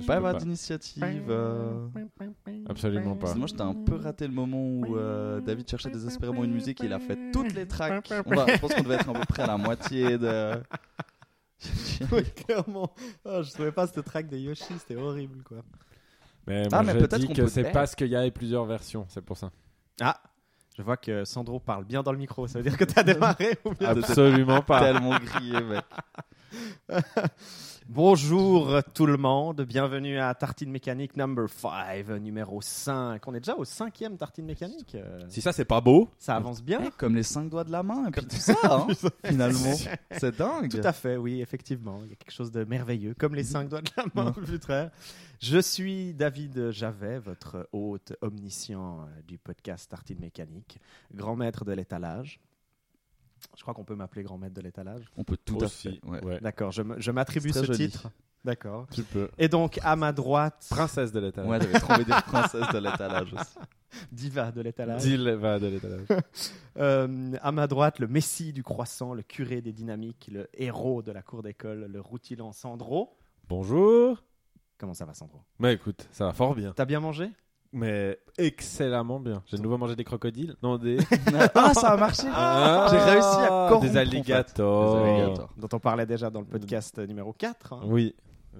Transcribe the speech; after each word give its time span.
Je 0.00 0.06
Pas 0.06 0.16
avoir 0.16 0.36
d'initiative. 0.36 1.04
euh. 1.28 1.86
Absolument 2.68 3.16
pas. 3.16 3.34
Moi, 3.34 3.46
j'étais 3.46 3.62
un 3.62 3.74
peu 3.74 3.96
raté 3.96 4.26
le 4.26 4.32
moment 4.32 4.62
où 4.62 4.96
euh, 4.96 5.40
David 5.40 5.68
cherchait 5.68 5.90
désespérément 5.90 6.44
une 6.44 6.52
musique 6.52 6.80
et 6.82 6.86
il 6.86 6.92
a 6.92 6.98
fait 7.00 7.18
toutes 7.32 7.52
les 7.54 7.66
tracks. 7.66 8.10
On 8.26 8.34
va- 8.34 8.46
je 8.52 8.58
pense 8.58 8.74
qu'on 8.74 8.82
devait 8.82 8.94
être 8.96 9.08
à 9.08 9.12
peu 9.12 9.26
près 9.26 9.42
à 9.42 9.46
la 9.46 9.56
moitié 9.58 10.18
de. 10.18 10.52
Oui, 12.12 12.22
clairement. 12.46 12.94
Ah, 13.24 13.42
je 13.42 13.50
trouvais 13.52 13.72
pas 13.72 13.86
cette 13.88 14.04
track 14.04 14.28
de 14.28 14.36
Yoshi, 14.36 14.64
c'était 14.78 14.94
horrible 14.94 15.42
quoi. 15.42 15.58
Mais 16.46 16.62
Ah, 16.66 16.68
moi, 16.70 16.82
mais 16.84 16.92
je 16.92 16.98
peut-être 17.04 17.18
dis 17.20 17.26
qu'on 17.26 17.32
que 17.34 17.42
peut 17.42 17.48
c'est 17.48 17.64
faire. 17.64 17.72
parce 17.72 17.96
qu'il 17.96 18.06
y 18.06 18.14
a 18.14 18.30
plusieurs 18.30 18.64
versions, 18.64 19.04
c'est 19.08 19.20
pour 19.22 19.36
ça. 19.36 19.50
Ah, 20.00 20.20
je 20.76 20.82
vois 20.82 20.96
que 20.96 21.24
Sandro 21.24 21.58
parle 21.58 21.84
bien 21.84 22.04
dans 22.04 22.12
le 22.12 22.18
micro, 22.18 22.46
ça 22.46 22.60
veut 22.60 22.62
dire 22.62 22.76
que 22.78 22.84
t'as 22.84 23.02
démarré 23.02 23.58
ou 23.64 23.72
bien 23.74 23.88
Absolument 23.88 24.62
pas. 24.62 24.78
Tellement 24.80 25.18
grillé, 25.18 25.60
mec. 25.60 25.84
Bonjour 27.90 28.82
tout 28.92 29.06
le 29.06 29.16
monde, 29.16 29.62
bienvenue 29.62 30.18
à 30.18 30.34
Tartine 30.34 30.70
Mécanique 30.70 31.16
number 31.16 31.48
5, 31.48 32.06
numéro 32.20 32.60
5. 32.60 33.26
On 33.26 33.34
est 33.34 33.40
déjà 33.40 33.56
au 33.56 33.64
cinquième 33.64 34.18
Tartine 34.18 34.44
Mécanique. 34.44 34.94
euh, 34.94 35.24
Si 35.30 35.40
ça, 35.40 35.54
c'est 35.54 35.64
pas 35.64 35.80
beau. 35.80 36.10
Ça 36.18 36.36
avance 36.36 36.62
bien. 36.62 36.80
Eh, 36.84 36.90
Comme 36.98 37.14
les 37.16 37.22
cinq 37.22 37.48
doigts 37.48 37.64
de 37.64 37.72
la 37.72 37.82
main 37.82 38.08
et 38.08 38.10
puis 38.10 38.26
tout 38.26 38.36
ça, 38.36 38.54
hein, 38.64 38.86
finalement. 39.24 39.74
C'est 40.12 40.36
dingue. 40.36 40.68
Tout 40.70 40.86
à 40.86 40.92
fait, 40.92 41.16
oui, 41.16 41.40
effectivement. 41.40 42.00
Il 42.04 42.10
y 42.10 42.12
a 42.12 42.16
quelque 42.16 42.30
chose 42.30 42.52
de 42.52 42.62
merveilleux, 42.64 43.14
comme 43.14 43.34
les 43.34 43.44
cinq 43.44 43.70
doigts 43.70 43.80
de 43.80 43.90
la 43.96 44.04
main, 44.14 44.32
putain. 44.32 44.90
Je 45.40 45.58
suis 45.58 46.12
David 46.12 46.70
Javet, 46.70 47.18
votre 47.18 47.68
hôte 47.72 48.12
omniscient 48.20 49.00
euh, 49.00 49.22
du 49.26 49.38
podcast 49.38 49.90
Tartine 49.90 50.18
Mécanique, 50.20 50.78
grand 51.14 51.36
maître 51.36 51.64
de 51.64 51.72
l'étalage. 51.72 52.38
Je 53.56 53.62
crois 53.62 53.74
qu'on 53.74 53.84
peut 53.84 53.94
m'appeler 53.94 54.22
grand 54.22 54.38
maître 54.38 54.54
de 54.54 54.60
l'étalage. 54.60 55.04
On 55.16 55.24
peut 55.24 55.36
tout 55.36 55.58
à 55.60 55.64
Aussi, 55.64 56.00
fait. 56.02 56.08
ouais. 56.08 56.24
ouais. 56.24 56.40
D'accord, 56.40 56.70
je 56.72 57.10
m'attribue 57.10 57.52
ce 57.52 57.64
joli. 57.64 57.90
titre. 57.90 58.10
D'accord. 58.44 58.86
Tu 58.92 59.02
peux. 59.02 59.28
Et 59.36 59.48
donc, 59.48 59.80
à 59.82 59.96
ma 59.96 60.12
droite, 60.12 60.66
Princesse 60.70 61.10
de 61.12 61.18
l'étalage. 61.20 61.50
Ouais, 61.50 61.60
j'avais 61.60 61.80
trop 61.80 61.92
envie 61.92 62.04
de 62.04 62.10
dire 62.10 62.22
princesse 62.22 62.68
de 62.72 62.78
l'étalage 62.78 63.34
aussi. 63.34 63.58
diva 64.12 64.52
de 64.52 64.60
l'étalage. 64.60 65.02
Dis-le, 65.02 65.34
va 65.34 65.58
de 65.58 65.66
l'étalage. 65.66 66.06
Euh, 66.76 67.32
à 67.42 67.50
ma 67.50 67.66
droite, 67.66 67.98
le 67.98 68.06
messie 68.06 68.52
du 68.52 68.62
croissant, 68.62 69.12
le 69.12 69.22
curé 69.22 69.60
des 69.60 69.72
dynamiques, 69.72 70.30
le 70.32 70.46
héros 70.54 71.02
de 71.02 71.10
la 71.10 71.22
cour 71.22 71.42
d'école, 71.42 71.86
le 71.90 72.00
routilant 72.00 72.52
Sandro. 72.52 73.16
Bonjour. 73.48 74.22
Comment 74.78 74.94
ça 74.94 75.04
va, 75.04 75.12
Sandro? 75.12 75.42
Mais 75.58 75.74
écoute, 75.74 76.06
ça 76.12 76.26
va 76.26 76.32
fort 76.32 76.54
bien. 76.54 76.72
T'as 76.76 76.84
bien 76.84 77.00
mangé? 77.00 77.32
Mais 77.72 78.18
excellemment 78.38 79.20
bien. 79.20 79.42
J'ai 79.46 79.56
de 79.58 79.62
nouveau 79.62 79.76
mangé 79.78 79.94
des 79.94 80.04
crocodiles. 80.04 80.56
Non, 80.62 80.78
des. 80.78 80.98
Ah, 81.54 81.74
ça 81.74 81.88
a 81.90 81.96
marché. 81.96 82.26
Ah, 82.32 82.88
J'ai 82.90 82.98
réussi 82.98 83.26
à 83.26 83.48
corrompre, 83.68 83.80
Des 83.82 83.90
en 83.90 83.92
fait. 83.92 83.98
alligators. 83.98 85.02
Des 85.04 85.10
alligators. 85.10 85.54
dont 85.56 85.68
on 85.72 85.78
parlait 85.78 86.06
déjà 86.06 86.30
dans 86.30 86.40
le 86.40 86.46
podcast 86.46 86.98
numéro 86.98 87.32
4, 87.32 87.72
hein, 87.74 87.80
Oui. 87.84 88.14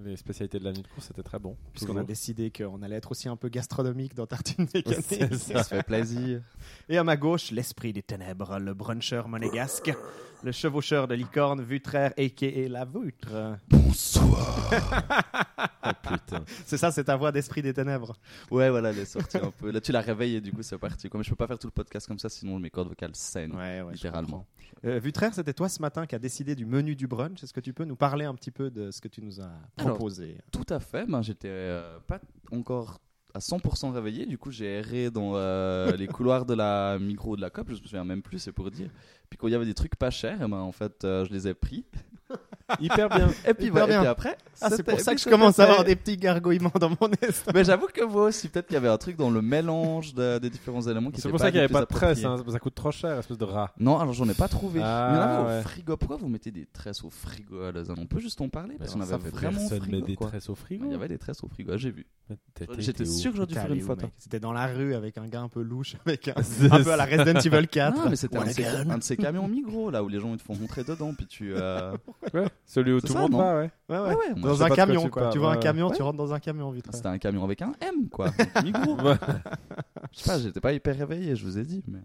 Les 0.04 0.16
spécialités 0.16 0.60
de 0.60 0.64
la 0.64 0.72
nuit 0.72 0.82
de 0.82 0.86
course, 0.86 1.06
c'était 1.08 1.24
très 1.24 1.40
bon. 1.40 1.56
puisqu'on 1.72 1.96
a 1.96 2.04
décidé 2.04 2.52
qu'on 2.52 2.82
allait 2.82 2.94
être 2.96 3.10
aussi 3.10 3.28
un 3.28 3.34
peu 3.34 3.48
gastronomique 3.48 4.14
dans 4.14 4.26
Tartine 4.26 4.66
Mécanique. 4.74 5.34
Ça 5.34 5.64
se 5.64 5.68
fait 5.74 5.82
plaisir. 5.82 6.40
Et 6.88 6.98
à 6.98 7.02
ma 7.02 7.16
gauche, 7.16 7.50
l'esprit 7.50 7.92
des 7.92 8.02
ténèbres, 8.02 8.58
le 8.60 8.74
bruncher 8.74 9.22
monégasque, 9.26 9.92
le 10.42 10.52
chevaucheur 10.52 11.08
de 11.08 11.14
licorne, 11.14 11.62
Vutraire, 11.62 12.12
a.k.a. 12.16 12.68
la 12.68 12.84
Vutre. 12.84 13.58
Oh 15.84 15.90
putain. 16.02 16.44
C'est 16.66 16.76
ça, 16.76 16.90
c'est 16.90 17.04
ta 17.04 17.16
voix 17.16 17.32
d'esprit 17.32 17.62
des 17.62 17.72
ténèbres. 17.72 18.16
Ouais, 18.50 18.68
voilà, 18.68 18.90
elle 18.90 18.98
est 18.98 19.04
sortie 19.06 19.38
un 19.38 19.50
peu. 19.50 19.70
Là, 19.70 19.80
tu 19.80 19.90
la 19.92 20.00
réveilles 20.00 20.36
et 20.36 20.40
du 20.40 20.52
coup, 20.52 20.62
c'est 20.62 20.76
parti. 20.76 21.08
Comme 21.08 21.24
je 21.24 21.30
peux 21.30 21.36
pas 21.36 21.46
faire 21.46 21.58
tout 21.58 21.66
le 21.66 21.72
podcast 21.72 22.06
comme 22.06 22.18
ça, 22.18 22.28
sinon 22.28 22.58
mes 22.58 22.68
cordes 22.68 22.88
vocales 22.88 23.14
saignent. 23.14 23.54
Ouais, 23.54 23.80
ouais, 23.80 23.92
littéralement. 23.92 24.46
Euh, 24.84 24.98
Vutraire, 24.98 25.32
c'était 25.32 25.54
toi 25.54 25.68
ce 25.68 25.80
matin 25.80 26.06
qui 26.06 26.14
a 26.14 26.18
décidé 26.18 26.54
du 26.54 26.66
menu 26.66 26.94
du 26.94 27.06
brunch. 27.06 27.42
Est-ce 27.42 27.54
que 27.54 27.60
tu 27.60 27.72
peux 27.72 27.84
nous 27.84 27.96
parler 27.96 28.26
un 28.26 28.34
petit 28.34 28.50
peu 28.50 28.70
de 28.70 28.90
ce 28.90 29.00
que 29.00 29.08
tu 29.08 29.22
nous 29.22 29.40
as 29.40 29.50
Alors, 29.78 29.92
proposé? 29.94 30.36
Tout 30.52 30.66
à 30.68 30.78
fait. 30.78 31.06
Ben, 31.06 31.22
j'étais 31.22 31.48
euh, 31.48 31.98
pas 32.06 32.20
encore 32.52 32.98
à 33.38 33.40
100% 33.40 33.92
réveillé. 33.92 34.26
Du 34.26 34.36
coup, 34.36 34.50
j'ai 34.50 34.78
erré 34.78 35.10
dans 35.10 35.32
euh, 35.34 35.96
les 35.96 36.08
couloirs 36.08 36.44
de 36.44 36.54
la 36.54 36.98
micro 36.98 37.36
de 37.36 37.40
la 37.40 37.50
COP. 37.50 37.68
Je 37.68 37.74
me 37.74 37.86
souviens 37.86 38.04
même 38.04 38.20
plus, 38.20 38.40
c'est 38.40 38.52
pour 38.52 38.70
dire. 38.70 38.90
Puis 39.30 39.38
quand 39.38 39.46
il 39.46 39.52
y 39.52 39.54
avait 39.54 39.64
des 39.64 39.74
trucs 39.74 39.94
pas 39.96 40.10
chers, 40.10 40.38
eh 40.42 40.48
ben, 40.48 40.58
en 40.58 40.72
fait, 40.72 41.04
euh, 41.04 41.24
je 41.24 41.32
les 41.32 41.46
ai 41.46 41.54
pris. 41.54 41.84
Hyper 42.80 43.08
bien. 43.08 43.28
Et 43.46 43.54
puis, 43.54 43.66
Hyper 43.66 43.72
voilà, 43.72 43.86
et 43.86 43.88
bien. 43.88 44.00
puis 44.00 44.08
après, 44.08 44.36
Ah, 44.60 44.68
c'est 44.70 44.82
pour 44.82 45.00
ça 45.00 45.12
et 45.12 45.14
que 45.14 45.20
je 45.20 45.28
commence 45.28 45.58
à 45.58 45.64
avoir 45.64 45.84
des 45.84 45.96
petits 45.96 46.16
gargouillements 46.16 46.72
dans 46.80 46.90
mon 46.90 47.08
estomac. 47.22 47.52
Mais 47.54 47.64
j'avoue 47.64 47.86
que 47.92 48.04
moi 48.04 48.24
aussi, 48.24 48.48
peut-être 48.48 48.66
qu'il 48.66 48.74
y 48.74 48.76
avait 48.76 48.88
un 48.88 48.98
truc 48.98 49.16
dans 49.16 49.30
le 49.30 49.40
mélange 49.42 50.14
de- 50.14 50.38
des 50.38 50.50
différents 50.50 50.82
éléments 50.82 51.10
qui 51.10 51.20
C'est 51.20 51.28
pour 51.30 51.38
ça 51.38 51.46
qu'il 51.50 51.60
n'y 51.60 51.64
avait 51.64 51.72
pas 51.72 51.80
de 51.80 51.86
plus 51.86 51.94
tresse. 51.94 52.18
appropriés. 52.24 52.46
hein. 52.48 52.52
Ça 52.52 52.58
coûte 52.58 52.74
trop 52.74 52.90
cher, 52.90 53.18
espèce 53.18 53.38
de 53.38 53.44
rat. 53.44 53.72
Non, 53.78 53.98
alors 53.98 54.12
j'en 54.14 54.28
ai 54.28 54.34
pas 54.34 54.48
trouvé. 54.48 54.80
Ah, 54.82 55.08
Il 55.10 55.16
y 55.16 55.18
en 55.18 55.22
avait 55.22 55.48
ouais. 55.54 55.58
au 55.60 55.62
frigo. 55.62 55.96
Pourquoi 55.96 56.16
vous 56.18 56.28
mettez 56.28 56.50
des 56.50 56.66
tresses 56.66 57.02
au 57.04 57.10
frigo 57.10 57.62
à 57.62 57.72
Lausanne 57.72 57.96
On 58.00 58.06
peut 58.06 58.20
juste 58.20 58.40
en 58.40 58.48
parler 58.48 58.76
parce 58.78 58.92
qu'on 58.94 59.02
ça 59.02 59.14
avait 59.14 59.30
vraiment 59.30 59.58
personne 59.58 59.80
frigo. 59.80 59.96
met 59.96 60.02
des 60.02 60.14
quoi. 60.16 60.28
tresses 60.28 60.48
au 60.50 60.54
frigo. 60.54 60.84
Il 60.86 60.92
y 60.92 60.94
avait 60.94 61.08
des 61.08 61.18
tresses 61.18 61.42
au 61.42 61.48
frigo, 61.48 61.76
j'ai 61.76 61.90
vu. 61.90 62.06
J'étais 62.78 63.04
sûr 63.06 63.30
que 63.30 63.36
j'aurais 63.36 63.46
dû 63.46 63.54
faire 63.54 63.72
une 63.72 63.80
photo. 63.80 64.06
C'était 64.18 64.40
dans 64.40 64.52
la 64.52 64.66
rue 64.66 64.94
avec 64.94 65.16
un 65.18 65.26
gars 65.26 65.40
un 65.40 65.48
peu 65.48 65.62
louche, 65.62 65.96
avec 66.06 66.28
un, 66.28 66.34
peu 66.34 66.92
à 66.92 66.96
la 66.96 67.04
Resident 67.06 67.40
Evil 67.40 67.66
4. 67.68 67.96
Non, 67.96 68.10
mais 68.10 68.16
c'était 68.16 68.36
un, 68.36 68.44
de 68.44 68.50
ces- 68.50 68.62
gun 68.62 68.90
un 68.90 68.98
de 68.98 69.02
ces 69.02 69.16
camions 69.16 69.48
Migros 69.48 69.90
là 69.90 70.02
où 70.02 70.08
les 70.08 70.20
gens 70.20 70.32
ils 70.32 70.38
te 70.38 70.42
font 70.42 70.54
rentrer 70.54 70.84
dedans 70.84 71.14
puis 71.14 71.26
tu. 71.26 71.54
euh, 71.54 71.96
Ouais, 72.34 72.44
celui 72.66 72.92
où 72.92 73.00
tout 73.00 73.08
ça, 73.08 73.14
le 73.14 73.20
monde 73.22 73.32
non 73.32 73.38
va, 73.38 73.56
ouais. 73.56 73.70
Ouais, 73.88 73.98
ouais. 73.98 74.08
Ouais, 74.08 74.14
ouais, 74.16 74.34
moi, 74.36 74.50
Dans 74.50 74.62
un 74.62 74.66
quoi 74.66 74.76
camion, 74.76 75.02
tu 75.04 75.10
quoi. 75.10 75.30
Tu 75.30 75.38
vois 75.38 75.52
un 75.52 75.56
camion, 75.56 75.90
tu 75.90 76.02
rentres 76.02 76.18
dans 76.18 76.34
un 76.34 76.40
camion, 76.40 76.70
vite. 76.70 76.86
C'était 76.92 77.06
un 77.08 77.18
camion 77.18 77.44
avec 77.44 77.62
un 77.62 77.72
M 77.80 78.08
quoi. 78.10 78.26
Ouais. 78.64 79.16
Je 80.12 80.18
sais 80.20 80.30
pas, 80.30 80.38
j'étais 80.38 80.60
pas 80.60 80.72
hyper 80.72 80.96
réveillé, 80.96 81.34
je 81.36 81.44
vous 81.44 81.58
ai 81.58 81.64
dit. 81.64 81.82
Mais... 81.88 82.00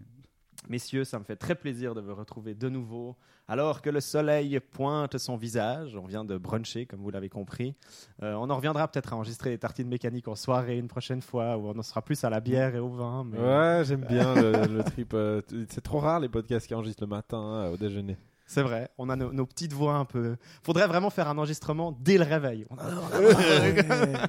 Messieurs, 0.68 1.04
ça 1.04 1.18
me 1.18 1.24
fait 1.24 1.36
très 1.36 1.54
plaisir 1.54 1.94
de 1.94 2.00
vous 2.00 2.14
retrouver 2.14 2.54
de 2.54 2.70
nouveau. 2.70 3.16
Alors 3.48 3.82
que 3.82 3.90
le 3.90 4.00
soleil 4.00 4.58
pointe 4.60 5.18
son 5.18 5.36
visage, 5.36 5.94
on 5.96 6.06
vient 6.06 6.24
de 6.24 6.38
bruncher, 6.38 6.86
comme 6.86 7.00
vous 7.00 7.10
l'avez 7.10 7.28
compris. 7.28 7.74
Euh, 8.22 8.32
on 8.34 8.48
en 8.48 8.56
reviendra 8.56 8.88
peut-être 8.88 9.12
à 9.12 9.16
enregistrer 9.16 9.50
des 9.50 9.58
tartines 9.58 9.88
mécaniques 9.88 10.26
en 10.28 10.34
soirée 10.34 10.78
une 10.78 10.88
prochaine 10.88 11.20
fois, 11.20 11.58
où 11.58 11.66
on 11.68 11.78
en 11.78 11.82
sera 11.82 12.00
plus 12.00 12.24
à 12.24 12.30
la 12.30 12.40
bière 12.40 12.74
et 12.74 12.78
au 12.78 12.88
vin. 12.88 13.24
Mais... 13.30 13.38
Ouais, 13.38 13.82
j'aime 13.84 14.06
bien 14.08 14.34
le, 14.34 14.52
le 14.76 14.82
trip. 14.84 15.12
euh, 15.12 15.42
c'est 15.68 15.82
trop 15.82 15.98
rare 15.98 16.20
les 16.20 16.30
podcasts 16.30 16.66
qui 16.66 16.74
enregistrent 16.74 17.02
le 17.02 17.08
matin 17.08 17.42
euh, 17.42 17.74
au 17.74 17.76
déjeuner. 17.76 18.16
C'est 18.46 18.62
vrai, 18.62 18.90
on 18.98 19.08
a 19.08 19.16
nos, 19.16 19.32
nos 19.32 19.46
petites 19.46 19.72
voix 19.72 19.94
un 19.94 20.04
peu. 20.04 20.36
Faudrait 20.62 20.86
vraiment 20.86 21.10
faire 21.10 21.28
un 21.28 21.38
enregistrement 21.38 21.96
dès 22.00 22.18
le 22.18 22.24
réveil. 22.24 22.66
On 22.70 22.76
a- 22.76 24.28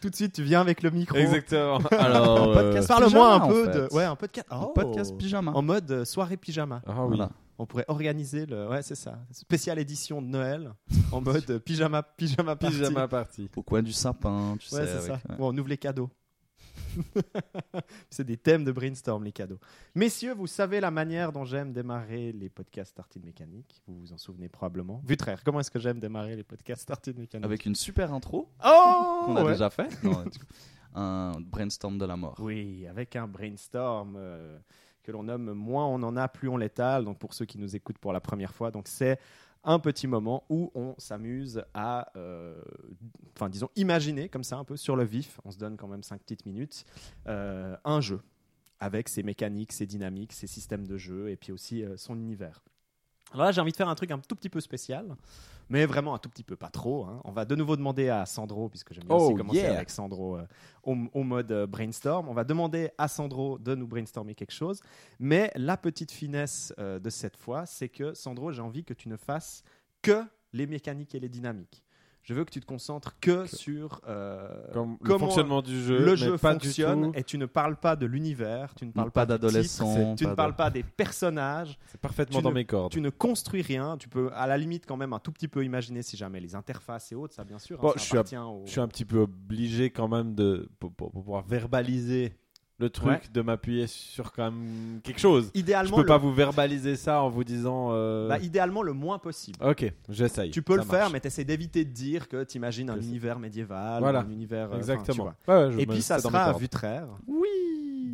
Tout 0.00 0.08
de 0.08 0.14
suite, 0.14 0.32
tu 0.34 0.42
viens 0.44 0.60
avec 0.60 0.82
le 0.82 0.90
micro. 0.90 1.16
Exactement. 1.16 1.78
Alors, 1.98 2.48
euh, 2.50 2.54
podcast 2.54 2.86
Parle-moi 2.88 3.34
un 3.34 3.40
en 3.40 3.48
peu 3.48 3.64
fait. 3.72 3.78
de. 3.80 3.88
Ouais, 3.92 4.04
un 4.04 4.14
podcast. 4.14 4.46
Oh. 4.52 4.66
podcast 4.68 5.16
pyjama. 5.16 5.50
En 5.52 5.62
mode 5.62 5.90
euh, 5.90 6.04
soirée 6.04 6.36
pyjama. 6.36 6.80
Ah 6.86 7.02
oui. 7.04 7.16
Voilà. 7.16 7.30
On 7.58 7.66
pourrait 7.66 7.84
organiser 7.88 8.46
le. 8.46 8.68
Ouais, 8.68 8.82
c'est 8.82 8.94
ça. 8.94 9.18
Spéciale 9.32 9.78
édition 9.80 10.22
de 10.22 10.26
Noël 10.28 10.72
en 11.10 11.20
mode 11.20 11.48
euh, 11.50 11.58
pyjama, 11.58 12.02
pyjama 12.04 12.54
party. 12.54 12.76
Pyjama 12.76 13.08
party. 13.08 13.50
Au 13.56 13.62
coin 13.62 13.82
du 13.82 13.92
sapin, 13.92 14.56
tu 14.60 14.72
Ouais, 14.74 14.86
sais. 14.86 14.92
c'est 15.00 15.06
ça. 15.08 15.12
ouais. 15.14 15.36
Bon, 15.38 15.52
on 15.52 15.58
ouvre 15.58 15.68
les 15.68 15.78
cadeaux. 15.78 16.08
c'est 18.10 18.24
des 18.24 18.36
thèmes 18.36 18.64
de 18.64 18.72
brainstorm, 18.72 19.24
les 19.24 19.32
cadeaux. 19.32 19.58
Messieurs, 19.94 20.34
vous 20.34 20.46
savez 20.46 20.80
la 20.80 20.90
manière 20.90 21.32
dont 21.32 21.44
j'aime 21.44 21.72
démarrer 21.72 22.32
les 22.32 22.48
podcasts 22.48 22.94
Tartine 22.96 23.24
Mécanique. 23.24 23.82
Vous 23.86 23.98
vous 24.00 24.12
en 24.12 24.18
souvenez 24.18 24.48
probablement. 24.48 25.00
Vutraire, 25.04 25.42
comment 25.44 25.60
est-ce 25.60 25.70
que 25.70 25.78
j'aime 25.78 25.98
démarrer 26.00 26.36
les 26.36 26.44
podcasts 26.44 26.86
Tartine 26.86 27.18
Mécanique 27.18 27.44
Avec 27.44 27.66
une 27.66 27.74
super 27.74 28.12
intro 28.12 28.48
Oh 28.64 29.22
qu'on 29.26 29.36
a 29.36 29.44
ouais. 29.44 29.52
déjà 29.52 29.70
fait. 29.70 30.02
Non, 30.02 30.24
un 30.94 31.32
brainstorm 31.40 31.98
de 31.98 32.04
la 32.04 32.16
mort. 32.16 32.36
Oui, 32.38 32.86
avec 32.86 33.16
un 33.16 33.26
brainstorm 33.26 34.14
euh, 34.16 34.58
que 35.02 35.12
l'on 35.12 35.24
nomme 35.24 35.52
moins 35.52 35.86
on 35.86 36.02
en 36.02 36.16
a, 36.16 36.28
plus 36.28 36.48
on 36.48 36.56
l'étale. 36.56 37.04
Donc 37.04 37.18
pour 37.18 37.34
ceux 37.34 37.44
qui 37.44 37.58
nous 37.58 37.76
écoutent 37.76 37.98
pour 37.98 38.12
la 38.12 38.20
première 38.20 38.54
fois, 38.54 38.70
donc 38.70 38.88
c'est 38.88 39.18
un 39.64 39.78
petit 39.78 40.06
moment 40.06 40.44
où 40.48 40.70
on 40.74 40.94
s'amuse 40.98 41.64
à, 41.74 42.10
euh, 42.16 42.60
enfin 43.34 43.48
disons, 43.48 43.68
imaginer 43.76 44.28
comme 44.28 44.44
ça 44.44 44.56
un 44.56 44.64
peu 44.64 44.76
sur 44.76 44.96
le 44.96 45.04
vif. 45.04 45.40
On 45.44 45.50
se 45.50 45.58
donne 45.58 45.76
quand 45.76 45.88
même 45.88 46.02
cinq 46.02 46.20
petites 46.20 46.46
minutes 46.46 46.84
euh, 47.26 47.76
un 47.84 48.00
jeu 48.00 48.20
avec 48.80 49.08
ses 49.08 49.22
mécaniques, 49.22 49.72
ses 49.72 49.86
dynamiques, 49.86 50.32
ses 50.32 50.46
systèmes 50.46 50.86
de 50.86 50.96
jeu 50.96 51.30
et 51.30 51.36
puis 51.36 51.52
aussi 51.52 51.82
euh, 51.82 51.96
son 51.96 52.18
univers. 52.18 52.62
Alors 53.34 53.46
là, 53.46 53.52
j'ai 53.52 53.60
envie 53.60 53.72
de 53.72 53.76
faire 53.76 53.88
un 53.88 53.94
truc 53.96 54.10
un 54.12 54.18
tout 54.18 54.36
petit 54.36 54.48
peu 54.48 54.60
spécial, 54.60 55.16
mais 55.68 55.86
vraiment 55.86 56.14
un 56.14 56.18
tout 56.18 56.28
petit 56.28 56.44
peu, 56.44 56.54
pas 56.56 56.70
trop. 56.70 57.04
hein. 57.04 57.20
On 57.24 57.32
va 57.32 57.44
de 57.44 57.54
nouveau 57.56 57.76
demander 57.76 58.08
à 58.08 58.24
Sandro, 58.26 58.68
puisque 58.68 58.94
j'aime 58.94 59.04
bien 59.04 59.16
Oh, 59.16 59.26
aussi 59.26 59.34
commencer 59.34 59.58
yeah. 59.58 59.74
avec 59.74 59.90
Sandro 59.90 60.36
euh, 60.36 60.46
au, 60.84 60.96
au 61.12 61.22
mode 61.24 61.50
euh, 61.50 61.66
brainstorm. 61.66 62.28
On 62.28 62.32
va 62.32 62.44
demander 62.44 62.90
à 62.96 63.08
Sandro 63.08 63.58
de 63.58 63.74
nous 63.74 63.88
brainstormer 63.88 64.34
quelque 64.36 64.52
chose. 64.52 64.80
Mais 65.18 65.50
la 65.56 65.76
petite 65.76 66.12
finesse 66.12 66.72
euh, 66.78 67.00
de 67.00 67.10
cette 67.10 67.36
fois, 67.36 67.66
c'est 67.66 67.88
que 67.88 68.14
Sandro, 68.14 68.52
j'ai 68.52 68.62
envie 68.62 68.84
que 68.84 68.94
tu 68.94 69.08
ne 69.08 69.16
fasses 69.16 69.64
que 70.00 70.22
les 70.52 70.66
mécaniques 70.68 71.14
et 71.16 71.20
les 71.20 71.28
dynamiques. 71.28 71.82
Je 72.26 72.32
veux 72.32 72.44
que 72.46 72.50
tu 72.50 72.58
te 72.60 72.64
concentres 72.64 73.18
que 73.20 73.44
sur 73.46 74.00
euh, 74.08 74.48
Comme 74.72 74.96
le 75.02 75.06
comment 75.06 75.26
fonctionnement 75.26 75.60
du 75.60 75.78
jeu. 75.82 75.98
le 75.98 76.12
mais 76.12 76.16
jeu 76.16 76.38
pas 76.38 76.54
du 76.54 76.66
fonctionne 76.68 77.12
tout. 77.12 77.18
et 77.18 77.22
tu 77.22 77.36
ne 77.36 77.44
parles 77.44 77.76
pas 77.76 77.96
de 77.96 78.06
l'univers, 78.06 78.74
tu 78.74 78.86
ne 78.86 78.92
parles 78.92 79.08
Non, 79.08 79.10
pas, 79.10 79.26
pas 79.26 79.34
du 79.36 79.40
titre, 79.40 79.46
d'adolescent, 79.52 80.14
tu 80.16 80.26
ne 80.26 80.32
parles 80.34 80.52
de- 80.52 80.56
pas 80.56 80.70
des 80.70 80.82
personnages, 80.82 81.78
C'est 81.84 82.00
parfaitement 82.00 82.38
tu 82.38 82.42
dans 82.42 82.48
ne- 82.48 82.54
mes 82.54 82.64
cordes. 82.64 82.90
tu 82.92 83.02
ne 83.02 83.10
construis 83.10 83.60
rien, 83.60 83.98
tu 83.98 84.08
peux 84.08 84.30
à 84.32 84.46
la 84.46 84.56
limite 84.56 84.86
quand 84.86 84.96
même 84.96 85.12
un 85.12 85.18
tout 85.18 85.32
petit 85.32 85.48
peu 85.48 85.64
imaginer 85.66 86.00
si 86.00 86.16
jamais 86.16 86.40
les 86.40 86.54
interfaces 86.54 87.12
et 87.12 87.14
autres, 87.14 87.34
ça 87.34 87.44
bien 87.44 87.58
sûr, 87.58 87.78
hein, 87.84 87.88
ça 87.88 87.98
je 87.98 88.02
suis 88.26 88.36
à- 88.36 88.46
au- 88.46 88.62
Je 88.64 88.70
suis 88.70 88.80
un 88.80 88.88
petit 88.88 89.04
peu 89.04 89.18
obligé 89.18 89.90
quand 89.90 90.08
même 90.08 90.34
de 90.34 90.70
pour, 90.80 90.92
pour- 90.94 91.10
pour 91.12 91.22
pouvoir 91.22 91.44
verbaliser 91.46 92.38
le 92.84 92.90
truc 92.90 93.06
Ouais. 93.12 93.20
de 93.32 93.40
m'appuyer 93.40 93.86
sur 93.86 94.32
quand 94.32 94.50
même 94.50 95.00
quelque 95.02 95.18
chose. 95.20 95.50
Je 95.54 95.60
Idéalement, 95.60 95.96
peux 95.96 96.02
le... 96.02 96.06
pas 96.06 96.18
vous 96.18 96.32
verbaliser 96.32 96.96
ça 96.96 97.22
en 97.22 97.30
vous 97.30 97.44
disant. 97.44 97.88
euh, 97.92 98.28
bah, 98.28 98.38
idéalement 98.38 98.82
le 98.82 98.92
moins 98.92 99.18
possible. 99.18 99.58
Ok, 99.64 99.90
j'essaye. 100.08 100.50
Tu 100.50 100.62
peux 100.62 100.76
le 100.76 100.82
faire, 100.82 101.08
mais 101.10 101.20
tu 101.20 101.26
essaies 101.28 101.44
d'éviter 101.44 101.84
de 101.84 101.90
dire 101.90 102.28
que 102.28 102.44
tu 102.44 102.56
imagines 102.58 102.90
un 102.90 102.96
Je 102.96 103.00
univers 103.06 103.38
médiéval, 103.38 104.00
Voilà. 104.02 104.20
un 104.20 104.30
univers. 104.30 104.70
euh, 104.72 104.76
Exactement. 104.76 105.34
vois. 105.46 105.56
Ouais, 105.56 105.64
ouais, 105.66 105.72
je 105.72 105.78
Et 105.80 105.86
puis 105.86 106.02
ça 106.02 106.18
sera 106.18 106.44
à. 106.44 106.52
Vutraire 106.52 107.08
Oui. 107.26 107.48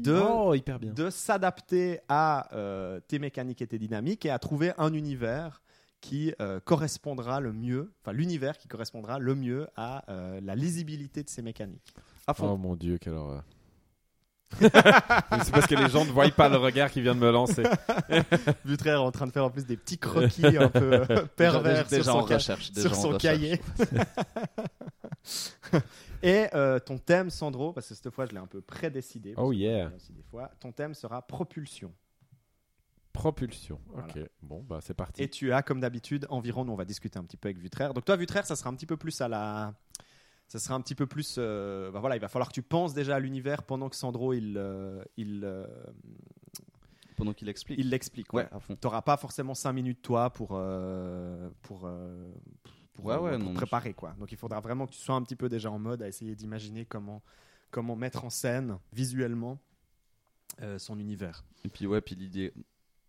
de- 0.02 0.18
Oh, 0.22 0.54
hyper 0.54 0.78
bien. 0.78 0.92
de 0.92 1.10
s'adapter 1.10 2.00
à 2.08 2.48
euh, 2.54 3.00
tes 3.08 3.18
mécaniques 3.18 3.60
et 3.62 3.66
tes 3.66 3.78
dynamiques 3.78 4.24
et 4.24 4.30
à 4.30 4.38
trouver 4.38 4.72
un 4.78 4.92
univers 4.94 5.60
qui 6.00 6.32
euh, 6.40 6.60
correspondra 6.64 7.40
le 7.40 7.52
mieux, 7.52 7.92
enfin 8.00 8.12
l'univers 8.12 8.56
qui 8.56 8.68
correspondra 8.68 9.18
le 9.18 9.34
mieux 9.34 9.66
à 9.76 10.04
euh, 10.10 10.40
la 10.42 10.54
lisibilité 10.54 11.22
de 11.22 11.28
ces 11.28 11.42
mécaniques. 11.42 11.92
À 12.26 12.32
fond. 12.32 12.52
Oh 12.52 12.56
mon 12.56 12.76
dieu, 12.76 12.96
quelle 12.98 13.12
horreur. 13.14 13.44
C'est 14.58 14.70
parce 15.52 15.66
que 15.66 15.74
les 15.74 15.88
gens 15.88 16.04
ne 16.04 16.10
voient 16.10 16.28
pas 16.30 16.48
le 16.48 16.56
regard 16.56 16.90
qui 16.90 17.00
vient 17.00 17.14
de 17.14 17.20
me 17.20 17.30
lancer. 17.30 17.62
Vutraire 18.64 18.96
est 18.96 18.98
en 18.98 19.10
train 19.12 19.26
de 19.26 19.32
faire 19.32 19.44
en 19.44 19.50
plus 19.50 19.64
des 19.64 19.76
petits 19.76 19.98
croquis 19.98 20.56
un 20.58 20.68
peu 20.68 20.92
euh, 21.10 21.24
pervers 21.36 21.86
déjà, 21.86 22.02
sur 22.02 22.12
son, 22.12 22.26
ca- 22.26 22.34
recherche. 22.36 22.72
déjà 22.72 22.88
sur 22.88 22.98
en 22.98 23.02
son 23.02 23.08
recherche. 23.10 23.22
cahier. 23.38 23.60
et 26.22 26.46
euh, 26.54 26.78
ton 26.78 26.98
thème, 26.98 27.30
Sandro, 27.30 27.72
parce 27.72 27.88
que 27.88 27.94
cette 27.94 28.10
fois 28.10 28.26
je 28.26 28.32
l'ai 28.32 28.38
un 28.38 28.46
peu 28.46 28.60
prédécidé. 28.60 29.34
Oh 29.36 29.52
yeah. 29.52 29.84
j'en 29.84 29.92
ai 29.92 29.96
aussi 29.96 30.12
des 30.12 30.22
fois, 30.22 30.50
ton 30.60 30.72
thème 30.72 30.94
sera 30.94 31.22
propulsion. 31.22 31.92
Propulsion. 33.12 33.80
Ok, 33.96 34.12
Voilà. 34.14 34.28
bon, 34.42 34.64
bah 34.68 34.78
c'est 34.82 34.94
parti. 34.94 35.22
Et 35.22 35.28
tu 35.28 35.52
as, 35.52 35.62
comme 35.62 35.80
d'habitude, 35.80 36.26
environ, 36.30 36.64
nous 36.64 36.72
on 36.72 36.76
va 36.76 36.84
discuter 36.84 37.18
un 37.18 37.24
petit 37.24 37.36
peu 37.36 37.48
avec 37.48 37.58
Vutraire. 37.58 37.92
Donc 37.92 38.04
toi, 38.04 38.16
Vutraire, 38.16 38.46
ça 38.46 38.54
sera 38.56 38.70
un 38.70 38.74
petit 38.74 38.86
peu 38.86 38.96
plus 38.96 39.20
à 39.20 39.28
la... 39.28 39.74
Ça 40.50 40.58
sera 40.58 40.74
un 40.74 40.80
petit 40.80 40.96
peu 40.96 41.06
plus... 41.06 41.36
euh, 41.38 41.92
bah 41.92 42.00
voilà, 42.00 42.16
il 42.16 42.18
va 42.18 42.26
falloir 42.26 42.48
que 42.48 42.52
tu 42.54 42.62
penses 42.62 42.92
déjà 42.92 43.14
à 43.14 43.20
l'univers 43.20 43.62
pendant 43.62 43.88
que 43.88 43.94
Sandro, 43.94 44.32
il 44.32 44.56
euh, 44.56 45.00
il 45.16 45.42
euh, 45.44 45.64
Pendant 47.16 47.32
qu'il 47.32 47.48
explique. 47.48 47.78
il 47.78 47.88
l'explique. 47.88 48.32
Ouais. 48.32 48.48
Tu 48.68 48.74
n'auras 48.82 49.02
pas 49.02 49.16
forcément 49.16 49.54
5 49.54 49.72
minutes, 49.72 50.02
toi, 50.02 50.28
pour... 50.30 50.48
pour 51.62 51.88
pour, 52.92 53.04
Ouais, 53.04 53.16
ouais, 53.16 53.38
pour 53.38 53.48
non, 53.48 53.54
préparer 53.54 53.94
quoi. 53.94 54.12
Donc 54.18 54.32
il 54.32 54.36
faudra 54.36 54.58
vraiment 54.58 54.86
que 54.86 54.92
tu 54.92 54.98
sois 54.98 55.14
un 55.14 55.22
petit 55.22 55.36
peu 55.36 55.48
déjà 55.48 55.70
en 55.70 55.78
mode 55.78 56.02
à 56.02 56.08
essayer 56.08 56.34
d'imaginer 56.34 56.84
comment 56.84 57.22
comment 57.70 57.94
mettre 57.94 58.24
en 58.24 58.30
scène 58.30 58.78
visuellement 58.92 59.58
son 60.78 60.98
univers. 60.98 61.44
Et 61.64 61.68
puis, 61.68 61.86
ouais, 61.86 62.00
puis 62.00 62.16
l'idée, 62.16 62.52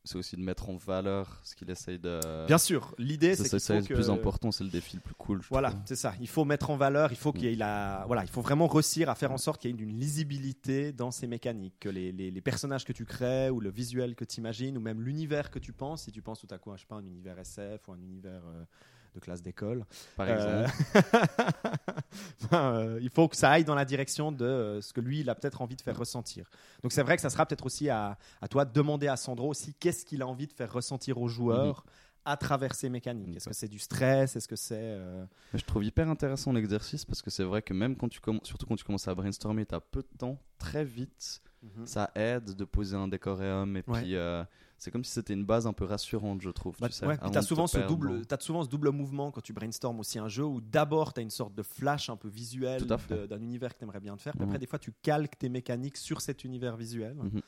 c'est 0.03 0.15
aussi 0.18 0.36
de 0.36 0.42
mettre 0.42 0.69
en 0.69 0.75
valeur 0.77 1.39
ce 1.44 1.56
qu'il 1.56 1.69
essaye 1.69 2.00
de. 2.00 2.45
Bien 2.48 2.57
sûr, 2.57 2.95
l'idée 2.98 3.36
c'est 3.36 3.48
c'est 3.48 3.59
ça, 3.59 3.75
le 3.75 3.81
que 3.83 3.94
plus 3.94 4.09
important, 4.09 4.51
c'est 4.51 4.63
le 4.63 4.69
défi 4.69 4.95
le 4.98 5.01
plus 5.01 5.13
cool. 5.15 5.42
je 5.44 5.48
Voilà, 5.50 5.74
c'est 5.86 5.95
ça. 5.95 6.13
Il 6.19 6.27
faut 6.27 6.44
mettre 6.45 6.69
en 6.71 6.77
valeur, 6.77 7.12
il 7.12 7.18
faut 7.18 7.31
qu'il 7.31 7.44
y 7.44 7.53
ait 7.53 7.56
la, 7.56 8.03
voilà, 8.07 8.24
il 8.24 8.30
faut 8.30 8.42
vraiment 8.42 8.68
réussir 8.68 9.09
à 9.09 9.15
faire 9.15 9.31
en 9.31 9.38
sorte 9.38 9.62
qu'il 9.62 9.69
y 9.69 9.74
ait 9.74 9.83
une 9.83 10.00
lisibilité 10.00 10.92
dans 10.92 11.12
ces 11.12 11.27
mécaniques, 11.27 11.75
que 11.80 11.89
les, 11.89 12.12
les- 12.12 12.31
les 12.31 12.42
personnages 12.42 12.83
que 12.86 12.94
tu 12.94 13.06
crées 13.06 13.50
ou 13.50 13.59
le 13.59 13.69
visuel 13.69 14.15
que 14.15 14.25
tu 14.25 14.39
imagines 14.39 14.77
ou 14.77 14.81
même 14.81 15.01
l'univers 15.01 15.51
que 15.51 15.59
tu 15.59 15.74
penses, 15.74 16.03
si 16.03 16.12
tu 16.12 16.21
penses 16.21 16.39
tout 16.39 16.48
à 16.53 16.57
coup, 16.57 16.71
à, 16.71 16.75
je 16.77 16.81
sais 16.81 16.88
pas, 16.88 16.95
un 16.95 17.06
univers 17.06 17.38
SF 17.39 17.88
ou 17.88 17.92
un 17.94 18.01
univers 18.01 18.42
euh, 18.45 18.63
de 19.13 19.19
classe 19.19 19.41
d'école, 19.41 19.85
Par 20.15 20.27
euh, 20.29 20.65
exemple. 20.65 21.05
ben, 22.51 22.73
euh, 22.73 22.99
il 23.01 23.09
faut 23.09 23.27
que 23.27 23.35
ça 23.35 23.51
aille 23.51 23.63
dans 23.63 23.75
la 23.75 23.85
direction 23.85 24.31
de 24.31 24.45
euh, 24.45 24.81
ce 24.81 24.93
que 24.93 25.01
lui, 25.01 25.21
il 25.21 25.29
a 25.29 25.35
peut-être 25.35 25.61
envie 25.61 25.75
de 25.75 25.81
faire 25.81 25.97
ressentir. 25.97 26.49
Donc 26.83 26.91
c'est 26.91 27.03
vrai 27.03 27.15
que 27.15 27.21
ça 27.21 27.29
sera 27.29 27.45
peut-être 27.45 27.65
aussi 27.65 27.89
à, 27.89 28.17
à 28.41 28.47
toi 28.47 28.65
de 28.65 28.71
demander 28.73 29.07
à 29.07 29.17
Sandro 29.17 29.49
aussi 29.49 29.73
qu'est-ce 29.79 30.05
qu'il 30.05 30.21
a 30.21 30.27
envie 30.27 30.47
de 30.47 30.53
faire 30.53 30.71
ressentir 30.71 31.19
aux 31.19 31.27
joueurs. 31.27 31.85
À 32.23 32.37
travers 32.37 32.75
ces 32.75 32.87
mécaniques. 32.87 33.29
Mhm. 33.29 33.37
Est-ce 33.37 33.49
que 33.49 33.55
c'est 33.55 33.67
du 33.67 33.79
stress? 33.79 34.35
Est-ce 34.35 34.47
que 34.47 34.55
c'est 34.55 34.75
euh, 34.79 35.25
je 35.55 35.63
trouve 35.65 35.83
hyper 35.83 36.07
intéressant 36.07 36.53
l'exercice 36.53 37.03
parce 37.03 37.19
que 37.19 37.31
c'est 37.31 37.43
vrai 37.43 37.63
que 37.63 37.73
même 37.73 37.95
quand 37.95 38.09
tu 38.09 38.19
commences, 38.19 38.43
surtout 38.45 38.67
quand 38.67 38.75
tu 38.75 38.83
commences 38.83 39.07
à 39.07 39.15
brainstormer, 39.15 39.65
tu 39.65 39.73
as 39.73 39.79
peu 39.79 40.03
de 40.03 40.17
temps, 40.19 40.37
très 40.59 40.85
vite, 40.85 41.41
ça 41.83 42.11
aide 42.13 42.53
de 42.55 42.63
poser 42.63 42.95
un 42.95 43.07
décoréum 43.07 43.75
et 43.75 43.83
Ouais. 43.87 44.01
puis 44.01 44.15
euh, 44.15 44.43
c'est 44.83 44.89
comme 44.89 45.03
si 45.03 45.11
c'était 45.11 45.35
une 45.35 45.45
base 45.45 45.67
un 45.67 45.73
peu 45.73 45.85
rassurante, 45.85 46.41
je 46.41 46.49
trouve. 46.49 46.75
Bah, 46.79 46.89
tu 46.89 46.95
sais, 46.95 47.05
ouais, 47.05 47.15
t'as 47.15 47.43
souvent, 47.43 47.67
ce 47.67 47.77
double, 47.87 48.25
t'as 48.25 48.39
souvent 48.39 48.63
ce 48.63 48.67
double 48.67 48.89
mouvement 48.89 49.29
quand 49.29 49.39
tu 49.41 49.53
brainstormes 49.53 49.99
aussi 49.99 50.17
un 50.17 50.27
jeu 50.27 50.43
où 50.43 50.59
d'abord 50.59 51.13
tu 51.13 51.19
as 51.19 51.23
une 51.23 51.29
sorte 51.29 51.53
de 51.53 51.61
flash 51.61 52.09
un 52.09 52.17
peu 52.17 52.27
visuel 52.27 52.83
d'un 52.87 53.41
univers 53.41 53.73
que 53.73 53.77
tu 53.77 53.83
aimerais 53.83 53.99
bien 53.99 54.17
te 54.17 54.23
faire, 54.23 54.33
puis 54.33 54.41
Mhm. 54.41 54.49
après 54.49 54.57
des 54.59 54.65
fois 54.65 54.79
tu 54.79 54.91
calques 55.03 55.37
tes 55.37 55.49
mécaniques 55.49 55.97
sur 55.97 56.19
cet 56.19 56.43
univers 56.43 56.75
visuel. 56.77 57.15
Mhm. 57.15 57.41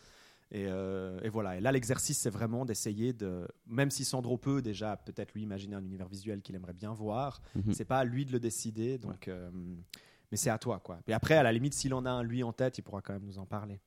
Et, 0.52 0.68
euh, 0.68 1.20
et 1.24 1.30
voilà, 1.30 1.58
et 1.58 1.60
là 1.60 1.72
l'exercice 1.72 2.20
c'est 2.20 2.30
vraiment 2.30 2.66
d'essayer 2.66 3.14
de, 3.14 3.48
même 3.66 3.90
si 3.90 4.06
Sandro 4.06 4.38
peut 4.38 4.62
déjà 4.62 4.96
peut-être 4.98 5.34
lui 5.34 5.42
imaginer 5.42 5.76
un 5.76 5.84
univers 5.84 6.08
visuel 6.08 6.44
qu'il 6.44 6.54
aimerait 6.56 6.74
bien 6.74 6.94
voir, 6.94 7.42
Mhm. 7.56 7.74
c'est 7.74 7.86
pas 7.86 7.98
à 7.98 8.04
lui 8.04 8.26
de 8.26 8.32
le 8.32 8.40
décider, 8.40 9.00
donc, 9.00 9.28
euh, 9.28 9.50
mais 10.32 10.38
c'est 10.38 10.52
à 10.52 10.60
toi 10.60 10.80
quoi. 10.80 11.00
Et 11.08 11.14
après, 11.14 11.34
à 11.34 11.42
la 11.42 11.52
limite, 11.52 11.74
s'il 11.74 11.96
en 11.96 12.06
a 12.06 12.12
un 12.12 12.22
lui 12.22 12.44
en 12.44 12.54
tête, 12.54 12.78
il 12.78 12.84
pourra 12.84 13.02
quand 13.02 13.14
même 13.14 13.26
nous 13.26 13.40
en 13.40 13.48
parler. 13.48 13.80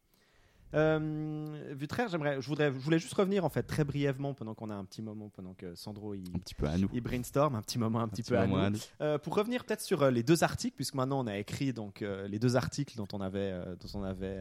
Euh, 0.74 1.72
Vutraire, 1.72 2.08
j'aimerais, 2.08 2.40
je 2.40 2.46
voudrais, 2.48 2.66
je 2.72 2.78
voulais 2.78 2.98
juste 2.98 3.14
revenir 3.14 3.44
en 3.44 3.48
fait 3.48 3.62
très 3.62 3.84
brièvement 3.84 4.34
pendant 4.34 4.54
qu'on 4.54 4.70
a 4.70 4.74
un 4.74 4.84
petit 4.84 5.00
moment, 5.02 5.28
pendant 5.28 5.54
que 5.54 5.74
Sandro 5.74 6.14
il, 6.14 6.24
Un 6.34 6.38
petit 6.38 6.54
peu 6.54 6.66
à 6.66 6.76
nous. 6.76 6.88
il 6.92 7.00
brainstorm 7.00 7.54
un 7.54 7.62
petit 7.62 7.78
moment, 7.78 8.00
un 8.00 8.08
petit, 8.08 8.22
petit 8.22 8.30
peu 8.30 8.38
à 8.38 8.46
nous. 8.46 8.56
à 8.56 8.70
nous. 8.70 8.78
Euh, 9.00 9.18
pour 9.18 9.34
revenir 9.36 9.64
peut-être 9.64 9.80
sur 9.80 10.02
euh, 10.02 10.10
les 10.10 10.22
deux 10.22 10.42
articles, 10.44 10.74
puisque 10.74 10.94
maintenant 10.94 11.20
on 11.20 11.26
a 11.26 11.38
écrit 11.38 11.72
donc 11.72 12.02
euh, 12.02 12.26
les 12.28 12.38
deux 12.38 12.56
articles 12.56 12.96
dont 12.96 13.06
on 13.12 13.20
avait, 13.20 13.52
dont 13.80 13.98
on 13.98 14.02
avait 14.02 14.40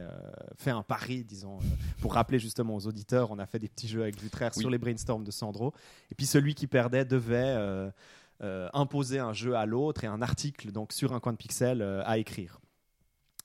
fait 0.56 0.70
un 0.70 0.82
pari, 0.82 1.24
disons, 1.24 1.58
pour 2.00 2.14
rappeler 2.14 2.38
justement 2.38 2.74
aux 2.74 2.86
auditeurs, 2.86 3.30
on 3.30 3.38
a 3.38 3.46
fait 3.46 3.58
des 3.58 3.68
petits 3.68 3.88
jeux 3.88 4.02
avec 4.02 4.20
Vutraire 4.20 4.50
Oui. 4.56 4.60
sur 4.60 4.70
les 4.70 4.78
brainstorms 4.78 5.24
de 5.24 5.30
Sandro, 5.30 5.72
et 6.10 6.14
puis 6.14 6.26
celui 6.26 6.54
qui 6.54 6.66
perdait 6.66 7.04
devait 7.04 7.56
imposer 8.40 9.18
un 9.18 9.32
jeu 9.32 9.54
à 9.54 9.64
l'autre 9.64 10.04
et 10.04 10.06
un 10.06 10.22
article 10.22 10.72
donc 10.72 10.92
sur 10.92 11.12
un 11.12 11.20
coin 11.20 11.32
de 11.32 11.38
pixel 11.38 11.82
à 12.04 12.18
écrire. 12.18 12.60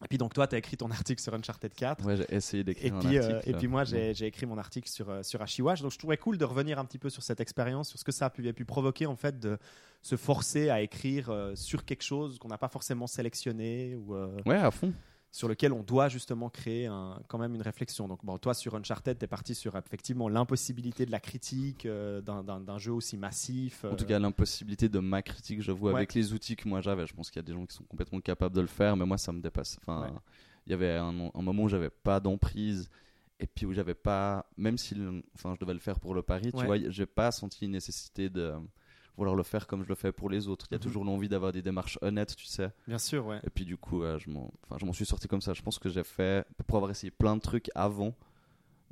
Et 0.03 0.07
puis 0.07 0.17
donc 0.17 0.33
toi, 0.33 0.47
tu 0.47 0.55
as 0.55 0.57
écrit 0.57 0.77
ton 0.77 0.89
article 0.89 1.21
sur 1.21 1.33
Uncharted 1.33 1.73
4. 1.73 2.03
Ouais, 2.05 2.17
j'ai 2.17 2.35
essayé 2.35 2.61
Et 2.61 2.63
d'écrire 2.63 2.95
un 2.95 2.99
puis, 2.99 3.17
euh, 3.17 3.35
article. 3.35 3.49
et 3.49 3.57
puis 3.57 3.67
moi, 3.67 3.83
j'ai 3.83 4.13
j'ai 4.13 4.25
écrit 4.25 4.45
mon 4.45 4.57
article 4.57 4.89
sur, 4.89 5.09
euh, 5.09 5.23
sur 5.23 5.41
Ashiwash. 5.41 5.81
Donc, 5.81 5.91
je 5.91 5.99
trouvais 5.99 6.17
cool 6.17 6.37
de 6.37 6.45
revenir 6.45 6.79
un 6.79 6.85
petit 6.85 6.97
peu 6.97 7.09
sur 7.09 7.21
cette 7.23 7.39
expérience, 7.39 7.89
sur 7.89 7.99
ce 7.99 8.03
que 8.03 8.11
ça 8.11 8.25
a 8.25 8.29
pu, 8.29 8.47
a 8.47 8.53
pu 8.53 8.65
provoquer, 8.65 9.05
en 9.05 9.15
fait, 9.15 9.39
de 9.39 9.57
se 10.01 10.15
forcer 10.15 10.69
à 10.71 10.81
écrire 10.81 11.29
euh, 11.29 11.55
sur 11.55 11.85
quelque 11.85 12.03
chose 12.03 12.39
qu'on 12.39 12.47
n'a 12.47 12.57
pas 12.57 12.67
forcément 12.69 13.05
sélectionné 13.05 13.95
ou 13.95 14.15
euh, 14.15 14.39
Ouais, 14.47 14.55
à 14.57 14.71
fond. 14.71 14.91
Sur 15.33 15.47
lequel 15.47 15.71
on 15.71 15.81
doit 15.81 16.09
justement 16.09 16.49
créer 16.49 16.87
un- 16.87 17.17
quand 17.29 17.37
même 17.37 17.55
une 17.55 17.61
réflexion. 17.61 18.07
Donc, 18.09 18.19
bon, 18.25 18.37
toi, 18.37 18.53
sur 18.53 18.75
Uncharted, 18.75 19.17
tu 19.17 19.23
es 19.23 19.27
parti 19.27 19.55
sur 19.55 19.75
effectivement 19.77 20.27
l'impossibilité 20.27 21.05
de 21.05 21.11
la 21.11 21.21
critique 21.21 21.85
euh, 21.85 22.19
d'un- 22.21 22.77
jeu 22.77 22.91
aussi 22.91 23.15
massif. 23.17 23.85
En 23.85 23.95
tout 23.95 24.03
euh, 24.03 24.07
cas, 24.07 24.19
l'impossibilité 24.19 24.89
de 24.89 24.99
ma 24.99 25.21
critique, 25.21 25.61
j'avoue, 25.61 25.87
Ouais. 25.87 25.95
avec 25.95 26.13
les 26.13 26.33
outils 26.33 26.55
que 26.57 26.67
moi 26.67 26.81
j'avais. 26.81 27.07
Je 27.07 27.13
pense 27.13 27.29
qu'il 27.31 27.37
y 27.39 27.45
a 27.45 27.47
des 27.47 27.53
gens 27.53 27.65
qui 27.65 27.75
sont 27.75 27.85
complètement 27.85 28.19
capables 28.19 28.55
de 28.55 28.61
le 28.61 28.67
faire, 28.67 28.97
mais 28.97 29.05
moi, 29.05 29.17
ça 29.17 29.31
me 29.31 29.39
dépasse. 29.41 29.77
Enfin, 29.81 30.01
Ouais. 30.03 30.19
il 30.67 30.71
y 30.71 30.73
avait 30.73 30.97
un, 30.97 31.31
un 31.33 31.41
moment 31.41 31.63
où 31.63 31.69
j'avais 31.69 31.89
pas 31.89 32.19
d'emprise. 32.19 32.89
Et 33.39 33.47
puis 33.47 33.65
où 33.65 33.73
j'avais 33.73 33.95
pas, 33.95 34.45
même 34.55 34.77
si 34.77 34.95
enfin, 35.33 35.55
je 35.55 35.59
devais 35.59 35.73
le 35.73 35.79
faire 35.79 35.99
pour 35.99 36.13
le 36.13 36.21
pari, 36.21 36.51
Ouais. 36.53 36.59
tu 36.59 36.65
vois, 36.65 36.77
j'ai 36.91 37.07
pas 37.07 37.31
senti 37.31 37.65
une 37.65 37.71
nécessité 37.71 38.29
de 38.29 38.53
vouloir 39.21 39.35
le 39.35 39.43
faire 39.43 39.67
comme 39.67 39.83
je 39.83 39.87
le 39.89 39.95
fais 39.95 40.11
pour 40.11 40.29
les 40.29 40.47
autres. 40.47 40.65
Il 40.69 40.73
y 40.73 40.75
a 40.75 40.77
Mhm. 40.77 40.83
toujours 40.83 41.05
l'envie 41.05 41.29
d'avoir 41.29 41.51
des 41.51 41.61
démarches 41.61 41.97
honnêtes, 42.01 42.35
tu 42.35 42.45
sais. 42.45 42.69
Bien 42.87 42.97
sûr, 42.97 43.25
ouais. 43.25 43.39
Et 43.45 43.49
puis 43.49 43.65
du 43.65 43.77
coup, 43.77 44.03
euh, 44.03 44.17
je 44.19 44.29
m'en 44.29 44.51
enfin, 44.69 44.91
suis 44.93 45.05
sorti 45.05 45.27
comme 45.27 45.41
ça. 45.41 45.53
Je 45.53 45.61
pense 45.61 45.79
que 45.79 45.89
j'ai 45.89 46.03
fait, 46.03 46.45
pour 46.67 46.77
avoir 46.77 46.91
essayé 46.91 47.11
plein 47.11 47.35
de 47.35 47.41
trucs 47.41 47.69
avant, 47.75 48.13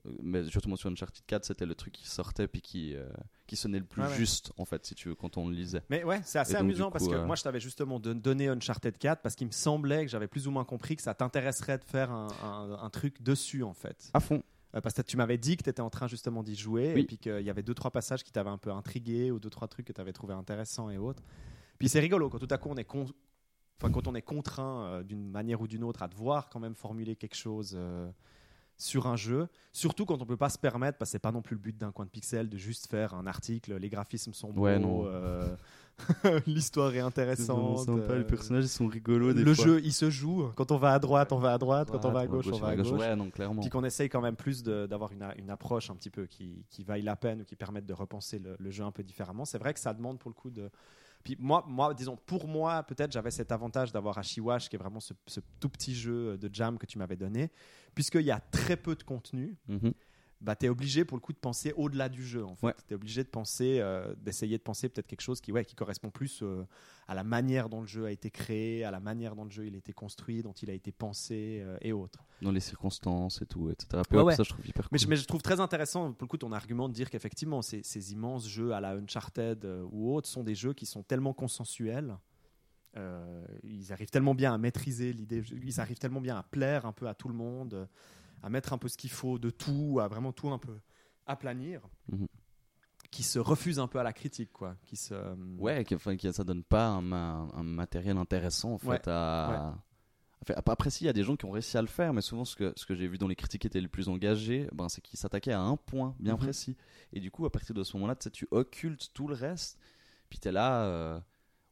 euh, 0.06 0.12
mais 0.24 0.44
surtout 0.46 0.70
moi 0.70 0.78
sur 0.78 0.90
Uncharted 0.90 1.26
4, 1.26 1.44
c'était 1.46 1.66
le 1.66 1.76
truc 1.76 1.94
qui 1.94 2.08
sortait 2.08 2.48
puis 2.48 2.62
qui, 2.62 2.96
euh, 2.96 3.08
qui 3.48 3.56
sonnait 3.56 3.80
le 3.80 3.86
plus 3.86 4.02
ouais. 4.04 4.16
juste, 4.16 4.54
en 4.58 4.64
fait, 4.66 4.86
si 4.86 4.96
tu 4.96 5.10
veux, 5.10 5.16
quand 5.16 5.36
on 5.38 5.50
le 5.50 5.56
lisait. 5.56 5.82
Mais 5.90 6.04
ouais, 6.04 6.22
c'est 6.24 6.40
assez 6.40 6.54
donc, 6.54 6.62
amusant 6.62 6.92
parce 6.92 7.08
que 7.08 7.16
euh, 7.16 7.26
moi 7.26 7.36
je 7.36 7.44
t'avais 7.44 7.60
justement 7.60 8.00
don- 8.00 8.14
donné 8.16 8.48
Uncharted 8.48 8.98
4 8.98 9.22
parce 9.22 9.36
qu'il 9.36 9.48
me 9.48 9.52
semblait 9.52 10.06
que 10.06 10.12
j'avais 10.12 10.28
plus 10.28 10.48
ou 10.48 10.52
moins 10.52 10.64
compris 10.64 10.96
que 10.96 11.02
ça 11.02 11.14
t'intéresserait 11.14 11.80
de 11.80 11.84
faire 11.84 12.12
un, 12.12 12.28
un- 12.44 12.84
un 12.84 12.90
truc 12.90 13.22
dessus 13.22 13.64
en 13.64 13.74
fait. 13.74 14.10
À 14.14 14.20
fond. 14.20 14.42
Euh, 14.76 14.82
parce 14.82 14.94
que 14.96 15.02
tu 15.02 15.18
m'avais 15.18 15.38
dit 15.38 15.58
que 15.58 15.64
tu 15.64 15.70
étais 15.70 15.82
en 15.82 15.90
train 15.90 16.08
justement 16.08 16.44
d'y 16.44 16.56
jouer 16.56 16.94
Oui. 16.94 17.02
et 17.02 17.04
puis 17.06 17.18
qu'il 17.18 17.42
y 17.42 17.50
avait 17.50 17.64
deux 17.64 17.74
trois 17.74 17.90
passages 17.92 18.24
qui 18.24 18.32
t'avaient 18.32 18.52
un 18.52 18.58
peu 18.60 18.72
intrigué 18.72 19.32
ou 19.32 19.40
deux 19.40 19.50
trois 19.50 19.68
trucs 19.68 19.88
que 19.88 19.94
tu 19.94 20.00
avais 20.02 20.14
trouvé 20.14 20.34
intéressants 20.34 20.90
et 20.92 20.98
autres. 20.98 21.24
Puis 21.80 21.90
c'est 21.90 22.00
rigolo 22.00 22.30
quand 22.30 22.38
tout 22.40 22.48
à 22.52 22.58
coup 22.60 22.70
on 22.70 22.76
est 22.76 22.84
con- 22.86 23.08
enfin 23.82 23.92
quand 23.92 24.08
on 24.08 24.14
est 24.14 24.22
contraint 24.22 24.84
euh, 24.86 25.04
d'une 25.04 25.30
manière 25.30 25.60
ou 25.62 25.68
d'une 25.68 25.84
autre 25.84 26.04
à 26.04 26.08
devoir 26.08 26.50
quand 26.50 26.60
même 26.60 26.76
formuler 26.76 27.16
quelque 27.16 27.36
chose 27.36 27.74
euh, 27.76 28.12
sur 28.80 29.06
un 29.08 29.16
jeu, 29.18 29.48
surtout 29.74 30.06
quand 30.06 30.20
on 30.22 30.26
peut 30.26 30.38
pas 30.38 30.50
se 30.50 30.58
permettre 30.58 30.98
parce 30.98 31.10
que 31.10 31.12
c'est 31.12 31.20
pas 31.20 31.32
non 31.34 31.42
plus 31.44 31.54
le 31.56 31.62
but 31.62 31.78
d'un 31.78 31.92
coin 31.92 32.06
de 32.06 32.10
pixel 32.10 32.50
de 32.50 32.58
juste 32.58 32.88
faire 32.88 33.14
un 33.14 33.28
article, 33.28 33.76
les 33.76 33.90
graphismes 33.90 34.34
sont 34.34 34.52
beaux, 34.54 34.62
Ouais, 34.64 34.80
euh, 34.82 35.54
l'histoire 36.48 36.96
est 36.96 37.00
intéressante. 37.00 37.80
sympa, 37.86 38.14
les 38.16 38.22
euh, 38.22 38.24
personnages 38.24 38.64
ils 38.64 38.70
sont 38.70 38.88
rigolos. 38.88 39.34
Des 39.34 39.44
le 39.44 39.54
fois. 39.54 39.66
jeu, 39.66 39.82
il 39.84 39.92
se 39.94 40.10
joue. 40.10 40.50
Quand 40.56 40.72
on 40.72 40.78
va 40.78 40.94
à 40.94 41.00
droite, 41.00 41.32
on 41.34 41.40
va 41.40 41.54
à 41.54 41.58
droite. 41.58 41.90
Quand 41.92 42.06
on 42.06 42.12
va 42.12 42.22
à 42.22 42.28
gauche, 42.28 42.48
on 42.52 42.58
va 42.58 42.70
à 42.70 42.76
gauche. 42.76 42.92
Ouais, 42.92 43.16
non, 43.16 43.30
clairement. 43.30 43.62
Puis 43.62 43.70
qu'on 43.70 43.84
essaye 43.84 44.08
quand 44.10 44.22
même 44.22 44.38
plus 44.38 44.64
de- 44.64 44.88
d'avoir 44.88 45.12
une, 45.12 45.26
une 45.38 45.50
approche 45.50 45.90
un 45.90 45.96
petit 45.96 46.10
peu 46.10 46.26
qui, 46.26 46.64
qui 46.70 46.84
vaille 46.84 47.02
la 47.02 47.16
peine 47.18 47.42
ou 47.42 47.44
qui 47.44 47.56
permette 47.58 47.86
de 47.86 47.94
repenser 47.94 48.40
le, 48.40 48.56
le 48.58 48.72
jeu 48.72 48.84
un 48.86 48.92
peu 48.92 49.04
différemment. 49.04 49.44
C'est 49.46 49.58
vrai 49.58 49.74
que 49.74 49.80
ça 49.80 49.94
demande 49.94 50.20
pour 50.20 50.30
le 50.30 50.36
coup 50.36 50.50
de. 50.52 50.70
Puis 51.24 51.36
moi, 51.40 51.94
disons, 51.96 52.16
pour 52.16 52.48
moi, 52.48 52.84
peut-être 52.84 53.12
j'avais 53.12 53.32
cet 53.32 53.52
avantage 53.52 53.92
d'avoir 53.92 54.18
Ashiwash, 54.18 54.70
qui 54.70 54.76
est 54.76 54.80
vraiment 54.80 55.00
ce, 55.00 55.14
ce 55.28 55.40
tout 55.60 55.70
petit 55.70 55.94
jeu 55.94 56.38
de 56.38 56.50
jam 56.54 56.78
que 56.78 56.86
tu 56.86 56.98
m'avais 56.98 57.18
donné, 57.18 57.52
puisqu'il 57.94 58.22
y 58.22 58.32
a 58.32 58.40
très 58.40 58.78
peu 58.78 58.96
de 58.96 59.04
contenu. 59.04 59.58
Mhm. 59.68 59.94
Bah, 60.42 60.56
tu 60.56 60.66
es 60.66 60.70
obligé 60.70 61.04
pour 61.04 61.18
le 61.18 61.22
coup 61.22 61.34
de 61.34 61.38
penser 61.38 61.74
au-delà 61.76 62.08
du 62.08 62.26
jeu. 62.26 62.46
En 62.46 62.56
fait. 62.56 62.68
Ouais. 62.68 62.74
Tu 62.88 62.94
es 62.94 62.96
obligé 62.96 63.24
de 63.24 63.30
penser, 63.30 63.80
euh, 63.80 64.14
d'essayer 64.18 64.58
de 64.58 64.64
penser 64.64 64.88
peut-être 64.88 65.08
quelque 65.08 65.22
chose 65.22 65.42
qui, 65.42 65.52
ouais, 65.52 65.66
qui 65.66 65.76
correspond 65.76 66.10
plus 66.10 66.40
euh, 66.42 66.64
à 67.08 67.16
la 67.16 67.24
manière 67.24 67.68
dont 67.68 67.82
le 67.82 67.88
jeu 67.88 68.06
a 68.06 68.12
été 68.12 68.32
créé, 68.32 68.86
à 68.86 68.92
la 68.92 69.02
manière 69.02 69.36
dont 69.36 69.44
le 69.44 69.50
jeu 69.50 69.66
il 69.66 69.76
a 69.76 69.78
été 69.78 69.92
construit, 69.92 70.42
dont 70.42 70.54
il 70.54 70.70
a 70.70 70.74
été 70.74 70.92
pensé 70.92 71.62
euh, 71.62 71.78
et 71.82 71.92
autres. 71.92 72.24
Dans 72.42 72.52
les 72.52 72.62
circonstances 72.62 73.42
et 73.42 73.46
tout, 73.46 73.70
etc. 73.70 74.02
Ouais, 74.12 74.22
ouais. 74.22 74.36
Ça, 74.36 74.44
je 74.44 74.50
trouve 74.50 74.66
hyper 74.66 74.86
cool. 74.86 74.90
Mais 74.94 74.98
je, 74.98 75.08
mais 75.10 75.16
je 75.18 75.26
trouve 75.26 75.42
très 75.42 75.60
intéressant, 75.60 76.14
pour 76.14 76.26
le 76.26 76.30
coup, 76.30 76.38
ton 76.38 76.54
argument 76.54 76.88
de 76.88 76.94
dire 76.94 77.10
qu'effectivement, 77.10 77.62
ces, 77.62 77.84
ces 77.84 78.14
immenses 78.14 78.48
jeux 78.48 78.72
à 78.74 78.80
la 78.80 78.92
Uncharted 78.92 79.68
ou 79.92 80.14
autres 80.16 80.30
sont 80.30 80.44
des 80.44 80.56
jeux 80.56 80.74
qui 80.74 80.86
sont 80.86 81.04
tellement 81.04 81.34
consensuels. 81.34 82.16
ils 83.64 83.92
arrivent 83.92 84.10
tellement 84.10 84.36
bien 84.36 84.54
à 84.54 84.58
maîtriser 84.58 85.12
l'idée, 85.12 85.44
ils 85.64 85.82
arrivent 85.82 86.00
tellement 86.00 86.22
bien 86.22 86.38
à 86.38 86.44
plaire 86.44 86.86
un 86.86 86.94
peu 86.94 87.10
à 87.10 87.14
tout 87.14 87.28
le 87.28 87.36
monde, 87.36 87.90
à 88.44 88.50
mettre 88.50 88.74
un 88.74 88.78
peu 88.78 88.88
ce 88.88 88.98
qu'il 88.98 89.10
faut 89.12 89.40
de 89.40 89.50
tout, 89.50 90.00
à 90.02 90.08
vraiment 90.08 90.32
tout 90.32 90.50
un 90.50 90.58
peu 90.60 90.78
aplanir, 91.26 91.82
Mhm. 92.12 92.28
qui 93.12 93.24
se 93.24 93.40
refusent 93.40 93.80
un 93.80 93.88
peu 93.88 94.00
à 94.00 94.04
la 94.04 94.14
critique, 94.14 94.52
quoi. 94.54 94.76
Qui 94.86 94.96
se, 94.96 95.14
Ouais, 95.58 95.84
qui, 95.84 95.96
enfin, 95.96 96.16
qui- 96.16 96.32
ça 96.34 96.44
donne 96.44 96.64
pas 96.64 96.88
un, 96.88 97.02
ma- 97.02 97.48
un 97.54 97.64
matériel 97.64 98.18
intéressant 98.18 98.74
en 98.74 98.78
fait 98.78 98.88
Ouais, 98.88 99.02
à. 99.08 99.76
Ap- 100.56 100.70
après, 100.70 100.90
si, 100.90 101.04
il 101.04 101.08
y 101.08 101.10
a 101.10 101.14
des 101.14 101.24
gens 101.24 101.36
qui 101.36 101.46
ont 101.46 101.52
réussi 101.52 101.78
à 101.78 101.82
le 101.82 101.88
faire, 101.88 102.14
mais 102.14 102.22
souvent, 102.22 102.46
ce 102.46 102.56
que, 102.56 102.72
ce 102.76 102.86
que 102.86 102.96
j'ai 102.96 103.08
vu 103.08 103.18
dans 103.18 103.28
les 103.28 103.36
critiques 103.36 103.62
qui 103.62 103.68
étaient 103.68 103.82
les 103.82 103.88
plus 103.90 104.08
engagés, 104.10 104.68
ben, 104.74 104.88
c'est 104.90 105.02
qu'ils 105.02 105.20
s'attaquaient 105.20 105.52
à 105.52 105.60
un 105.62 105.76
point 105.76 106.16
bien 106.20 106.34
Mhm. 106.34 106.40
précis. 106.40 106.78
Et 107.14 107.20
du 107.20 107.30
coup, 107.30 107.46
à 107.46 107.52
partir 107.52 107.76
de 107.76 107.84
ce 107.84 107.96
moment-là, 107.98 108.16
tu 108.16 108.48
occultes 108.52 109.12
tout 109.14 109.28
le 109.28 109.36
reste, 109.36 109.78
puis 110.30 110.40
tu 110.40 110.48
es 110.48 110.52
là. 110.52 110.86
euh, 110.86 111.20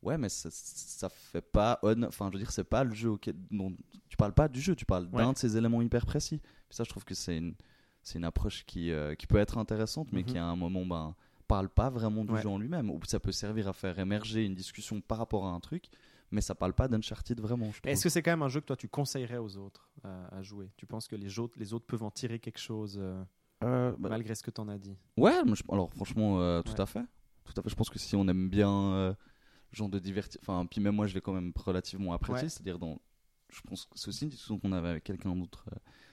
Ouais, 0.07 0.17
mais 0.17 0.29
ça, 0.29 0.49
ça 0.51 1.09
fait 1.09 1.41
pas. 1.41 1.79
hon- 1.83 2.03
Enfin, 2.03 2.27
je 2.31 2.33
veux 2.37 2.39
dire, 2.39 2.51
c'est 2.51 2.63
pas 2.63 2.83
le 2.83 2.93
jeu 2.93 3.09
auquel. 3.11 3.35
dont- 3.51 3.75
tu 4.09 4.15
parles 4.17 4.33
pas 4.33 4.47
du 4.47 4.61
jeu, 4.61 4.75
tu 4.75 4.85
parles 4.85 5.09
d'un 5.09 5.33
de 5.33 5.37
ces 5.37 5.57
éléments 5.57 5.81
hyper 5.81 6.05
précis. 6.05 6.39
Puis 6.39 6.75
ça, 6.77 6.83
je 6.83 6.89
trouve 6.89 7.03
que 7.05 7.13
c'est 7.15 7.37
une, 7.37 7.53
c'est 8.03 8.17
une 8.17 8.23
approche 8.25 8.63
qui, 8.65 8.91
euh, 8.91 9.15
qui 9.15 9.27
peut 9.27 9.37
être 9.37 9.57
intéressante, 9.57 10.07
mais 10.13 10.21
Mhm. 10.21 10.25
qui 10.25 10.37
à 10.37 10.45
un 10.45 10.55
moment, 10.55 10.85
ben 10.85 11.15
parle 11.47 11.69
pas 11.69 11.89
vraiment 11.89 12.25
du 12.25 12.33
Ouais. 12.33 12.41
jeu 12.41 12.49
en 12.49 12.57
lui-même. 12.57 12.89
Ou 12.89 12.99
ça 13.05 13.19
peut 13.19 13.31
servir 13.31 13.67
à 13.69 13.73
faire 13.73 13.97
émerger 13.99 14.43
une 14.45 14.55
discussion 14.55 14.99
par 15.01 15.17
rapport 15.17 15.45
à 15.45 15.49
un 15.51 15.59
truc, 15.61 15.85
mais 16.31 16.41
ça 16.41 16.55
parle 16.55 16.73
pas 16.73 16.87
d'Uncharted 16.87 17.39
vraiment. 17.39 17.71
je 17.71 17.79
Est-ce 17.89 18.03
que 18.03 18.09
c'est 18.09 18.21
quand 18.21 18.31
même 18.31 18.41
un 18.43 18.49
jeu 18.49 18.59
que 18.61 18.65
toi 18.65 18.75
tu 18.77 18.87
conseillerais 18.89 19.37
aux 19.37 19.55
autres 19.57 19.89
euh, 20.05 20.27
à 20.31 20.41
jouer? 20.41 20.69
Tu 20.77 20.85
penses 20.85 21.07
que 21.07 21.15
les 21.15 21.37
autres, 21.39 21.55
les 21.57 21.73
autres 21.73 21.85
peuvent 21.85 22.03
en 22.03 22.11
tirer 22.11 22.39
quelque 22.39 22.59
chose 22.59 22.97
euh, 23.01 23.23
Euh, 23.63 23.91
bah, 23.97 24.09
malgré 24.09 24.35
ce 24.35 24.43
que 24.43 24.51
tu 24.51 24.59
en 24.61 24.67
as 24.69 24.77
dit? 24.77 24.95
Ouais, 25.17 25.33
alors 25.71 25.89
franchement, 25.91 26.61
tout 26.63 26.71
Ouais. 26.73 26.81
à 26.81 26.85
fait. 26.85 27.03
Tout 27.45 27.53
à 27.59 27.61
fait. 27.63 27.69
Je 27.69 27.75
pense 27.75 27.89
que 27.89 27.97
si 27.99 28.15
on 28.15 28.27
aime 28.27 28.49
bien 28.49 29.15
genre 29.77 29.89
de 29.89 29.99
divertir, 29.99 30.39
enfin, 30.41 30.65
puis 30.65 30.81
même 30.81 30.95
moi, 30.95 31.07
je 31.07 31.13
l'ai 31.13 31.21
quand 31.21 31.33
même 31.33 31.53
relativement 31.55 32.13
apprécié. 32.13 32.43
Ouais. 32.43 32.49
C'est-à-dire 32.49 32.79
dans, 32.79 32.99
je 33.49 33.61
pense 33.61 33.85
que 33.85 33.97
c'est 33.97 34.09
aussi 34.09 34.23
une 34.23 34.29
discussion 34.29 34.59
qu'on 34.59 34.71
avait 34.71 34.89
avec 34.89 35.03
quelqu'un 35.03 35.35
d'autre. 35.35 35.65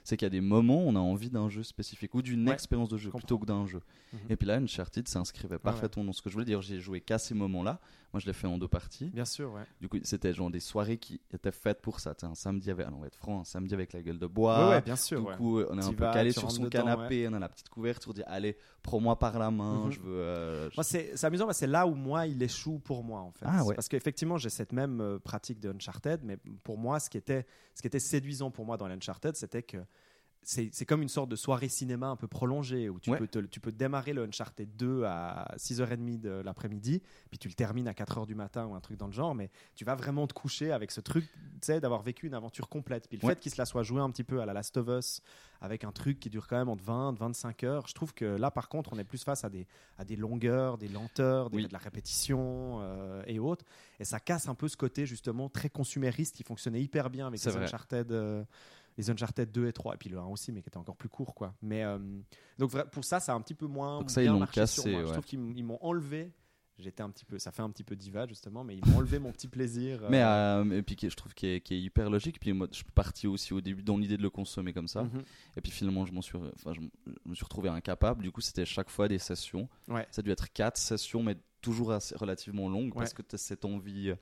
Euh, 0.05 0.07
c'est 0.07 0.17
qu'il 0.17 0.25
y 0.25 0.27
a 0.27 0.29
des 0.29 0.41
moments 0.41 0.85
où 0.85 0.87
on 0.89 0.95
a 0.95 0.99
envie 0.99 1.29
d'un 1.29 1.49
jeu 1.49 1.63
spécifique 1.63 2.13
ou 2.15 2.21
d'une 2.21 2.47
Ouais, 2.47 2.53
expérience 2.53 2.89
de 2.89 2.97
jeu 2.97 3.09
je 3.11 3.17
plutôt 3.17 3.37
que 3.39 3.45
d'un 3.45 3.65
jeu. 3.65 3.81
Mhm. 4.13 4.19
Et 4.29 4.35
puis 4.35 4.47
là, 4.47 4.55
Uncharted 4.57 5.07
s'inscrivait 5.07 5.59
parfaitement 5.59 6.03
dans 6.03 6.13
ce 6.13 6.21
que 6.21 6.29
je 6.29 6.33
voulais 6.35 6.45
dire. 6.45 6.61
J'ai 6.61 6.79
joué 6.79 7.01
qu'à 7.01 7.17
ces 7.17 7.33
moments-là. 7.33 7.79
Moi, 8.13 8.21
je 8.21 8.27
l'ai 8.27 8.33
fait 8.33 8.47
en 8.47 8.57
deux 8.57 8.69
parties. 8.69 9.09
Bien 9.13 9.25
sûr, 9.25 9.51
ouais. 9.51 9.63
Du 9.81 9.89
coup, 9.89 9.97
c'était 10.03 10.33
genre 10.33 10.49
des 10.49 10.61
soirées 10.61 10.97
qui 10.97 11.19
étaient 11.33 11.51
faites 11.51 11.81
pour 11.81 11.99
ça. 11.99 12.13
Un 12.23 12.33
samedi 12.33 12.71
avec, 12.71 12.85
alors, 12.87 12.99
on 12.99 13.01
va 13.01 13.07
être 13.07 13.17
franc, 13.17 13.41
un 13.41 13.43
samedi 13.43 13.73
avec 13.73 13.91
la 13.91 14.01
gueule 14.01 14.17
de 14.19 14.25
bois. 14.27 14.69
ouais, 14.69 14.81
bien 14.81 14.95
sûr. 14.95 15.19
Du 15.29 15.35
coup, 15.35 15.59
on 15.59 15.77
est 15.77 15.83
un 15.83 15.91
peu 15.91 16.05
vas, 16.05 16.13
calé 16.13 16.31
sur 16.31 16.49
son 16.49 16.63
dedans, 16.63 16.69
canapé, 16.85 17.27
on 17.27 17.33
a 17.33 17.39
la 17.39 17.49
petite 17.49 17.67
couverture, 17.67 18.11
on 18.11 18.13
dit 18.13 18.23
allez, 18.25 18.55
prends-moi 18.83 19.19
par 19.19 19.37
la 19.37 19.51
main, 19.51 19.85
Mhm. 19.87 19.91
je 19.91 19.99
veux. 19.99 20.15
euh, 20.17 20.69
je- 20.69 20.75
Moi, 20.77 20.83
c'est 20.85 21.25
amusant, 21.25 21.45
parce 21.45 21.57
que 21.57 21.65
c'est 21.65 21.67
là 21.71 21.85
où 21.87 21.93
moi, 21.93 22.25
il 22.25 22.41
échoue 22.41 22.79
pour 22.79 23.03
moi, 23.03 23.19
en 23.19 23.31
fait. 23.31 23.45
Ah. 23.49 23.63
Parce 23.75 23.89
qu'effectivement, 23.89 24.37
j'ai 24.37 24.49
cette 24.49 24.71
même 24.71 25.01
euh, 25.01 25.19
pratique 25.19 25.59
de 25.59 25.73
Uncharted, 25.73 26.21
mais 26.23 26.37
pour 26.63 26.77
moi, 26.77 27.01
ce 27.01 27.09
qui 27.09 27.17
était, 27.17 27.45
ce 27.73 27.81
qui 27.81 27.87
était 27.87 27.99
séduisant 27.99 28.49
pour 28.49 28.65
moi 28.65 28.77
dans 28.77 28.87
l'Uncharted, 28.87 29.35
c'était 29.35 29.63
que 29.63 29.77
c'est 30.47 30.85
comme 30.85 31.01
une 31.01 31.09
sorte 31.09 31.29
de 31.29 31.35
soirée 31.35 31.69
cinéma 31.69 32.07
un 32.07 32.15
peu 32.15 32.27
prolongée, 32.27 32.87
où 32.89 32.99
tu, 32.99 33.09
Ouais. 33.09 33.17
peux, 33.17 33.27
te- 33.27 33.39
tu 33.39 33.59
peux 33.59 33.71
démarrer 33.71 34.13
le 34.13 34.23
Uncharted 34.23 34.69
2 34.77 35.03
à 35.03 35.51
6h30 35.57 36.19
de 36.21 36.29
l'après-midi, 36.29 37.01
puis 37.29 37.39
tu 37.39 37.47
le 37.47 37.55
termines 37.55 37.87
à 37.87 37.93
4h 37.93 38.25
du 38.27 38.35
matin 38.35 38.65
ou 38.67 38.75
un 38.75 38.79
truc 38.79 38.97
dans 38.97 39.07
le 39.07 39.11
genre, 39.13 39.33
mais 39.33 39.49
tu 39.75 39.83
vas 39.85 39.95
vraiment 39.95 40.27
te 40.27 40.33
coucher 40.33 40.71
avec 40.71 40.91
ce 40.91 41.01
truc, 41.01 41.25
tu 41.33 41.39
sais, 41.61 41.81
d'avoir 41.81 42.01
vécu 42.03 42.27
une 42.27 42.35
aventure 42.35 42.69
complète. 42.69 43.07
Puis 43.09 43.17
le 43.17 43.25
Ouais. 43.27 43.33
fait 43.33 43.39
qu'il 43.39 43.51
se 43.51 43.57
la 43.57 43.65
soit 43.65 43.83
joué 43.83 44.01
un 44.01 44.09
petit 44.11 44.23
peu 44.23 44.39
à 44.41 44.45
la 44.45 44.53
Last 44.53 44.77
of 44.77 44.87
Us, 44.87 45.21
avec 45.61 45.83
un 45.83 45.91
truc 45.91 46.19
qui 46.19 46.29
dure 46.29 46.47
quand 46.47 46.57
même 46.57 46.69
entre 46.69 46.83
20 46.83 47.13
25 47.17 47.63
heures, 47.63 47.87
je 47.87 47.95
trouve 47.95 48.13
que 48.13 48.25
là, 48.25 48.51
par 48.51 48.69
contre, 48.69 48.91
on 48.93 48.99
est 48.99 49.03
plus 49.03 49.23
face 49.23 49.43
à 49.43 49.49
des, 49.49 49.65
à 49.97 50.05
des 50.05 50.15
longueurs, 50.15 50.77
des 50.77 50.89
lenteurs, 50.89 51.49
des- 51.49 51.57
Oui. 51.57 51.67
de 51.67 51.73
la 51.73 51.79
répétition 51.79 52.79
euh, 52.81 53.23
et 53.25 53.39
autres. 53.39 53.65
Et 53.99 54.05
ça 54.05 54.19
casse 54.19 54.47
un 54.47 54.53
peu 54.55 54.67
ce 54.67 54.77
côté 54.77 55.05
justement 55.05 55.49
très 55.49 55.69
consumériste 55.69 56.35
qui 56.35 56.43
fonctionnait 56.43 56.81
hyper 56.81 57.09
bien 57.09 57.27
avec 57.27 57.43
les 57.43 57.51
vrai. 57.51 57.63
Uncharted, 57.63 58.11
euh, 58.11 58.43
les 58.97 59.09
Uncharted 59.09 59.51
2 59.51 59.67
et 59.67 59.73
3, 59.73 59.95
et 59.95 59.97
puis 59.97 60.09
le 60.09 60.17
1 60.17 60.25
aussi, 60.25 60.51
mais 60.51 60.61
qui 60.61 60.69
était 60.69 60.77
encore 60.77 60.95
plus 60.95 61.09
court. 61.09 61.33
quoi. 61.35 61.53
Mais 61.61 61.83
euh, 61.83 61.97
donc 62.57 62.71
pour 62.91 63.03
ça, 63.03 63.19
ça 63.19 63.33
a 63.33 63.35
un 63.35 63.41
petit 63.41 63.55
peu 63.55 63.67
moins 63.67 63.99
Donc 63.99 64.11
ça, 64.11 64.21
bien 64.21 64.31
ils 64.31 64.33
l'ont 64.33 64.39
marché 64.39 64.65
sur 64.65 64.83
cassé. 64.83 64.93
Je 64.93 65.05
ouais. 65.05 65.11
trouve 65.11 65.25
qu'ils 65.25 65.63
m'ont 65.63 65.79
enlevé. 65.81 66.31
J'étais 66.77 67.03
un 67.03 67.09
petit 67.09 67.23
peu, 67.23 67.39
ça 67.39 67.51
fait 67.51 67.61
un 67.61 67.69
petit 67.69 67.85
peu 67.85 67.95
diva 67.95 68.27
justement, 68.27 68.65
mais 68.65 68.75
ils 68.75 68.85
m'ont 68.85 68.97
enlevé 68.97 69.17
mon 69.17 69.31
petit 69.31 69.47
plaisir. 69.47 70.01
Mais 70.09 70.21
euh, 70.21 70.61
euh, 70.65 70.77
et 70.77 70.81
puis 70.81 70.97
je 71.01 71.15
trouve 71.15 71.33
qu'il 71.33 71.47
est, 71.47 71.71
hyper 71.71 72.09
logique. 72.09 72.37
Puis 72.37 72.51
moi, 72.51 72.67
je 72.69 72.75
suis 72.75 72.83
parti 72.83 73.27
aussi 73.27 73.53
au 73.53 73.61
début 73.61 73.81
dans 73.81 73.97
l'idée 73.97 74.17
de 74.17 74.21
le 74.21 74.29
consommer 74.29 74.73
comme 74.73 74.89
ça. 74.89 75.03
mhm. 75.03 75.23
Et 75.55 75.61
puis 75.61 75.71
finalement, 75.71 76.05
je 76.05 76.11
m'en 76.11 76.21
suis, 76.21 76.37
enfin, 76.37 76.73
je, 76.73 76.81
me 76.81 77.33
suis 77.33 77.45
retrouvé 77.45 77.69
incapable. 77.69 78.23
Du 78.23 78.31
coup, 78.31 78.41
c'était 78.41 78.65
chaque 78.65 78.89
fois 78.89 79.07
des 79.07 79.19
sessions. 79.19 79.69
Ouais. 79.87 80.05
Ça 80.11 80.19
a 80.19 80.23
dû 80.23 80.31
être 80.31 80.51
quatre 80.51 80.77
sessions, 80.77 81.23
mais 81.23 81.37
toujours 81.61 81.93
assez, 81.93 82.15
relativement 82.15 82.69
longues 82.69 82.93
parce 82.93 83.13
que 83.13 83.21
tu 83.21 83.35
as 83.35 83.37
cette 83.37 83.63
envie, 83.63 84.09
euh, 84.09 84.15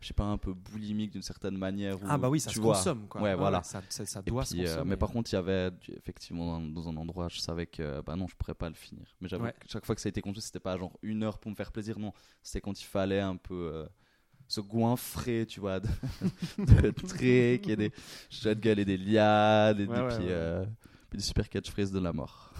je 0.00 0.06
sais 0.08 0.14
pas, 0.14 0.24
un 0.24 0.38
peu 0.38 0.52
boulimique 0.54 1.12
d'une 1.12 1.22
certaine 1.22 1.56
manière. 1.56 2.02
où, 2.02 2.06
Ah 2.08 2.18
bah 2.18 2.28
oui, 2.30 2.40
ça 2.40 2.50
tu 2.50 2.56
se 2.56 2.60
vois, 2.60 2.74
consomme 2.74 3.06
quoi. 3.08 3.20
Ouais, 3.22 3.34
voilà. 3.34 3.62
ça, 3.62 3.82
ça- 3.88 4.06
ça 4.06 4.22
Et 4.26 4.30
doit 4.30 4.42
puis, 4.44 4.46
se 4.46 4.56
euh, 4.56 4.64
consommer. 4.76 4.90
mais 4.90 4.96
par 4.96 5.10
contre, 5.10 5.30
il 5.32 5.34
y 5.34 5.38
avait 5.38 5.70
effectivement 5.96 6.58
dans, 6.58 6.60
dans 6.66 6.88
un 6.88 6.96
endroit, 6.96 7.28
je 7.28 7.38
savais 7.40 7.66
que 7.66 8.00
bah 8.02 8.16
non, 8.16 8.26
je 8.28 8.36
pourrais 8.36 8.54
pas 8.54 8.68
le 8.68 8.74
finir. 8.74 9.14
Mais 9.20 9.28
j'avoue 9.28 9.44
Ouais. 9.44 9.54
que 9.58 9.68
chaque 9.68 9.84
fois 9.86 9.94
que 9.94 10.00
ça 10.00 10.08
a 10.08 10.10
été 10.10 10.20
construit, 10.22 10.42
c'était 10.42 10.60
pas 10.60 10.76
genre 10.78 10.98
une 11.02 11.22
heure 11.22 11.38
pour 11.38 11.50
me 11.50 11.56
faire 11.56 11.72
plaisir, 11.72 11.98
non. 11.98 12.12
C'était 12.42 12.60
quand 12.60 12.80
il 12.80 12.84
fallait 12.84 13.20
un 13.20 13.36
peu 13.36 13.70
euh, 13.74 13.86
se 14.48 14.60
goinfrer, 14.60 15.46
tu 15.48 15.60
vois, 15.60 15.80
de, 15.80 15.88
de 16.58 16.90
trucs 17.06 17.22
et 17.22 17.76
des 17.76 17.92
gueule 18.56 18.80
et 18.80 18.84
des 18.84 18.96
liades 18.96 19.80
et 19.80 19.86
Ouais, 19.86 19.94
des, 19.94 20.02
puis, 20.16 20.26
euh, 20.30 20.64
puis 21.10 21.18
des 21.18 21.24
super 21.24 21.48
catchphrases 21.48 21.92
de 21.92 22.00
la 22.00 22.12
mort. 22.12 22.52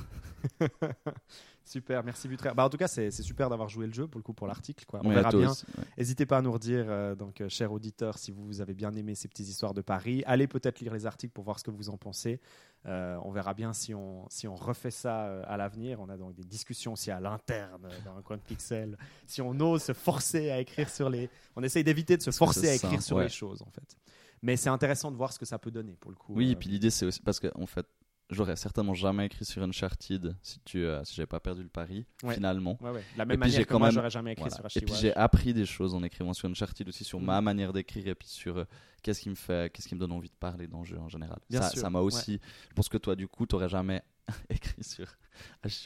Super, 1.70 2.02
merci 2.02 2.26
Vutraire. 2.26 2.52
Bah, 2.56 2.64
en 2.64 2.68
tout 2.68 2.76
cas, 2.76 2.88
c'est 2.88 3.12
super 3.12 3.48
d'avoir 3.48 3.68
joué 3.68 3.86
le 3.86 3.92
jeu 3.92 4.08
pour 4.08 4.18
le 4.18 4.24
coup 4.24 4.32
pour 4.32 4.48
l'article. 4.48 4.84
On 4.92 5.08
Ouais, 5.08 5.14
verra 5.14 5.30
bien. 5.30 5.50
ouais. 5.50 5.84
N'hésitez 5.98 6.26
pas 6.26 6.38
à 6.38 6.42
nous 6.42 6.50
redire, 6.50 6.86
euh, 6.88 7.14
donc, 7.14 7.40
euh, 7.40 7.48
chers 7.48 7.70
auditeurs, 7.70 8.18
si 8.18 8.32
vous 8.32 8.60
avez 8.60 8.74
bien 8.74 8.92
aimé 8.96 9.14
ces 9.14 9.28
petites 9.28 9.48
histoires 9.48 9.72
de 9.72 9.80
Paris. 9.80 10.24
Allez 10.26 10.48
peut-être 10.48 10.80
lire 10.80 10.92
les 10.92 11.06
articles 11.06 11.32
pour 11.32 11.44
voir 11.44 11.60
ce 11.60 11.64
que 11.64 11.70
vous 11.70 11.88
en 11.88 11.96
pensez. 11.96 12.40
Euh, 12.86 13.16
on 13.22 13.30
verra 13.30 13.54
bien 13.54 13.72
si 13.72 13.94
on, 13.94 14.26
si 14.30 14.48
on 14.48 14.56
refait 14.56 14.90
ça 14.90 15.26
euh, 15.26 15.44
à 15.46 15.56
l'avenir. 15.56 16.00
On 16.00 16.08
a 16.08 16.16
donc 16.16 16.34
des 16.34 16.42
discussions 16.42 16.94
aussi 16.94 17.12
à 17.12 17.20
l'interne, 17.20 17.88
dans 18.04 18.16
un 18.16 18.22
coin 18.22 18.36
de 18.36 18.42
pixel. 18.42 18.98
Si 19.28 19.40
on 19.40 19.50
ose 19.60 19.80
se 19.84 19.92
forcer 19.92 20.50
à 20.50 20.58
écrire 20.58 20.90
sur 20.90 21.08
les. 21.08 21.30
On 21.54 21.62
essaye 21.62 21.84
d'éviter 21.84 22.16
de 22.16 22.22
se 22.22 22.32
forcer 22.32 22.68
à 22.68 22.74
écrire 22.74 23.00
ça, 23.00 23.06
sur 23.06 23.16
ouais. 23.18 23.24
les 23.24 23.28
choses, 23.30 23.62
en 23.62 23.70
fait. 23.70 23.96
Mais 24.42 24.56
c'est 24.56 24.70
intéressant 24.70 25.12
de 25.12 25.16
voir 25.16 25.32
ce 25.32 25.38
que 25.38 25.44
ça 25.44 25.58
peut 25.60 25.70
donner, 25.70 25.94
pour 26.00 26.10
le 26.10 26.16
coup. 26.16 26.32
Oui, 26.34 26.50
et 26.50 26.56
puis 26.56 26.68
l'idée 26.70 26.90
c'est 26.90 27.04
aussi 27.06 27.20
parce 27.20 27.38
que 27.38 27.48
en 27.54 27.66
fait, 27.66 27.86
j'aurais 28.30 28.56
certainement 28.56 28.94
jamais 28.94 29.26
écrit 29.26 29.44
sur 29.44 29.62
Uncharted 29.62 30.36
si 30.42 30.60
tu 30.64 30.84
euh, 30.84 31.02
si 31.04 31.14
j'avais 31.14 31.26
pas 31.26 31.40
perdu 31.40 31.62
le 31.62 31.68
pari 31.68 32.06
Ouais. 32.22 32.34
finalement. 32.34 32.78
ouais, 32.80 32.90
ouais. 32.90 33.04
La 33.16 33.24
Et 33.24 33.26
même 33.26 33.40
puis 33.40 33.50
j'ai 33.50 33.56
manière 33.58 33.66
que 33.66 33.72
quand 33.72 33.78
moi, 33.78 33.88
même- 33.88 33.94
j'aurais 33.94 34.10
jamais 34.10 34.32
écrit 34.32 34.48
Voilà. 34.48 34.68
sur 34.68 34.82
Et 34.82 34.84
puis 34.84 34.94
j'ai 34.94 35.14
appris 35.14 35.52
des 35.54 35.66
choses 35.66 35.94
en 35.94 36.02
écrivant 36.02 36.32
sur 36.32 36.48
Uncharted 36.48 36.88
aussi 36.88 37.04
sur 37.04 37.20
Mm. 37.20 37.24
ma 37.24 37.40
manière 37.40 37.72
d'écrire 37.72 38.06
et 38.08 38.14
puis 38.14 38.28
sur 38.28 38.58
euh, 38.58 38.64
qu'est-ce 39.02 39.20
qui 39.20 39.30
me 39.30 39.34
fait, 39.34 39.72
qu'est-ce 39.72 39.88
qui 39.88 39.94
me 39.94 40.00
donne 40.00 40.12
envie 40.12 40.28
de 40.28 40.34
parler 40.38 40.66
dans 40.66 40.80
le 40.80 40.84
jeu 40.86 40.98
en 40.98 41.08
général. 41.08 41.38
Bien 41.48 41.62
ça, 41.62 41.90
m'a 41.90 42.00
aussi. 42.00 42.40
Je 42.68 42.74
pense 42.74 42.88
que 42.88 42.98
toi 42.98 43.16
du 43.16 43.26
coup 43.28 43.46
t'aurais 43.46 43.68
jamais 43.68 44.02
écrit 44.50 44.82
sur 44.84 45.06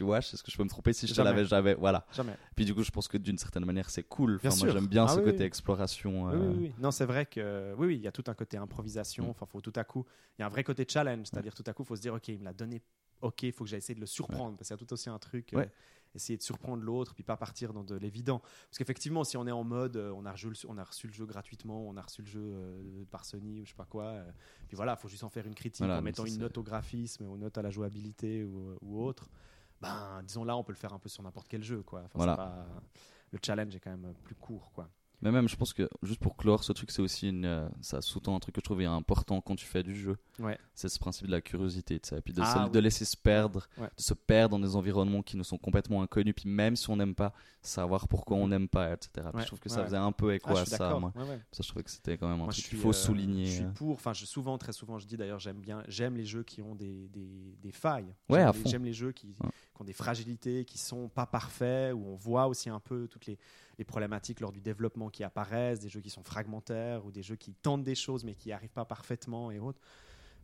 Watch. 0.03 0.35
Est-ce 0.35 0.43
que 0.43 0.51
je 0.51 0.57
peux 0.57 0.65
me 0.65 0.69
tromper 0.69 0.93
si 0.93 1.07
je 1.07 1.15
te 1.15 1.21
l'avais 1.21 1.45
jamais 1.45 1.75
Voilà. 1.75 2.07
Jamais. 2.13 2.35
Puis 2.57 2.65
du 2.65 2.75
coup 2.75 2.83
je 2.83 2.91
pense 2.91 3.09
que 3.09 3.19
d'une 3.19 3.39
certaine 3.39 3.65
manière 3.65 3.91
c'est 3.91 4.03
cool. 4.03 4.39
Bien 4.43 4.51
moi 4.59 4.69
j'aime 4.69 4.87
bien 4.87 5.05
Ah 5.05 5.15
ce 5.15 5.19
oui, 5.19 5.25
côté 5.25 5.39
oui. 5.41 5.45
exploration. 5.45 6.27
Oui, 6.27 6.35
euh, 6.35 6.51
oui, 6.53 6.57
oui. 6.61 6.75
Non, 6.79 6.91
c'est 6.91 7.07
vrai 7.07 7.27
que 7.27 7.75
oui, 7.77 7.87
oui, 7.89 7.97
il 7.97 8.03
y 8.03 8.09
a 8.09 8.13
tout 8.13 8.25
un 8.27 8.35
côté 8.35 8.57
improvisation. 8.57 9.27
Mm. 9.27 9.31
Enfin, 9.31 9.47
faut 9.47 9.61
tout 9.61 9.73
à 9.77 9.85
coup, 9.85 10.05
il 10.39 10.43
y 10.43 10.45
a 10.45 10.47
un 10.47 10.51
vrai 10.51 10.65
côté 10.65 10.87
challenge, 10.89 11.27
c'est-à-dire 11.31 11.55
tout 11.55 11.65
à 11.67 11.73
coup, 11.73 11.83
il 11.83 11.87
faut 11.87 11.97
se 11.97 12.03
dire, 12.03 12.15
ok, 12.15 12.29
il 12.29 12.39
me 12.39 12.45
l'a 12.45 12.53
donné, 12.53 12.83
ok, 13.21 13.43
il 13.45 13.53
faut 13.53 13.65
que 13.65 13.71
j'aille 13.71 13.79
essayer 13.79 13.95
de 13.95 14.01
le 14.01 14.07
surprendre, 14.07 14.57
parce 14.57 14.69
qu'il 14.69 14.75
y 14.77 14.79
a 14.81 14.85
tout 14.85 14.93
aussi 14.93 15.09
un 15.11 15.19
truc, 15.19 15.53
euh, 15.55 15.59
Ouais. 15.59 15.71
Essayer 16.15 16.37
de 16.37 16.43
surprendre 16.43 16.83
l'autre, 16.83 17.15
puis 17.15 17.25
pas 17.25 17.37
partir 17.37 17.73
dans 17.73 17.85
de 17.85 17.95
l'évident. 17.97 18.39
Parce 18.41 18.79
qu'effectivement, 18.79 19.25
si 19.25 19.37
on 19.37 19.47
est 19.47 19.53
en 19.53 19.65
mode, 19.65 19.97
euh, 19.97 20.13
on 20.17 20.25
a, 20.27 20.33
reçu, 20.33 20.49
le- 20.49 20.57
on 20.69 20.79
a 20.79 20.85
reçu 20.85 21.07
le 21.07 21.13
jeu 21.13 21.27
gratuitement, 21.27 21.87
on 21.87 21.97
a 21.97 22.03
reçu 22.03 22.23
le 22.23 22.29
jeu 22.29 22.41
euh, 22.43 23.05
par 23.11 23.25
Sony 23.25 23.61
ou 23.61 23.65
je 23.65 23.71
sais 23.71 23.77
pas 23.77 23.85
quoi, 23.85 24.05
euh, 24.05 24.31
puis 24.69 24.77
voilà, 24.77 24.95
il 24.99 25.01
faut 25.01 25.09
juste 25.09 25.25
en 25.25 25.29
faire 25.29 25.47
une 25.47 25.55
critique 25.55 25.81
Voilà, 25.85 25.99
en 25.99 26.03
mettant 26.03 26.25
une 26.25 26.39
note 26.39 26.57
au 26.59 26.63
graphisme 26.63 27.25
ou 27.25 27.35
une 27.35 27.41
note 27.43 27.59
à 27.59 27.63
la 27.63 27.71
jouabilité 27.71 28.45
ou, 28.45 28.77
ou 28.83 29.03
autre. 29.03 29.29
Ben, 29.81 30.23
disons 30.23 30.45
là, 30.45 30.57
on 30.57 30.63
peut 30.65 30.73
le 30.73 30.79
faire 30.79 30.93
un 30.93 30.99
peu 30.99 31.09
sur 31.09 31.23
n'importe 31.23 31.49
quel 31.49 31.63
jeu, 31.63 31.83
quoi. 31.83 32.01
Enfin, 32.05 32.11
Voilà. 32.15 32.33
c'est 32.33 32.37
pas- 32.39 32.83
Le 33.33 33.39
challenge 33.45 33.75
est 33.75 33.81
quand 33.81 33.91
même 33.91 34.15
plus 34.23 34.35
court, 34.37 34.71
quoi. 34.73 34.89
Mais 35.25 35.33
même, 35.33 35.49
je 35.49 35.57
pense 35.57 35.73
que 35.73 35.89
juste 36.03 36.21
pour 36.21 36.37
clore 36.37 36.63
ce 36.63 36.73
truc, 36.73 36.91
c'est 36.91 37.03
aussi 37.03 37.31
une, 37.31 37.47
euh, 37.47 37.67
ça 37.81 38.01
sous-tend 38.03 38.37
un 38.37 38.41
truc 38.41 38.55
que 38.55 38.61
je 38.61 38.65
trouvais 38.65 38.85
important 38.85 39.41
quand 39.41 39.57
tu 39.57 39.65
fais 39.65 39.83
du 39.83 39.97
jeu. 39.97 40.17
Ouais. 40.39 40.59
C'est 40.75 40.89
ce 40.89 40.99
principe 40.99 41.27
de 41.27 41.33
la 41.33 41.41
curiosité, 41.41 41.99
tu 41.99 42.11
sais, 42.11 42.19
et 42.19 42.21
puis 42.21 42.35
de, 42.35 42.43
Ah, 42.43 42.53
se- 42.53 42.59
oui. 42.65 42.71
de 42.71 42.79
laisser 42.79 43.05
se 43.07 43.17
perdre, 43.17 43.67
Ouais. 43.79 43.87
de 43.97 44.03
se 44.03 44.13
perdre 44.15 44.59
dans 44.59 44.65
des 44.65 44.77
environnements 44.77 45.23
qui 45.23 45.37
nous 45.37 45.45
sont 45.45 45.57
complètement 45.59 46.03
inconnus, 46.03 46.35
puis 46.37 46.49
même 46.49 46.77
si 46.77 46.91
on 46.91 46.97
n'aime 46.97 47.15
pas, 47.15 47.33
savoir 47.63 48.07
pourquoi 48.07 48.37
on 48.37 48.49
n'aime 48.49 48.69
pas, 48.69 48.93
etc. 48.93 49.09
Puis. 49.15 49.23
Ouais, 49.37 49.41
je 49.43 49.47
trouve 49.47 49.61
que 49.61 49.71
ça 49.71 49.83
faisait 49.85 49.97
un 49.97 50.13
peu 50.13 50.35
écho 50.35 50.51
Ah, 50.55 50.61
à 50.61 50.65
ça, 50.67 50.99
moi. 50.99 51.13
Ça, 51.51 51.63
je 51.63 51.69
trouvais 51.69 51.83
que 51.85 51.91
c'était 51.91 52.19
quand 52.19 52.29
même 52.29 52.41
un 52.41 52.45
Moi, 52.45 52.53
truc 52.53 52.67
qu'il 52.67 52.79
faut 52.79 52.91
euh, 52.91 52.93
souligner. 52.93 53.47
Je 53.47 53.51
suis 53.53 53.65
euh. 53.65 53.71
pour. 53.73 53.93
Enfin, 53.93 54.13
je, 54.13 54.27
souvent, 54.27 54.59
très 54.59 54.73
souvent, 54.73 54.99
je 54.99 55.07
dis 55.07 55.17
d'ailleurs, 55.17 55.39
j'aime 55.41 55.61
bien, 55.61 55.83
j'aime 55.89 56.17
les 56.19 56.27
jeux 56.27 56.43
qui 56.43 56.61
ont 56.61 56.75
des, 56.75 57.09
des, 57.09 57.57
des 57.63 57.73
failles. 57.73 58.15
Ouais, 58.29 58.41
à 58.43 58.53
les- 58.53 58.59
fond. 58.59 58.69
J'aime 58.69 58.85
les 58.85 58.93
jeux 58.93 59.13
qui. 59.13 59.35
Qui 59.75 59.83
ont 59.83 59.85
des 59.85 59.93
fragilités, 59.93 60.65
qui 60.65 60.79
sont 60.79 61.09
pas 61.09 61.27
parfaits, 61.27 61.93
où 61.95 62.07
on 62.07 62.15
voit 62.15 62.47
aussi 62.47 62.71
un 62.71 62.81
peu 62.81 63.09
toutes 63.09 63.27
les, 63.27 63.39
les 63.79 63.85
problématiques 63.85 64.41
lors 64.41 64.53
du 64.53 64.61
développement 64.61 65.11
qui 65.11 65.25
apparaissent, 65.25 65.81
des 65.81 65.89
jeux 65.89 66.01
qui 66.01 66.11
sont 66.11 66.23
fragmentaires 66.23 67.05
ou 67.05 67.11
des 67.11 67.23
jeux 67.23 67.37
qui 67.37 67.53
tentent 67.55 67.85
des 67.85 67.95
choses 67.95 68.25
mais 68.25 68.35
qui 68.35 68.53
arrivent 68.53 68.73
pas 68.73 68.85
parfaitement 68.85 69.51
et 69.51 69.59
autres. 69.59 69.81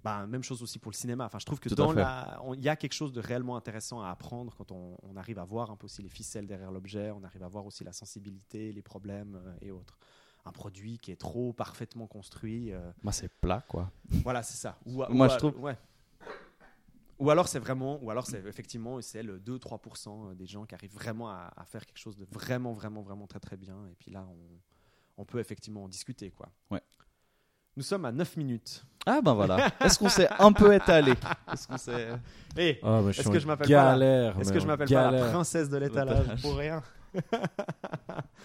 Bah, 0.02 0.26
même 0.26 0.42
chose 0.42 0.62
aussi 0.62 0.78
pour 0.78 0.90
le 0.90 0.96
cinéma. 0.96 1.26
Enfin, 1.26 1.38
je 1.38 1.44
trouve 1.44 1.60
que 1.60 1.68
Tout 1.68 1.74
dans 1.74 1.92
la, 1.92 2.40
il 2.56 2.62
y 2.64 2.70
a 2.70 2.76
quelque 2.76 2.94
chose 2.94 3.12
de 3.12 3.20
réellement 3.20 3.54
intéressant 3.56 4.00
à 4.00 4.08
apprendre 4.08 4.54
quand 4.56 4.72
on, 4.72 4.96
on 5.02 5.14
arrive 5.16 5.38
à 5.38 5.44
voir 5.44 5.70
un 5.70 5.76
peu 5.76 5.84
aussi 5.84 6.02
les 6.02 6.08
ficelles 6.08 6.46
derrière 6.46 6.72
l'objet, 6.72 7.10
on 7.10 7.22
arrive 7.22 7.42
à 7.42 7.48
voir 7.48 7.66
aussi 7.66 7.84
la 7.84 7.92
sensibilité, 7.92 8.72
les 8.72 8.82
problèmes 8.82 9.38
euh, 9.44 9.54
et 9.60 9.70
autres. 9.70 9.98
Un 10.46 10.52
produit 10.52 10.98
qui 10.98 11.12
est 11.12 11.16
trop 11.20 11.52
parfaitement 11.52 12.06
construit. 12.06 12.72
euh, 12.72 12.90
Moi, 13.02 13.12
c'est 13.12 13.28
plat, 13.28 13.62
quoi. 13.68 13.90
voilà, 14.24 14.42
c'est 14.42 14.56
ça. 14.56 14.78
Ou, 14.86 15.04
Moi, 15.10 15.26
ou- 15.26 15.30
je 15.30 15.36
trouve- 15.36 15.58
Ouais. 15.60 15.76
Ou 17.20 17.30
alors 17.30 17.46
c'est 17.48 17.58
vraiment, 17.60 17.98
ou 18.02 18.10
alors 18.10 18.26
c'est 18.26 18.42
effectivement 18.46 19.00
c'est 19.02 19.22
le 19.22 19.38
2-3% 19.38 20.34
des 20.34 20.46
gens 20.46 20.64
qui 20.64 20.74
arrivent 20.74 20.94
vraiment 20.94 21.28
à, 21.30 21.52
à 21.56 21.64
faire 21.64 21.86
quelque 21.86 21.98
chose 21.98 22.16
de 22.16 22.26
vraiment, 22.30 22.72
vraiment, 22.72 23.02
vraiment 23.02 23.26
très 23.28 23.40
très 23.40 23.56
bien. 23.56 23.76
Et 23.92 23.94
puis 23.98 24.10
là, 24.10 24.26
on, 24.28 25.22
on 25.22 25.24
peut 25.24 25.38
effectivement 25.38 25.84
en 25.84 25.88
discuter 25.88 26.30
quoi. 26.30 26.48
Ouais. 26.70 26.80
Nous 27.76 27.82
sommes 27.84 28.04
à 28.04 28.10
9 28.12 28.36
minutes. 28.36 28.84
Ah 29.06 29.20
ben 29.22 29.32
voilà. 29.34 29.68
Est-ce 29.80 29.98
qu'on 29.98 30.08
s'est 30.08 30.28
un 30.38 30.52
peu 30.52 30.74
étalé? 30.74 31.14
Est-ce 31.52 31.68
qu'on 31.68 31.78
s'est... 31.78 32.08
Et 32.56 32.80
Oh, 32.82 33.00
mais 33.02 33.12
je 33.12 33.20
Est-ce 33.20 33.22
suis 33.22 33.30
que 33.30 33.38
je 33.38 33.46
m'appelle 33.46 33.68
pas 33.68 33.74
la- 33.84 33.90
galère 33.92 34.40
est-ce 34.40 34.52
que 34.52 34.58
je 34.60 34.66
m'appelle 34.66 34.88
pas 34.88 35.10
la 35.10 35.28
princesse 35.30 35.68
de 35.70 35.76
l'étalage 35.78 36.42
pour 36.42 36.56
rien? 36.56 36.82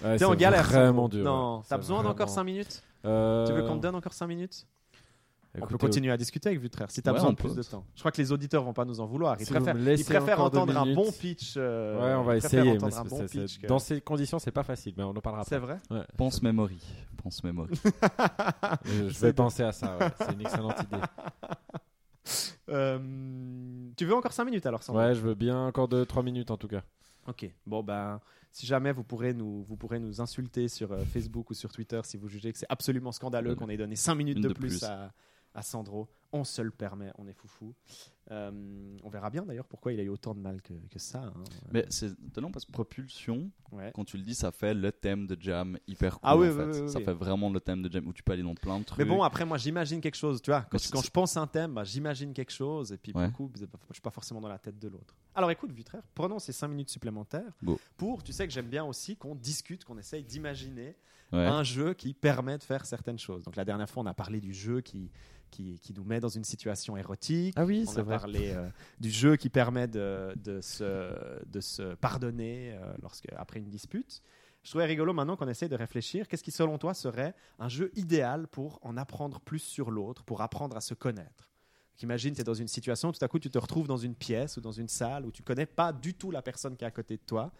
Ouais, 0.03 0.17
T'es 0.17 0.25
en 0.25 0.31
c'est 0.31 0.37
galère. 0.37 0.63
Vraiment 0.63 1.07
dur. 1.09 1.23
Non, 1.23 1.63
t'as 1.67 1.77
besoin 1.77 2.03
d'encore 2.03 2.27
vraiment- 2.27 2.35
5 2.35 2.43
minutes? 2.43 2.83
Euh, 3.05 3.47
Tu 3.47 3.53
veux 3.53 3.63
qu'on 3.63 3.77
te 3.77 3.81
donne 3.81 3.95
encore 3.95 4.13
5 4.13 4.27
minutes? 4.27 4.67
On 5.61 5.67
peut 5.67 5.77
continuer 5.77 6.11
à 6.11 6.17
discuter 6.17 6.49
avec 6.49 6.59
Vutraire 6.61 6.89
si 6.91 7.01
t'as 7.01 7.11
Ouais, 7.11 7.17
besoin 7.17 7.31
de 7.31 7.35
plus 7.37 7.49
peut. 7.49 7.55
de 7.55 7.63
temps. 7.63 7.85
Je 7.95 7.99
crois 8.01 8.11
que 8.11 8.21
les 8.21 8.31
auditeurs 8.31 8.63
vont 8.63 8.73
pas 8.73 8.85
nous 8.85 8.99
en 8.99 9.05
vouloir. 9.05 9.35
Ils 9.39 9.45
Si 9.45 9.51
préfèrent, 9.53 9.75
ils 10.37 10.41
entendre 10.41 10.77
un 10.77 10.93
bon 10.93 11.11
pitch. 11.11 11.53
euh, 11.57 12.01
Ouais, 12.01 12.13
on 12.15 12.23
va 12.23 12.37
essayer. 12.37 12.73
mais 12.73 12.77
bon 12.77 12.89
que- 12.89 13.67
Dans 13.67 13.79
ces 13.79 14.01
conditions, 14.01 14.39
c'est 14.39 14.51
pas 14.51 14.63
facile, 14.63 14.93
mais 14.97 15.03
on 15.03 15.09
en 15.11 15.21
parlera 15.21 15.43
C'est 15.45 15.57
vrai 15.59 15.77
Pense 16.17 16.41
memory. 16.41 16.79
Pense 17.21 17.43
memory. 17.43 17.73
Je 18.85 19.19
vais 19.19 19.33
bon. 19.33 19.43
penser 19.45 19.63
à 19.63 19.71
ça. 19.71 19.97
ouais. 19.97 20.07
C'est 20.19 20.33
une 20.33 20.41
excellente 20.41 20.79
idée. 20.83 21.01
Euh, 22.69 22.97
Tu 23.95 24.05
veux 24.05 24.15
encore 24.15 24.33
5 24.33 24.45
minutes 24.45 24.65
alors 24.65 24.81
Sandro 24.83 25.01
Ouais, 25.01 25.13
je 25.13 25.21
veux 25.21 25.35
bien 25.35 25.67
encore 25.67 25.87
2-3 25.87 26.23
minutes 26.23 26.49
en 26.51 26.57
tout 26.57 26.67
cas. 26.67 26.81
Ok. 27.27 27.47
Bon, 27.67 27.83
ben, 27.83 28.19
si 28.51 28.65
jamais 28.65 28.91
vous 28.91 29.03
pourrez 29.03 29.33
nous, 29.33 29.63
vous 29.63 29.75
pourrez 29.77 29.99
nous 29.99 30.21
insulter 30.21 30.67
sur 30.67 30.91
euh, 30.91 31.03
Facebook 31.05 31.51
ou 31.51 31.53
sur 31.53 31.71
Twitter 31.71 32.01
si 32.03 32.17
vous 32.17 32.27
jugez 32.27 32.51
que 32.51 32.57
c'est 32.57 32.65
absolument 32.69 33.11
scandaleux 33.11 33.51
Ouais. 33.51 33.55
qu'on 33.55 33.69
ait 33.69 33.77
donné 33.77 33.95
5 33.95 34.15
minutes 34.15 34.41
de, 34.41 34.47
de 34.49 34.53
plus, 34.53 34.79
plus. 34.79 34.83
À, 34.83 35.11
à 35.55 35.61
Sandro. 35.63 36.07
On 36.33 36.43
se 36.43 36.61
le 36.61 36.71
permet, 36.71 37.11
on 37.17 37.27
est 37.27 37.33
foufou. 37.33 37.73
Euh, 38.31 38.51
on 39.03 39.09
verra 39.09 39.29
bien 39.29 39.43
d'ailleurs 39.43 39.67
pourquoi 39.67 39.93
il 39.93 39.99
a 39.99 40.03
eu 40.03 40.09
autant 40.09 40.33
de 40.35 40.39
mal 40.39 40.61
que, 40.61 40.73
que 40.91 40.99
ça. 40.99 41.19
hein. 41.23 41.43
Mais 41.71 41.85
c'est 41.89 42.11
étonnant 42.27 42.51
parce 42.51 42.65
que 42.65 42.71
Propulsion, 42.71 43.51
Ouais. 43.71 43.91
quand 43.93 44.03
tu 44.03 44.17
le 44.17 44.23
dis, 44.23 44.35
ça 44.35 44.51
fait 44.51 44.73
le 44.73 44.91
thème 44.91 45.27
de 45.27 45.37
Jam 45.39 45.77
hyper 45.87 46.13
cool. 46.13 46.19
Ah 46.23 46.35
oui, 46.35 46.47
en 46.47 46.51
oui, 46.51 46.73
fait. 46.73 46.81
oui, 46.81 46.89
ça 46.89 46.99
fait 46.99 47.13
vraiment 47.13 47.49
le 47.49 47.59
thème 47.61 47.81
de 47.83 47.91
Jam 47.91 48.05
où 48.07 48.11
tu 48.13 48.23
peux 48.23 48.33
aller 48.33 48.43
dans 48.43 48.55
plein 48.55 48.79
de 48.79 48.83
trucs. 48.83 48.99
Mais 48.99 49.05
bon, 49.05 49.21
après, 49.23 49.45
moi, 49.45 49.57
j'imagine 49.57 50.01
quelque 50.01 50.15
chose. 50.17 50.41
Tu 50.41 50.49
vois, 50.51 50.61
quand, 50.63 50.77
quand 50.91 51.01
je 51.01 51.11
pense 51.11 51.37
à 51.37 51.41
un 51.41 51.47
thème, 51.47 51.73
bah, 51.73 51.83
j'imagine 51.85 52.33
quelque 52.33 52.51
chose. 52.51 52.91
Et 52.91 52.97
puis, 52.97 53.13
Ouais. 53.13 53.27
du 53.27 53.33
coup, 53.33 53.49
je 53.55 53.61
ne 53.63 53.67
suis 53.93 54.01
pas 54.01 54.09
forcément 54.11 54.41
dans 54.41 54.49
la 54.49 54.59
tête 54.59 54.77
de 54.79 54.87
l'autre. 54.89 55.15
Alors, 55.35 55.51
écoute, 55.51 55.71
Vutraire, 55.71 56.03
prenons 56.15 56.39
ces 56.39 56.51
5 56.51 56.67
minutes 56.67 56.89
supplémentaires 56.89 57.53
Go. 57.63 57.79
pour. 57.95 58.23
Tu 58.23 58.33
sais 58.33 58.45
que 58.47 58.53
j'aime 58.53 58.67
bien 58.69 58.83
aussi 58.83 59.15
qu'on 59.15 59.35
discute, 59.35 59.85
qu'on 59.85 59.97
essaye 59.97 60.23
d'imaginer 60.23 60.97
Ouais. 61.33 61.45
un 61.47 61.63
jeu 61.63 61.93
qui 61.95 62.13
permet 62.13 62.57
de 62.57 62.63
faire 62.63 62.85
certaines 62.85 63.17
choses. 63.17 63.43
Donc, 63.43 63.55
la 63.55 63.65
dernière 63.65 63.89
fois, 63.89 64.03
on 64.03 64.05
a 64.05 64.13
parlé 64.13 64.39
du 64.39 64.53
jeu 64.53 64.81
qui, 64.81 65.09
qui, 65.55 65.79
qui 65.79 65.93
nous 65.93 66.03
met 66.03 66.19
dans 66.19 66.29
une 66.29 66.43
situation 66.43 66.97
érotique. 66.97 67.53
Ah 67.57 67.65
oui, 67.65 67.85
On 67.87 67.97
a 67.97 68.03
parlé 68.03 68.51
euh, 68.51 68.67
du 68.99 69.09
jeu 69.09 69.37
qui 69.37 69.49
permet 69.49 69.87
de, 69.87 70.33
de, 70.35 70.59
se, 70.59 71.45
de 71.45 71.61
se 71.61 71.95
pardonner 71.95 72.73
euh, 72.73 72.93
lorsque, 73.01 73.27
après 73.37 73.59
une 73.59 73.69
dispute. 73.69 74.21
Je 74.63 74.69
trouvais 74.71 74.85
rigolo 74.85 75.13
maintenant 75.13 75.37
qu'on 75.37 75.47
essaye 75.47 75.69
de 75.69 75.75
réfléchir. 75.75 76.27
Qu'est-ce 76.27 76.43
qui, 76.43 76.51
selon 76.51 76.77
toi, 76.77 76.93
serait 76.93 77.35
un 77.59 77.69
jeu 77.69 77.91
idéal 77.95 78.47
pour 78.47 78.79
en 78.81 78.97
apprendre 78.97 79.39
plus 79.39 79.59
sur 79.59 79.91
l'autre, 79.91 80.23
pour 80.23 80.41
apprendre 80.41 80.75
à 80.75 80.81
se 80.81 80.93
connaître? 80.93 81.51
Donc, 81.93 82.03
Imagine, 82.03 82.33
tu 82.33 82.41
es 82.41 82.43
dans 82.43 82.53
une 82.53 82.67
situation, 82.67 83.11
tout 83.11 83.23
à 83.23 83.27
coup, 83.27 83.39
tu 83.39 83.49
te 83.49 83.59
retrouves 83.59 83.87
dans 83.87 83.97
une 83.97 84.15
pièce 84.15 84.57
ou 84.57 84.61
dans 84.61 84.71
une 84.71 84.89
salle 84.89 85.25
où 85.25 85.31
tu 85.31 85.43
connais 85.43 85.67
pas 85.67 85.93
du 85.93 86.13
tout 86.15 86.31
la 86.31 86.41
personne 86.41 86.75
qui 86.75 86.83
est 86.83 86.87
à 86.87 86.91
côté 86.91 87.15
de 87.15 87.21
toi. 87.25 87.51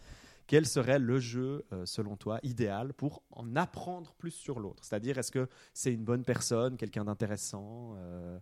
Quel 0.48 0.66
serait 0.68 1.00
le 1.00 1.20
jeu, 1.20 1.66
euh, 1.74 1.86
selon 1.86 2.18
toi, 2.18 2.40
idéal 2.44 2.94
pour 2.94 3.24
en 3.32 3.56
apprendre 3.56 4.14
plus 4.14 4.32
sur 4.32 4.60
l'autre? 4.60 4.84
C'est-à-dire, 4.86 5.18
est-ce 5.18 5.32
que 5.32 5.48
c'est 5.74 5.92
une 5.94 6.04
bonne 6.06 6.24
personne, 6.24 6.78
quelqu'un 6.78 7.06
d'intéressant, 7.06 7.96
euh, 7.98 8.40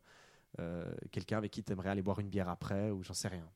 euh, 0.60 0.94
quelqu'un 1.12 1.38
avec 1.38 1.52
qui 1.52 1.64
tu 1.64 1.72
aimerais 1.72 1.90
aller 1.90 2.02
boire 2.02 2.20
une 2.20 2.30
bière 2.30 2.50
après, 2.50 2.92
ou 2.92 3.04
j'en 3.04 3.13
sais 3.13 3.30
rien? 3.30 3.48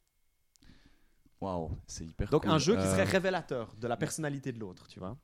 Waouh, 1.42 1.72
c'est 1.86 2.06
hyper 2.06 2.30
Donc 2.30 2.44
cool. 2.44 2.52
un 2.52 2.58
jeu 2.58 2.76
qui 2.76 2.84
serait 2.84 3.04
révélateur 3.04 3.76
de 3.80 3.88
la 3.88 3.98
personnalité 3.98 4.52
de 4.52 4.60
l'autre, 4.60 4.88
tu 4.88 5.00
vois? 5.00 5.18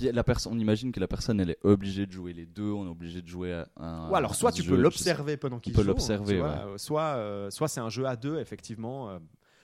La 0.00 0.24
personne, 0.24 0.54
on 0.54 0.58
imagine 0.58 0.92
que 0.92 1.00
la 1.00 1.06
personne, 1.06 1.38
elle 1.40 1.50
est 1.50 1.58
obligée 1.62 2.06
de 2.06 2.12
jouer 2.12 2.32
les 2.32 2.46
deux. 2.46 2.70
On 2.72 2.86
est 2.86 2.90
obligé 2.90 3.20
de 3.20 3.28
jouer 3.28 3.52
à 3.52 3.68
un. 3.76 4.10
Ou 4.10 4.14
alors 4.16 4.34
soit 4.34 4.50
tu 4.50 4.62
jeu, 4.62 4.74
peux 4.74 4.80
l'observer 4.80 5.36
pendant 5.36 5.60
qu'il 5.60 5.74
joue, 5.74 5.82
l'observer, 5.82 6.36
tu 6.36 6.42
ouais. 6.42 6.48
euh, 6.48 6.78
soit 6.78 7.16
euh, 7.16 7.50
soit 7.50 7.68
c'est 7.68 7.80
un 7.80 7.90
jeu 7.90 8.06
à 8.06 8.16
deux 8.16 8.38
effectivement. 8.38 9.10
euh, 9.10 9.18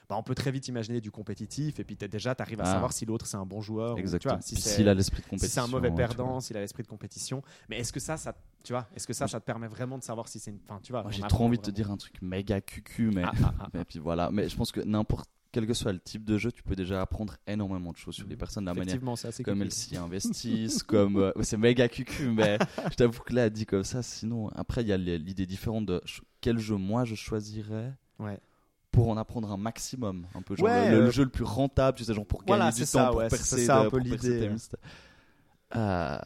bah, 0.09 0.15
on 0.17 0.23
peut 0.23 0.35
très 0.35 0.51
vite 0.51 0.67
imaginer 0.69 1.01
du 1.01 1.11
compétitif 1.11 1.79
et 1.79 1.83
puis 1.83 1.95
déjà 1.95 2.33
tu 2.33 2.41
arrives 2.41 2.61
à 2.61 2.63
Ah. 2.65 2.73
savoir 2.73 2.93
si 2.93 3.05
l'autre 3.05 3.25
c'est 3.27 3.35
un 3.37 3.45
bon 3.45 3.61
joueur 3.61 3.93
ou, 3.93 3.95
tu 3.95 4.01
Exactement. 4.01 4.35
vois, 4.35 4.41
si 4.41 4.55
s'il 4.55 4.87
a 4.87 4.93
l'esprit 4.93 5.19
de 5.19 5.23
si 5.25 5.29
compétition. 5.31 5.61
c'est 5.63 5.67
un 5.67 5.71
mauvais 5.71 5.91
perdant, 5.91 6.39
s'il 6.39 6.55
a 6.57 6.61
l'esprit 6.61 6.83
de 6.83 6.87
compétition. 6.87 7.41
Mais 7.69 7.79
est-ce 7.79 7.91
que 7.91 7.99
ça, 7.99 8.15
ça, 8.17 8.33
tu 8.63 8.71
vois, 8.73 8.87
est-ce 8.95 9.05
que 9.05 9.13
ça, 9.13 9.27
ça 9.27 9.39
te 9.39 9.45
permet 9.45 9.67
vraiment 9.67 9.97
de 9.97 10.03
savoir 10.03 10.27
si 10.27 10.39
c'est 10.39 10.51
une, 10.51 10.59
enfin, 10.67 10.79
tu 10.81 10.91
vois, 10.93 11.03
Moi, 11.03 11.11
j'ai 11.11 11.21
trop 11.23 11.43
envie 11.45 11.57
de 11.57 11.63
te 11.63 11.71
dire 11.71 11.91
un 11.91 11.97
truc 11.97 12.21
méga 12.21 12.61
cucu, 12.61 13.11
mais. 13.13 13.23
Ah, 13.25 13.31
ah, 13.43 13.53
ah, 13.73 13.79
Et 13.79 13.85
puis 13.85 13.99
voilà. 13.99 14.29
Mais 14.31 14.47
je 14.49 14.55
pense 14.55 14.71
que 14.71 14.79
n'importe 14.81 15.29
quel 15.51 15.65
que 15.65 15.73
soit 15.73 15.91
le 15.93 15.99
type 15.99 16.23
de 16.25 16.37
jeu, 16.37 16.51
tu 16.51 16.61
peux 16.61 16.75
déjà 16.75 17.01
apprendre 17.01 17.35
énormément 17.47 17.91
de 17.91 17.97
choses 17.97 18.15
sur 18.15 18.27
les 18.27 18.35
personnes, 18.35 18.65
la 18.65 18.73
manière 18.73 18.99
comme 19.43 19.61
elles 19.61 19.71
s'y 19.71 19.97
investissent, 19.97 20.83
comme 20.83 21.17
euh, 21.17 21.31
c'est 21.41 21.57
méga 21.57 21.87
cucu, 21.87 22.29
mais 22.35 22.57
je 22.91 22.95
t'avoue 22.95 23.21
que 23.23 23.33
là, 23.33 23.49
dit 23.49 23.65
comme 23.65 23.83
ça, 23.83 24.03
sinon 24.03 24.49
après 24.55 24.81
il 24.81 24.87
y 24.89 24.91
a 24.93 24.97
l'idée 24.97 25.45
différente 25.45 25.85
de 25.85 26.01
quel 26.41 26.59
jeu 26.59 26.75
moi 26.75 27.05
je 27.05 27.15
choisirais 27.15 27.93
Ouais. 28.19 28.39
Pour 28.97 29.09
en 29.09 29.17
apprendre 29.17 29.51
un 29.51 29.57
maximum, 29.57 30.25
un 30.33 30.41
peu 30.41 30.55
genre 30.55 30.65
Ouais, 30.67 30.91
le, 30.91 30.99
le 31.01 31.05
euh, 31.07 31.11
jeu 31.11 31.23
le 31.23 31.29
plus 31.29 31.43
rentable, 31.43 31.97
tu 31.97 32.03
sais, 32.03 32.13
genre 32.13 32.25
pour 32.25 32.43
Voilà, 32.47 32.65
gagner 32.65 32.77
du 32.79 32.85
c'est 32.85 32.93
temps, 32.97 33.05
ça, 33.05 33.07
pour 33.09 33.17
ouais, 33.17 33.27
percer, 33.29 33.65
ça 33.65 33.79
un 33.81 33.83
de- 33.85 33.89
peu 33.89 33.99
l'idée. 33.99 34.49
Ah, 35.71 36.21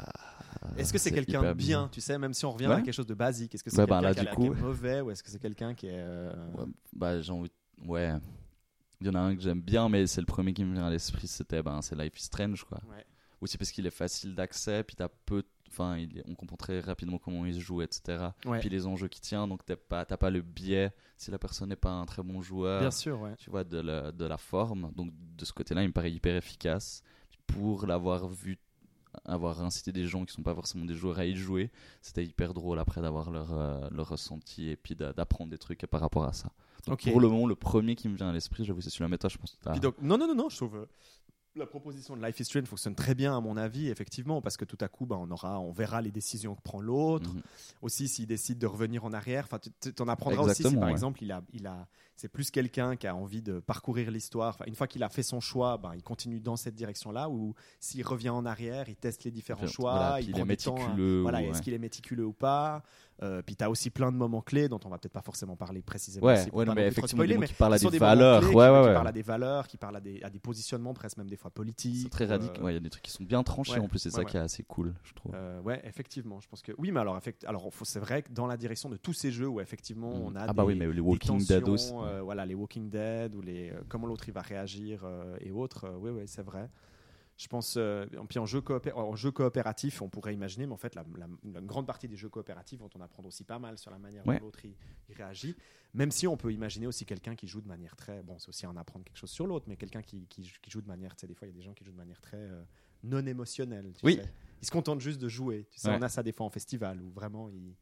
Est-ce 0.77 0.93
que 0.93 0.99
c'est 0.99 1.11
quelqu'un 1.11 1.41
de 1.41 1.53
bien, 1.53 1.89
tu 1.91 2.01
sais, 2.01 2.17
même 2.17 2.33
si 2.33 2.45
on 2.45 2.51
revient 2.51 2.67
Ouais. 2.67 2.75
à 2.75 2.81
quelque 2.81 2.93
chose 2.93 3.07
de 3.07 3.13
basique 3.15 3.53
Est-ce 3.55 3.63
que 3.63 3.69
c'est 3.71 3.77
Ouais, 3.81 3.87
quelqu'un 3.87 4.01
bah, 4.01 4.13
qui, 4.13 4.21
du 4.21 4.27
coup- 4.27 4.45
est 4.53 4.61
mauvais 4.61 5.01
ou 5.01 5.11
est-ce 5.11 5.23
que 5.23 5.29
c'est 5.29 5.39
quelqu'un 5.39 5.73
qui 5.73 5.87
est 5.87 5.93
euh, 5.95 6.31
Ouais, 6.53 6.65
bah 6.93 7.19
j'ai 7.21 7.31
envie, 7.31 7.51
ouais. 7.87 8.13
Il 9.01 9.07
y 9.07 9.09
en 9.09 9.15
a 9.15 9.19
un 9.19 9.35
que 9.35 9.41
j'aime 9.41 9.61
bien, 9.61 9.89
mais 9.89 10.05
c'est 10.05 10.21
le 10.21 10.27
premier 10.27 10.53
qui 10.53 10.63
me 10.63 10.73
vient 10.73 10.85
à 10.85 10.91
l'esprit, 10.91 11.27
c'était 11.27 11.63
ben 11.63 11.81
c'est 11.81 11.95
Life 11.95 12.19
is 12.19 12.23
Strange 12.25 12.63
quoi. 12.65 12.79
Ouais. 12.89 13.03
Aussi 13.41 13.57
parce 13.57 13.71
qu'il 13.71 13.87
est 13.87 13.89
facile 13.91 14.35
d'accès, 14.35 14.83
puis 14.83 14.95
t'as 14.95 15.07
peu, 15.25 15.41
enfin 15.71 15.97
il 15.97 16.23
on 16.27 16.35
comprend 16.35 16.57
très 16.57 16.79
rapidement 16.81 17.17
comment 17.17 17.45
il 17.45 17.53
se 17.55 17.59
joue, 17.59 17.81
etc. 17.81 18.27
Ouais. 18.45 18.59
Puis 18.59 18.69
les 18.69 18.85
enjeux 18.87 19.07
qui 19.07 19.21
tient, 19.21 19.47
donc 19.47 19.65
t'as 19.65 19.75
pas, 19.75 20.05
t'as 20.05 20.17
pas 20.17 20.29
le 20.29 20.41
biais 20.41 20.91
si 21.17 21.31
la 21.31 21.39
personne 21.39 21.69
n'est 21.69 21.75
pas 21.75 21.91
un 21.91 22.05
très 22.05 22.23
bon 22.23 22.41
joueur. 22.41 22.81
Bien 22.81 22.91
sûr, 22.91 23.19
ouais. 23.21 23.35
Tu 23.37 23.49
vois 23.49 23.63
de 23.63 23.77
la, 23.79 24.11
de 24.11 24.25
la 24.25 24.37
forme, 24.37 24.91
donc 24.95 25.11
de 25.37 25.45
ce 25.45 25.53
côté-là, 25.53 25.83
il 25.83 25.87
me 25.87 25.93
paraît 25.93 26.11
hyper 26.11 26.35
efficace. 26.35 27.03
Pour 27.47 27.85
l'avoir 27.85 28.27
vu, 28.27 28.57
avoir 29.25 29.61
incité 29.61 29.91
des 29.91 30.05
gens 30.07 30.23
qui 30.25 30.33
sont 30.33 30.41
pas 30.43 30.55
forcément 30.55 30.85
des 30.85 30.93
joueurs 30.95 31.19
à 31.19 31.25
y 31.25 31.35
jouer, 31.35 31.69
c'était 32.01 32.23
hyper 32.25 32.53
drôle 32.53 32.79
après 32.79 33.01
d'avoir 33.01 33.29
leur, 33.29 33.51
euh, 33.51 33.89
leur 33.91 34.07
ressenti 34.09 34.69
et 34.69 34.77
puis 34.77 34.95
d'a- 34.95 35.11
d'apprendre 35.13 35.51
des 35.51 35.57
trucs 35.57 35.85
par 35.87 35.99
rapport 36.01 36.23
à 36.23 36.31
ça. 36.33 36.49
Donc. 36.87 37.03
Pour 37.03 37.19
le 37.19 37.27
moment, 37.27 37.45
le 37.45 37.55
premier 37.55 37.95
qui 37.95 38.07
me 38.09 38.15
vient 38.15 38.29
à 38.29 38.33
l'esprit, 38.33 38.63
j'avoue, 38.63 38.79
c'est 38.81 38.89
celui-là. 38.89 39.09
Mais 39.09 39.17
toi, 39.17 39.29
je 39.29 39.37
pense 39.37 39.55
que 39.61 39.79
donc, 39.79 39.95
non, 40.01 40.17
non, 40.17 40.27
non, 40.27 40.35
non, 40.35 40.49
je 40.49 40.55
trouve 40.55 40.77
euh, 40.77 40.85
la 41.55 41.65
proposition 41.65 42.15
de 42.15 42.25
Life 42.25 42.39
is 42.39 42.45
Strange 42.45 42.65
fonctionne 42.65 42.95
très 42.95 43.13
bien 43.13 43.35
à 43.35 43.41
mon 43.41 43.57
avis, 43.57 43.89
effectivement, 43.89 44.41
parce 44.41 44.55
que 44.55 44.65
tout 44.65 44.77
à 44.79 44.87
coup, 44.87 45.05
bah, 45.05 45.17
on 45.19 45.29
aura, 45.31 45.59
on 45.59 45.71
verra 45.71 46.01
les 46.01 46.11
décisions 46.11 46.55
que 46.55 46.61
prend 46.61 46.79
l'autre. 46.79 47.33
Mhm. 47.33 47.41
Aussi, 47.81 48.07
s'il 48.07 48.27
décide 48.27 48.57
de 48.57 48.67
revenir 48.67 49.03
en 49.03 49.11
arrière, 49.11 49.45
enfin, 49.45 49.59
tu 49.59 49.91
en 50.01 50.07
apprendras 50.07 50.43
aussi 50.43 50.63
si 50.63 50.75
par 50.75 50.85
ouais. 50.85 50.91
exemple, 50.91 51.21
il 51.23 51.31
a, 51.31 51.43
il 51.51 51.67
a, 51.67 51.87
c'est 52.15 52.29
plus 52.29 52.51
quelqu'un 52.51 52.95
qui 52.95 53.07
a 53.07 53.15
envie 53.15 53.41
de 53.41 53.59
parcourir 53.59 54.11
l'histoire. 54.11 54.57
Une 54.65 54.75
fois 54.75 54.87
qu'il 54.87 55.03
a 55.03 55.09
fait 55.09 55.23
son 55.23 55.41
choix, 55.41 55.77
bah, 55.77 55.91
il 55.95 56.03
continue 56.03 56.39
dans 56.39 56.55
cette 56.55 56.75
direction-là, 56.75 57.29
ou 57.29 57.53
s'il 57.79 58.05
revient 58.05 58.29
en 58.29 58.45
arrière, 58.45 58.87
il 58.87 58.95
teste 58.95 59.25
les 59.25 59.31
différents 59.31 59.67
choix, 59.67 60.17
il 60.21 60.29
il 60.29 60.33
prend 60.33 60.47
est 60.47 60.63
temps. 60.63 60.95
Voilà, 61.21 61.43
est-ce 61.43 61.61
qu'il 61.61 61.73
est 61.73 61.79
méticuleux 61.79 62.25
ou 62.25 62.33
pas? 62.33 62.83
Euh, 63.23 63.43
puis 63.43 63.55
tu 63.55 63.63
as 63.63 63.69
aussi 63.69 63.91
plein 63.91 64.11
de 64.11 64.17
moments 64.17 64.41
clés 64.41 64.67
dont 64.67 64.79
on 64.83 64.89
va 64.89 64.97
peut-être 64.97 65.13
pas 65.13 65.21
forcément 65.21 65.55
parler 65.55 65.83
précisément. 65.83 66.25
Ouais, 66.25 66.43
non, 66.65 66.73
mais 66.73 66.87
effectivement, 66.87 67.21
spoiler, 67.23 67.37
mais 67.37 67.45
qui 67.45 67.53
parlent 67.53 67.75
à 67.75 67.77
des 67.77 67.97
valeurs. 67.99 68.39
clés 68.39 68.49
qui- 68.49 68.55
Ouais, 68.55 68.65
qui 68.67 68.87
ouais. 68.87 68.93
parlent 68.93 69.07
à 69.07 69.11
des 69.11 69.21
valeurs, 69.21 69.67
qui 69.67 69.77
parlent 69.77 69.95
à 69.97 70.01
des, 70.01 70.23
à 70.23 70.29
des 70.31 70.39
positionnements 70.39 70.93
presque 70.95 71.17
même 71.17 71.29
des 71.29 71.35
fois 71.35 71.51
politiques. 71.51 71.97
C'est 72.03 72.09
très 72.09 72.25
radical. 72.25 72.57
euh, 72.59 72.65
Ouais, 72.65 72.71
il 72.71 72.75
y 72.75 72.77
a 72.77 72.81
des 72.81 72.89
trucs 72.89 73.03
qui 73.03 73.11
sont 73.11 73.23
bien 73.23 73.43
tranchés 73.43 73.79
en 73.79 73.87
plus, 73.87 73.99
c'est 73.99 74.09
ça 74.09 74.25
qui 74.25 74.37
est 74.37 74.39
assez 74.39 74.63
cool, 74.63 74.95
je 75.03 75.13
trouve. 75.13 75.33
euh, 75.35 75.61
ouais, 75.61 75.79
effectivement, 75.83 76.39
je 76.39 76.47
pense 76.47 76.63
que 76.63 76.71
oui, 76.79 76.91
mais 76.91 76.99
alors, 76.99 77.15
effect- 77.17 77.45
alors 77.45 77.69
c'est 77.83 77.99
vrai 77.99 78.23
que 78.23 78.31
dans 78.31 78.47
la 78.47 78.57
direction 78.57 78.89
de 78.89 78.97
tous 78.97 79.13
ces 79.13 79.31
jeux 79.31 79.47
où 79.47 79.61
effectivement 79.61 80.09
on 80.09 80.35
a 80.35 80.41
ah 80.43 80.47
des, 80.47 80.53
bah 80.53 80.65
oui, 80.65 80.75
mais 80.75 80.91
les 80.91 80.99
Walking 80.99 81.45
Dead 81.45 81.67
aussi. 81.69 81.91
euh, 81.93 82.21
voilà, 82.23 82.45
les 82.47 82.55
Walking 82.55 82.89
Dead 82.89 83.35
ou 83.35 83.41
les 83.41 83.69
euh, 83.69 83.81
comment 83.87 84.07
l'autre 84.07 84.23
il 84.27 84.33
va 84.33 84.41
réagir 84.41 85.05
et 85.41 85.51
autres. 85.51 85.85
oui, 85.99 86.09
oui, 86.09 86.23
c'est 86.25 86.41
vrai. 86.43 86.69
Je 87.41 87.47
pense, 87.47 87.73
euh, 87.75 88.05
puis 88.29 88.37
en 88.37 88.45
jeu, 88.45 88.61
en 88.93 89.15
jeu 89.15 89.31
coopératif, 89.31 90.03
on 90.03 90.09
pourrait 90.09 90.35
imaginer, 90.35 90.67
mais 90.67 90.73
en 90.73 90.77
fait, 90.77 90.93
la, 90.93 91.03
la- 91.17 91.27
la 91.51 91.61
grande 91.61 91.87
partie 91.87 92.07
des 92.07 92.15
jeux 92.15 92.29
coopératifs 92.29 92.79
vont 92.79 92.89
en 92.95 93.01
apprendre 93.01 93.27
aussi 93.29 93.43
pas 93.43 93.57
mal 93.57 93.79
sur 93.79 93.89
la 93.89 93.97
manière 93.97 94.25
Ouais. 94.27 94.37
dont 94.37 94.45
l'autre 94.45 94.63
il, 94.63 94.75
il 95.09 95.15
réagit. 95.15 95.55
Même 95.95 96.11
si 96.11 96.27
on 96.27 96.37
peut 96.37 96.53
imaginer 96.53 96.85
aussi 96.85 97.03
quelqu'un 97.03 97.35
qui 97.35 97.47
joue 97.47 97.59
de 97.61 97.67
manière 97.67 97.95
très. 97.95 98.21
Bon, 98.21 98.37
c'est 98.37 98.49
aussi 98.49 98.67
en 98.67 98.77
apprendre 98.77 99.03
quelque 99.05 99.17
chose 99.17 99.31
sur 99.31 99.47
l'autre, 99.47 99.65
mais 99.67 99.75
quelqu'un 99.75 100.03
qui, 100.03 100.27
qui, 100.27 100.43
qui 100.61 100.69
joue 100.69 100.81
de 100.81 100.87
manière. 100.87 101.15
Tu 101.15 101.21
sais, 101.21 101.27
des 101.27 101.33
fois, 101.33 101.47
il 101.47 101.51
y 101.51 101.53
a 101.53 101.57
des 101.57 101.63
gens 101.63 101.73
qui 101.73 101.83
jouent 101.83 101.91
de 101.93 101.97
manière 101.97 102.21
très 102.21 102.37
euh, 102.37 102.61
non 103.03 103.25
émotionnelle. 103.25 103.91
tu 103.97 104.05
Oui. 104.05 104.17
sais. 104.17 104.31
Ils 104.61 104.65
se 104.67 104.71
contentent 104.71 105.01
juste 105.01 105.19
de 105.19 105.27
jouer. 105.27 105.65
Tu 105.71 105.79
sais, 105.79 105.89
Ouais. 105.89 105.97
on 105.99 106.01
a 106.03 106.09
ça 106.09 106.21
des 106.21 106.31
fois 106.33 106.45
en 106.45 106.51
festival 106.51 107.01
où 107.01 107.09
vraiment 107.09 107.49
ils. 107.49 107.73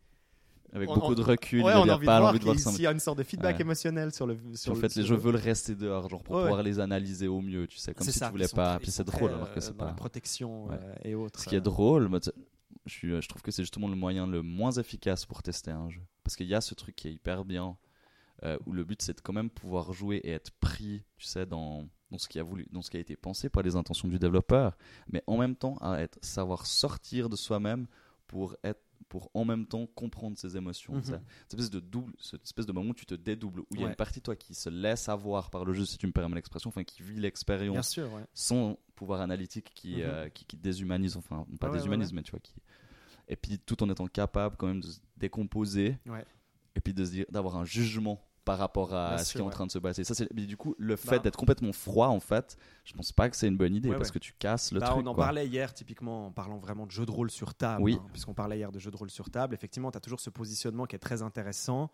Avec 0.73 0.89
on- 0.89 0.93
beaucoup 0.95 1.12
on- 1.13 1.15
de 1.15 1.21
recul, 1.23 1.63
Ouais, 1.63 1.71
il 1.73 1.77
on 1.77 1.84
n'y 1.86 1.89
a 1.89 1.93
a 1.93 1.95
envie 1.95 2.05
pas 2.05 2.15
de 2.15 2.19
voir 2.19 2.29
envie 2.32 2.39
de 2.39 2.43
voir 2.45 2.60
ça. 2.60 2.71
s'il 2.71 2.82
y 2.84 2.88
a 2.88 2.91
une 2.91 2.99
sorte 2.99 3.17
de 3.17 3.23
feedback 3.23 3.55
Ouais. 3.55 3.62
émotionnel 3.62 4.13
sur 4.13 4.27
le. 4.27 4.38
Sur 4.53 4.73
le- 4.75 4.79
fait, 4.79 4.93
les 4.95 5.03
jeux 5.03 5.15
le- 5.15 5.21
veulent 5.21 5.36
rester 5.36 5.73
dehors, 5.75 6.08
genre 6.10 6.21
pour 6.23 6.36
Ouais, 6.36 6.43
pouvoir 6.43 6.62
les 6.63 6.79
analyser 6.79 7.27
au 7.27 7.41
mieux, 7.41 7.65
tu 7.67 7.77
sais, 7.77 7.93
comme 7.93 8.05
si 8.05 8.13
ça, 8.13 8.27
tu 8.27 8.32
voulais 8.34 8.47
pas. 8.47 8.75
très- 8.75 8.79
Puis 8.84 8.91
c'est 8.91 9.03
drôle 9.03 9.32
alors 9.32 9.51
que 9.51 9.58
euh, 9.58 9.62
c'est 9.62 9.77
la 9.77 9.86
pas. 9.86 9.93
protection 9.93 10.67
Ouais. 10.67 10.75
euh, 10.79 10.93
et 11.03 11.15
autres. 11.15 11.39
Ce 11.39 11.47
qui 11.47 11.55
est 11.55 11.58
euh, 11.58 11.62
drôle, 11.62 12.10
je, 12.86 12.91
suis, 12.93 13.21
je 13.21 13.27
trouve 13.27 13.41
que 13.41 13.51
c'est 13.51 13.63
justement 13.63 13.88
le 13.88 13.95
moyen 13.95 14.27
le 14.27 14.41
moins 14.43 14.71
efficace 14.71 15.25
pour 15.25 15.41
tester 15.41 15.71
un 15.71 15.89
jeu. 15.89 16.01
Parce 16.23 16.36
qu'il 16.36 16.47
y 16.47 16.53
a 16.55 16.62
ce 16.62 16.75
truc 16.75 16.95
qui 16.95 17.08
est 17.08 17.13
hyper 17.13 17.45
bien, 17.45 17.75
euh, 18.43 18.58
où 18.67 18.71
le 18.71 18.84
but 18.84 19.01
c'est 19.01 19.15
de 19.17 19.21
quand 19.21 19.34
même 19.34 19.49
pouvoir 19.49 19.91
jouer 19.91 20.17
et 20.17 20.29
être 20.32 20.51
pris, 20.60 21.03
tu 21.17 21.25
sais, 21.25 21.45
dans, 21.47 21.88
dans, 22.12 22.17
ce 22.19 22.27
qui 22.27 22.39
a 22.39 22.43
voulu, 22.43 22.67
dans 22.71 22.82
ce 22.84 22.89
qui 22.91 22.97
a 22.97 22.99
été 22.99 23.15
pensé 23.15 23.49
par 23.49 23.63
les 23.63 23.75
intentions 23.75 24.08
du 24.08 24.19
développeur, 24.19 24.77
mais 25.12 25.23
en 25.25 25.38
même 25.38 25.55
temps 25.55 25.77
à 25.82 25.97
être, 25.99 26.19
savoir 26.21 26.65
sortir 26.67 27.27
de 27.27 27.36
soi-même 27.36 27.88
pour 28.27 28.55
être 28.63 28.79
pour 29.07 29.31
en 29.33 29.45
même 29.45 29.65
temps 29.65 29.88
comprendre 29.88 30.38
ses 30.38 30.57
émotions. 30.57 31.01
Sais. 31.03 31.19
Cette 31.47 31.53
espèce 31.59 31.69
de 31.71 31.79
double, 31.79 32.13
cette 32.19 32.43
espèce 32.43 32.65
de 32.65 32.71
moment 32.71 32.89
où 32.91 32.93
tu 32.93 33.05
te 33.05 33.15
dédoubles, 33.15 33.62
où 33.62 33.65
il 33.71 33.79
y 33.81 33.83
a 33.83 33.88
une 33.88 33.95
partie 33.95 34.19
de 34.19 34.23
toi 34.23 34.35
qui 34.35 34.53
se 34.53 34.69
laisse 34.69 35.09
avoir 35.09 35.49
par 35.49 35.65
le 35.65 35.73
jeu, 35.73 35.85
si 35.85 35.97
tu 35.97 36.05
me 36.05 36.12
permets 36.12 36.35
l'expression, 36.35 36.67
enfin 36.69 36.83
qui 36.83 37.01
vit 37.01 37.15
l'expérience 37.19 37.95
ouais. 37.97 38.25
sans 38.33 38.77
pouvoir 38.95 39.21
analytique 39.21 39.71
qui, 39.73 39.95
Mhm. 39.95 40.01
euh, 40.03 40.29
qui, 40.29 40.45
qui 40.45 40.57
déshumanise, 40.57 41.15
enfin, 41.17 41.47
pas 41.59 41.69
ouais, 41.69 41.77
déshumanise, 41.77 42.12
mais 42.13 42.21
tu 42.23 42.31
vois, 42.31 42.39
qui. 42.41 42.53
Et 43.27 43.35
puis 43.35 43.57
tout 43.59 43.81
en 43.83 43.89
étant 43.89 44.07
capable 44.07 44.57
quand 44.57 44.67
même 44.67 44.81
de 44.81 44.88
se 44.88 44.99
décomposer, 45.17 45.97
et 46.75 46.81
puis 46.81 46.93
d'avoir 47.29 47.55
un 47.57 47.65
jugement 47.65 48.21
par 48.49 48.57
rapport 48.57 48.93
à 48.95 49.09
Bien 49.15 49.17
ce 49.23 49.31
qui 49.33 49.38
est 49.38 49.41
en 49.41 49.49
train 49.49 49.67
de 49.67 49.71
se 49.71 49.77
passer. 49.79 50.03
Ça, 50.03 50.15
c'est, 50.15 50.33
du 50.33 50.57
coup, 50.57 50.73
le 50.79 50.95
fait 50.95 51.17
Bah. 51.17 51.19
d'être 51.19 51.38
complètement 51.38 51.71
froid, 51.71 52.07
en 52.07 52.19
fait, 52.19 52.57
je 52.83 52.93
pense 52.93 53.12
pas 53.12 53.29
que 53.29 53.35
c'est 53.35 53.47
une 53.47 53.57
bonne 53.57 53.75
idée 53.75 53.89
Ouais, 53.89 53.95
parce 53.97 54.09
ouais. 54.09 54.13
que 54.13 54.19
tu 54.19 54.33
casses 54.39 54.71
le 54.71 54.79
Bah, 54.79 54.88
truc. 54.88 55.05
on 55.05 55.07
en 55.09 55.13
quoi. 55.13 55.25
parlait 55.25 55.47
hier, 55.47 55.71
typiquement, 55.73 56.27
en 56.27 56.31
parlant 56.31 56.57
vraiment 56.57 56.85
de 56.88 56.91
jeux 56.91 57.05
de 57.05 57.12
rôle 57.12 57.29
sur 57.29 57.53
table. 57.53 57.83
Oui. 57.83 57.99
hein, 58.01 58.07
puisqu'on 58.12 58.33
parlait 58.33 58.57
hier 58.57 58.71
de 58.71 58.79
jeux 58.79 58.89
de 58.91 58.97
rôle 58.97 59.12
sur 59.12 59.29
table. 59.29 59.53
Effectivement, 59.53 59.91
tu 59.91 59.97
as 59.97 60.01
toujours 60.01 60.19
ce 60.19 60.29
positionnement 60.31 60.85
qui 60.85 60.95
est 60.95 60.99
très 60.99 61.21
intéressant 61.21 61.91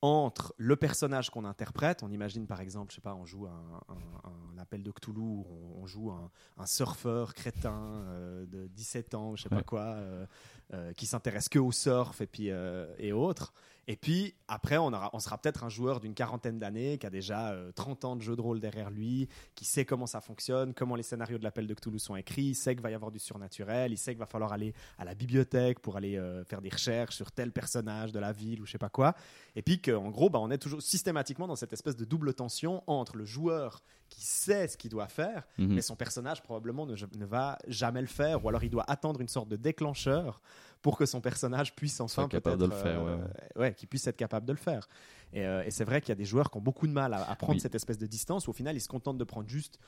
entre 0.00 0.54
le 0.58 0.76
personnage 0.76 1.28
qu'on 1.28 1.44
interprète. 1.44 2.02
On 2.04 2.10
imagine, 2.10 2.46
par 2.46 2.60
exemple, 2.60 2.92
je 2.92 2.94
sais 2.96 3.00
pas, 3.00 3.14
on 3.16 3.24
joue 3.26 3.46
un, 3.46 3.80
un- 3.88 4.30
un 4.54 4.58
appel 4.58 4.82
de 4.84 4.92
Cthulhu, 4.92 5.20
on, 5.20 5.82
on 5.82 5.86
joue 5.86 6.10
un, 6.12 6.30
un 6.56 6.66
surfeur 6.66 7.34
crétin 7.34 7.74
euh, 7.74 8.46
de 8.46 8.68
17 8.68 9.14
ans, 9.14 9.34
je 9.34 9.42
sais 9.42 9.48
pas 9.48 9.62
quoi, 9.64 9.80
euh, 9.80 10.24
euh, 10.72 10.92
qui 10.92 11.06
s'intéresse 11.06 11.48
que 11.48 11.58
au 11.58 11.72
surf 11.72 12.20
et, 12.20 12.26
puis, 12.26 12.50
euh, 12.50 12.86
et 12.98 13.12
autres. 13.12 13.52
Et 13.90 13.96
puis 13.96 14.34
après, 14.48 14.76
on, 14.76 14.88
aura, 14.88 15.08
on 15.14 15.18
sera 15.18 15.38
peut-être 15.38 15.64
un 15.64 15.70
joueur 15.70 15.98
d'une 15.98 16.12
quarantaine 16.12 16.58
d'années 16.58 16.98
qui 16.98 17.06
a 17.06 17.10
déjà 17.10 17.52
euh, 17.52 17.72
30 17.72 18.04
ans 18.04 18.16
de 18.16 18.20
jeu 18.20 18.36
de 18.36 18.40
rôle 18.42 18.60
derrière 18.60 18.90
lui, 18.90 19.30
qui 19.54 19.64
sait 19.64 19.86
comment 19.86 20.04
ça 20.06 20.20
fonctionne, 20.20 20.74
comment 20.74 20.94
les 20.94 21.02
scénarios 21.02 21.38
de 21.38 21.42
l'appel 21.42 21.66
de 21.66 21.72
Cthulhu 21.72 21.98
sont 21.98 22.14
écrits, 22.14 22.48
il 22.48 22.54
sait 22.54 22.74
qu'il 22.74 22.82
va 22.82 22.90
y 22.90 22.94
avoir 22.94 23.10
du 23.10 23.18
surnaturel, 23.18 23.90
il 23.90 23.96
sait 23.96 24.10
qu'il 24.10 24.18
va 24.18 24.26
falloir 24.26 24.52
aller 24.52 24.74
à 24.98 25.06
la 25.06 25.14
bibliothèque 25.14 25.80
pour 25.80 25.96
aller 25.96 26.18
euh, 26.18 26.44
faire 26.44 26.60
des 26.60 26.68
recherches 26.68 27.16
sur 27.16 27.32
tel 27.32 27.50
personnage 27.50 28.12
de 28.12 28.18
la 28.18 28.30
ville 28.30 28.60
ou 28.60 28.66
je 28.66 28.72
sais 28.72 28.78
pas 28.78 28.90
quoi. 28.90 29.14
Et 29.56 29.62
puis 29.62 29.80
qu'en 29.80 30.10
gros, 30.10 30.28
bah, 30.28 30.38
on 30.38 30.50
est 30.50 30.58
toujours 30.58 30.82
systématiquement 30.82 31.46
dans 31.46 31.56
cette 31.56 31.72
espèce 31.72 31.96
de 31.96 32.04
double 32.04 32.34
tension 32.34 32.84
entre 32.86 33.16
le 33.16 33.24
joueur 33.24 33.82
qui 34.08 34.24
sait 34.24 34.68
ce 34.68 34.76
qu'il 34.76 34.90
doit 34.90 35.08
faire, 35.08 35.46
Mhm. 35.58 35.74
mais 35.74 35.82
son 35.82 35.96
personnage 35.96 36.42
probablement 36.42 36.86
ne, 36.86 36.94
ne 37.16 37.24
va 37.26 37.58
jamais 37.66 38.00
le 38.00 38.06
faire, 38.06 38.44
ou 38.44 38.48
alors 38.48 38.64
il 38.64 38.70
doit 38.70 38.84
attendre 38.88 39.20
une 39.20 39.28
sorte 39.28 39.48
de 39.48 39.56
déclencheur 39.56 40.40
pour 40.82 40.96
que 40.96 41.06
son 41.06 41.20
personnage 41.20 41.74
puisse 41.74 42.00
enfin 42.00 42.28
capable 42.28 42.56
de 42.58 42.66
peut-être, 42.66 42.76
le 42.76 42.82
faire, 42.90 43.02
ouais, 43.02 43.10
euh, 43.56 43.60
ouais, 43.60 43.74
qu'il 43.74 43.88
puisse 43.88 44.06
être 44.06 44.16
capable 44.16 44.46
de 44.46 44.52
le 44.52 44.58
faire. 44.58 44.88
Et, 45.32 45.44
euh, 45.44 45.62
et 45.64 45.70
c'est 45.70 45.84
vrai 45.84 46.00
qu'il 46.00 46.10
y 46.10 46.12
a 46.12 46.16
des 46.16 46.24
joueurs 46.24 46.50
qui 46.50 46.56
ont 46.56 46.60
beaucoup 46.62 46.86
de 46.86 46.92
mal 46.92 47.12
à, 47.14 47.28
à 47.28 47.36
prendre 47.36 47.54
Oui. 47.54 47.60
cette 47.60 47.74
espèce 47.74 47.98
de 47.98 48.06
distance, 48.06 48.46
où 48.46 48.50
au 48.50 48.54
final 48.54 48.76
ils 48.76 48.80
se 48.80 48.88
contentent 48.88 49.18
de 49.18 49.24
prendre 49.24 49.48
juste 49.48 49.78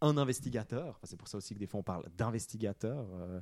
un 0.00 0.16
investigateur. 0.18 0.88
Enfin, 0.88 1.04
c'est 1.04 1.16
pour 1.16 1.28
ça 1.28 1.38
aussi 1.38 1.54
que 1.54 1.60
des 1.60 1.66
fois 1.68 1.80
on 1.80 1.84
parle 1.84 2.04
d'investigateur, 2.16 3.06
euh, 3.20 3.40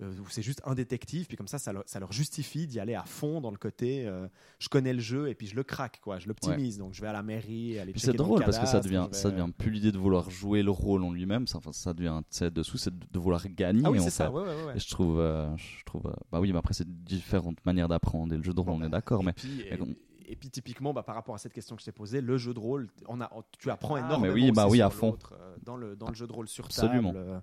où 0.00 0.28
c'est 0.28 0.42
juste 0.42 0.60
un 0.64 0.74
détective, 0.74 1.26
puis 1.26 1.36
comme 1.36 1.48
ça, 1.48 1.58
ça 1.58 1.72
leur, 1.72 1.82
ça 1.86 2.00
leur 2.00 2.12
justifie 2.12 2.66
d'y 2.66 2.80
aller 2.80 2.94
à 2.94 3.04
fond 3.04 3.40
dans 3.40 3.50
le 3.50 3.56
côté 3.56 4.06
euh, 4.06 4.26
je 4.58 4.68
connais 4.68 4.92
le 4.92 5.00
jeu 5.00 5.28
et 5.28 5.34
puis 5.34 5.46
je 5.46 5.54
le 5.54 5.62
craque, 5.62 6.00
quoi, 6.02 6.18
je 6.18 6.26
l'optimise. 6.28 6.78
Donc 6.78 6.94
je 6.94 7.00
vais 7.02 7.08
à 7.08 7.12
la 7.12 7.22
mairie, 7.22 7.78
aller 7.78 7.92
c'est 7.96 8.06
dans 8.08 8.12
le 8.12 8.18
drôle 8.18 8.44
parce 8.44 8.58
que 8.58 8.66
ça 8.66 8.72
cadastre, 8.80 8.84
devient, 8.88 9.08
ça 9.12 9.30
devient 9.30 9.50
plus 9.56 9.70
l'idée 9.70 9.92
de 9.92 9.98
vouloir 9.98 10.28
jouer 10.30 10.62
le 10.62 10.70
rôle 10.70 11.04
en 11.04 11.12
lui-même, 11.12 11.46
ça, 11.46 11.58
enfin, 11.58 11.72
ça 11.72 11.92
devient, 11.94 12.20
sais, 12.30 12.50
dessous, 12.50 12.78
c'est 12.78 12.96
de, 12.96 13.06
de 13.10 13.18
vouloir 13.18 13.46
gagner 13.48 13.82
Ah 13.84 13.90
oui, 13.90 13.98
en 14.00 14.04
c'est 14.04 14.10
fait. 14.10 14.16
ça, 14.24 14.30
ouais, 14.30 14.42
ouais. 14.42 14.76
Et 14.76 14.78
je 14.80 14.88
trouve, 14.90 15.18
euh, 15.20 15.54
je 15.56 15.84
trouve, 15.84 16.06
euh, 16.06 16.12
bah 16.30 16.40
oui, 16.40 16.52
mais 16.52 16.58
après 16.58 16.74
c'est 16.74 16.88
différentes 17.04 17.64
manières 17.64 17.88
d'apprendre 17.88 18.32
et 18.34 18.36
le 18.36 18.42
jeu 18.42 18.52
de 18.54 18.60
rôle, 18.60 18.72
Bon, 18.74 18.78
on 18.80 18.86
est 18.86 18.88
bah, 18.88 18.98
d'accord, 18.98 19.22
mais 19.22 19.32
puis, 19.34 19.60
et, 19.62 19.70
mais 19.72 19.78
comme- 19.78 19.94
et 20.26 20.36
puis 20.36 20.48
typiquement, 20.50 20.94
bah, 20.94 21.02
par 21.02 21.14
rapport 21.14 21.34
à 21.34 21.38
cette 21.38 21.52
question 21.52 21.76
que 21.76 21.82
je 21.82 21.86
t'ai 21.86 21.92
posée, 21.92 22.20
le 22.22 22.38
jeu 22.38 22.54
de 22.54 22.58
rôle, 22.58 22.88
on 23.06 23.20
a, 23.20 23.30
tu 23.58 23.70
apprends 23.70 23.96
Ah, 23.96 24.00
énormément. 24.00 24.34
mais 24.34 24.42
oui, 24.42 24.50
bah 24.52 24.66
oui, 24.68 24.80
à 24.80 24.88
fond. 24.90 25.16
euh, 25.32 25.56
Dans 25.62 25.76
le, 25.76 25.94
dans 25.94 26.08
le 26.08 26.14
jeu 26.14 26.26
de 26.26 26.32
rôle 26.32 26.48
sur 26.48 26.64
Absolument. 26.64 27.12
table, 27.12 27.22
euh, 27.28 27.40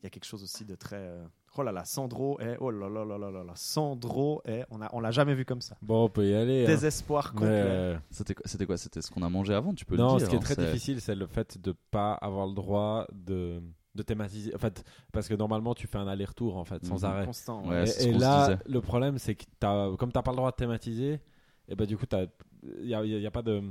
il 0.00 0.04
y 0.04 0.06
a 0.06 0.10
quelque 0.10 0.26
chose 0.26 0.44
aussi 0.44 0.64
de 0.64 0.76
très. 0.76 0.96
euh, 0.96 1.24
Oh 1.60 1.62
là 1.64 1.72
là, 1.72 1.84
Sandro 1.84 2.38
est. 2.40 2.56
Oh 2.60 2.70
là 2.70 2.88
là 2.88 3.04
là 3.04 3.18
là 3.18 3.30
là 3.32 3.42
là, 3.42 3.52
Sandro 3.56 4.40
est. 4.44 4.64
On 4.70 4.80
a, 4.80 4.88
on 4.92 5.00
l'a 5.00 5.10
jamais 5.10 5.34
vu 5.34 5.44
comme 5.44 5.60
ça. 5.60 5.76
Bon, 5.82 6.04
on 6.04 6.08
peut 6.08 6.24
y 6.26 6.32
aller. 6.34 6.62
hein. 6.62 6.66
Désespoir 6.66 7.32
complet. 7.32 7.48
euh, 7.50 7.98
c'était 8.10 8.34
quoi, 8.34 8.42
c'était 8.46 8.64
quoi, 8.66 8.76
c'était 8.76 9.02
ce 9.02 9.10
qu'on 9.10 9.22
a 9.22 9.28
mangé 9.28 9.52
avant, 9.54 9.74
tu 9.74 9.84
peux 9.84 9.96
non, 9.96 10.12
le 10.14 10.18
dire. 10.18 10.26
ce 10.26 10.30
qui 10.30 10.36
est 10.36 10.38
hein, 10.38 10.42
très 10.42 10.54
c'est- 10.54 10.66
difficile, 10.66 11.00
c'est 11.00 11.14
le 11.16 11.26
fait 11.26 11.58
de 11.60 11.74
pas 11.90 12.12
avoir 12.14 12.46
le 12.46 12.54
droit 12.54 13.06
de, 13.12 13.60
de 13.94 14.02
thématiser. 14.02 14.54
En 14.54 14.58
fait, 14.58 14.84
parce 15.12 15.26
que 15.26 15.34
normalement, 15.34 15.74
tu 15.74 15.86
fais 15.88 15.98
un 15.98 16.06
aller-retour 16.06 16.56
en 16.56 16.64
fait, 16.64 16.84
sans 16.86 16.98
Mhm. 17.02 17.10
arrêt. 17.10 17.26
Constant. 17.26 17.66
Ouais, 17.68 17.84
Et- 18.04 18.12
là, 18.12 18.56
le 18.64 18.80
problème, 18.80 19.18
c'est 19.18 19.34
que 19.34 19.44
as, 19.62 19.90
comme 19.98 20.12
tu 20.12 20.18
n'as 20.18 20.22
pas 20.22 20.30
le 20.30 20.36
droit 20.36 20.50
de 20.52 20.56
thématiser, 20.56 21.20
et 21.68 21.74
ben 21.74 21.86
du 21.86 21.96
coup, 21.96 22.06
il 22.80 22.94
a, 22.94 23.04
y 23.04 23.14
a- 23.14 23.18
y 23.18 23.26
a 23.26 23.30
pas 23.32 23.42
de. 23.42 23.62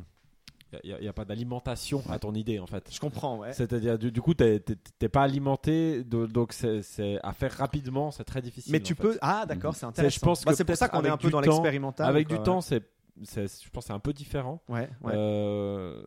Il 0.83 0.97
y 1.01 1.07
a, 1.07 1.13
pas 1.13 1.23
d'alimentation 1.23 2.03
à 2.09 2.19
ton 2.19 2.33
idée 2.33 2.59
en 2.59 2.67
fait. 2.67 2.89
Je 2.91 2.99
comprends, 2.99 3.37
ouais. 3.37 3.53
C'est-à-dire, 3.53 3.97
du, 3.97 4.11
du 4.11 4.21
coup, 4.21 4.33
t'es- 4.33 4.59
t'es 4.59 4.75
t'es 4.99 5.07
pas 5.09 5.23
alimenté, 5.23 6.03
de- 6.03 6.25
donc 6.25 6.51
c'est 6.53 7.19
à 7.23 7.31
faire 7.33 7.53
rapidement, 7.53 8.11
c'est 8.11 8.25
très 8.25 8.41
difficile. 8.41 8.71
Mais 8.73 8.81
tu 8.81 8.93
fait. 8.93 9.01
peux. 9.01 9.17
Ah, 9.21 9.45
d'accord, 9.45 9.75
c'est 9.75 9.85
intéressant. 9.85 10.13
je 10.15 10.19
pense 10.19 10.43
Bah, 10.45 10.51
que 10.51 10.57
c'est 10.57 10.65
pour 10.65 10.75
ça 10.75 10.89
qu'on 10.89 11.03
est 11.03 11.09
un 11.09 11.17
peu 11.17 11.29
dans 11.29 11.41
temps- 11.41 11.51
l'expérimental. 11.51 12.07
Avec 12.07 12.27
quoi, 12.27 12.35
du 12.35 12.39
ouais. 12.41 12.45
temps, 12.45 12.61
c'est, 12.61 12.83
c'est- 13.23 13.63
je 13.63 13.69
pense, 13.69 13.85
que 13.85 13.87
c'est 13.87 13.93
un 13.93 13.99
peu 13.99 14.11
différent. 14.13 14.61
Ouais, 14.67 14.89
ouais. 15.03 15.13
Euh, 15.15 16.03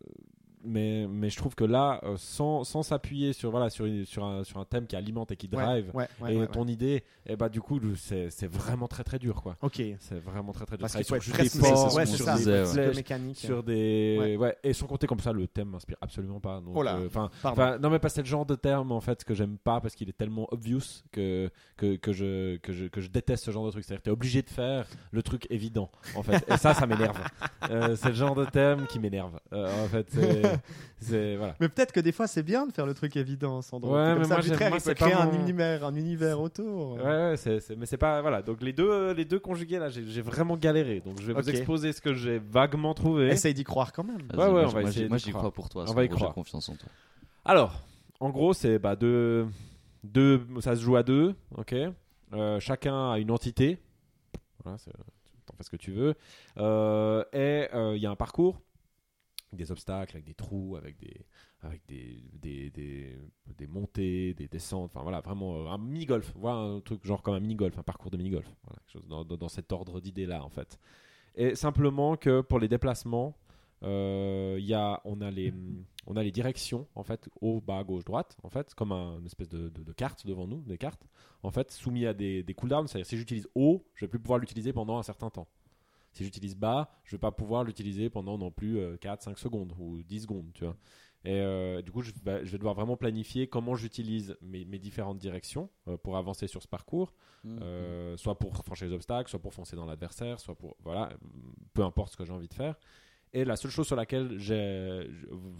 mais, 0.65 1.07
mais 1.09 1.31
je 1.31 1.37
trouve 1.37 1.55
que 1.55 1.65
là, 1.65 2.01
euh, 2.05 2.15
sans, 2.17 2.65
sans 2.65 2.83
s'appuyer 2.83 3.33
sur, 3.33 3.51
voilà, 3.51 3.71
sur, 3.71 3.87
une- 3.87 4.05
sur, 4.05 4.25
un, 4.25 4.45
sur 4.45 4.59
un 4.59 4.65
thème 4.65 4.87
qui 4.87 4.97
alimente 4.97 5.31
et 5.33 5.37
qui 5.37 5.49
drive, 5.49 5.91
ouais, 5.95 6.07
ouais, 6.21 6.35
et 6.35 6.39
ouais, 6.39 6.47
ton 6.47 6.65
ouais. 6.67 6.73
idée, 6.73 7.05
et 7.27 7.37
bah, 7.37 7.49
du 7.49 7.61
coup, 7.61 7.81
c'est, 7.97 8.31
c'est 8.31 8.47
vraiment 8.47 8.89
très 8.89 9.05
très 9.05 9.19
dur. 9.19 9.43
Quoi. 9.43 9.57
Ok. 9.63 9.83
C'est 9.99 10.19
vraiment 10.21 10.53
très 10.53 10.67
très 10.67 10.77
dur. 10.77 10.83
Parce 10.83 10.95
qu'il 10.95 11.05
faut 11.05 11.09
sur 11.09 11.17
être 11.17 11.23
juste 11.23 11.37
très 11.37 11.45
des 11.45 11.95
ouais. 11.97 12.07
Sur 12.07 12.27
flèches, 12.73 12.75
le 12.89 12.95
mécanique. 12.95 13.37
sur 13.39 13.63
des 13.63 14.17
Ouais. 14.21 14.37
ouais. 14.37 14.57
et 14.63 14.73
sans 14.73 14.87
compter 14.87 15.07
comme 15.07 15.21
ça 15.21 15.33
le 15.33 15.47
thème 15.47 15.69
m'inspire 15.69 15.97
absolument 16.01 16.41
pas 16.41 16.61
donc, 16.61 16.73
Oh 16.77 16.83
là, 16.83 16.97
euh, 16.97 17.79
non 17.79 17.91
mais 17.91 17.99
pas 17.99 18.09
c'est 18.09 18.21
le 18.23 18.27
genre 18.27 18.47
de 18.47 18.55
terme 18.55 18.93
en 18.93 19.01
fait 19.01 19.25
que 19.25 19.35
j'aime 19.35 19.57
pas 19.59 19.81
parce 19.81 19.95
qu'il 19.95 20.09
est 20.09 20.17
tellement 20.17 20.47
obvious 20.53 20.81
que 21.13 21.51
que, 21.77 21.97
que 21.97 22.13
je 22.13 22.57
que 22.59 22.73
je 22.73 22.87
que 22.87 23.01
je 23.01 23.09
déteste 23.09 23.45
ce 23.45 23.51
genre 23.51 23.65
de 23.67 23.71
truc 23.71 23.85
c'est-à-dire 23.85 24.03
t'es 24.03 24.11
obligé 24.11 24.43
de 24.43 24.51
faire 24.51 24.87
le 25.13 25.23
truc 25.23 25.47
évident 25.51 25.91
en 26.17 26.23
fait 26.23 26.45
et 26.49 26.57
ça 26.57 26.75
ça 26.75 26.87
m'énerve 26.87 27.19
Euh, 27.71 27.95
c'est 27.95 28.09
le 28.09 28.15
genre 28.15 28.35
de 28.35 28.47
terme 28.47 28.87
qui 28.87 28.99
m'énerve 28.99 29.39
Euh, 29.53 29.85
en 29.85 29.89
fait 29.89 30.07
c'est 30.11 30.50
c'est 31.01 31.37
voilà 31.37 31.55
Mais 31.61 31.69
peut-être 31.69 31.93
que 31.93 32.01
des 32.01 32.13
fois 32.13 32.27
c'est 32.27 32.43
bien 32.43 32.67
de 32.67 32.73
faire 32.73 32.87
le 32.87 32.95
truc 32.95 33.17
évident, 33.17 33.63
Sandro. 33.63 33.95
Ouais, 33.97 34.11
comme 34.13 34.19
mais 34.21 34.25
ça, 34.25 34.35
arbitraire, 34.35 34.73
il 34.75 34.83
peut 34.83 34.95
créer 34.95 35.13
un 35.13 35.27
mon- 35.27 35.41
univers, 35.41 35.85
un 35.85 35.95
univers 35.95 36.41
autour. 36.41 36.95
Ouais, 36.95 37.35
mais 37.77 37.87
c'est 37.87 37.97
pas 37.97 38.21
voilà. 38.21 38.43
Donc 38.43 38.63
les 38.63 38.73
deux, 38.73 39.13
les 39.13 39.25
deux 39.25 39.39
conjugués 39.39 39.79
là, 39.79 39.89
j'ai, 39.89 40.23
vraiment 40.23 40.57
galéré. 40.57 41.01
Donc 41.01 41.21
je 41.21 41.27
vais 41.27 41.33
vous 41.33 41.51
exposer 41.51 41.93
ce 41.93 42.01
que 42.01 42.15
j'ai 42.15 42.39
vaguement 42.39 42.95
trouvé. 42.95 43.29
Essaye 43.29 43.55
d'y 43.55 43.65
croire 43.65 43.93
quand 43.93 44.05
même. 44.05 44.23
Ouais, 44.35 44.45
ouais, 44.45 44.51
moi, 44.51 44.63
on 44.65 44.69
j'y- 44.69 44.75
va 44.75 44.81
moi, 44.81 44.91
essayer 44.91 45.05
j'y- 45.19 45.33
moi, 45.33 45.39
crois 45.39 45.53
pour 45.53 45.69
toi. 45.69 45.85
On 45.89 45.93
va 45.95 46.05
y 46.05 46.09
croire. 46.09 46.31
J'ai 46.31 46.35
confiance 46.35 46.69
en 46.69 46.75
toi. 46.77 46.89
Alors, 47.45 47.83
en 48.21 48.31
gros, 48.31 48.53
c'est 48.53 48.79
bah 48.79 48.97
deux, 48.97 49.47
deux, 50.05 50.47
ça 50.61 50.77
se 50.77 50.81
joue 50.83 50.97
à 50.97 51.03
deux, 51.03 51.35
ok. 51.57 51.75
Euh, 52.35 52.61
chacun 52.61 53.13
a 53.13 53.19
une 53.19 53.31
entité. 53.31 53.79
Voilà, 54.63 54.79
c'est- 54.79 54.91
t'en 55.47 55.55
fais 55.57 55.65
ce 55.65 55.71
que 55.71 55.77
tu 55.77 55.91
veux. 55.93 56.15
Euh, 56.59 57.25
et 57.33 57.69
euh, 57.75 57.97
il 57.97 58.03
y 58.03 58.07
a 58.07 58.11
un 58.11 58.17
parcours. 58.17 58.61
Des 59.57 59.71
obstacles, 59.73 60.17
avec 60.17 60.25
des 60.27 60.35
trous, 60.35 60.77
avec 60.77 60.97
des, 60.99 61.27
avec 61.63 61.83
des, 61.87 62.23
des, 62.35 62.71
des, 62.71 63.19
des 63.59 63.67
montées, 63.67 64.35
des 64.35 64.49
descentes. 64.49 64.91
Enfin 64.95 65.03
voilà, 65.03 65.21
vraiment 65.21 65.67
euh, 65.67 65.71
un 65.71 65.79
mini-golf. 65.79 66.33
Voilà 66.37 66.59
un 66.59 66.81
truc 66.81 67.05
genre 67.07 67.23
comme 67.23 67.35
un 67.35 67.41
mini-golf, 67.41 67.79
un 67.79 67.83
parcours 67.83 68.11
de 68.11 68.17
mini-golf. 68.17 68.47
Voilà, 68.65 68.81
quelque 68.81 68.93
chose 68.93 69.09
dans, 69.09 69.25
dans- 69.25 69.49
cet 69.49 69.73
ordre 69.73 70.01
d'idées-là, 70.01 70.45
en 70.45 70.51
fait. 70.51 70.79
Et 71.35 71.55
simplement 71.55 72.17
que 72.17 72.41
pour 72.41 72.59
les 72.59 72.69
déplacements, 72.69 73.37
euh, 73.83 74.59
y 74.61 74.75
a, 74.75 75.01
on, 75.05 75.21
a 75.21 75.31
les, 75.31 75.55
on 76.07 76.17
a 76.17 76.23
les 76.23 76.31
directions, 76.31 76.87
en 76.95 77.03
fait, 77.03 77.29
haut, 77.41 77.61
bas, 77.61 77.83
gauche, 77.83 78.05
droite, 78.05 78.37
en 78.43 78.51
fait, 78.51 78.75
comme 78.75 78.93
un- 78.93 79.19
une 79.19 79.27
espèce 79.27 79.49
de, 79.49 79.69
de, 79.71 79.83
de 79.83 79.93
carte 79.93 80.27
devant 80.27 80.47
nous, 80.47 80.63
des 80.63 80.77
cartes, 80.79 81.07
en 81.43 81.51
fait, 81.51 81.71
soumis 81.71 82.07
à 82.07 82.13
des, 82.15 82.43
des 82.43 82.55
cooldowns. 82.55 82.87
C'est-à-dire, 82.89 83.07
si 83.07 83.17
j'utilise 83.17 83.49
haut, 83.55 83.85
je 83.95 84.05
vais 84.05 84.09
plus 84.09 84.19
pouvoir 84.21 84.39
l'utiliser 84.39 84.73
pendant 84.73 84.99
un 84.99 85.03
certain 85.03 85.31
temps. 85.31 85.49
Si 86.13 86.25
j'utilise 86.25 86.57
bas, 86.57 86.91
je 87.05 87.17
vais 87.17 87.21
pas 87.21 87.31
pouvoir 87.31 87.65
l'utiliser 87.65 88.11
pendant 88.11 88.37
non 88.37 88.51
plus 88.51 88.79
4-5 88.97 89.39
secondes 89.39 89.73
ou 89.79 90.03
10 90.03 90.23
secondes, 90.23 90.51
tu 90.55 90.65
vois. 90.65 90.77
Et 91.25 91.35
euh, 91.41 91.83
du 91.83 91.93
coup, 91.93 92.01
je 92.01 92.13
vais, 92.25 92.47
je 92.47 92.51
vais 92.51 92.59
devoir 92.59 92.75
vraiment 92.75 92.97
planifier 92.97 93.47
comment 93.47 93.75
j'utilise 93.75 94.37
mes, 94.41 94.65
mes 94.65 94.79
différentes 94.79 95.19
directions 95.19 95.69
euh, 95.87 95.99
pour 95.99 96.17
avancer 96.17 96.47
sur 96.47 96.63
ce 96.63 96.69
parcours, 96.69 97.13
euh, 97.47 98.17
soit 98.17 98.39
pour 98.39 98.57
franchir 98.57 98.89
les 98.89 98.95
obstacles, 98.95 99.29
soit 99.29 99.41
pour 99.41 99.53
foncer 99.53 99.77
dans 99.77 99.85
l'adversaire, 99.85 100.41
soit 100.41 100.55
pour 100.55 100.77
voilà, 100.83 101.11
peu 101.75 101.85
importe 101.85 102.13
ce 102.13 102.17
que 102.17 102.25
j'ai 102.25 102.33
envie 102.33 102.49
de 102.49 102.55
faire. 102.55 102.75
Et 103.33 103.45
la 103.45 103.57
seule 103.57 103.71
chose 103.71 103.87
sur 103.87 103.97
laquelle 103.97 104.39
j'ai 104.39 105.09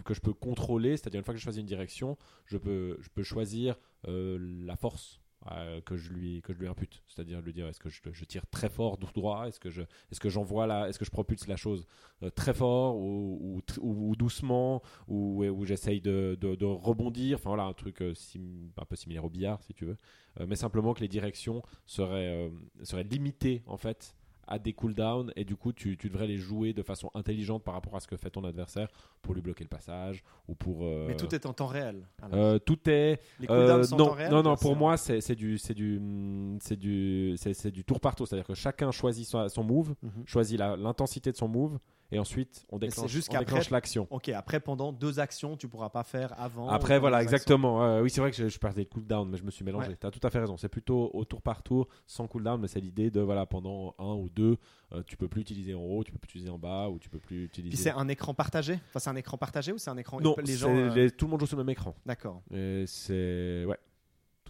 que 0.03 0.13
je 0.13 0.19
peux 0.19 0.33
contrôler, 0.33 0.97
c'est-à-dire 0.97 1.19
une 1.19 1.23
fois 1.23 1.33
que 1.33 1.39
j'ai 1.39 1.43
choisi 1.43 1.61
une 1.61 1.67
direction, 1.67 2.17
je 2.45 2.57
peux 2.57 2.97
je 2.99 3.09
peux 3.09 3.23
choisir 3.23 3.77
euh, 4.07 4.37
la 4.65 4.75
force 4.75 5.20
euh, 5.51 5.81
que 5.81 5.97
je 5.97 6.09
lui 6.11 6.41
que 6.41 6.53
je 6.53 6.59
lui 6.59 6.67
impute, 6.67 7.03
c'est-à-dire 7.07 7.41
lui 7.41 7.51
dire 7.53 7.67
est-ce 7.67 7.79
que 7.79 7.89
je, 7.89 8.01
tire 8.25 8.45
très 8.47 8.69
fort 8.69 8.97
droit, 9.11 9.47
est-ce 9.47 9.59
que 9.59 9.69
je 9.71 9.81
est-ce 10.11 10.19
que 10.19 10.29
j'envoie 10.29 10.67
là, 10.67 10.87
est-ce 10.87 10.99
que 10.99 11.05
je 11.05 11.11
propulse 11.11 11.47
la 11.47 11.55
chose 11.55 11.87
euh, 12.21 12.29
très 12.29 12.53
fort 12.53 12.97
ou, 12.97 13.39
ou, 13.41 13.61
ou- 13.81 14.09
ou 14.11 14.15
doucement 14.15 14.81
ou 15.07 15.43
où 15.43 15.65
j'essaye 15.65 15.99
de, 16.01 16.37
de- 16.39 16.55
rebondir, 16.65 17.37
enfin 17.39 17.49
voilà 17.49 17.63
un 17.63 17.73
truc 17.73 18.01
euh, 18.01 18.13
un 18.77 18.85
peu 18.85 18.95
similaire 18.95 19.25
au 19.25 19.29
billard 19.29 19.63
si 19.63 19.73
tu 19.73 19.85
veux, 19.85 19.97
mais 20.47 20.55
simplement 20.55 20.93
que 20.93 21.01
les 21.01 21.07
directions 21.07 21.63
seraient 21.85 22.51
seraient 22.83 23.03
limitées 23.03 23.63
en 23.65 23.77
fait 23.77 24.15
à 24.47 24.59
des 24.59 24.73
cooldowns 24.73 25.31
et 25.35 25.45
du 25.45 25.55
coup 25.55 25.71
tu, 25.73 25.97
tu 25.97 26.09
devrais 26.09 26.27
les 26.27 26.37
jouer 26.37 26.73
de 26.73 26.81
façon 26.83 27.09
intelligente 27.13 27.63
par 27.63 27.73
rapport 27.73 27.95
à 27.95 27.99
ce 27.99 28.07
que 28.07 28.17
fait 28.17 28.29
ton 28.29 28.43
adversaire 28.43 28.89
pour 29.21 29.33
lui 29.33 29.41
bloquer 29.41 29.63
le 29.63 29.69
passage 29.69 30.23
ou 30.47 30.55
pour 30.55 30.79
euh, 30.83 31.05
Mais 31.07 31.15
tout 31.15 31.33
est 31.33 31.45
en 31.45 31.53
temps 31.53 31.67
réel. 31.67 32.07
euh, 32.33 32.59
tout 32.59 32.77
est 32.89 33.19
les 33.39 33.47
euh, 33.49 33.55
cooldowns 33.57 33.83
sont 33.85 33.95
en 33.95 33.97
non, 33.97 34.05
temps 34.07 34.11
réel 34.13 34.31
non, 34.31 34.43
non, 34.43 34.55
c'est 34.55 34.61
pour 34.61 34.75
moi, 34.75 34.97
c'est 34.97 35.21
c'est 35.21 35.35
du, 35.35 35.57
c'est 35.57 35.73
du, 35.73 35.99
mm, 35.99 36.57
c'est 36.61 36.75
du, 36.77 37.35
c'est 37.37 37.53
c'est 37.53 37.71
du 37.71 37.83
tour 37.83 37.99
par 37.99 38.15
tour. 38.15 38.27
C'est-à-dire 38.27 38.47
que 38.47 38.53
chacun 38.55 38.91
choisit 38.91 39.25
son, 39.27 39.47
son 39.49 39.63
move, 39.63 39.93
Mhm. 40.01 40.23
choisit 40.25 40.59
la- 40.59 40.75
l'intensité 40.75 41.31
de 41.31 41.37
son 41.37 41.47
move, 41.47 41.77
et 42.11 42.19
ensuite 42.19 42.65
on 42.69 42.77
déclenche, 42.77 43.09
juste 43.09 43.29
on 43.29 43.33
qu'après- 43.33 43.45
déclenche 43.45 43.69
l'action. 43.69 44.07
Ok, 44.09 44.29
après 44.29 44.59
pendant 44.59 44.91
deux 44.91 45.19
actions, 45.19 45.57
tu 45.57 45.67
pourras 45.67 45.89
pas 45.89 46.03
faire 46.03 46.33
avant. 46.39 46.69
Après, 46.69 46.97
ou 46.97 47.01
voilà, 47.01 47.21
exactement. 47.21 47.83
Euh, 47.83 48.01
oui, 48.01 48.09
c'est 48.09 48.21
vrai 48.21 48.31
que 48.31 48.37
je, 48.37 48.47
je 48.49 48.59
parlais 48.59 48.83
de 48.83 48.89
cooldown, 48.89 49.29
mais 49.29 49.37
je 49.37 49.43
me 49.43 49.51
suis 49.51 49.63
mélangé. 49.65 49.89
Ouais. 49.89 49.97
Tu 49.99 50.05
as 50.07 50.11
tout 50.11 50.19
à 50.25 50.29
fait 50.29 50.39
raison. 50.39 50.57
C'est 50.57 50.69
plutôt 50.69 51.09
au 51.13 51.25
tour 51.25 51.41
par 51.41 51.63
tour, 51.63 51.87
sans 52.07 52.27
cooldown, 52.27 52.59
mais 52.61 52.67
c'est 52.67 52.79
l'idée 52.81 53.09
de, 53.11 53.21
voilà, 53.21 53.45
pendant 53.45 53.95
un 53.99 54.13
ou 54.13 54.29
deux, 54.29 54.57
euh, 54.93 55.03
tu 55.05 55.17
peux 55.17 55.27
plus 55.27 55.41
utiliser 55.41 55.73
en 55.73 55.81
haut, 55.81 56.03
tu 56.03 56.11
peux 56.11 56.17
plus 56.19 56.29
utiliser 56.29 56.49
en 56.49 56.57
bas, 56.59 56.89
ou 56.89 56.99
tu 56.99 57.09
peux 57.09 57.19
plus 57.19 57.47
Puis 57.51 57.61
utiliser. 57.61 57.77
c'est 57.83 57.91
un 57.91 58.07
écran 58.07 58.33
partagé? 58.33 58.79
Enfin, 58.89 58.99
c'est 58.99 59.09
un 59.09 59.15
écran 59.15 59.37
partagé 59.37 59.71
ou 59.71 59.77
c'est 59.77 59.89
un 59.89 59.97
écran 59.97 60.19
non, 60.19 60.35
les 60.43 60.55
gens 60.57 60.75
euh, 60.75 60.93
les- 60.93 61.11
tout 61.11 61.25
le 61.25 61.31
monde 61.31 61.39
joue 61.39 61.45
sur 61.47 61.57
le 61.57 61.63
même 61.63 61.71
écran. 61.71 61.95
D'accord. 62.05 62.41
Et 62.53 62.83
c'est 62.87 63.65
ouais. 63.65 63.77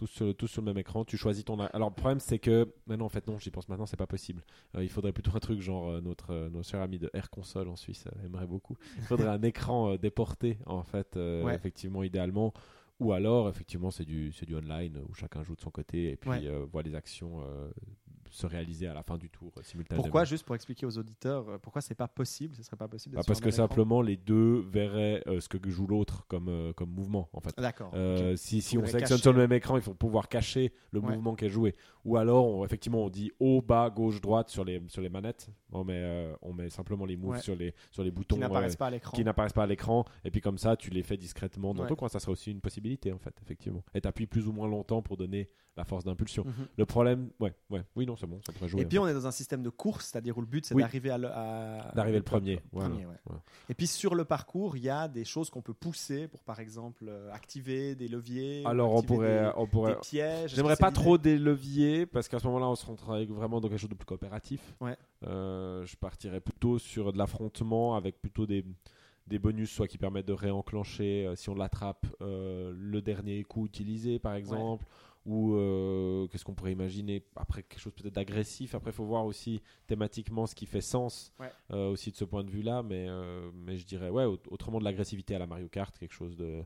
Tous 0.02 0.08
sur, 0.08 0.34
tous 0.34 0.48
sur 0.48 0.62
le 0.62 0.66
même 0.66 0.78
écran, 0.78 1.04
tu 1.04 1.16
choisis 1.16 1.44
ton. 1.44 1.60
Alors 1.60 1.90
le 1.90 1.94
problème 1.94 2.18
c'est 2.18 2.40
que 2.40 2.74
maintenant 2.88 3.04
en 3.06 3.08
fait 3.08 3.24
non, 3.28 3.38
j'y 3.38 3.50
pense 3.52 3.68
maintenant, 3.68 3.86
c'est 3.86 3.96
pas 3.96 4.08
possible. 4.08 4.42
Euh, 4.74 4.82
il 4.82 4.88
faudrait 4.88 5.12
plutôt 5.12 5.30
un 5.36 5.38
truc 5.38 5.60
genre 5.60 5.90
euh, 5.90 6.00
notre 6.00 6.32
euh, 6.32 6.50
nos 6.50 6.64
chers 6.64 6.80
amis 6.80 6.98
de 6.98 7.08
Air 7.14 7.30
Console 7.30 7.68
en 7.68 7.76
Suisse 7.76 8.04
euh, 8.08 8.26
aimerait 8.26 8.48
beaucoup. 8.48 8.76
Il 8.96 9.04
faudrait 9.04 9.28
un 9.28 9.42
écran 9.42 9.92
euh, 9.92 9.98
déporté 9.98 10.58
en 10.66 10.82
fait, 10.82 11.14
Ouais. 11.14 11.54
effectivement 11.54 12.02
idéalement. 12.02 12.52
Ou 12.98 13.12
alors 13.12 13.48
effectivement 13.48 13.92
c'est 13.92 14.04
du 14.04 14.32
c'est 14.32 14.44
du 14.46 14.56
online 14.56 15.00
où 15.08 15.14
chacun 15.14 15.44
joue 15.44 15.54
de 15.54 15.60
son 15.60 15.70
côté 15.70 16.10
et 16.10 16.16
puis 16.16 16.30
Ouais. 16.30 16.48
voit 16.72 16.82
les 16.82 16.96
actions 16.96 17.40
se 18.32 18.46
réaliser 18.46 18.86
à 18.88 18.94
la 18.94 19.02
fin 19.02 19.18
du 19.18 19.28
tour 19.28 19.52
euh, 19.58 19.62
simultanément. 19.62 20.02
Pourquoi 20.02 20.24
Juste 20.24 20.44
pour 20.44 20.54
expliquer 20.54 20.86
aux 20.86 20.96
auditeurs, 20.96 21.48
euh, 21.48 21.58
pourquoi 21.58 21.82
c'est 21.82 21.94
pas 21.94 22.08
possible 22.08 22.56
Ce 22.56 22.62
serait 22.62 22.76
pas 22.78 22.88
possible. 22.88 23.14
Bah, 23.16 23.22
Parce 23.26 23.40
que 23.40 23.50
simplement 23.50 24.00
les 24.00 24.16
deux 24.16 24.60
verraient 24.70 25.22
euh, 25.26 25.38
ce 25.40 25.48
que 25.48 25.58
joue 25.68 25.86
l'autre 25.86 26.24
comme 26.28 26.48
euh, 26.48 26.72
comme 26.72 26.90
mouvement 26.90 27.28
en 27.34 27.40
fait. 27.40 27.54
D'accord. 27.58 27.92
Euh, 27.94 28.34
si, 28.36 28.62
si 28.62 28.78
on 28.78 28.86
sélectionne 28.86 29.18
sur 29.18 29.32
le 29.34 29.38
même 29.38 29.52
écran, 29.52 29.76
il 29.76 29.82
faut 29.82 29.94
pouvoir 29.94 30.28
cacher 30.28 30.72
le 30.92 31.00
Ouais. 31.00 31.14
mouvement 31.14 31.34
qui 31.34 31.44
est 31.44 31.50
joué. 31.50 31.74
Ou 32.04 32.16
alors, 32.16 32.46
on- 32.46 32.64
effectivement, 32.64 33.04
on 33.04 33.10
dit 33.10 33.30
haut, 33.38 33.60
bas, 33.60 33.90
gauche, 33.90 34.20
droite 34.20 34.48
sur 34.48 34.64
les, 34.64 34.80
sur 34.88 35.02
les 35.02 35.08
manettes. 35.10 35.48
On 35.70 35.84
met, 35.84 36.32
on 36.42 36.52
met 36.54 36.70
simplement 36.70 37.04
les 37.04 37.16
moves 37.16 37.32
Ouais. 37.32 37.40
sur, 37.40 37.54
les, 37.54 37.74
sur 37.90 38.02
les 38.02 38.10
boutons 38.10 38.36
Qui 38.36 38.40
n'apparaissent 38.40 38.76
pas 38.76 38.86
à 38.86 38.90
l'écran. 38.90 39.12
qui 39.16 39.24
n'apparaissent 39.24 39.52
pas 39.52 39.62
à 39.64 39.66
l'écran. 39.66 40.04
Et 40.24 40.30
puis 40.30 40.40
comme 40.40 40.58
ça, 40.58 40.76
tu 40.76 40.90
les 40.90 41.02
fais 41.02 41.16
discrètement 41.16 41.74
dans 41.74 41.82
Ouais. 41.82 41.88
ton 41.88 41.96
coin. 41.96 42.08
Ça 42.08 42.18
serait 42.18 42.32
aussi 42.32 42.50
une 42.50 42.60
possibilité, 42.60 43.12
en 43.12 43.18
fait, 43.18 43.34
effectivement. 43.42 43.82
Et 43.94 44.00
tu 44.00 44.08
appuies 44.08 44.26
plus 44.26 44.48
ou 44.48 44.52
moins 44.52 44.68
longtemps 44.68 45.02
pour 45.02 45.16
donner 45.16 45.48
la 45.76 45.84
force 45.84 46.04
d'impulsion. 46.04 46.44
Mhm. 46.44 46.66
Le 46.76 46.86
problème, 46.86 47.30
ouais, 47.40 47.54
ouais, 47.70 47.82
oui, 47.96 48.04
non, 48.06 48.16
c'est 48.16 48.26
bon, 48.26 48.40
ça 48.46 48.52
pourrait 48.52 48.68
jouer. 48.68 48.82
Et 48.82 48.84
puis 48.84 48.98
on 48.98 49.08
est 49.08 49.14
dans 49.14 49.26
un 49.26 49.30
système 49.30 49.62
de 49.62 49.70
course, 49.70 50.06
c'est-à-dire 50.06 50.36
où 50.36 50.40
le 50.40 50.46
but 50.46 50.66
c'est 50.66 50.74
Oui. 50.74 50.82
d'arriver 50.82 51.10
à, 51.10 51.92
D'arriver 51.94 52.18
le 52.18 52.24
premier, 52.24 52.60
voilà. 52.72 52.94
ouais. 52.94 53.04
Et 53.68 53.74
puis 53.74 53.86
sur 53.86 54.14
le 54.14 54.24
parcours, 54.24 54.76
il 54.76 54.82
y 54.82 54.90
a 54.90 55.08
des 55.08 55.24
choses 55.24 55.48
qu'on 55.50 55.62
peut 55.62 55.74
pousser 55.74 56.28
pour 56.28 56.42
par 56.44 56.60
exemple 56.60 57.06
euh, 57.08 57.32
activer 57.32 57.94
des 57.94 58.08
leviers. 58.08 58.62
Alors, 58.66 58.94
on 58.94 59.02
pourrait, 59.02 59.44
des, 59.44 59.50
on 59.56 59.66
pourrait, 59.66 59.94
des 59.94 60.00
pièges. 60.00 60.44
Est-ce 60.52 60.56
J'aimerais 60.56 60.76
pas 60.76 60.90
trop 60.90 61.16
des 61.18 61.38
leviers 61.38 62.06
parce 62.06 62.28
qu'à 62.28 62.38
ce 62.38 62.46
moment-là, 62.48 62.68
on 62.68 62.74
se 62.74 62.86
rentrerait 62.86 63.24
vraiment 63.26 63.60
dans 63.60 63.68
quelque 63.68 63.78
chose 63.78 63.90
de 63.90 63.94
plus 63.94 64.06
coopératif. 64.06 64.74
Ouais. 64.80 64.96
Euh, 65.26 65.84
je 65.86 65.96
partirais 65.96 66.40
plutôt 66.40 66.78
sur 66.78 67.12
de 67.12 67.18
l'affrontement 67.18 67.94
avec 67.96 68.20
plutôt 68.20 68.46
des, 68.46 68.64
des 69.26 69.38
bonus, 69.38 69.70
soit 69.70 69.86
qui 69.86 69.98
permettent 69.98 70.26
de 70.26 70.32
réenclencher 70.32 71.26
euh, 71.26 71.36
si 71.36 71.48
on 71.48 71.54
l'attrape 71.54 72.06
euh, 72.20 72.72
le 72.76 73.00
dernier 73.00 73.42
coup 73.44 73.66
utilisé, 73.66 74.18
par 74.18 74.34
exemple. 74.34 74.84
Ou 75.24 75.54
euh, 75.54 76.26
qu'est-ce 76.28 76.44
qu'on 76.44 76.54
pourrait 76.54 76.72
imaginer 76.72 77.24
après 77.36 77.62
quelque 77.62 77.80
chose 77.80 77.92
peut-être 77.92 78.14
d'agressif. 78.14 78.74
Après, 78.74 78.90
il 78.90 78.94
faut 78.94 79.04
voir 79.04 79.24
aussi 79.24 79.62
thématiquement 79.86 80.46
ce 80.46 80.54
qui 80.54 80.66
fait 80.66 80.80
sens 80.80 81.32
Ouais. 81.38 81.52
euh, 81.72 81.90
aussi 81.90 82.10
de 82.10 82.16
ce 82.16 82.24
point 82.24 82.42
de 82.42 82.50
vue-là. 82.50 82.82
Mais, 82.82 83.06
euh, 83.08 83.50
mais 83.54 83.76
je 83.76 83.86
dirais, 83.86 84.10
ouais, 84.10 84.24
aut- 84.24 84.40
autrement 84.50 84.78
de 84.80 84.84
l'agressivité 84.84 85.34
à 85.36 85.38
la 85.38 85.46
Mario 85.46 85.68
Kart, 85.68 85.96
quelque 85.96 86.14
chose 86.14 86.36
de, 86.36 86.64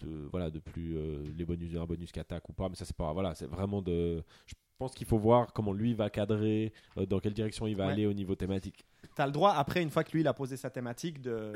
de 0.00 0.28
voilà 0.30 0.50
de 0.50 0.58
plus 0.58 0.98
les 1.36 1.44
bonus 1.44 1.76
un 1.76 1.86
bonus 1.86 2.10
qu'attaque 2.10 2.48
ou 2.48 2.52
pas 2.52 2.68
mais 2.68 2.74
ça 2.74 2.84
c'est 2.84 2.96
pas 2.96 3.12
voilà 3.12 3.36
c'est 3.36 3.46
vraiment 3.46 3.80
de 3.80 4.24
je 4.44 4.54
pense 4.78 4.94
qu'il 4.94 5.06
faut 5.06 5.18
voir 5.18 5.52
comment 5.52 5.72
lui 5.72 5.92
va 5.94 6.08
cadrer 6.08 6.72
euh, 6.96 7.04
dans 7.06 7.18
quelle 7.18 7.34
direction 7.34 7.66
il 7.66 7.76
va 7.76 7.86
Ouais. 7.86 7.92
aller 7.92 8.06
au 8.06 8.12
niveau 8.12 8.34
thématique 8.34 8.84
T'as 9.14 9.26
le 9.26 9.32
droit 9.32 9.52
après 9.52 9.82
une 9.82 9.90
fois 9.90 10.04
que 10.04 10.12
lui 10.12 10.20
il 10.20 10.28
a 10.28 10.32
posé 10.34 10.56
sa 10.56 10.70
thématique 10.70 11.20
de, 11.20 11.52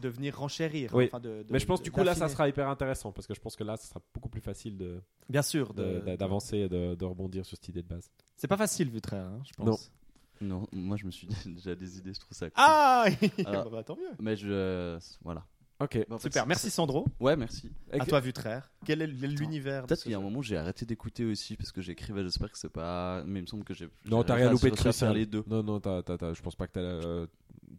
de 0.00 0.08
venir 0.08 0.38
renchérir. 0.38 0.94
Oui. 0.94 1.06
enfin, 1.06 1.18
de- 1.18 1.42
de- 1.42 1.46
mais 1.52 1.58
je 1.58 1.66
pense 1.66 1.80
de- 1.80 1.84
du 1.84 1.90
coup 1.90 2.02
là 2.04 2.14
ça 2.14 2.28
sera 2.28 2.48
hyper 2.48 2.68
intéressant 2.68 3.10
parce 3.12 3.26
que 3.26 3.34
je 3.34 3.40
pense 3.40 3.56
que 3.56 3.64
là 3.64 3.76
ça 3.76 3.88
sera 3.88 4.00
beaucoup 4.14 4.28
plus 4.28 4.40
facile 4.40 4.78
de 4.78 5.00
bien 5.28 5.42
sûr 5.42 5.74
de- 5.74 5.82
de- 5.82 6.00
d'a- 6.00 6.16
d'avancer 6.16 6.58
et 6.58 6.68
de, 6.68 6.94
de 6.94 7.04
rebondir 7.04 7.44
sur 7.44 7.56
cette 7.56 7.68
idée 7.68 7.82
de 7.82 7.88
base 7.88 8.10
C'est 8.36 8.46
pas 8.48 8.56
facile 8.56 8.88
vu 8.90 9.00
très, 9.00 9.16
hein, 9.18 9.40
je 9.44 9.52
pense. 9.54 9.66
Non. 9.66 9.76
Non, 10.40 10.66
moi 10.72 10.96
je 10.96 11.06
me 11.06 11.10
suis 11.10 11.26
déjà 11.46 11.74
des 11.74 11.98
idées, 11.98 12.14
je 12.14 12.20
trouve 12.20 12.36
ça 12.36 12.46
cool. 12.46 12.54
Ah 12.56 13.06
Alors- 13.46 13.70
Bah, 13.70 13.82
tant 13.84 13.96
mieux. 13.96 14.10
Mais 14.20 14.34
je. 14.36 14.98
Voilà. 15.22 15.44
Ok 15.84 15.92
fait, 15.92 16.18
Super, 16.20 16.46
merci 16.46 16.70
Sandro. 16.70 17.06
Ouais, 17.20 17.36
merci. 17.36 17.70
À 17.92 18.04
toi 18.04 18.20
Vutraire. 18.20 18.70
Quel 18.84 19.02
est 19.02 19.06
l'univers 19.06 19.82
de 19.82 19.86
Peut-être 19.88 20.02
qu'il 20.02 20.12
y 20.12 20.14
a 20.14 20.18
un 20.18 20.22
moment 20.22 20.38
où 20.38 20.42
j'ai 20.42 20.56
arrêté 20.56 20.84
d'écouter 20.86 21.24
aussi 21.24 21.56
parce 21.56 21.72
que 21.72 21.80
j'écrivais, 21.80 22.22
j'espère 22.22 22.50
que 22.50 22.58
c'est 22.58 22.68
pas. 22.72 23.22
Mais 23.26 23.40
il 23.40 23.42
me 23.42 23.46
semble 23.46 23.64
que 23.64 23.74
j'ai. 23.74 23.88
non 24.06 24.22
t'as 24.22 24.34
rien 24.34 24.50
loupé 24.50 24.70
de 24.70 24.76
crucial 24.76 25.14
les 25.14 25.26
deux. 25.26 25.44
non 25.46 25.62
non 25.62 25.80
t'as, 25.80 26.02
t'as- 26.02 26.18
t'as- 26.18 26.34
je 26.34 26.42
pense 26.42 26.56
pas 26.56 26.66
que 26.66 26.72
t'as 26.72 26.80
euh, 26.80 27.26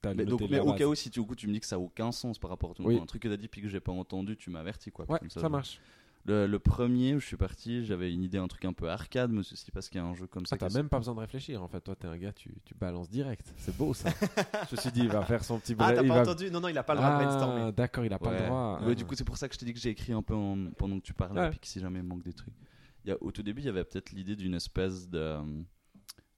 t'as 0.02 0.14
Mais, 0.14 0.26
donc, 0.26 0.42
mais 0.50 0.60
au 0.60 0.74
cas 0.74 0.86
où, 0.86 0.96
si 0.96 1.10
tu, 1.10 1.20
au 1.20 1.26
coup, 1.26 1.36
tu 1.36 1.48
me 1.48 1.54
dis 1.54 1.60
que 1.60 1.66
ça 1.66 1.76
a 1.76 1.80
aucun 1.80 2.12
sens 2.12 2.38
par 2.40 2.50
rapport 2.50 2.72
à 2.72 2.74
ton 2.74 2.86
Oui. 2.86 3.00
un 3.02 3.06
truc 3.06 3.22
que 3.24 3.28
t'as 3.28 3.38
dit 3.38 3.48
puis 3.48 3.62
que 3.62 3.68
j'ai 3.70 3.80
pas 3.80 3.92
entendu, 3.92 4.36
tu 4.38 4.50
m'avertis 4.50 4.92
quoi. 4.92 5.06
ouais 5.10 5.20
Comme 5.20 5.30
ça, 5.30 5.48
marche 5.50 5.80
Le, 6.26 6.48
le 6.48 6.58
premier 6.60 7.16
où 7.16 7.20
je 7.20 7.26
suis 7.26 7.36
parti, 7.36 7.84
j'avais 7.86 8.14
une 8.14 8.24
idée, 8.24 8.38
un 8.38 8.48
truc 8.48 8.64
un 8.64 8.72
peu 8.72 8.90
arcade, 8.90 9.30
mais 9.32 9.44
ceci 9.44 9.72
parce 9.72 9.90
qu'il 9.90 10.00
y 10.00 10.04
a 10.04 10.08
un 10.08 10.14
jeu 10.16 10.26
comme 10.26 10.46
ça. 10.46 10.56
Ah, 10.56 10.70
t'as 10.70 10.74
même 10.74 10.88
pas 10.88 10.98
besoin 10.98 11.16
de 11.16 11.20
réfléchir 11.20 11.62
en 11.62 11.68
fait 11.68 11.82
toi 11.82 11.98
t'es 11.98 12.08
un 12.08 12.18
gars 12.18 12.32
tu, 12.32 12.54
tu 12.64 12.74
balances 12.76 13.10
direct 13.10 13.54
c'est 13.58 13.76
beau 13.76 13.94
ça 13.94 14.10
je 14.70 14.76
me 14.78 14.80
suis 14.82 14.92
dit 14.94 15.02
il 15.02 15.10
va 15.10 15.26
faire 15.26 15.44
son 15.44 15.60
petit 15.60 15.76
Ah, 15.80 15.92
t'as 15.92 16.02
pas 16.02 16.08
va- 16.08 16.22
entendu? 16.22 16.50
Non, 16.50 16.62
non, 16.62 16.70
il 16.70 16.78
a 16.78 16.84
pas 16.84 16.94
le 16.94 17.00
droit 17.02 17.10
de 17.10 17.16
Ah, 17.16 17.26
brainstormer. 17.26 17.72
d'accord 17.74 18.06
il 18.06 18.14
a 18.14 18.20
pas 18.20 18.30
Ouais. 18.30 18.40
le 18.40 18.46
droit 18.46 18.80
Ouais, 18.84 18.92
Ah. 18.92 18.96
du 18.96 19.04
coup, 19.06 19.16
c'est 19.16 19.26
pour 19.26 19.36
ça 19.36 19.50
que 19.50 19.54
je 19.56 19.60
t'ai 19.60 19.66
dit 19.66 19.74
que 19.74 19.80
j'ai 19.82 19.90
écrit 19.90 20.14
un 20.14 20.22
peu 20.22 20.34
en- 20.34 20.72
pendant 20.78 20.98
que 20.98 21.04
tu 21.04 21.14
parlais, 21.14 21.42
Ouais. 21.42 21.50
puis 21.50 21.60
que 21.60 21.68
si 21.68 21.82
jamais 21.82 22.00
il 22.00 22.06
manque 22.06 22.24
des 22.24 22.32
trucs. 22.34 22.54
Il 23.04 23.10
y 23.10 23.12
a, 23.12 23.18
au 23.22 23.32
tout 23.34 23.44
début, 23.44 23.62
il 23.62 23.66
y 23.66 23.70
avait 23.70 23.84
peut-être 23.84 24.12
l'idée 24.12 24.38
d'une 24.38 24.54
espèce 24.54 25.10
de, 25.10 25.38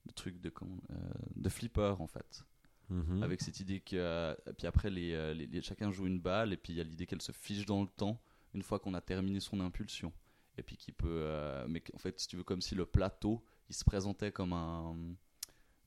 de 0.07 0.11
truc 0.15 0.41
de, 0.41 0.49
comment, 0.49 0.77
euh, 0.89 0.95
de 1.35 1.49
flipper 1.49 1.95
en 1.99 2.07
fait. 2.07 2.43
Mhm. 2.89 3.21
Avec 3.21 3.41
cette 3.41 3.59
idée 3.59 3.81
que. 3.81 3.95
euh, 3.97 4.33
puis 4.57 4.65
après, 4.65 4.89
les, 4.89 5.13
euh, 5.13 5.33
les- 5.35 5.45
les- 5.45 5.61
chacun 5.61 5.91
joue 5.91 6.07
une 6.07 6.19
balle, 6.19 6.53
et 6.53 6.57
puis 6.57 6.73
il 6.73 6.77
y 6.77 6.81
a 6.81 6.83
l'idée 6.83 7.05
qu'elle 7.05 7.21
se 7.21 7.31
fiche 7.31 7.67
dans 7.67 7.81
le 7.83 7.87
temps 7.87 8.19
une 8.55 8.63
fois 8.63 8.79
qu'on 8.79 8.93
a 8.93 9.01
terminé 9.01 9.39
son 9.39 9.59
impulsion. 9.59 10.11
Et 10.57 10.63
puis 10.63 10.77
qui 10.77 10.91
peut. 10.91 11.07
euh, 11.09 11.65
mais 11.67 11.83
en 11.93 11.97
fait, 11.97 12.19
si 12.19 12.27
tu 12.27 12.37
veux, 12.37 12.43
comme 12.43 12.61
si 12.61 12.75
le 12.75 12.85
plateau, 12.85 13.43
il 13.69 13.75
se 13.75 13.83
présentait 13.83 14.31
comme 14.31 14.53
un. 14.53 14.95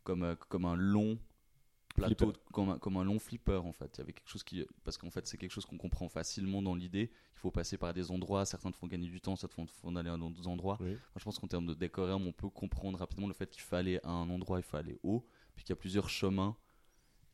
Comme, 0.04 0.22
euh, 0.22 0.37
comme 0.48 0.64
un 0.66 0.76
long 0.76 1.18
plateau, 1.94 2.26
Flipper. 2.26 2.40
comme 2.52 2.68
un, 2.70 2.78
comme 2.78 2.96
un 2.98 3.04
long 3.04 3.18
flipper 3.18 3.61
en 3.64 3.72
fait. 3.72 3.90
Il 3.96 3.98
y 3.98 4.02
avait 4.02 4.12
quelque 4.12 4.28
chose 4.28 4.42
qui. 4.42 4.66
Parce 4.85 4.98
qu'en 4.98 5.11
fait, 5.11 5.26
c'est 5.26 5.38
quelque 5.38 5.50
chose 5.50 5.64
qu'on 5.64 5.78
comprend 5.78 6.09
facilement 6.09 6.62
dans 6.62 6.74
l'idée. 6.74 7.11
Il 7.35 7.38
faut 7.38 7.50
passer 7.50 7.78
par 7.78 7.94
des 7.94 8.11
endroits, 8.11 8.44
certains 8.44 8.70
te 8.70 8.76
font 8.76 8.87
gagner 8.87 9.09
du 9.09 9.20
temps, 9.20 9.37
certains 9.37 9.64
te 9.64 9.72
font 9.72 9.94
aller 9.96 10.11
à 10.11 10.16
d'autres 10.16 10.46
endroits. 10.46 10.76
Oui. 10.81 10.90
Moi, 10.90 10.98
je 11.16 11.24
pense 11.24 11.38
qu'en 11.38 11.48
termes 11.48 11.66
de 11.66 11.74
décorum, 11.74 12.26
on 12.26 12.33
peut 12.33 12.50
comprendre 12.50 12.98
rapidement 12.98 13.28
le 13.28 13.35
fait 13.35 13.50
qu'il 13.50 13.62
fallait 13.62 14.04
à 14.04 14.11
un 14.11 14.28
endroit, 14.28 14.59
il 14.59 14.64
fallait 14.64 14.98
haut, 15.02 15.26
puis 15.54 15.64
qu'il 15.64 15.72
y 15.72 15.78
a 15.78 15.81
plusieurs 15.81 16.09
chemins 16.11 16.57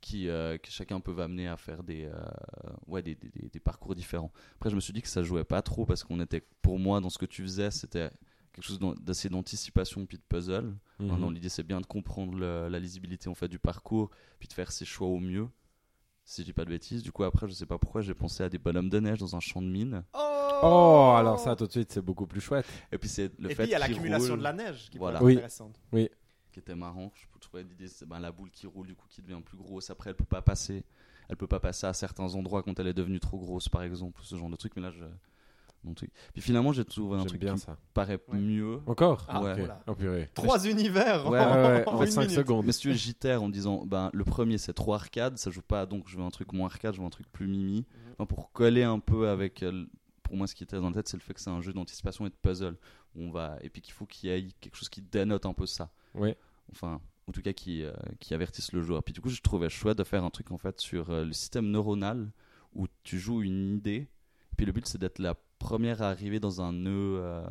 qui, 0.04 0.28
euh, 0.28 0.58
que 0.58 0.70
chacun 0.70 1.00
peut 1.00 1.18
amener 1.22 1.48
à 1.48 1.56
faire 1.56 1.82
des, 1.82 2.04
euh, 2.04 2.12
ouais, 2.86 3.00
des, 3.02 3.14
des- 3.14 3.60
parcours 3.60 3.94
différents. 3.94 4.30
Après, 4.56 4.68
je 4.68 4.74
me 4.76 4.80
suis 4.80 4.92
dit 4.92 5.00
que 5.00 5.08
ça 5.08 5.22
jouait 5.22 5.44
pas 5.44 5.62
trop 5.62 5.86
parce 5.86 6.04
qu'on 6.04 6.20
était, 6.20 6.42
pour 6.60 6.78
moi, 6.78 7.00
dans 7.00 7.08
ce 7.08 7.16
que 7.16 7.24
tu 7.24 7.40
faisais, 7.42 7.70
c'était 7.70 8.10
quelque 8.52 8.64
chose 8.66 8.78
d'assez 9.00 9.30
d'anticipation 9.30 10.04
puis 10.04 10.18
de 10.18 10.22
puzzle. 10.28 10.76
Mhm. 11.00 11.32
L'idée, 11.32 11.48
c'est 11.48 11.62
bien 11.62 11.80
de 11.80 11.86
comprendre 11.86 12.34
le- 12.38 12.68
la 12.68 12.78
lisibilité 12.78 13.30
en 13.30 13.34
fait, 13.34 13.48
du 13.48 13.58
parcours 13.58 14.10
puis 14.38 14.46
de 14.46 14.52
faire 14.52 14.70
ses 14.72 14.84
choix 14.84 15.08
au 15.08 15.18
mieux. 15.18 15.48
Si 16.26 16.42
je 16.42 16.46
dis 16.46 16.52
pas 16.52 16.64
de 16.66 16.70
bêtises, 16.70 17.02
du 17.02 17.10
coup, 17.10 17.24
après, 17.24 17.48
je 17.48 17.52
sais 17.54 17.66
pas 17.66 17.78
pourquoi, 17.78 18.02
j'ai 18.02 18.14
pensé 18.14 18.42
à 18.42 18.48
des 18.50 18.58
bonhommes 18.58 18.90
de 18.90 19.00
neige 19.00 19.18
dans 19.18 19.34
un 19.36 19.40
champ 19.40 19.62
de 19.62 19.66
mine. 19.68 20.04
Oh, 20.62 21.14
alors 21.16 21.38
ça, 21.38 21.56
tout 21.56 21.66
de 21.66 21.72
suite, 21.72 21.92
c'est 21.92 22.00
beaucoup 22.02 22.26
plus 22.26 22.40
chouette. 22.40 22.66
Et 22.92 22.98
puis, 22.98 23.08
c'est 23.08 23.32
le 23.38 23.50
Et 23.50 23.54
fait 23.54 23.62
puis 23.64 23.70
il 23.70 23.72
y 23.72 23.74
a 23.74 23.78
l'accumulation 23.78 24.36
de 24.36 24.42
la 24.42 24.52
neige 24.52 24.88
qui 24.90 24.98
Voilà. 24.98 25.18
peut 25.18 25.24
être 25.24 25.26
Oui. 25.26 25.32
intéressante. 25.34 25.80
Qui 26.54 26.60
était 26.60 26.74
marrant. 26.74 27.12
Je 27.14 27.38
trouvais 27.40 27.62
l'idée, 27.64 27.88
c'est 27.88 28.06
ben, 28.06 28.20
la 28.20 28.32
boule 28.32 28.50
qui 28.50 28.66
roule, 28.66 28.86
du 28.86 28.94
coup, 28.94 29.06
qui 29.10 29.20
devient 29.20 29.40
plus 29.44 29.58
grosse. 29.58 29.90
Après, 29.90 30.10
elle 30.10 30.16
peut 30.16 30.24
pas 30.24 30.40
passer. 30.42 30.84
Elle 31.28 31.36
peut 31.36 31.46
pas 31.46 31.60
passer 31.60 31.86
à 31.86 31.92
certains 31.92 32.34
endroits 32.34 32.62
quand 32.62 32.78
elle 32.80 32.86
est 32.86 32.94
devenue 32.94 33.20
trop 33.20 33.38
grosse, 33.38 33.68
par 33.68 33.82
exemple, 33.82 34.20
ce 34.24 34.36
genre 34.36 34.48
de 34.50 34.56
truc. 34.56 34.72
Mais 34.76 34.82
là, 34.82 34.90
je. 34.90 35.04
mon 35.82 35.92
truc. 35.94 36.10
Puis 36.32 36.40
finalement, 36.40 36.72
j'ai 36.72 36.84
trouvé 36.84 37.16
un 37.16 37.20
J'aime 37.20 37.28
truc 37.28 37.40
bien 37.42 37.54
qui 37.54 37.60
ça. 37.60 37.76
paraît 37.92 38.18
Ouais. 38.28 38.38
mieux. 38.38 38.80
Encore? 38.86 39.26
Ah, 39.28 39.42
Ouais. 39.42 39.52
Ok. 39.52 39.58
voilà. 39.58 39.82
Oh 39.86 39.94
purée. 39.94 40.30
Trois 40.32 40.66
univers 40.66 41.28
Ouais, 41.28 41.38
en, 41.40 41.54
Ouais, 41.54 41.66
ouais, 41.66 41.88
en 41.88 41.96
en 41.96 42.02
une 42.04 42.10
5 42.10 42.20
minute. 42.22 42.36
secondes. 42.36 42.64
Mais 42.66 42.72
si 42.72 42.80
tu 42.80 42.88
veux 42.88 42.94
JTR 42.94 43.42
en 43.42 43.48
disant, 43.50 43.84
ben, 43.84 44.08
le 44.14 44.24
premier 44.24 44.56
c'est 44.56 44.72
trop 44.72 44.94
arcade, 44.94 45.36
ça 45.36 45.50
joue 45.50 45.60
pas, 45.62 45.84
donc 45.84 46.08
je 46.08 46.16
veux 46.16 46.22
un 46.24 46.30
truc 46.30 46.52
moins 46.54 46.66
arcade, 46.66 46.94
je 46.94 47.00
veux 47.00 47.06
un 47.06 47.10
truc 47.10 47.30
plus 47.32 47.46
mimi. 47.48 47.78
Mhm. 47.80 48.12
Enfin, 48.14 48.26
pour 48.26 48.50
coller 48.52 48.82
un 48.84 48.98
peu 48.98 49.28
avec. 49.28 49.62
euh, 49.62 49.84
pour 50.22 50.36
moi, 50.38 50.46
ce 50.46 50.54
qui 50.54 50.62
était 50.64 50.76
dans 50.80 50.88
la 50.88 50.94
tête, 50.94 51.08
c'est 51.08 51.18
le 51.18 51.22
fait 51.22 51.34
que 51.34 51.40
c'est 51.40 51.50
un 51.50 51.60
jeu 51.60 51.74
d'anticipation 51.74 52.24
et 52.26 52.30
de 52.30 52.34
puzzle. 52.40 52.76
Où 53.14 53.22
on 53.22 53.30
va, 53.30 53.58
et 53.60 53.68
puis 53.68 53.80
qu'il 53.82 53.92
faut 53.94 54.06
qu'il 54.06 54.28
y 54.30 54.32
ait 54.32 54.48
quelque 54.60 54.74
chose 54.76 54.88
qui 54.88 55.00
dénote 55.02 55.44
un 55.46 55.52
peu 55.52 55.66
ça. 55.66 55.90
Ouais. 56.14 56.36
Enfin, 56.72 57.00
en 57.26 57.32
tout 57.32 57.42
cas, 57.42 57.52
qui, 57.52 57.82
euh, 57.82 57.92
qui 58.20 58.34
avertisse 58.34 58.72
le 58.72 58.82
joueur. 58.82 59.02
Puis 59.02 59.12
du 59.14 59.20
coup, 59.20 59.28
je 59.30 59.40
trouvais 59.40 59.68
chouette 59.68 59.98
de 59.98 60.04
faire 60.04 60.24
un 60.24 60.30
truc 60.30 60.50
en 60.50 60.58
fait 60.58 60.80
sur 60.80 61.10
euh, 61.10 61.24
le 61.24 61.32
système 61.32 61.70
neuronal 61.70 62.30
où 62.74 62.86
tu 63.02 63.18
joues 63.18 63.42
une 63.42 63.76
idée. 63.76 64.08
Puis 64.56 64.66
le 64.66 64.72
but, 64.72 64.86
c'est 64.86 64.98
d'être 64.98 65.18
la 65.18 65.34
première 65.58 66.02
à 66.02 66.08
arriver 66.10 66.40
dans 66.40 66.60
un 66.60 66.72
nœud. 66.72 67.18
euh, 67.18 67.44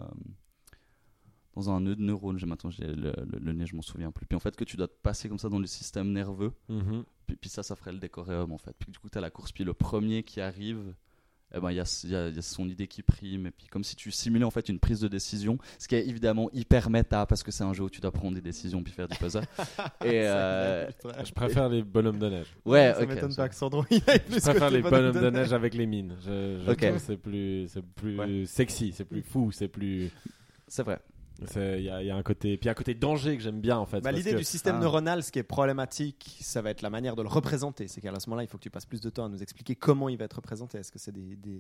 dans 1.56 1.70
un 1.70 1.82
nœud 1.82 1.96
de 1.96 2.02
neurones, 2.02 2.40
j'ai 2.40 2.48
maintenant 2.48 2.72
j'ai 2.72 2.88
le, 2.88 3.14
le, 3.32 3.40
le 3.40 3.54
nez, 3.54 3.66
je 3.68 3.76
m'en 3.76 3.84
souviens 3.84 4.12
plus. 4.12 4.26
Puis 4.26 4.36
en 4.36 4.40
fait, 4.40 4.56
que 4.56 4.64
tu 4.64 4.76
dois 4.76 4.88
te 4.88 4.96
passer 5.04 5.30
comme 5.30 5.38
ça 5.38 5.50
dans 5.50 5.60
le 5.60 5.68
système 5.68 6.12
nerveux. 6.12 6.52
Mhm. 6.68 7.04
Puis, 7.28 7.36
puis 7.36 7.50
ça, 7.50 7.62
ça 7.62 7.76
ferait 7.76 7.92
le 7.94 8.00
décoréum 8.00 8.52
en 8.52 8.58
fait. 8.58 8.76
Puis 8.80 8.92
du 8.92 8.98
coup, 8.98 9.08
tu 9.10 9.18
as 9.18 9.22
la 9.22 9.30
course, 9.30 9.52
puis 9.52 9.64
le 9.64 9.74
premier 9.74 10.24
qui 10.24 10.42
arrive, 10.42 10.96
eh 11.56 11.60
ben, 11.60 11.72
il 11.72 11.76
y, 11.76 11.80
a, 11.80 12.02
il 12.04 12.10
y 12.10 12.16
a- 12.16 12.28
il 12.30 12.36
y 12.36 12.40
a 12.40 12.42
son 12.42 12.68
idée 12.68 12.88
qui 12.88 13.04
prime. 13.04 13.48
Et 13.48 13.52
puis 13.52 13.68
comme 13.68 13.84
si 13.84 13.96
tu 13.96 14.10
simulais 14.12 14.44
en 14.46 14.52
fait 14.52 14.70
une 14.70 14.80
prise 14.80 15.00
de 15.00 15.08
décision, 15.08 15.58
ce 15.78 15.88
qui 15.88 15.96
est 15.96 16.08
évidemment 16.08 16.50
hyper 16.54 16.90
méta 16.90 17.26
parce 17.26 17.44
que 17.44 17.52
c'est 17.52 17.64
un 17.64 17.74
jeu 17.74 17.84
où 17.84 17.90
tu 17.90 18.02
dois 18.02 18.12
prendre 18.12 18.36
des 18.36 18.42
décisions 18.42 18.82
puis 18.84 18.92
faire 18.94 19.08
du 19.08 19.18
puzzle. 19.18 19.44
et 20.04 20.28
euh, 20.28 20.90
Je 21.24 21.32
préfère 21.32 21.70
les 21.70 21.84
bonhommes 21.84 22.20
de 22.20 22.30
neige. 22.30 22.48
ouais, 22.66 22.94
ça 22.96 23.04
ok. 23.04 23.10
m'étonne 23.10 23.36
pas 23.36 23.50
que 23.50 23.56
Sandro 23.56 23.86
il 23.92 24.02
aille 24.08 24.20
plus 24.20 24.36
Je 24.36 24.40
préfère 24.42 24.70
les 24.72 24.82
bonhommes 24.82 25.22
de 25.22 25.30
neige 25.30 25.54
avec 25.54 25.74
les 25.74 25.86
mines. 25.86 26.16
Je, 26.26 26.98
c'est 27.00 27.18
plus, 27.18 27.68
c'est 27.70 27.84
plus 27.86 28.20
Ouais. 28.20 28.46
sexy, 28.46 28.92
c'est 28.96 29.06
plus 29.06 29.22
fou, 29.22 29.52
c'est 29.52 29.68
plus. 29.68 30.10
C'est 30.68 30.84
vrai. 30.84 31.00
Il 31.56 31.84
y, 31.84 31.90
a- 31.90 32.02
il 32.02 32.08
y 32.08 32.10
a 32.12 32.16
un 32.16 32.24
côté, 32.24 32.58
puis 32.58 32.70
un 32.70 32.74
côté 32.74 32.94
danger 32.94 33.36
que 33.38 33.44
j'aime 33.44 33.60
bien 33.62 33.78
en 33.78 33.86
fait. 33.86 34.02
Bah, 34.02 34.12
L'idée 34.12 34.32
que- 34.32 34.38
du 34.38 34.44
système 34.44 34.76
Ah. 34.78 34.82
neuronal, 34.82 35.24
ce 35.24 35.32
qui 35.32 35.40
est 35.40 35.44
problématique, 35.44 36.38
ça 36.42 36.62
va 36.62 36.70
être 36.70 36.82
la 36.82 36.90
manière 36.90 37.16
de 37.16 37.22
le 37.22 37.28
représenter. 37.28 37.88
C'est 37.88 38.02
qu'à 38.02 38.18
ce 38.20 38.30
moment-là, 38.30 38.44
il 38.44 38.48
faut 38.48 38.58
que 38.58 38.64
tu 38.64 38.70
passes 38.70 38.86
plus 38.86 39.02
de 39.02 39.10
temps 39.10 39.26
à 39.26 39.30
nous 39.30 39.42
expliquer 39.44 39.76
comment 39.76 40.10
il 40.10 40.18
va 40.18 40.26
être 40.26 40.36
représenté. 40.36 40.78
Est-ce 40.78 40.92
que 40.92 41.00
c'est 41.00 41.12
des, 41.12 41.36
des, 41.36 41.60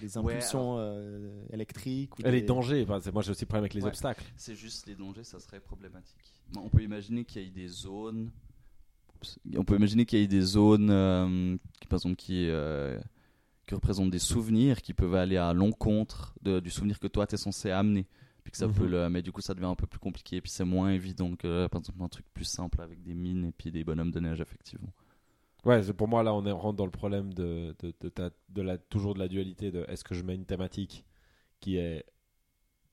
des 0.00 0.18
Ouais, 0.18 0.34
impulsions 0.34 0.76
euh, 0.78 1.30
électriques 1.52 2.18
ou 2.18 2.22
Et 2.26 2.30
les 2.30 2.40
des- 2.40 2.46
dangers, 2.46 2.82
enfin, 2.82 3.00
c'est- 3.00 3.12
moi 3.12 3.22
j'ai 3.22 3.30
aussi 3.30 3.44
problème 3.46 3.62
avec 3.64 3.74
les 3.74 3.82
Ouais. 3.82 3.88
obstacles. 3.88 4.24
C'est 4.36 4.54
juste 4.54 4.86
les 4.86 4.94
dangers, 4.94 5.24
ça 5.24 5.38
serait 5.40 5.60
problématique. 5.60 6.16
Bon, 6.52 6.62
On 6.64 6.68
peut 6.68 6.82
imaginer 6.82 7.24
qu'il 7.24 7.42
y 7.42 7.46
ait 7.46 7.50
des 7.50 7.68
zones. 7.68 8.30
On 9.56 9.64
peut 9.64 9.76
imaginer 9.76 10.06
qu'il 10.06 10.20
y 10.20 10.22
ait 10.22 10.26
des 10.28 10.40
zones, 10.40 10.90
euh, 10.90 11.56
qui, 11.80 11.88
par 11.88 11.98
exemple, 11.98 12.14
qui, 12.16 12.48
euh, 12.48 12.98
qui 13.66 13.74
représentent 13.74 14.10
des 14.10 14.18
souvenirs 14.20 14.80
qui 14.80 14.94
peuvent 14.94 15.14
aller 15.16 15.36
à 15.36 15.52
l'encontre 15.52 16.34
du 16.42 16.70
souvenir 16.70 16.98
que 16.98 17.06
toi 17.08 17.26
tu 17.26 17.34
es 17.34 17.38
censé 17.38 17.70
amener. 17.70 18.06
Puis 18.48 18.52
que 18.52 18.56
ça 18.56 18.66
Mhm. 18.66 18.72
peut 18.72 18.86
le, 18.86 19.10
mais 19.10 19.20
du 19.20 19.30
coup, 19.30 19.42
ça 19.42 19.52
devient 19.52 19.66
un 19.66 19.74
peu 19.74 19.86
plus 19.86 19.98
compliqué. 19.98 20.36
Et 20.36 20.40
puis 20.40 20.50
c'est 20.50 20.64
moins 20.64 20.88
évident 20.90 21.36
que, 21.36 21.66
par 21.66 21.82
exemple, 21.82 22.02
un 22.02 22.08
truc 22.08 22.24
plus 22.32 22.46
simple 22.46 22.80
avec 22.80 23.02
des 23.02 23.12
mines 23.14 23.44
et 23.44 23.52
puis 23.52 23.70
des 23.70 23.84
bonhommes 23.84 24.10
de 24.10 24.20
neige, 24.20 24.40
effectivement. 24.40 24.88
Ouais, 25.66 25.82
c'est- 25.82 25.92
pour 25.92 26.08
moi 26.08 26.22
là 26.22 26.32
on 26.32 26.46
est, 26.46 26.50
rentre 26.50 26.76
dans 26.78 26.86
le 26.86 26.90
problème 26.90 27.34
de, 27.34 27.76
de, 27.80 27.92
de, 28.00 28.08
ta- 28.08 28.30
de 28.48 28.62
la, 28.62 28.78
toujours 28.78 29.12
de 29.12 29.18
la 29.18 29.28
dualité 29.28 29.70
de 29.70 29.84
est-ce 29.88 30.02
que 30.02 30.14
je 30.14 30.22
mets 30.22 30.34
une 30.34 30.46
thématique 30.46 31.04
qui 31.60 31.76
est 31.76 32.06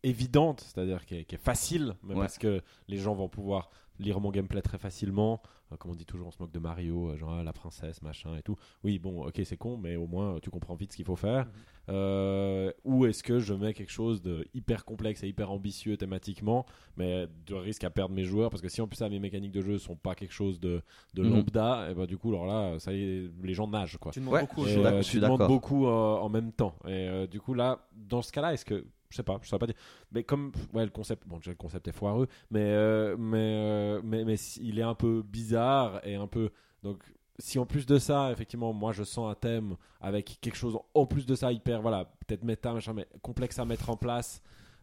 évidente, 0.03 0.59
c'est-à-dire 0.61 1.05
qui 1.05 1.15
est, 1.15 1.23
qui 1.25 1.35
est 1.35 1.43
facile, 1.43 1.95
mais 2.03 2.15
Ouais. 2.15 2.19
parce 2.19 2.37
que 2.37 2.61
les 2.89 2.97
gens 2.97 3.15
vont 3.15 3.29
pouvoir 3.29 3.69
lire 3.99 4.19
mon 4.19 4.31
gameplay 4.31 4.61
très 4.61 4.77
facilement. 4.77 5.41
Euh, 5.71 5.77
comme 5.77 5.91
on 5.91 5.95
dit 5.95 6.05
toujours, 6.05 6.27
on 6.27 6.31
se 6.31 6.37
moque 6.39 6.51
de 6.51 6.59
Mario, 6.59 7.09
euh, 7.09 7.17
genre 7.17 7.33
ah, 7.39 7.43
la 7.43 7.53
princesse, 7.53 8.01
machin 8.03 8.35
et 8.37 8.43
tout. 8.43 8.55
Oui, 8.83 8.99
bon, 8.99 9.25
ok, 9.25 9.41
c'est 9.43 9.57
con, 9.57 9.77
mais 9.77 9.95
au 9.95 10.05
moins 10.05 10.37
tu 10.41 10.49
comprends 10.51 10.75
vite 10.75 10.91
ce 10.91 10.97
qu'il 10.97 11.05
faut 11.05 11.15
faire. 11.15 11.45
Mhm. 11.45 11.51
Euh, 11.89 12.71
ou 12.83 13.05
est-ce 13.05 13.23
que 13.23 13.39
je 13.39 13.53
mets 13.53 13.73
quelque 13.73 13.91
chose 13.91 14.21
de 14.21 14.47
hyper 14.53 14.85
complexe 14.85 15.23
et 15.23 15.27
hyper 15.27 15.51
ambitieux 15.51 15.97
thématiquement, 15.97 16.65
mais 16.97 17.27
de 17.45 17.53
risque 17.55 17.83
à 17.83 17.89
perdre 17.89 18.13
mes 18.13 18.23
joueurs? 18.23 18.49
Parce 18.49 18.61
que 18.61 18.69
si 18.69 18.81
en 18.81 18.87
plus 18.87 18.97
ça, 18.97 19.09
mes 19.09 19.19
mécaniques 19.19 19.51
de 19.51 19.61
jeu 19.61 19.77
sont 19.77 19.95
pas 19.95 20.13
quelque 20.15 20.33
chose 20.33 20.59
de, 20.59 20.81
de 21.13 21.23
Mhm. 21.23 21.29
lambda, 21.33 21.87
et 21.89 21.93
ben 21.95 22.05
du 22.05 22.17
coup 22.17 22.29
alors 22.29 22.45
là, 22.45 22.77
ça 22.79 22.91
y 22.93 23.01
est, 23.01 23.31
les 23.43 23.53
gens 23.53 23.67
nagent 23.67 23.97
quoi. 23.97 24.11
Tu 24.11 24.19
demandes 24.19 24.33
Ouais, 24.35 24.41
beaucoup 24.41 24.63
je 24.65 24.69
suis 24.69 24.79
euh, 24.85 25.01
tu 25.01 25.19
demandes 25.19 25.47
beaucoup 25.47 25.87
euh, 25.87 25.89
en 26.17 26.29
même 26.29 26.51
temps. 26.51 26.75
Et 26.85 26.89
euh, 27.07 27.27
du 27.27 27.39
coup 27.39 27.53
là, 27.53 27.87
dans 27.95 28.21
ce 28.21 28.31
cas-là, 28.31 28.53
est-ce 28.53 28.65
que 28.65 28.85
je 29.15 29.17
sais 29.17 29.23
pas, 29.23 29.39
je 29.41 29.47
saurais 29.47 29.59
pas 29.59 29.67
dire. 29.67 29.75
Mais 30.11 30.23
comme 30.23 30.51
ouais, 30.73 30.83
le 30.85 30.91
concept, 30.91 31.25
bon 31.27 31.39
le 31.45 31.55
concept 31.55 31.87
est 31.87 31.91
foireux, 31.91 32.27
mais 32.51 32.59
euh, 32.61 33.15
mais, 33.17 33.37
euh, 33.39 34.01
mais 34.03 34.25
mais 34.25 34.37
si- 34.37 34.59
il 34.67 34.77
est 34.79 34.83
un 34.83 34.95
peu 34.95 35.23
bizarre 35.23 36.05
et 36.05 36.15
un 36.15 36.27
peu 36.27 36.49
donc 36.83 37.01
si 37.39 37.59
en 37.59 37.65
plus 37.65 37.85
de 37.85 37.97
ça, 37.97 38.31
effectivement, 38.31 38.71
moi 38.73 38.91
je 38.93 39.03
sens 39.03 39.29
un 39.31 39.35
thème 39.35 39.75
avec 40.01 40.37
quelque 40.41 40.55
chose 40.57 40.77
en 40.93 41.05
plus 41.05 41.25
de 41.25 41.35
ça 41.35 41.51
hyper, 41.51 41.81
voilà, 41.81 42.05
peut-être 42.27 42.43
méta, 42.43 42.73
mais 42.93 43.07
complexe 43.21 43.59
à 43.59 43.65
mettre 43.65 43.89
en 43.89 43.97
place, 43.97 44.41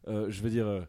euh, 0.08 0.26
je 0.30 0.42
veux 0.42 0.50
dire, 0.50 0.86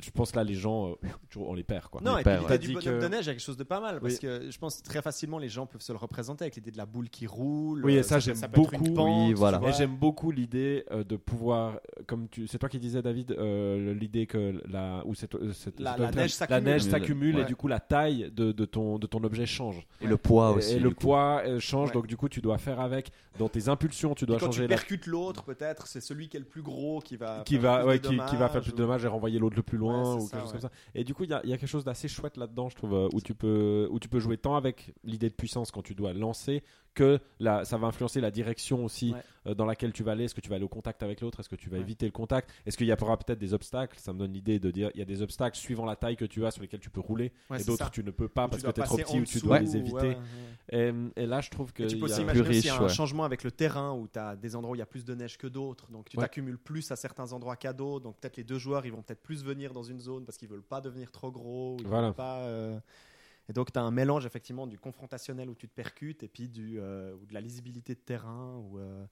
je 0.00 0.10
pense 0.10 0.30
que 0.32 0.36
là 0.36 0.44
les 0.44 0.54
gens, 0.54 0.90
euh, 0.90 0.94
on 1.36 1.54
les 1.54 1.62
perd 1.64 1.88
quoi. 1.88 2.00
Non, 2.02 2.14
Les 2.14 2.20
et 2.20 2.24
puis 2.24 2.30
pères, 2.32 2.40
l'idée 2.42 2.52
ouais. 2.52 2.58
du 2.58 2.72
bonhomme 2.72 2.98
que- 2.98 3.04
de 3.04 3.08
neige, 3.08 3.24
il 3.24 3.26
y 3.26 3.30
a 3.30 3.32
quelque 3.34 3.40
chose 3.44 3.56
de 3.56 3.64
pas 3.64 3.80
mal. 3.80 4.00
Parce 4.00 4.14
Oui. 4.14 4.18
que 4.20 4.50
je 4.50 4.58
pense 4.58 4.76
que 4.80 4.82
très 4.84 5.02
facilement, 5.02 5.38
les 5.38 5.48
gens 5.48 5.66
peuvent 5.66 5.80
se 5.82 5.92
le 5.92 5.98
représenter 5.98 6.44
avec 6.44 6.56
l'idée 6.56 6.70
de 6.70 6.78
la 6.78 6.86
boule 6.86 7.08
qui 7.10 7.26
roule. 7.26 7.84
Oui, 7.84 7.94
et 7.94 7.98
euh, 7.98 8.02
ça, 8.02 8.18
j'aime 8.18 8.34
peut 8.36 8.60
être 8.62 8.72
une 8.74 8.80
beaucoup. 8.80 8.94
pente, 8.94 9.28
Oui, 9.28 9.34
voilà. 9.34 9.60
Et 9.68 9.72
j'aime 9.72 9.96
beaucoup 9.96 10.30
l'idée 10.30 10.84
euh, 10.90 11.04
de 11.04 11.16
pouvoir, 11.16 11.78
comme 12.06 12.28
tu, 12.28 12.46
c'est 12.46 12.58
toi 12.58 12.68
qui 12.68 12.78
disais 12.78 13.02
David, 13.02 13.32
euh, 13.32 13.92
l'idée 13.94 14.26
que 14.26 14.62
la, 14.68 15.02
ou 15.06 15.14
c'est, 15.14 15.34
euh, 15.34 15.52
c'est- 15.52 15.78
La- 15.78 15.96
la 15.96 16.10
neige 16.10 16.16
la 16.16 16.28
s'accumule. 16.28 16.64
neige 16.64 16.82
s'accumule 16.82 17.38
et 17.40 17.44
du 17.44 17.56
coup 17.56 17.68
la 17.68 17.80
taille 17.80 18.30
de, 18.34 18.52
de 18.52 18.64
ton 18.64 18.98
de 18.98 19.06
ton 19.06 19.22
objet 19.24 19.46
change. 19.46 19.86
Et 20.00 20.06
le 20.06 20.16
poids 20.16 20.52
Et- 20.52 20.56
aussi. 20.58 20.74
et 20.74 20.78
le 20.78 20.90
coup. 20.90 20.96
poids 21.06 21.42
euh, 21.44 21.58
change, 21.60 21.88
Ouais. 21.88 21.94
donc 21.94 22.06
du 22.06 22.16
coup 22.16 22.28
tu 22.28 22.40
dois 22.40 22.58
faire 22.58 22.80
avec. 22.80 23.10
Dans 23.38 23.48
tes 23.48 23.68
impulsions, 23.68 24.14
tu 24.14 24.24
Et 24.24 24.26
dois 24.26 24.38
quand 24.38 24.46
changer 24.46 24.62
tu 24.64 24.68
percutes 24.68 25.06
l'autre, 25.06 25.42
peut-être, 25.44 25.86
c'est 25.86 26.00
celui 26.00 26.28
qui 26.28 26.36
est 26.36 26.40
le 26.40 26.46
plus 26.46 26.62
gros 26.62 27.00
qui 27.00 27.16
va. 27.16 27.42
qui 27.44 27.58
faire 27.58 27.84
va, 27.84 27.98
qui, 27.98 28.16
va 28.36 28.48
faire 28.48 28.60
plus 28.62 28.72
de 28.72 28.76
dommages 28.76 29.04
et 29.04 29.08
renvoyer 29.08 29.38
l'autre 29.38 29.56
le 29.56 29.62
plus 29.62 29.78
loin 29.82 30.14
Ouais, 30.14 30.20
c'est 30.20 30.24
ou 30.24 30.28
ça, 30.28 30.36
quelque 30.36 30.40
chose 30.40 30.54
ouais. 30.54 30.60
comme 30.60 30.70
ça. 30.70 30.76
Et 30.94 31.04
du 31.04 31.14
coup, 31.14 31.24
il 31.24 31.30
y 31.30 31.34
a, 31.34 31.44
y 31.44 31.52
a 31.52 31.58
quelque 31.58 31.68
chose 31.68 31.84
d'assez 31.84 32.08
chouette 32.08 32.36
là-dedans, 32.36 32.68
je 32.68 32.76
trouve, 32.76 32.94
euh, 32.94 33.08
où 33.12 33.20
tu 33.20 33.34
peux, 33.34 33.88
où 33.90 33.98
tu 33.98 34.08
peux 34.08 34.18
jouer 34.20 34.38
tant 34.38 34.56
avec 34.56 34.94
l'idée 35.04 35.28
de 35.28 35.34
puissance 35.34 35.70
quand 35.70 35.82
tu 35.82 35.94
dois 35.94 36.12
lancer 36.12 36.62
que 36.94 37.18
ça 37.40 37.76
va 37.78 37.86
influencer 37.86 38.20
la 38.20 38.30
direction 38.30 38.84
aussi 38.84 39.12
Ouais. 39.12 39.22
euh, 39.46 39.54
dans 39.54 39.64
laquelle 39.66 39.92
tu 39.92 40.02
vas 40.02 40.12
aller. 40.12 40.24
Est-ce 40.24 40.34
que 40.34 40.40
tu 40.40 40.48
vas 40.48 40.56
aller 40.56 40.64
au 40.64 40.68
contact 40.68 41.02
avec 41.02 41.20
l'autre? 41.20 41.40
Est-ce 41.40 41.48
que 41.48 41.56
tu 41.56 41.68
vas 41.70 41.76
Ouais. 41.76 41.82
éviter 41.82 42.06
le 42.06 42.12
contact? 42.12 42.50
Est-ce 42.66 42.76
qu'il 42.76 42.86
y 42.86 42.92
aura 42.92 43.16
peut-être 43.16 43.38
des 43.38 43.54
obstacles? 43.54 43.98
Ça 43.98 44.12
me 44.12 44.18
donne 44.18 44.32
l'idée 44.32 44.58
de 44.58 44.70
dire 44.70 44.90
il 44.94 44.98
y 44.98 45.02
a 45.02 45.06
des 45.06 45.22
obstacles 45.22 45.56
suivant 45.56 45.84
la 45.84 45.96
taille 45.96 46.16
que 46.16 46.24
tu 46.24 46.44
as 46.46 46.50
sur 46.50 46.62
lesquels 46.62 46.80
tu 46.80 46.90
peux 46.90 47.00
rouler 47.00 47.32
Ouais, 47.50 47.60
et 47.60 47.64
d'autres 47.64 47.90
tu 47.90 48.04
ne 48.04 48.10
peux 48.10 48.28
pas 48.28 48.46
Ou 48.46 48.48
parce 48.50 48.62
que 48.62 48.70
tu 48.70 48.80
es 48.80 48.84
trop 48.84 48.96
petit 48.96 49.20
ou 49.20 49.24
tu 49.24 49.40
dois 49.40 49.58
les 49.58 49.76
éviter. 49.76 50.16
Et, 50.70 50.92
et 51.16 51.26
là, 51.26 51.40
je 51.40 51.50
trouve 51.50 51.72
que 51.72 51.82
Et 51.82 51.86
tu 51.88 51.96
peux 51.98 52.06
il 52.06 52.10
y 52.10 52.12
a- 52.12 52.14
aussi 52.14 52.22
imaginer 52.22 52.48
aussi 52.48 52.70
riche, 52.70 52.80
un 52.80 52.88
changement 52.88 53.24
avec 53.24 53.42
le 53.42 53.50
terrain 53.50 53.92
où 53.92 54.06
tu 54.08 54.18
as 54.18 54.36
des 54.36 54.54
endroits 54.54 54.72
où 54.72 54.76
il 54.76 54.78
y 54.78 54.82
a 54.82 54.86
plus 54.86 55.04
de 55.04 55.14
neige 55.14 55.36
que 55.38 55.46
d'autres, 55.48 55.90
donc 55.90 56.08
tu 56.08 56.16
t'accumules 56.16 56.58
plus 56.58 56.90
à 56.92 56.96
certains 56.96 57.32
endroits 57.32 57.56
qu'à 57.56 57.72
d'autres, 57.72 58.04
donc 58.04 58.16
peut-être 58.20 58.36
les 58.36 58.44
deux 58.44 58.58
joueurs 58.58 58.86
ils 58.86 58.92
vont 58.92 59.02
peut-être 59.02 59.22
plus 59.22 59.42
venir 59.44 59.72
dans 59.72 59.82
une 59.82 59.98
zone 60.00 60.24
parce 60.24 60.38
qu'ils 60.38 60.48
veulent 60.48 60.62
pas 60.62 60.80
devenir 60.80 61.10
trop 61.10 61.30
gros, 61.32 61.76
ils 61.80 61.86
Voilà. 61.86 62.08
veulent 62.08 62.14
pas. 62.14 62.38
euh, 62.42 62.78
Et 63.48 63.52
donc 63.52 63.72
tu 63.72 63.78
as 63.78 63.82
un 63.82 63.90
mélange 63.90 64.24
effectivement 64.26 64.66
du 64.66 64.78
confrontationnel 64.78 65.50
où 65.50 65.54
tu 65.54 65.68
te 65.68 65.74
percutes 65.74 66.22
et 66.22 66.28
puis 66.28 66.48
du, 66.48 66.78
euh, 66.78 67.14
ou 67.16 67.26
de 67.26 67.34
la 67.34 67.40
lisibilité 67.40 67.94
de 67.94 68.00
terrain 68.00 68.56
où 68.58 68.78
euh, 68.78 69.04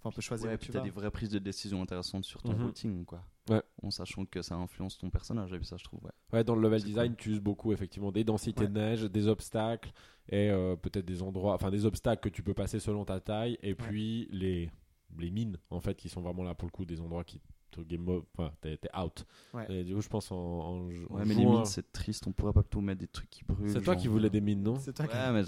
enfin, 0.00 0.10
on 0.10 0.12
peut 0.12 0.20
choisir 0.22 0.48
Ouais, 0.50 0.58
tu 0.58 0.72
vas. 0.72 0.80
des 0.80 0.90
vraies 0.90 1.10
prises 1.10 1.30
de 1.30 1.38
décision 1.38 1.80
intéressantes 1.82 2.24
sur 2.24 2.42
ton 2.42 2.52
Mhm. 2.54 2.64
routing, 2.64 3.04
quoi. 3.04 3.24
Ouais. 3.48 3.62
En 3.82 3.90
sachant 3.92 4.24
que 4.26 4.42
ça 4.42 4.56
influence 4.56 4.98
ton 4.98 5.08
personnage, 5.08 5.52
et 5.52 5.58
puis 5.58 5.66
ça, 5.66 5.76
je 5.76 5.84
trouve, 5.84 6.04
ouais. 6.04 6.10
Ouais, 6.32 6.42
dans 6.42 6.56
le 6.56 6.62
level 6.62 6.82
design, 6.82 7.14
tu 7.14 7.30
uses 7.30 7.40
beaucoup 7.40 7.72
effectivement 7.72 8.10
des 8.10 8.24
densités 8.24 8.62
Ouais. 8.62 8.68
de 8.68 8.72
neige, 8.72 9.02
des 9.04 9.28
obstacles 9.28 9.92
et 10.28 10.50
euh, 10.50 10.74
peut-être 10.74 11.04
des 11.06 11.22
endroits, 11.22 11.54
enfin 11.54 11.70
des 11.70 11.86
obstacles 11.86 12.22
que 12.28 12.34
tu 12.34 12.42
peux 12.42 12.54
passer 12.54 12.80
selon 12.80 13.04
ta 13.04 13.20
taille 13.20 13.56
et 13.62 13.74
puis 13.76 14.26
les 14.32 14.70
les 15.18 15.30
mines 15.30 15.56
en 15.70 15.78
fait 15.80 15.94
qui 15.94 16.08
sont 16.08 16.20
vraiment 16.20 16.42
là 16.42 16.54
pour 16.54 16.66
le 16.66 16.72
coup 16.72 16.84
des 16.84 17.00
endroits 17.00 17.22
qui 17.24 17.40
game 17.84 18.08
over, 18.08 18.22
enfin 18.36 18.52
t'es 18.60 18.78
out. 18.98 19.24
Ouais. 19.54 19.66
Et 19.70 19.84
du 19.84 19.94
coup, 19.94 20.00
je 20.00 20.08
pense 20.08 20.30
en, 20.32 20.36
en, 20.36 20.76
en 20.76 20.88
Ouais, 20.88 21.24
mais 21.26 21.34
les 21.34 21.44
mines, 21.44 21.64
c'est 21.64 21.92
triste, 21.92 22.26
on 22.26 22.32
pourrait 22.32 22.52
pas 22.52 22.62
plutôt 22.62 22.80
mettre 22.80 23.00
des 23.00 23.08
trucs 23.08 23.30
qui 23.30 23.44
brûlent. 23.44 23.68
c'est 23.70 23.80
toi 23.82 23.94
genre. 23.94 24.02
qui 24.02 24.08
voulais 24.08 24.30
des 24.30 24.40
mines, 24.40 24.62
non 24.62 24.76
C'est 24.78 24.92
toi 24.92 25.06
qui- 25.06 25.14
Ouais, 25.16 25.32
mais 25.32 25.42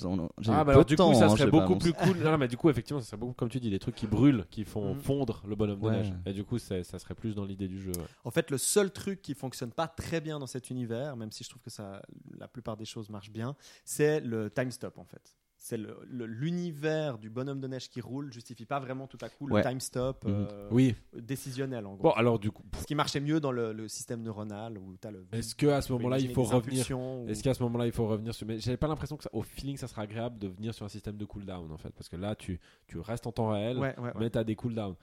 Ah, 0.49 0.65
bah 0.65 0.73
alors 0.73 0.85
du 0.85 0.97
temps, 0.97 1.11
coup, 1.13 1.19
ça 1.19 1.27
hein, 1.27 1.37
serait 1.37 1.51
beaucoup 1.51 1.77
plus 1.77 1.93
cool. 1.93 2.19
Non, 2.19 2.37
mais 2.39 2.49
du 2.49 2.57
coup, 2.57 2.71
effectivement, 2.71 3.01
ça 3.01 3.07
serait 3.07 3.17
beaucoup, 3.17 3.33
comme 3.35 3.49
tu 3.49 3.61
dis, 3.61 3.71
des 3.71 3.79
trucs 3.79 3.95
qui 3.95 4.07
brûlent, 4.07 4.45
qui 4.51 4.65
font 4.65 4.95
Mhm. 4.95 5.01
fondre 5.01 5.43
le 5.47 5.55
bonhomme 5.57 5.81
de 5.81 5.91
neige. 5.91 6.13
Et 6.27 6.33
du 6.33 6.45
coup, 6.45 6.59
ça 6.59 6.83
serait 6.85 7.15
plus 7.15 7.35
dans 7.35 7.45
l'idée 7.45 7.69
du 7.69 7.81
jeu. 7.81 7.93
ouais. 7.93 8.05
En 8.25 8.31
fait, 8.31 8.51
le 8.51 8.59
seul 8.59 8.91
truc 8.91 9.23
qui 9.23 9.35
fonctionne 9.35 9.71
pas 9.73 9.89
très 9.89 10.21
bien 10.21 10.39
dans 10.39 10.47
cet 10.47 10.71
univers, 10.71 11.17
même 11.17 11.31
si 11.33 11.45
je 11.45 11.49
trouve 11.51 11.63
que 11.63 11.71
ça, 11.71 12.03
la 12.39 12.49
plupart 12.49 12.77
des 12.77 12.85
choses 12.85 13.09
marchent 13.11 13.31
bien, 13.31 13.55
c'est 13.85 14.21
le 14.21 14.51
time 14.51 14.71
stop 14.71 14.99
en 14.99 15.05
fait. 15.05 15.35
C'est 15.61 15.77
l'univers 16.09 17.19
du 17.19 17.31
bonhomme 17.31 17.61
de 17.61 17.67
neige 17.67 17.91
qui 17.91 18.01
roule 18.01 18.33
justifie 18.33 18.65
pas 18.65 18.79
vraiment 18.79 19.07
tout 19.07 19.19
à 19.21 19.29
coup 19.29 19.47
le 19.47 19.55
Ouais. 19.55 19.63
time 19.63 19.81
stop 19.81 20.25
Mhm. 20.25 20.33
euh, 20.51 20.69
Oui. 20.71 20.95
décisionnel 21.13 21.85
en 21.87 21.95
gros. 21.95 22.05
Bon, 22.05 22.11
alors 22.13 22.39
du 22.39 22.51
coup, 22.51 22.63
Ce 22.79 22.85
qui 22.87 22.95
marchait 22.95 23.21
mieux 23.21 23.41
dans 23.41 23.51
le, 23.53 23.73
le 23.73 23.89
système 23.89 24.23
neuronal 24.23 24.79
où 24.79 24.97
tu 25.01 25.09
as 25.09 25.11
le. 25.11 25.27
est-ce 25.33 25.55
que 25.55 25.67
à 25.67 25.81
ce 25.83 25.93
moment-là, 25.95 26.19
il 26.19 26.33
faut 26.33 26.45
revenir 26.45 26.85
ou- 26.97 27.29
Est-ce 27.29 27.43
qu'à 27.43 27.55
ce 27.55 27.63
moment-là, 27.65 27.87
il 27.87 27.93
faut 27.93 28.07
revenir 28.07 28.35
sur. 28.35 28.47
Mais 28.47 28.59
j'avais 28.61 28.77
pas 28.77 28.87
l'impression 28.89 29.17
que 29.17 29.25
ça, 29.25 29.31
au 29.33 29.43
feeling, 29.43 29.77
ça 29.77 29.89
sera 29.89 30.03
agréable 30.03 30.39
de 30.39 30.49
venir 30.49 30.73
sur 30.75 30.87
un 30.87 30.89
système 30.89 31.17
de 31.17 31.25
cooldown 31.25 31.71
en 31.73 31.77
fait. 31.77 31.91
Parce 31.91 32.09
que 32.09 32.17
là, 32.17 32.35
tu, 32.35 32.61
tu 32.87 32.99
restes 33.01 33.27
en 33.27 33.33
temps 33.33 33.51
réel, 33.51 33.79
Ouais, 33.79 33.95
ouais, 33.99 34.05
ouais. 34.05 34.13
mais 34.19 34.31
tu 34.31 34.39
as 34.39 34.45
des 34.45 34.55
cooldowns. 34.55 34.95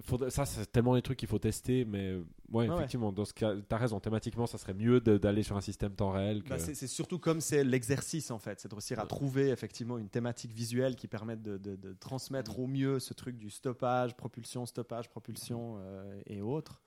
Faudrait- 0.00 0.30
ça, 0.30 0.44
c'est 0.44 0.66
tellement 0.72 0.94
des 0.96 1.02
trucs 1.02 1.16
qu'il 1.18 1.28
faut 1.28 1.38
tester, 1.38 1.84
mais 1.84 2.08
euh, 2.10 2.24
ouais, 2.50 2.66
effectivement, 2.66 3.12
dans 3.12 3.24
ce 3.24 3.32
cas, 3.32 3.52
t'as 3.68 3.76
raison, 3.76 4.00
thématiquement, 4.00 4.44
ça 4.46 4.58
serait 4.58 4.74
mieux 4.74 5.00
d'aller 5.00 5.44
sur 5.44 5.56
un 5.56 5.60
système 5.60 5.92
temps 5.92 6.10
réel. 6.10 6.42
Que... 6.42 6.48
Bah, 6.48 6.58
c'est 6.58 6.74
surtout 6.88 7.20
comme 7.20 7.40
c'est 7.40 7.62
l'exercice 7.62 8.32
en 8.32 8.40
fait, 8.40 8.58
c'est 8.58 8.68
de 8.68 8.74
réussir 8.74 8.98
à 8.98 9.02
Ouais. 9.02 9.08
trouver 9.08 9.48
effectivement 9.50 9.96
une 9.96 10.08
thématique 10.08 10.52
visuelle 10.52 10.96
qui 10.96 11.06
permette 11.06 11.42
de, 11.42 11.58
de- 11.58 11.76
de 11.76 11.92
transmettre 11.92 12.58
au 12.58 12.66
mieux 12.66 12.98
ce 12.98 13.14
truc 13.14 13.36
du 13.38 13.50
stoppage, 13.50 14.16
propulsion, 14.16 14.66
stoppage, 14.66 15.08
propulsion 15.08 15.76
euh, 15.78 16.20
et 16.26 16.42
autres. 16.42 16.82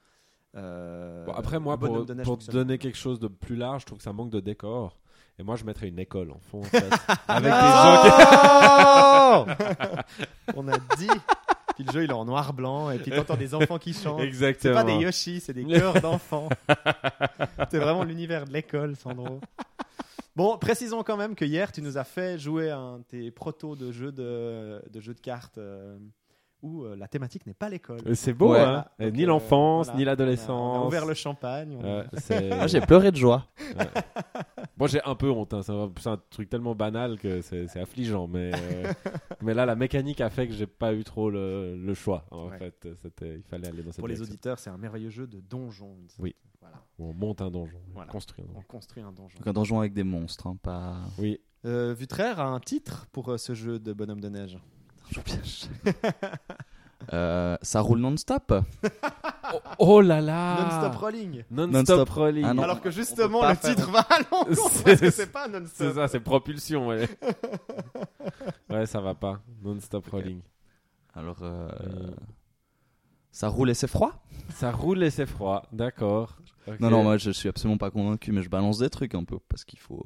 Euh, 0.55 1.23
Bon, 1.25 1.31
après, 1.33 1.59
moi, 1.59 1.77
pour, 1.77 2.03
de 2.05 2.13
pour 2.23 2.37
donner 2.37 2.77
quelque 2.77 2.97
chose 2.97 3.19
de 3.21 3.27
plus 3.29 3.55
large, 3.55 3.81
je 3.81 3.85
trouve 3.85 3.99
que 3.99 4.03
ça 4.03 4.11
manque 4.13 4.31
de 4.31 4.39
décor. 4.41 4.97
Et 5.39 5.43
moi, 5.43 5.55
je 5.55 5.63
mettrais 5.65 5.87
une 5.87 5.99
école 5.99 6.31
en 6.31 6.39
fond, 6.39 6.59
en 6.59 6.63
fait, 6.63 6.89
avec 7.27 7.53
des 7.53 7.59
gens 7.59 9.45
qui... 9.45 10.53
On 10.57 10.67
a 10.67 10.77
dit. 10.97 11.07
Puis 11.77 11.85
le 11.85 11.91
jeu 11.91 12.03
il 12.05 12.09
est 12.09 12.13
en 12.13 12.25
noir 12.25 12.53
blanc 12.53 12.89
et 12.89 12.97
puis 12.97 13.11
t'entends 13.11 13.37
des 13.37 13.53
enfants 13.53 13.77
qui 13.77 13.93
chantent. 13.93 14.19
C'est 14.19 14.25
Exactement. 14.25 14.73
pas 14.73 14.83
des 14.83 14.95
Yoshi, 14.95 15.39
c'est 15.39 15.53
des 15.53 15.63
cœurs 15.63 16.01
d'enfants. 16.01 16.49
c'est 17.69 17.77
vraiment 17.77 18.03
l'univers 18.03 18.45
de 18.45 18.51
l'école, 18.51 18.95
Sandro. 18.95 19.39
Bon, 20.35 20.57
précisons 20.57 21.03
quand 21.03 21.17
même 21.17 21.35
que 21.35 21.45
hier, 21.45 21.71
tu 21.71 21.83
nous 21.83 21.99
as 21.99 22.03
fait 22.03 22.39
jouer 22.39 22.71
à 22.71 22.79
un 22.79 22.97
de 22.97 23.03
tes 23.03 23.29
protos 23.29 23.75
de 23.75 23.91
jeux 23.91 24.11
de, 24.11 24.81
de, 24.91 24.99
jeux 24.99 25.13
de 25.13 25.19
cartes 25.19 25.59
euh, 25.59 25.99
où 26.61 26.83
euh, 26.83 26.95
la 26.95 27.07
thématique 27.07 27.45
n'est 27.45 27.53
pas 27.53 27.69
l'école. 27.69 27.99
Euh, 28.07 28.15
C'est 28.15 28.33
beau, 28.33 28.53
Ouais. 28.53 28.59
hein 28.59 28.85
Donc, 28.99 29.13
Ni 29.13 29.23
euh, 29.23 29.27
l'enfance, 29.27 29.87
voilà, 29.87 29.97
ni 29.99 30.03
on 30.03 30.07
a- 30.07 30.11
l'adolescence. 30.11 30.77
On 30.77 30.83
a 30.83 30.85
ouvert 30.87 31.05
le 31.05 31.13
champagne. 31.13 31.77
on 31.79 31.85
a- 31.85 32.05
c'est- 32.19 32.51
Ah, 32.51 32.67
j'ai 32.67 32.81
pleuré 32.81 33.11
de 33.11 33.17
joie. 33.17 33.45
Moi 34.77 34.87
j'ai 34.87 35.01
un 35.03 35.15
peu 35.15 35.29
honte, 35.31 35.53
hein. 35.53 35.61
c'est 35.63 36.07
un, 36.09 36.17
truc 36.29 36.49
tellement 36.49 36.75
banal 36.75 37.17
que 37.17 37.41
c'est 37.41 37.79
affligeant, 37.79 38.27
mais, 38.27 38.51
euh, 38.53 38.93
mais 39.41 39.53
là 39.53 39.65
la 39.65 39.75
mécanique 39.75 40.21
a 40.21 40.29
fait 40.29 40.47
que 40.47 40.53
j'ai 40.53 40.67
pas 40.67 40.93
eu 40.93 41.03
trop 41.03 41.29
le, 41.31 41.75
le 41.75 41.93
choix. 41.93 42.25
En 42.31 42.49
Ouais. 42.49 42.57
fait, 42.59 42.87
C'était- 43.01 43.37
il 43.37 43.43
fallait 43.43 43.67
aller 43.67 43.81
dans 43.83 43.91
cette 43.91 43.99
Pour 43.99 44.07
les 44.07 44.21
auditeurs, 44.21 44.59
c'est 44.59 44.69
un 44.69 44.77
merveilleux 44.77 45.09
jeu 45.09 45.25
de 45.27 45.39
donjon. 45.39 45.95
Oui. 46.19 46.35
Voilà, 46.61 46.77
On 46.99 47.13
monte 47.13 47.41
un 47.41 47.49
donjon, 47.51 47.77
on 47.95 48.05
construit 48.07 48.43
un 48.43 48.49
on 48.49 48.53
donjon. 48.53 48.65
construit 48.67 49.03
un 49.03 49.11
donjon. 49.11 49.37
Donc 49.37 49.47
un 49.47 49.53
donjon 49.53 49.79
avec 49.79 49.93
des 49.93 50.03
monstres, 50.03 50.47
hein, 50.47 50.57
pas. 50.61 50.95
Oui. 51.17 51.39
Euh, 51.65 51.93
Vutraire 51.97 52.39
a 52.39 52.45
un 52.47 52.59
titre 52.59 53.07
pour 53.11 53.29
euh, 53.29 53.37
ce 53.37 53.53
jeu 53.53 53.79
de 53.79 53.93
bonhomme 53.93 54.21
de 54.21 54.29
neige. 54.29 54.57
Je 55.11 55.19
piège. 55.21 55.65
Euh, 57.13 57.55
ça 57.61 57.79
roule 57.79 57.99
non-stop. 57.99 58.53
Oh, 59.53 59.59
oh 59.79 60.01
là 60.01 60.19
là 60.19 60.63
Non-stop 60.63 60.95
rolling. 60.99 61.43
Non-stop 61.51 62.09
rolling. 62.09 62.43
Ah 62.45 62.53
non. 62.53 62.63
Alors 62.63 62.81
que 62.81 62.91
justement, 62.91 63.47
le 63.47 63.55
faire- 63.55 63.75
titre 63.75 63.89
va 63.91 63.99
à 63.99 64.19
l'encontre 64.19 64.69
C'est- 64.71 64.83
parce 64.83 64.99
que 65.01 65.09
c'est 65.11 65.31
pas 65.31 65.47
non-stop. 65.47 65.69
C'est 65.87 65.93
ça, 65.93 66.07
c'est 66.09 66.19
propulsion. 66.19 66.87
Ouais. 66.87 67.07
ouais, 68.69 68.85
ça 68.87 68.99
va 68.99 69.13
pas. 69.13 69.39
Non-stop 69.63 70.05
rolling. 70.09 70.41
Alors, 71.13 71.37
euh, 71.43 71.69
Euh. 71.81 72.11
ça 73.31 73.47
roule 73.47 73.69
et 73.69 73.73
c'est 73.73 73.87
froid? 73.87 74.11
Ça 74.49 74.71
roule 74.71 75.01
et 75.03 75.09
c'est 75.11 75.27
froid, 75.27 75.63
d'accord. 75.71 76.37
Non, 76.81 76.89
non, 76.89 77.03
moi 77.03 77.17
je 77.17 77.31
suis 77.31 77.47
absolument 77.47 77.77
pas 77.77 77.91
convaincu, 77.91 78.33
mais 78.33 78.41
je 78.41 78.49
balance 78.49 78.79
des 78.79 78.89
trucs 78.89 79.15
un 79.15 79.23
peu 79.23 79.37
parce 79.47 79.63
qu'il 79.63 79.79
faut. 79.79 80.03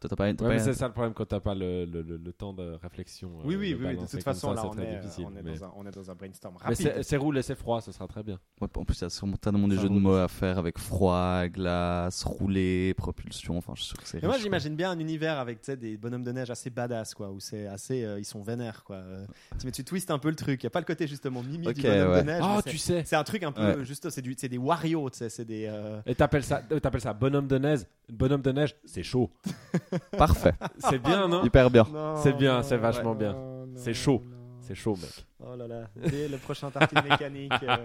Toi, 0.00 0.08
t'as 0.08 0.16
pas. 0.16 0.24
t'as 0.32 0.44
Ouais, 0.44 0.48
pas- 0.48 0.48
mais 0.48 0.58
c'est 0.60 0.72
ça 0.72 0.86
le 0.86 0.92
problème 0.94 1.12
quand 1.12 1.26
t'as 1.26 1.40
pas 1.40 1.54
le, 1.54 1.84
le, 1.84 2.00
le- 2.00 2.16
le 2.16 2.32
temps 2.32 2.54
de 2.54 2.72
réflexion. 2.82 3.28
euh, 3.40 3.42
Oui, 3.44 3.56
oui, 3.56 3.70
de 3.72 3.76
oui, 3.76 3.84
oui, 3.88 3.96
de 3.96 4.06
toute 4.06 4.22
façon, 4.22 4.48
ça, 4.48 4.54
là, 4.54 4.60
c'est 4.62 4.68
on 4.68 4.70
très 4.70 4.86
est, 4.94 5.00
difficile. 5.00 5.26
on, 5.30 5.36
est 5.36 5.42
mais 5.42 5.58
dans 5.58 5.64
un, 5.66 5.72
on 5.76 5.86
est 5.86 5.90
dans 5.90 6.10
un 6.10 6.14
brainstorm 6.14 6.54
mais 6.66 6.74
c'est 6.74 6.88
rapide. 6.88 7.02
c'est 7.02 7.16
roule 7.18 7.36
et 7.36 7.42
c'est 7.42 7.54
froid, 7.54 7.82
ça 7.82 7.92
sera 7.92 8.06
très 8.06 8.22
bien. 8.22 8.38
Ouais, 8.62 8.68
en 8.74 8.84
plus, 8.86 8.98
il 8.98 9.02
y 9.02 9.04
a 9.04 9.10
sûrement 9.10 9.36
tellement 9.36 9.68
des 9.68 9.76
Ça 9.76 9.82
jeux 9.82 9.88
de 9.90 9.94
mots 9.94 10.14
à 10.14 10.28
faire 10.28 10.56
avec 10.58 10.78
froid, 10.78 11.46
glace, 11.48 12.24
rouler, 12.24 12.94
propulsion. 12.94 13.58
Enfin, 13.58 13.74
je 13.76 13.82
suis 13.82 13.88
sûr 13.90 13.98
que 13.98 14.08
c'est. 14.08 14.22
Mais 14.22 14.26
moi, 14.26 14.36
riche, 14.36 14.44
j'imagine 14.44 14.74
bien 14.74 14.90
un 14.90 14.98
univers 14.98 15.38
avec 15.38 15.60
des 15.78 15.98
bonhommes 15.98 16.24
de 16.24 16.32
neige 16.32 16.50
assez 16.50 16.70
badass, 16.70 17.12
quoi, 17.14 17.30
où 17.30 17.38
c'est 17.38 17.66
assez, 17.66 18.02
euh, 18.02 18.18
ils 18.18 18.24
sont 18.24 18.42
vénères, 18.42 18.82
quoi. 18.84 18.96
Euh, 18.96 19.26
tu, 19.58 19.66
mais 19.66 19.72
tu 19.72 19.84
twistes 19.84 20.10
un 20.10 20.18
peu 20.18 20.30
le 20.30 20.36
truc. 20.36 20.62
Il 20.62 20.64
y 20.64 20.66
a 20.66 20.70
pas 20.70 20.80
le 20.80 20.86
côté 20.86 21.06
justement 21.06 21.42
mimi 21.42 21.68
Ok, 21.68 21.74
du 21.74 21.82
bonhomme 21.82 22.10
ouais. 22.12 22.22
de 22.22 22.26
neige. 22.26 22.42
C'est- 22.64 22.70
tu 22.70 22.78
sais 22.78 23.02
C'est 23.04 23.16
un 23.16 23.24
truc 23.24 23.42
un 23.42 23.52
peu 23.52 23.60
Ouais. 23.80 23.84
juste, 23.84 24.08
c'est 24.08 24.22
des 24.48 24.56
Wario, 24.58 25.10
tu 25.10 25.18
sais, 25.18 25.28
c'est 25.28 25.44
des. 25.44 25.66
euh, 25.66 26.00
Et 26.06 26.14
t'appelles 26.14 26.44
ça, 26.44 26.62
euh, 26.72 26.80
t'appelles 26.80 27.02
ça 27.02 27.12
bonhomme 27.12 27.46
de 27.46 27.58
neige 27.58 27.80
Bonhomme 28.12 28.42
de 28.42 28.52
neige, 28.52 28.76
c'est 28.84 29.02
chaud. 29.02 29.30
Parfait. 30.18 30.54
C'est 30.78 30.98
bien, 30.98 31.28
non? 31.28 31.44
Hyper 31.44 31.70
bien. 31.70 31.86
C'est 32.16 32.32
bien, 32.32 32.62
c'est 32.62 32.76
vachement 32.76 33.14
bien. 33.14 33.36
C'est 33.76 33.94
chaud. 33.94 34.22
C'est 34.60 34.74
chaud, 34.74 34.96
mec. 35.00 35.26
Oh 35.44 35.56
là 35.56 35.66
là, 35.66 35.90
dès 35.96 36.28
le 36.28 36.36
prochain 36.36 36.70
tartine 36.70 37.02
mécanique, 37.02 37.52
euh, 37.62 37.76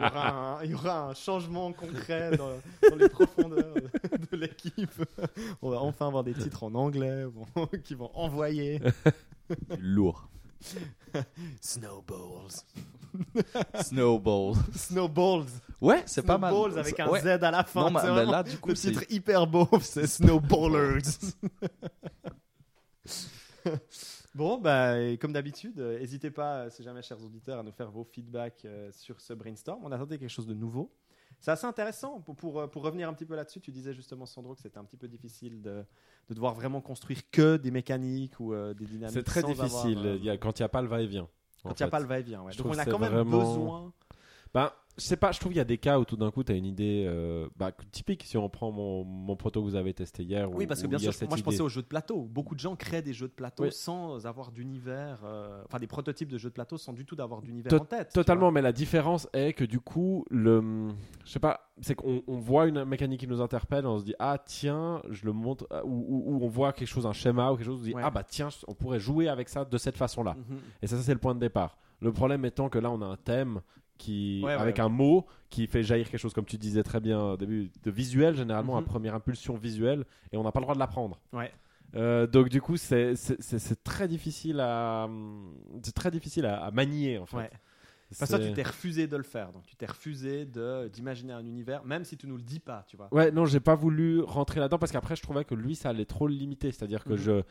il, 0.00 0.04
y 0.04 0.10
aura 0.10 0.28
un, 0.28 0.62
il 0.64 0.70
y 0.72 0.74
aura 0.74 1.00
un 1.08 1.14
changement 1.14 1.72
concret 1.72 2.36
dans, 2.36 2.50
dans 2.90 2.96
les 2.96 3.08
profondeurs 3.08 3.74
de 4.30 4.36
l'équipe. 4.36 4.90
On 5.62 5.70
va 5.70 5.80
enfin 5.80 6.08
avoir 6.08 6.22
des 6.24 6.34
titres 6.34 6.64
en 6.64 6.74
anglais 6.74 7.24
bon, 7.24 7.66
qui 7.84 7.94
vont 7.94 8.10
envoyer 8.14 8.78
Lourd. 9.78 10.28
Snowballs. 11.60 12.64
Snowball. 13.82 14.54
Snowballs. 14.74 15.46
Ouais, 15.80 16.02
c'est 16.06 16.22
pas 16.22 16.38
mal. 16.38 16.52
Snowballs 16.52 16.78
avec 16.78 17.00
un 17.00 17.08
Ouais. 17.08 17.20
Z 17.20 17.26
à 17.26 17.50
la 17.50 17.64
fin. 17.64 17.90
Non, 17.90 18.00
mais- 18.00 18.24
là, 18.26 18.42
du 18.42 18.58
coup, 18.58 18.70
le 18.70 18.74
titre 18.74 19.04
hyper 19.10 19.46
beau, 19.46 19.68
c'est 19.80 20.06
Snowballers. 20.06 21.02
Bon, 24.34 24.58
bah, 24.58 25.00
et 25.00 25.16
comme 25.16 25.32
d'habitude, 25.32 25.78
euh, 25.78 25.98
n'hésitez 26.00 26.30
pas, 26.30 26.62
euh, 26.64 26.70
si 26.70 26.82
jamais, 26.82 27.02
chers 27.02 27.22
auditeurs, 27.22 27.60
à 27.60 27.62
nous 27.62 27.70
faire 27.70 27.90
vos 27.90 28.02
feedbacks 28.04 28.64
euh, 28.64 28.90
sur 28.90 29.20
ce 29.20 29.32
brainstorm. 29.32 29.80
On 29.84 29.92
a 29.92 29.98
tenté 29.98 30.18
quelque 30.18 30.28
chose 30.28 30.48
de 30.48 30.54
nouveau. 30.54 30.90
C'est 31.40 31.50
assez 31.50 31.66
intéressant. 31.66 32.20
Pour, 32.20 32.34
pour, 32.36 32.60
euh, 32.60 32.66
pour 32.66 32.82
revenir 32.82 33.08
un 33.08 33.12
petit 33.12 33.24
peu 33.26 33.34
là-dessus, 33.36 33.60
tu 33.60 33.70
disais 33.70 33.92
justement, 33.92 34.26
Sandro, 34.26 34.54
que 34.54 34.60
c'était 34.60 34.78
un 34.78 34.84
petit 34.84 34.96
peu 34.96 35.08
difficile 35.08 35.60
de, 35.62 35.84
de 36.28 36.34
devoir 36.34 36.54
vraiment 36.54 36.80
construire 36.80 37.20
que 37.30 37.56
des 37.56 37.70
mécaniques 37.70 38.38
ou 38.40 38.54
euh, 38.54 38.72
des 38.74 38.86
dynamiques. 38.86 39.14
C'est 39.14 39.22
très 39.22 39.42
sans 39.42 39.48
difficile 39.48 39.98
avoir, 39.98 40.06
euh, 40.14 40.16
il 40.16 40.24
y 40.24 40.30
a, 40.30 40.36
quand 40.38 40.58
il 40.58 40.62
n'y 40.62 40.66
a 40.66 40.68
pas 40.68 40.82
le 40.82 40.88
va-et-vient. 40.88 41.28
en 41.64 41.68
quand 41.68 41.80
il 41.80 41.82
n'y 41.82 41.86
a 41.86 41.90
pas 41.90 42.00
le 42.00 42.06
va-et-vient. 42.06 42.42
ouais. 42.42 42.54
Donc 42.56 42.66
on 42.66 42.78
a 42.78 42.84
quand 42.84 42.98
même 42.98 43.12
vraiment- 43.12 43.38
besoin. 43.38 43.92
Ben, 44.54 44.70
je 44.96 45.02
sais 45.02 45.16
pas, 45.16 45.32
je 45.32 45.40
trouve 45.40 45.50
qu'il 45.52 45.58
y 45.58 45.60
a 45.60 45.64
des 45.64 45.78
cas 45.78 45.98
où 45.98 46.04
tout 46.04 46.16
d'un 46.16 46.30
coup 46.30 46.44
tu 46.44 46.52
as 46.52 46.54
une 46.54 46.66
idée 46.66 47.04
euh, 47.08 47.48
bah, 47.56 47.72
typique 47.90 48.22
si 48.24 48.36
on 48.36 48.48
prend 48.48 48.70
mon, 48.70 49.02
mon 49.04 49.34
proto 49.34 49.60
que 49.60 49.64
vous 49.68 49.74
avez 49.74 49.92
testé 49.92 50.22
hier. 50.22 50.50
Oui, 50.52 50.66
parce 50.66 50.80
que 50.82 50.86
bien 50.86 50.98
sûr, 50.98 51.12
moi 51.28 51.36
je 51.36 51.42
pensais 51.42 51.60
aux 51.62 51.68
jeux 51.68 51.82
de 51.82 51.86
plateau. 51.86 52.22
Beaucoup 52.22 52.54
de 52.54 52.60
gens 52.60 52.76
créent 52.76 53.02
des 53.02 53.12
jeux 53.12 53.26
de 53.28 53.32
plateau 53.32 53.64
Oui. 53.64 53.72
sans 53.72 54.26
avoir 54.26 54.52
d'univers, 54.52 55.20
euh, 55.24 55.62
enfin 55.66 55.78
des 55.78 55.86
prototypes 55.86 56.28
de 56.30 56.38
jeux 56.38 56.48
de 56.50 56.54
plateau 56.54 56.78
sans 56.78 56.92
du 56.92 57.04
tout 57.04 57.16
d'avoir 57.16 57.42
d'univers 57.42 57.72
en 57.74 57.84
tête. 57.84 58.12
Totalement, 58.12 58.50
mais 58.52 58.62
la 58.62 58.72
différence 58.72 59.28
est 59.32 59.52
que 59.52 59.64
du 59.64 59.80
coup, 59.80 60.24
le, 60.30 60.62
je 61.24 61.30
sais 61.32 61.40
pas, 61.40 61.72
c'est 61.80 61.94
qu'on 61.96 62.22
on 62.28 62.38
voit 62.38 62.66
une 62.68 62.84
mécanique 62.84 63.20
qui 63.20 63.26
nous 63.28 63.40
interpelle, 63.40 63.86
on 63.86 63.98
se 63.98 64.04
dit 64.04 64.14
ah 64.20 64.38
tiens, 64.44 65.02
je 65.10 65.24
le 65.24 65.32
montre, 65.32 65.66
euh, 65.72 65.82
ou, 65.84 65.88
ou- 66.08 66.36
ou 66.36 66.44
on 66.44 66.48
voit 66.48 66.72
quelque 66.72 66.86
chose, 66.88 67.04
un 67.06 67.12
schéma 67.12 67.50
ou 67.50 67.56
quelque 67.56 67.66
chose, 67.66 67.78
on 67.80 67.82
se 67.82 67.88
dit 67.88 67.94
Ouais. 67.94 68.02
ah 68.04 68.10
bah 68.10 68.22
tiens, 68.22 68.48
on 68.68 68.74
pourrait 68.74 69.00
jouer 69.00 69.28
avec 69.28 69.48
ça 69.48 69.64
de 69.64 69.76
cette 69.78 69.96
façon-là. 69.96 70.34
Mhm. 70.34 70.58
Et 70.82 70.86
ça, 70.86 70.96
ça, 70.96 71.02
c'est 71.02 71.12
le 71.14 71.18
point 71.20 71.34
de 71.34 71.40
départ. 71.40 71.76
Le 72.00 72.12
problème 72.12 72.44
étant 72.44 72.68
que 72.68 72.78
là, 72.78 72.90
on 72.90 73.00
a 73.02 73.06
un 73.06 73.16
thème 73.16 73.60
qui, 73.98 74.40
Ouais, 74.44 74.54
ouais, 74.54 74.60
avec 74.60 74.76
ouais. 74.76 74.82
un 74.82 74.88
mot 74.88 75.26
qui 75.50 75.66
fait 75.66 75.82
jaillir 75.82 76.10
quelque 76.10 76.20
chose, 76.20 76.34
comme 76.34 76.44
tu 76.44 76.58
disais 76.58 76.82
très 76.82 77.00
bien 77.00 77.20
au 77.20 77.36
début, 77.36 77.70
de 77.82 77.90
visuel, 77.90 78.34
généralement, 78.34 78.76
à 78.76 78.82
première 78.82 79.14
impulsion 79.14 79.56
visuelle, 79.56 80.04
et 80.32 80.36
on 80.36 80.42
n'a 80.42 80.50
pas 80.52 80.60
le 80.60 80.64
droit 80.64 80.74
de 80.74 80.80
l'apprendre. 80.80 81.18
Ouais. 81.32 81.52
Euh, 81.96 82.26
donc 82.26 82.48
du 82.48 82.60
coup, 82.60 82.76
c'est 82.76 83.14
très 83.84 84.08
difficile 84.08 84.58
à, 84.60 85.08
c'est 85.82 85.94
très 85.94 86.10
difficile 86.10 86.44
à, 86.46 86.64
à 86.64 86.70
manier 86.72 87.18
en 87.18 87.26
fait. 87.26 87.50
Parce 88.18 88.30
que 88.30 88.36
toi, 88.36 88.44
C'est- 88.44 88.50
tu 88.50 88.54
t'es 88.54 88.62
refusé 88.62 89.06
de 89.06 89.16
le 89.16 89.22
faire. 89.22 89.52
Donc, 89.52 89.64
tu 89.66 89.76
t'es 89.76 89.86
refusé 89.86 90.44
de- 90.46 90.88
d'imaginer 90.88 91.32
un 91.32 91.44
univers, 91.44 91.84
même 91.84 92.04
si 92.04 92.16
tu 92.16 92.26
nous 92.26 92.36
le 92.36 92.42
dis 92.42 92.60
pas, 92.60 92.84
tu 92.88 92.96
vois. 92.96 93.08
Ouais, 93.12 93.30
non, 93.30 93.44
j'ai 93.46 93.60
pas 93.60 93.74
voulu 93.74 94.20
rentrer 94.20 94.60
là-dedans 94.60 94.78
parce 94.78 94.92
qu'après, 94.92 95.16
je 95.16 95.22
trouvais 95.22 95.44
que 95.44 95.54
lui, 95.54 95.74
ça 95.74 95.90
allait 95.90 96.04
trop 96.04 96.26
le 96.28 96.34
limiter. 96.34 96.70
C'est-à-dire 96.72 97.04
que 97.04 97.10
Mhm. 97.12 97.16
je, 97.16 97.42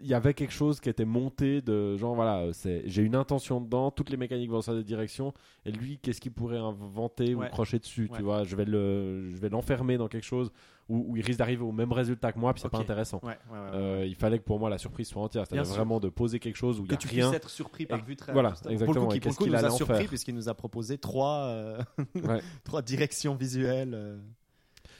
il 0.00 0.06
y 0.06 0.14
avait 0.14 0.34
quelque 0.34 0.52
chose 0.52 0.80
qui 0.80 0.88
était 0.88 1.04
monté 1.04 1.60
de 1.62 1.96
genre 1.96 2.14
voilà, 2.14 2.52
c'est, 2.52 2.82
j'ai 2.86 3.02
une 3.02 3.16
intention 3.16 3.60
dedans, 3.60 3.90
toutes 3.90 4.10
les 4.10 4.16
mécaniques 4.16 4.50
vont 4.50 4.56
dans 4.56 4.62
cette 4.62 4.84
direction, 4.84 5.32
et 5.64 5.72
lui, 5.72 5.98
qu'est-ce 5.98 6.20
qu'il 6.20 6.32
pourrait 6.32 6.58
inventer 6.58 7.34
Ouais. 7.34 7.46
ou 7.46 7.50
crocher 7.50 7.78
dessus, 7.78 8.08
Ouais. 8.10 8.16
tu 8.18 8.22
vois? 8.22 8.44
Je 8.44 8.56
vais 8.56 8.64
le, 8.64 9.30
je 9.30 9.36
vais 9.36 9.48
l'enfermer 9.48 9.96
dans 9.96 10.08
quelque 10.08 10.24
chose 10.26 10.50
où, 10.88 11.12
où 11.12 11.16
il 11.16 11.22
risque 11.24 11.38
d'arriver 11.38 11.62
au 11.62 11.72
même 11.72 11.92
résultat 11.92 12.32
que 12.32 12.38
moi, 12.38 12.52
puis 12.52 12.60
c'est 12.60 12.68
pas 12.68 12.78
Ok. 12.78 12.84
intéressant. 12.84 13.20
Ouais, 13.22 13.38
ouais, 13.50 13.58
ouais, 13.58 13.64
ouais. 13.64 13.70
Euh, 13.74 14.06
il 14.06 14.14
fallait 14.14 14.38
que 14.38 14.44
pour 14.44 14.58
moi 14.58 14.68
la 14.70 14.78
surprise 14.78 15.08
soit 15.08 15.22
entière, 15.22 15.46
c'est-à-dire 15.46 15.64
vraiment 15.72 15.98
de 16.00 16.08
poser 16.10 16.38
quelque 16.38 16.56
chose 16.56 16.78
où 16.80 16.84
il 16.84 16.90
y 16.90 16.94
a 16.94 16.96
tu 16.98 17.08
rien. 17.08 17.26
puisses 17.28 17.36
être 17.36 17.48
surpris 17.50 17.86
par 17.86 18.00
Et- 18.00 18.02
Vutraire. 18.02 18.34
voilà, 18.34 18.50
justement. 18.50 18.70
exactement. 18.72 18.92
Pour 18.94 18.94
le 18.94 19.00
coup, 19.00 19.06
pour 19.06 19.14
le 19.14 19.20
qu'est-ce 19.20 19.36
coup, 19.38 19.46
nous 19.46 19.54
a 19.54 19.72
en 19.72 19.76
surpris 19.76 20.06
puisqu'il 20.08 20.34
nous 20.34 20.48
a 20.48 20.54
proposé 20.54 20.98
trois, 20.98 21.44
euh, 21.46 21.78
trois 22.64 22.82
directions 22.82 23.34
visuelles. 23.34 23.94
euh. 23.94 24.18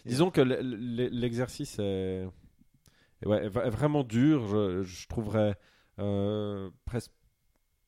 Disons 0.06 0.30
que 0.30 0.40
l'exercice 0.40 1.78
est, 1.78 2.26
vraiment 3.22 4.04
dur. 4.04 4.46
Je, 4.46 4.82
je 4.82 5.06
trouverais 5.08 5.56
presque. 6.84 7.10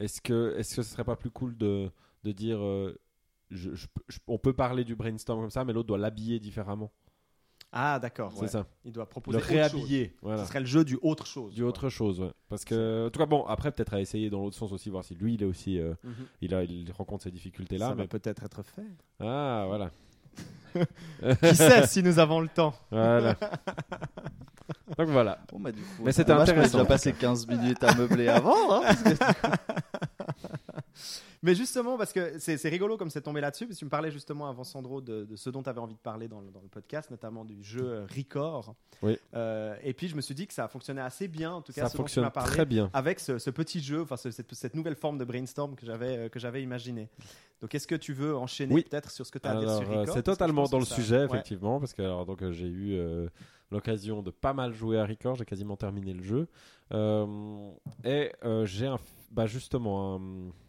Est-ce 0.00 0.20
que, 0.20 0.54
est-ce 0.58 0.76
que 0.76 0.82
ce 0.82 0.90
serait 0.90 1.04
pas 1.04 1.16
plus 1.16 1.30
cool 1.30 1.56
de, 1.56 1.90
de 2.24 2.32
dire. 2.32 2.58
je- 3.50 3.74
je- 3.74 3.86
on 4.26 4.38
peut 4.38 4.52
parler 4.52 4.84
du 4.84 4.94
brainstorm 4.96 5.40
comme 5.40 5.50
ça, 5.50 5.64
mais 5.64 5.72
l'autre 5.72 5.88
doit 5.88 5.98
l'habiller 5.98 6.38
différemment? 6.40 6.90
Ah, 7.72 7.98
d'accord. 7.98 8.32
C'est 8.34 8.42
ouais. 8.42 8.48
ça. 8.48 8.66
Il 8.84 8.92
doit 8.92 9.06
proposer 9.08 9.38
Le 9.38 9.44
réhabiller. 9.44 10.14
Voilà. 10.22 10.42
Ce 10.42 10.48
serait 10.48 10.60
le 10.60 10.66
jeu 10.66 10.84
du 10.84 10.98
autre 11.02 11.26
chose. 11.26 11.52
Du 11.54 11.60
quoi. 11.62 11.68
autre 11.68 11.88
chose, 11.90 12.20
ouais. 12.20 12.30
Parce 12.48 12.64
que, 12.64 13.06
en 13.06 13.10
tout 13.10 13.18
cas, 13.18 13.26
bon, 13.26 13.44
après, 13.46 13.70
peut-être 13.72 13.92
à 13.94 14.00
essayer 14.00 14.30
dans 14.30 14.40
l'autre 14.40 14.56
sens 14.56 14.72
aussi, 14.72 14.88
voir 14.88 15.04
si 15.04 15.14
lui, 15.14 15.34
il 15.34 15.42
est 15.42 15.46
aussi. 15.46 15.78
euh, 15.78 15.92
Mhm. 16.04 16.12
il, 16.42 16.54
a, 16.54 16.62
il 16.64 16.90
rencontre 16.92 17.24
ces 17.24 17.30
difficultés-là. 17.30 17.88
Ça 17.88 17.94
mais- 17.94 18.02
va 18.04 18.08
peut-être 18.08 18.42
être 18.44 18.62
fait. 18.62 18.82
Ah, 19.20 19.64
voilà. 19.66 19.90
Qui 21.42 21.54
sait 21.56 21.86
si 21.86 22.02
nous 22.02 22.18
avons 22.18 22.40
le 22.40 22.48
temps 22.48 22.74
Voilà. 22.90 23.34
Donc 24.98 25.08
voilà. 25.08 25.38
Bon, 25.52 25.58
bah, 25.60 25.72
du 25.72 25.80
coup, 25.82 26.02
Mais 26.04 26.12
c'était 26.12 26.32
dommage 26.32 26.46
qu'on 26.48 26.52
ait 26.52 26.58
intéressant, 26.58 26.78
déjà 26.78 26.88
passé 26.88 27.12
15 27.12 27.46
minutes 27.48 27.82
à 27.82 27.94
meubler 27.94 28.28
avant. 28.28 28.74
hein, 28.76 28.82
parce 28.84 29.02
que- 29.02 29.10
Mais 31.42 31.54
justement, 31.54 31.96
parce 31.98 32.12
que 32.12 32.38
c'est 32.38 32.68
rigolo 32.68 32.96
comme 32.96 33.10
c'est 33.10 33.20
tombé 33.20 33.40
là-dessus, 33.40 33.66
parce 33.66 33.76
que 33.76 33.78
tu 33.80 33.84
me 33.84 33.90
parlais 33.90 34.10
justement 34.10 34.48
avant 34.48 34.64
Sandro 34.64 35.00
de, 35.00 35.24
de 35.24 35.36
ce 35.36 35.50
dont 35.50 35.62
tu 35.62 35.68
avais 35.68 35.80
envie 35.80 35.94
de 35.94 36.00
parler 36.00 36.28
dans 36.28 36.40
le, 36.40 36.50
dans 36.50 36.62
le 36.62 36.68
podcast, 36.68 37.10
notamment 37.10 37.44
du 37.44 37.62
jeu 37.62 37.84
euh, 37.84 38.06
Record. 38.16 38.74
Oui. 39.02 39.16
Euh, 39.34 39.76
et 39.84 39.92
puis 39.92 40.08
je 40.08 40.16
me 40.16 40.22
suis 40.22 40.34
dit 40.34 40.46
que 40.46 40.54
ça 40.54 40.66
fonctionnait 40.66 41.02
assez 41.02 41.28
bien, 41.28 41.52
en 41.52 41.60
tout 41.62 41.72
cas, 41.72 41.82
Ça 41.82 41.88
ce 41.88 41.92
dont 41.92 42.04
tu 42.04 42.14
fonctionne 42.14 42.30
parlé, 42.30 42.50
très 42.50 42.64
bien. 42.64 42.90
avec 42.94 43.20
ce, 43.20 43.38
ce 43.38 43.50
petit 43.50 43.80
jeu, 43.80 44.00
enfin 44.02 44.16
ce- 44.16 44.30
cette, 44.30 44.52
cette 44.54 44.74
nouvelle 44.74 44.96
forme 44.96 45.18
de 45.18 45.24
brainstorm 45.24 45.76
que 45.76 45.84
j'avais 45.86 46.16
euh, 46.16 46.28
que 46.30 46.40
j'avais 46.40 46.62
imaginé. 46.62 47.08
Donc 47.60 47.74
est-ce 47.74 47.86
que 47.86 47.94
tu 47.94 48.12
veux 48.14 48.34
enchaîner 48.36 48.74
Oui. 48.74 48.82
peut-être 48.82 49.10
sur 49.10 49.24
ce 49.26 49.30
que 49.30 49.38
tu 49.38 49.46
as 49.46 49.52
à 49.52 49.56
dire 49.60 49.68
Alors, 49.68 49.82
sur 49.82 49.88
Record 49.90 50.14
c'est 50.14 50.22
totalement 50.22 50.64
dans 50.64 50.78
le 50.78 50.84
ça- 50.86 50.94
sujet, 50.94 51.18
ouais. 51.18 51.24
effectivement, 51.26 51.78
parce 51.78 51.92
que 51.92 52.02
alors, 52.02 52.24
donc, 52.26 52.38
j'ai 52.50 52.66
eu 52.66 52.94
euh, 52.94 53.28
l'occasion 53.70 54.22
de 54.22 54.30
pas 54.30 54.52
mal 54.52 54.72
jouer 54.72 54.98
à 54.98 55.06
Record, 55.06 55.36
j'ai 55.36 55.44
quasiment 55.44 55.76
terminé 55.76 56.12
le 56.12 56.22
jeu. 56.22 56.48
Euh, 56.92 57.70
et 58.04 58.32
euh, 58.44 58.64
j'ai 58.66 58.86
un, 58.86 58.98
bah, 59.32 59.46
justement 59.46 60.16
un, 60.16 60.20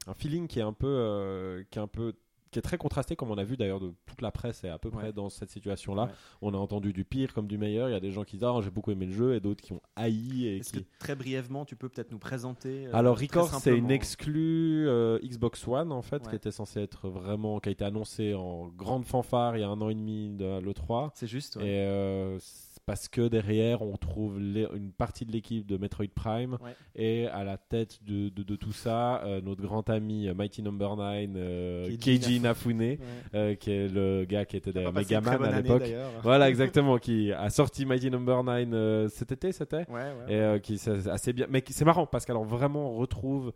un 0.08 0.14
feeling 0.14 0.48
qui 0.48 0.60
est 0.60 0.64
un 0.64 0.74
peu. 0.74 0.88
euh, 0.88 1.64
qui 1.70 1.80
est 1.80 1.82
un 1.82 1.88
peu 1.88 2.14
qui 2.50 2.60
est 2.60 2.62
très 2.62 2.78
contrasté 2.78 3.18
comme 3.18 3.30
on 3.30 3.38
a 3.38 3.43
vu 3.43 3.58
d'ailleurs 3.58 3.82
de 3.82 3.93
toute 4.06 4.22
la 4.22 4.32
presse 4.32 4.64
est 4.64 4.70
à 4.70 4.80
peu 4.80 4.89
près 4.89 5.12
dans 5.12 5.28
cette 5.28 5.50
situation 5.52 5.93
là 5.93 6.04
Ouais. 6.06 6.12
on 6.41 6.54
a 6.54 6.58
entendu 6.58 6.93
du 6.93 7.04
pire 7.04 7.34
comme 7.34 7.45
du 7.45 7.58
meilleur 7.58 7.89
il 7.89 7.91
y 7.91 7.95
a 7.95 8.00
des 8.00 8.10
gens 8.12 8.24
qui 8.24 8.38
disent 8.38 8.45
ah 8.45 8.58
j'ai 8.64 8.70
beaucoup 8.72 8.89
aimé 8.91 9.06
le 9.06 9.12
jeu 9.12 9.36
et 9.36 9.41
d'autres 9.41 9.62
qui 9.62 9.74
ont 9.74 9.82
haï 9.98 10.45
et 10.45 10.58
Est-ce 10.60 10.72
qui 10.72 10.84
que 10.86 10.89
très 10.98 11.14
brièvement, 11.16 11.66
tu 11.66 11.76
peux 11.76 11.89
peut-être 11.89 12.10
nous 12.10 12.20
présenter 12.20 12.88
euh, 12.88 12.91
alors 12.95 13.20
Record 13.20 13.50
c'est 13.54 13.78
une 13.78 13.91
exclue 13.91 14.88
euh, 14.88 15.20
Xbox 15.26 15.68
One 15.68 15.91
en 15.91 16.02
fait 16.02 16.24
Ouais. 16.24 16.30
qui 16.30 16.36
était 16.38 16.52
censée 16.52 16.80
être 16.80 17.10
vraiment 17.10 17.60
qui 17.60 17.68
a 17.68 17.72
été 17.74 17.84
annoncée 17.84 18.34
en 18.34 18.70
grande 18.70 19.04
fanfare 19.06 19.58
il 19.58 19.60
y 19.60 19.64
a 19.64 19.68
un 19.68 19.82
an 19.82 19.89
et 19.89 19.95
demi 19.95 20.30
de 20.30 20.60
l'E3 20.62 21.10
C'est 21.16 21.28
juste. 21.28 21.58
et 21.58 21.64
euh, 21.86 22.39
c'est 22.39 22.66
parce 22.88 23.08
que 23.08 23.28
derrière 23.28 23.84
on 23.84 23.96
trouve 23.98 24.40
les- 24.40 24.66
une 24.76 24.92
partie 24.92 25.26
de 25.26 25.32
l'équipe 25.32 25.68
de 25.68 25.78
Metroid 25.78 26.06
Prime. 26.16 26.58
Ouais. 26.64 26.72
et 26.96 27.28
à 27.28 27.44
la 27.44 27.58
tête 27.58 28.00
de, 28.04 28.30
de- 28.30 28.42
de 28.42 28.56
tout 28.56 28.72
ça 28.72 29.22
euh, 29.24 29.42
notre 29.42 29.62
grand 29.62 29.88
ami 29.92 30.28
euh, 30.28 30.34
Mighty 30.34 30.64
Number 30.64 30.96
9 30.98 31.30
euh, 31.36 31.98
Keiji 31.98 32.38
Inafune. 32.38 32.80
Ouais. 32.82 33.00
euh, 33.36 33.54
qui 33.56 33.72
est 33.72 33.88
le 33.88 34.26
gars 34.26 34.46
qui 34.46 34.58
était 34.58 34.72
derrière 34.74 34.94
Megaman 34.94 35.44
à 35.44 35.62
l'époque. 35.62 35.84
voilà 36.24 36.50
exactement 36.50 36.98
qui 36.98 37.32
a 37.32 37.50
sorti 37.52 37.86
Mighty 37.86 38.10
Number 38.10 38.44
9 38.44 38.68
euh, 38.74 39.08
cet 39.10 39.32
été 39.34 39.52
c'était. 39.52 39.86
Ouais, 39.90 40.56
et 40.56 40.60
qui 40.62 40.78
c'est 40.78 41.08
assez 41.08 41.34
bien. 41.34 41.46
Mais 41.50 41.64
c'est 41.70 41.86
marrant 41.86 42.06
parce 42.08 42.26
qu'alors 42.26 42.46
vraiment 42.46 42.92
on 42.94 42.96
retrouve 42.98 43.52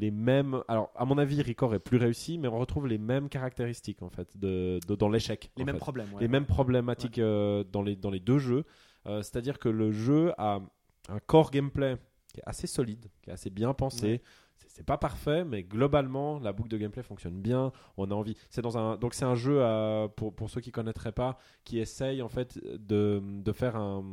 les 0.00 0.10
mêmes 0.10 0.62
alors 0.68 0.90
à 0.96 1.04
mon 1.04 1.18
avis 1.18 1.42
Record 1.42 1.74
est 1.74 1.78
plus 1.78 1.96
réussi 1.98 2.38
mais 2.38 2.48
on 2.48 2.58
retrouve 2.58 2.86
les 2.86 2.98
mêmes 2.98 3.28
caractéristiques 3.28 4.02
en 4.02 4.10
fait 4.10 4.36
de, 4.36 4.80
de- 4.86 4.94
dans 4.96 5.08
l'échec 5.08 5.50
Les 5.56 5.64
mêmes 5.64 5.76
fait. 5.76 5.80
problèmes. 5.80 6.06
ouais, 6.14 6.20
les 6.20 6.26
ouais. 6.26 6.28
mêmes 6.32 6.46
problématiques 6.46 7.18
euh, 7.18 7.64
dans 7.72 7.82
les 7.82 7.96
dans 7.96 8.10
les 8.10 8.20
deux 8.20 8.38
jeux 8.38 8.64
Euh, 9.06 9.22
c'est-à-dire 9.22 9.58
que 9.58 9.70
le 9.70 9.92
jeu 9.92 10.32
a 10.36 10.60
un 11.08 11.18
core 11.26 11.50
gameplay 11.50 11.96
qui 12.32 12.40
est 12.40 12.44
assez 12.46 12.66
solide 12.66 13.06
qui 13.22 13.30
est 13.30 13.32
assez 13.32 13.50
bien 13.50 13.72
pensé 13.74 14.20
c'est 14.68 14.84
pas 14.86 14.98
parfait 14.98 15.42
mais 15.44 15.62
globalement 15.64 16.38
la 16.38 16.52
boucle 16.52 16.68
de 16.68 16.78
gameplay 16.78 17.02
fonctionne 17.02 17.40
bien 17.40 17.72
on 17.96 18.10
a 18.10 18.14
envie 18.14 18.36
c'est 18.50 18.62
dans 18.62 18.76
un 18.76 18.96
donc 18.98 19.14
c'est 19.14 19.24
un 19.24 19.34
jeu 19.34 19.62
à- 19.64 20.08
pour 20.16 20.34
pour 20.34 20.48
ceux 20.50 20.60
qui 20.60 20.70
connaîtraient 20.70 21.12
pas 21.24 21.38
qui 21.64 21.78
essaye 21.78 22.20
en 22.22 22.28
fait 22.28 22.58
de 22.92 23.20
de 23.48 23.52
faire 23.52 23.74
un 23.76 24.04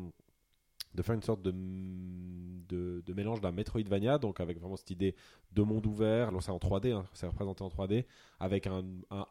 de 0.98 1.04
faire 1.04 1.16
une 1.16 1.22
sorte 1.22 1.44
de, 1.44 1.54
de, 2.68 3.04
de 3.06 3.14
mélange 3.14 3.40
d'un 3.40 3.52
Metroidvania, 3.52 4.18
donc 4.18 4.40
avec 4.40 4.60
vraiment 4.60 4.76
cette 4.76 4.90
idée 4.90 5.16
de 5.54 5.62
monde 5.62 5.86
ouvert, 5.86 6.32
c'est 6.42 6.50
en 6.50 6.58
3D, 6.58 6.92
hein, 6.92 7.06
c'est 7.14 7.28
représenté 7.28 7.64
en 7.64 7.70
3D, 7.70 8.06
avec 8.40 8.68
un, 8.68 8.84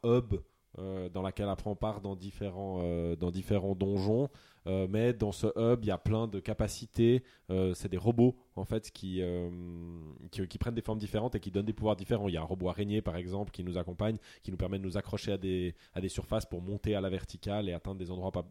hub 0.04 0.36
euh, 0.78 1.08
dans 1.08 1.22
laquelle 1.22 1.48
après 1.48 1.68
on 1.68 1.74
part 1.74 2.00
dans 2.00 2.14
différents, 2.14 2.80
euh, 2.82 3.16
dans 3.16 3.32
différents 3.32 3.74
donjons, 3.74 4.28
euh, 4.68 4.86
mais 4.88 5.12
dans 5.12 5.32
ce 5.32 5.46
hub 5.56 5.82
il 5.82 5.88
y 5.88 5.90
a 5.90 5.98
plein 5.98 6.28
de 6.28 6.38
capacités, 6.38 7.24
c'est 7.74 7.88
des 7.88 7.96
robots 7.96 8.36
en 8.54 8.64
fait 8.64 8.92
qui, 8.92 9.20
qui, 10.30 10.46
qui 10.46 10.58
prennent 10.58 10.74
des 10.74 10.82
formes 10.82 10.98
différentes 10.98 11.34
et 11.34 11.40
qui 11.40 11.50
donnent 11.50 11.66
des 11.66 11.72
pouvoirs 11.72 11.96
différents. 11.96 12.28
Il 12.28 12.34
y 12.34 12.36
a 12.36 12.42
un 12.42 12.44
robot 12.44 12.68
araignée 12.68 13.02
par 13.02 13.16
exemple 13.16 13.50
qui 13.50 13.64
nous 13.64 13.76
accompagne, 13.76 14.18
qui 14.44 14.52
nous 14.52 14.56
permet 14.56 14.78
de 14.78 14.84
nous 14.84 14.96
accrocher 14.96 15.32
à 15.32 15.38
des, 15.38 15.74
à 15.94 16.00
des 16.00 16.08
surfaces 16.08 16.46
pour 16.46 16.62
monter 16.62 16.94
à 16.94 17.00
la 17.00 17.10
verticale 17.10 17.68
et 17.68 17.72
atteindre 17.72 17.98
des 17.98 18.10
endroits 18.12 18.30
pas, 18.30 18.46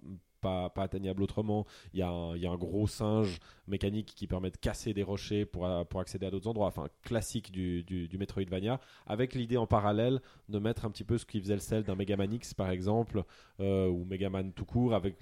pas, 0.45 0.83
atteignables 0.83 1.23
autrement. 1.23 1.65
Il 1.93 1.99
y, 1.99 2.03
a 2.03 2.09
un, 2.09 2.57
gros 2.57 2.87
singe 2.87 3.39
mécanique 3.67 4.13
qui 4.15 4.27
permet 4.27 4.51
de 4.51 4.57
casser 4.57 4.93
des 4.93 5.03
rochers 5.03 5.45
pour, 5.45 5.65
euh, 5.65 5.83
pour 5.83 5.99
accéder 5.99 6.25
à 6.25 6.31
d'autres 6.31 6.47
endroits. 6.47 6.67
Enfin, 6.67 6.87
classique 7.03 7.51
du, 7.51 7.83
du, 7.83 8.07
du 8.07 8.17
Metroidvania, 8.17 8.79
avec 9.07 9.33
l'idée 9.33 9.57
en 9.57 9.67
parallèle 9.67 10.21
de 10.49 10.59
mettre 10.59 10.85
un 10.85 10.91
petit 10.91 11.03
peu 11.03 11.17
ce 11.17 11.25
qui 11.25 11.39
faisait 11.39 11.53
le 11.53 11.59
sel 11.59 11.83
d'un 11.83 11.95
Mega 11.95 12.17
Man 12.17 12.31
X, 12.33 12.53
par 12.53 12.69
exemple, 12.69 13.23
euh, 13.59 13.87
ou 13.87 14.05
Mega 14.05 14.29
Man 14.29 14.53
tout 14.53 14.65
court, 14.65 14.93
avec 14.93 15.15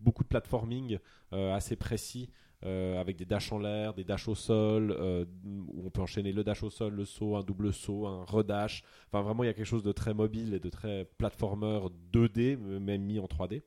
beaucoup 0.00 0.22
de 0.22 0.28
platforming 0.28 0.98
euh, 1.32 1.54
assez 1.54 1.76
précis. 1.76 2.30
euh, 2.64 3.00
avec 3.00 3.16
des 3.16 3.24
dashs 3.24 3.50
en 3.50 3.58
l'air, 3.58 3.92
des 3.92 4.04
dashs 4.04 4.28
au 4.28 4.36
sol, 4.36 4.96
où 5.44 5.82
on 5.84 5.90
peut 5.90 6.00
enchaîner 6.00 6.30
le 6.30 6.44
dash 6.44 6.62
au 6.62 6.70
sol, 6.70 6.94
le 6.94 7.04
saut, 7.04 7.34
un 7.34 7.42
double 7.42 7.72
saut, 7.72 8.06
un 8.06 8.24
redash. 8.24 8.84
Enfin, 9.08 9.20
vraiment, 9.20 9.42
il 9.42 9.48
y 9.48 9.50
a 9.50 9.52
quelque 9.52 9.66
chose 9.66 9.82
de 9.82 9.90
très 9.90 10.14
mobile 10.14 10.54
et 10.54 10.60
de 10.60 10.70
très 10.70 11.10
platformer 11.18 11.80
2D, 12.12 12.56
même 12.56 13.02
mis 13.02 13.18
en 13.18 13.26
3D. 13.26 13.62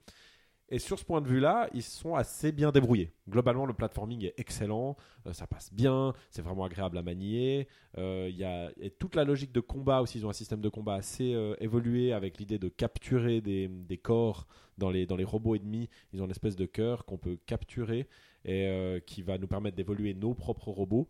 Et 0.75 0.79
sur 0.79 0.99
ce 0.99 1.05
point 1.05 1.21
de 1.21 1.27
vue-là, 1.29 1.69
ils 1.73 1.81
sont 1.81 2.15
assez 2.15 2.51
bien 2.51 2.73
débrouillés. 2.73 3.13
Globalement, 3.29 3.65
le 3.65 3.73
platforming 3.73 4.25
est 4.25 4.33
excellent, 4.37 4.97
euh, 5.25 5.31
ça 5.31 5.47
passe 5.47 5.73
bien, 5.73 6.11
c'est 6.29 6.41
vraiment 6.41 6.65
agréable 6.65 6.97
à 6.97 7.01
manier. 7.01 7.69
Euh, 7.97 8.27
Il 8.29 8.35
y 8.35 8.43
a 8.43 8.73
toute 8.99 9.15
la 9.15 9.23
logique 9.23 9.53
de 9.53 9.61
combat 9.61 10.01
aussi, 10.01 10.17
ils 10.17 10.25
ont 10.25 10.29
un 10.29 10.33
système 10.33 10.59
de 10.59 10.67
combat 10.67 10.95
assez 10.95 11.33
euh, 11.33 11.55
évolué 11.61 12.11
avec 12.11 12.39
l'idée 12.39 12.59
de 12.59 12.67
capturer 12.67 13.39
des, 13.39 13.69
corps 14.03 14.47
dans 14.77 14.89
les, 14.89 15.05
dans 15.05 15.15
les 15.15 15.23
robots 15.23 15.55
ennemis. 15.55 15.87
Ils 16.11 16.21
ont 16.21 16.25
une 16.25 16.31
espèce 16.31 16.57
de 16.57 16.65
cœur 16.65 17.05
qu'on 17.05 17.17
peut 17.17 17.37
capturer 17.45 18.09
et 18.43 19.01
qui 19.07 19.21
va 19.21 19.37
nous 19.37 19.47
permettre 19.47 19.77
d'évoluer 19.77 20.13
nos 20.13 20.33
propres 20.33 20.71
robots. 20.71 21.07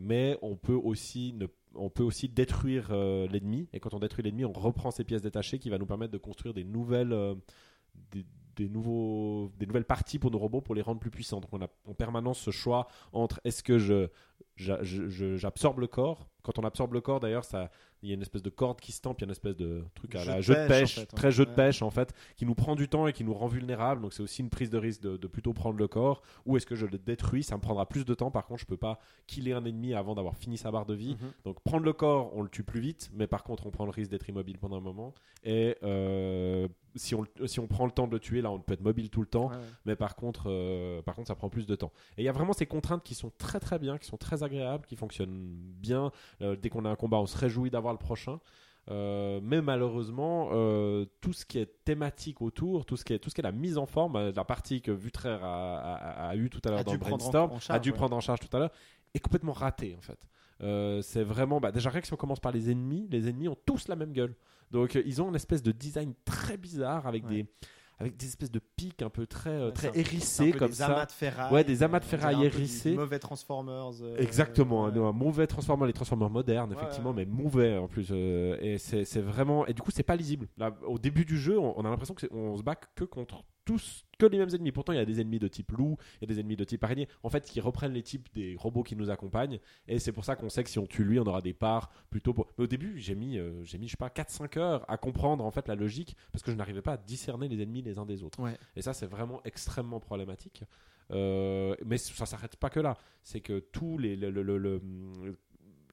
Mais 0.00 0.38
on 0.42 0.54
peut 0.54 0.74
aussi 0.74 1.36
on 1.74 1.90
peut 1.90 2.04
aussi 2.04 2.28
détruire 2.28 2.92
l'ennemi 2.92 3.68
et 3.72 3.80
quand 3.80 3.94
on 3.94 3.98
détruit 3.98 4.22
l'ennemi 4.22 4.44
on 4.44 4.52
reprend 4.52 4.90
ses 4.90 5.04
pièces 5.04 5.22
détachées 5.22 5.58
qui 5.58 5.70
va 5.70 5.78
nous 5.78 5.86
permettre 5.86 6.12
de 6.12 6.18
construire 6.18 6.54
des 6.54 6.64
nouvelles 6.64 7.12
des 8.56 8.68
nouveaux, 8.68 9.50
des 9.58 9.66
nouvelles 9.66 9.84
parties 9.84 10.18
pour 10.18 10.30
nos 10.30 10.38
robots 10.38 10.60
pour 10.60 10.74
les 10.74 10.82
rendre 10.82 11.00
plus 11.00 11.10
puissants. 11.10 11.40
Donc 11.40 11.50
on 11.52 11.62
a 11.62 11.68
en 11.86 11.94
permanence 11.94 12.38
ce 12.38 12.50
choix 12.50 12.88
entre 13.12 13.40
est-ce 13.44 13.62
que 13.62 13.78
je, 13.78 14.08
j'a- 14.56 14.82
je- 14.82 15.08
je- 15.08 15.36
j'absorbe 15.36 15.78
le 15.80 15.86
corps. 15.86 16.28
Quand 16.42 16.58
on 16.58 16.64
absorbe 16.64 16.92
le 16.94 17.00
corps, 17.00 17.20
d'ailleurs, 17.20 17.44
ça, 17.44 17.70
il 18.02 18.08
y 18.08 18.12
a 18.12 18.14
une 18.14 18.22
espèce 18.22 18.42
de 18.42 18.50
corde 18.50 18.80
qui 18.80 18.92
se 18.92 19.00
tampe, 19.00 19.20
il 19.20 19.22
y 19.22 19.24
a 19.24 19.26
une 19.26 19.30
espèce 19.32 19.56
de 19.56 19.84
truc 19.94 20.14
à 20.16 20.20
Jeu 20.24 20.30
la 20.30 20.36
de 20.38 20.42
jeu 20.42 20.54
de 20.54 20.66
pêche, 20.66 20.68
pêche, 20.68 20.98
en 20.98 21.00
fait, 21.00 21.02
hein. 21.12 21.16
très 21.16 21.32
jeu 21.32 21.46
de 21.46 21.50
pêche 21.50 21.82
en 21.82 21.90
fait, 21.90 22.14
qui 22.36 22.44
nous 22.46 22.54
prend 22.54 22.74
du 22.74 22.88
temps 22.88 23.06
et 23.06 23.12
qui 23.12 23.24
nous 23.24 23.34
rend 23.34 23.46
vulnérables. 23.46 24.02
Donc 24.02 24.12
c'est 24.12 24.22
aussi 24.22 24.42
une 24.42 24.50
prise 24.50 24.70
de 24.70 24.78
risque 24.78 25.00
de, 25.02 25.16
de 25.16 25.26
plutôt 25.26 25.52
prendre 25.52 25.78
le 25.78 25.88
corps. 25.88 26.22
Ou 26.46 26.56
est-ce 26.56 26.66
que 26.66 26.74
je 26.74 26.86
le 26.86 26.98
détruis? 26.98 27.42
Ça 27.42 27.56
me 27.56 27.60
prendra 27.60 27.88
plus 27.88 28.04
de 28.04 28.14
temps. 28.14 28.30
Par 28.30 28.46
contre, 28.46 28.60
je 28.60 28.66
peux 28.66 28.76
pas 28.76 28.98
killer 29.26 29.52
un 29.52 29.64
ennemi 29.64 29.94
avant 29.94 30.14
d'avoir 30.14 30.36
fini 30.36 30.58
sa 30.58 30.70
barre 30.70 30.86
de 30.86 30.94
vie. 30.94 31.16
Mhm. 31.20 31.32
Donc 31.44 31.60
prendre 31.60 31.84
le 31.84 31.92
corps, 31.92 32.32
on 32.36 32.42
le 32.42 32.48
tue 32.48 32.64
plus 32.64 32.80
vite, 32.80 33.10
mais 33.14 33.26
par 33.26 33.44
contre 33.44 33.66
on 33.66 33.70
prend 33.70 33.84
le 33.84 33.90
risque 33.90 34.10
d'être 34.10 34.28
immobile 34.28 34.58
pendant 34.58 34.76
un 34.78 34.80
moment. 34.80 35.14
Et 35.44 35.76
euh, 35.82 36.68
si, 36.94 37.14
on, 37.14 37.24
si 37.46 37.58
on 37.60 37.66
prend 37.66 37.86
le 37.86 37.92
temps 37.92 38.06
de 38.06 38.12
le 38.12 38.20
tuer, 38.20 38.42
là 38.42 38.50
on 38.50 38.60
peut 38.60 38.74
être 38.74 38.80
mobile 38.82 39.10
tout 39.10 39.20
le 39.20 39.26
temps, 39.26 39.48
Ouais, 39.48 39.56
ouais. 39.56 39.62
mais 39.86 39.96
par 39.96 40.14
contre, 40.16 40.44
euh, 40.46 41.02
par 41.02 41.14
contre 41.14 41.28
ça 41.28 41.34
prend 41.34 41.48
plus 41.48 41.66
de 41.66 41.74
temps. 41.74 41.92
Et 42.16 42.22
il 42.22 42.24
y 42.24 42.28
a 42.28 42.32
vraiment 42.32 42.52
ces 42.52 42.66
contraintes 42.66 43.02
qui 43.02 43.14
sont 43.14 43.32
très 43.38 43.58
très 43.60 43.78
bien, 43.78 43.98
qui 43.98 44.06
sont 44.06 44.16
très 44.16 44.42
agréables, 44.42 44.86
qui 44.86 44.96
fonctionnent 44.96 45.48
bien. 45.80 46.12
Euh, 46.42 46.56
dès 46.56 46.68
qu'on 46.68 46.84
a 46.84 46.90
un 46.90 46.96
combat, 46.96 47.18
on 47.18 47.26
se 47.26 47.36
réjouit 47.36 47.70
d'avoir 47.70 47.91
le 47.92 47.98
prochain. 47.98 48.40
Euh, 48.90 49.38
mais 49.42 49.62
malheureusement, 49.62 50.48
euh, 50.52 51.04
tout 51.20 51.32
ce 51.32 51.46
qui 51.46 51.58
est 51.58 51.84
thématique 51.84 52.42
autour, 52.42 52.84
tout 52.84 52.96
ce 52.96 53.04
qui 53.04 53.12
est, 53.12 53.20
tout 53.20 53.30
ce 53.30 53.34
qui 53.36 53.40
est 53.40 53.44
la 53.44 53.52
mise 53.52 53.78
en 53.78 53.86
forme, 53.86 54.16
euh, 54.16 54.32
la 54.34 54.44
partie 54.44 54.82
que 54.82 54.90
Vutraire 54.90 55.44
a, 55.44 55.76
a- 55.76 56.28
a 56.30 56.36
eu 56.36 56.50
tout 56.50 56.60
à 56.64 56.70
l'heure 56.70 56.84
dans 56.84 56.92
le 56.92 56.98
en- 56.98 57.00
brainstorm, 57.00 57.52
a 57.68 57.78
dû 57.78 57.90
ouais. 57.90 57.96
prendre 57.96 58.16
en 58.16 58.20
charge 58.20 58.40
tout 58.40 58.56
à 58.56 58.58
l'heure, 58.58 58.72
est 59.14 59.20
complètement 59.20 59.52
raté 59.52 59.94
en 59.96 60.00
fait. 60.00 60.18
Euh, 60.62 61.00
c'est 61.00 61.22
vraiment, 61.22 61.60
bah, 61.60 61.70
déjà 61.70 61.90
rien 61.90 62.00
que 62.00 62.06
si 62.08 62.12
on 62.12 62.16
commence 62.16 62.40
par 62.40 62.50
les 62.52 62.70
ennemis, 62.70 63.06
les 63.10 63.28
ennemis 63.28 63.46
ont 63.48 63.56
tous 63.66 63.86
la 63.86 63.94
même 63.94 64.12
gueule. 64.12 64.34
Donc 64.72 64.94
ils 64.96 65.22
ont 65.22 65.28
une 65.28 65.36
espèce 65.36 65.62
de 65.62 65.70
design 65.70 66.14
très 66.24 66.56
bizarre 66.56 67.06
avec 67.06 67.24
Ouais. 67.26 67.30
des 67.44 67.46
avec 67.98 68.16
des 68.16 68.26
espèces 68.26 68.50
de 68.50 68.60
pics 68.76 69.02
un 69.02 69.10
peu 69.10 69.26
très 69.26 69.50
euh, 69.50 69.66
Ouais, 69.66 69.72
très 69.72 69.90
hérissés 69.98 70.50
peu 70.52 70.58
comme 70.58 70.68
des 70.70 70.74
ça. 70.76 70.86
amas 70.86 71.06
de 71.06 71.12
ferraille. 71.12 71.52
Ouais, 71.52 71.64
des 71.64 71.82
amas 71.82 72.00
de 72.00 72.04
ferraille 72.04 72.44
hérissés. 72.44 72.94
Mauvais 72.94 73.18
Transformers. 73.18 73.92
euh, 74.02 74.16
Exactement, 74.18 74.84
ouais. 74.86 74.98
un, 74.98 75.12
mauvais 75.12 75.46
transformer, 75.46 75.86
les 75.86 75.92
transformers 75.92 76.30
modernes, 76.30 76.70
Ouais, 76.72 76.76
effectivement, 76.78 77.12
mais 77.12 77.24
mauvais 77.26 77.76
en 77.76 77.88
plus. 77.88 78.08
euh, 78.10 78.56
et 78.60 78.78
c'est 78.78 79.04
c'est 79.04 79.20
vraiment. 79.20 79.66
Et 79.66 79.74
du 79.74 79.82
coup, 79.82 79.90
c'est 79.92 80.02
pas 80.02 80.16
lisible. 80.16 80.48
Là, 80.56 80.74
au 80.86 80.98
début 80.98 81.24
du 81.24 81.38
jeu, 81.38 81.58
on, 81.58 81.78
on 81.78 81.84
a 81.84 81.90
l'impression 81.90 82.14
qu'on 82.14 82.56
se 82.56 82.62
bat 82.62 82.74
que 82.74 83.04
contre 83.04 83.44
tous 83.64 84.04
que 84.18 84.26
les 84.26 84.38
mêmes 84.38 84.48
ennemis. 84.54 84.72
Pourtant, 84.72 84.92
il 84.92 84.96
y 84.96 85.00
a 85.00 85.04
des 85.04 85.20
ennemis 85.20 85.38
de 85.38 85.48
type 85.48 85.72
loup, 85.72 85.96
il 86.20 86.28
y 86.28 86.30
a 86.30 86.34
des 86.34 86.40
ennemis 86.40 86.56
de 86.56 86.64
type 86.64 86.82
araignée, 86.84 87.08
en 87.22 87.28
fait, 87.30 87.44
qui 87.44 87.60
reprennent 87.60 87.92
les 87.92 88.02
types 88.02 88.28
des 88.34 88.56
robots 88.58 88.82
qui 88.82 88.94
nous 88.96 89.10
accompagnent. 89.10 89.58
Et 89.88 89.98
c'est 89.98 90.12
pour 90.12 90.24
ça 90.24 90.36
qu'on 90.36 90.48
sait 90.48 90.62
que 90.64 90.70
si 90.70 90.78
on 90.78 90.86
tue 90.86 91.04
lui, 91.04 91.18
on 91.18 91.24
aura 91.26 91.40
des 91.42 91.52
parts 91.54 91.90
plutôt. 92.10 92.32
Pour... 92.34 92.46
Mais 92.58 92.64
au 92.64 92.66
début, 92.66 92.98
j'ai 92.98 93.14
mis, 93.14 93.38
euh, 93.38 93.62
j'ai 93.64 93.78
mis, 93.78 93.86
je 93.86 93.92
sais 93.92 93.96
pas, 93.96 94.08
4-5 94.08 94.58
heures 94.58 94.84
à 94.90 94.96
comprendre 94.96 95.44
en 95.44 95.50
fait 95.50 95.66
la 95.68 95.74
logique 95.74 96.16
parce 96.32 96.42
que 96.42 96.50
je 96.50 96.56
n'arrivais 96.56 96.82
pas 96.82 96.92
à 96.94 96.96
discerner 96.96 97.48
les 97.48 97.60
ennemis 97.62 97.82
les 97.82 97.98
uns 97.98 98.06
des 98.06 98.22
autres. 98.22 98.40
Ouais. 98.40 98.56
Et 98.76 98.82
ça, 98.82 98.92
c'est 98.94 99.06
vraiment 99.06 99.40
extrêmement 99.44 100.00
problématique. 100.00 100.62
Euh, 101.10 101.74
mais 101.84 101.98
ça 101.98 102.26
s'arrête 102.26 102.56
pas 102.56 102.70
que 102.70 102.80
là. 102.80 102.96
C'est 103.22 103.40
que 103.40 103.62
les, 103.98 104.16
le- 104.16 104.30
le- 104.30 104.42
le- 104.42 104.58
le- 104.58 105.38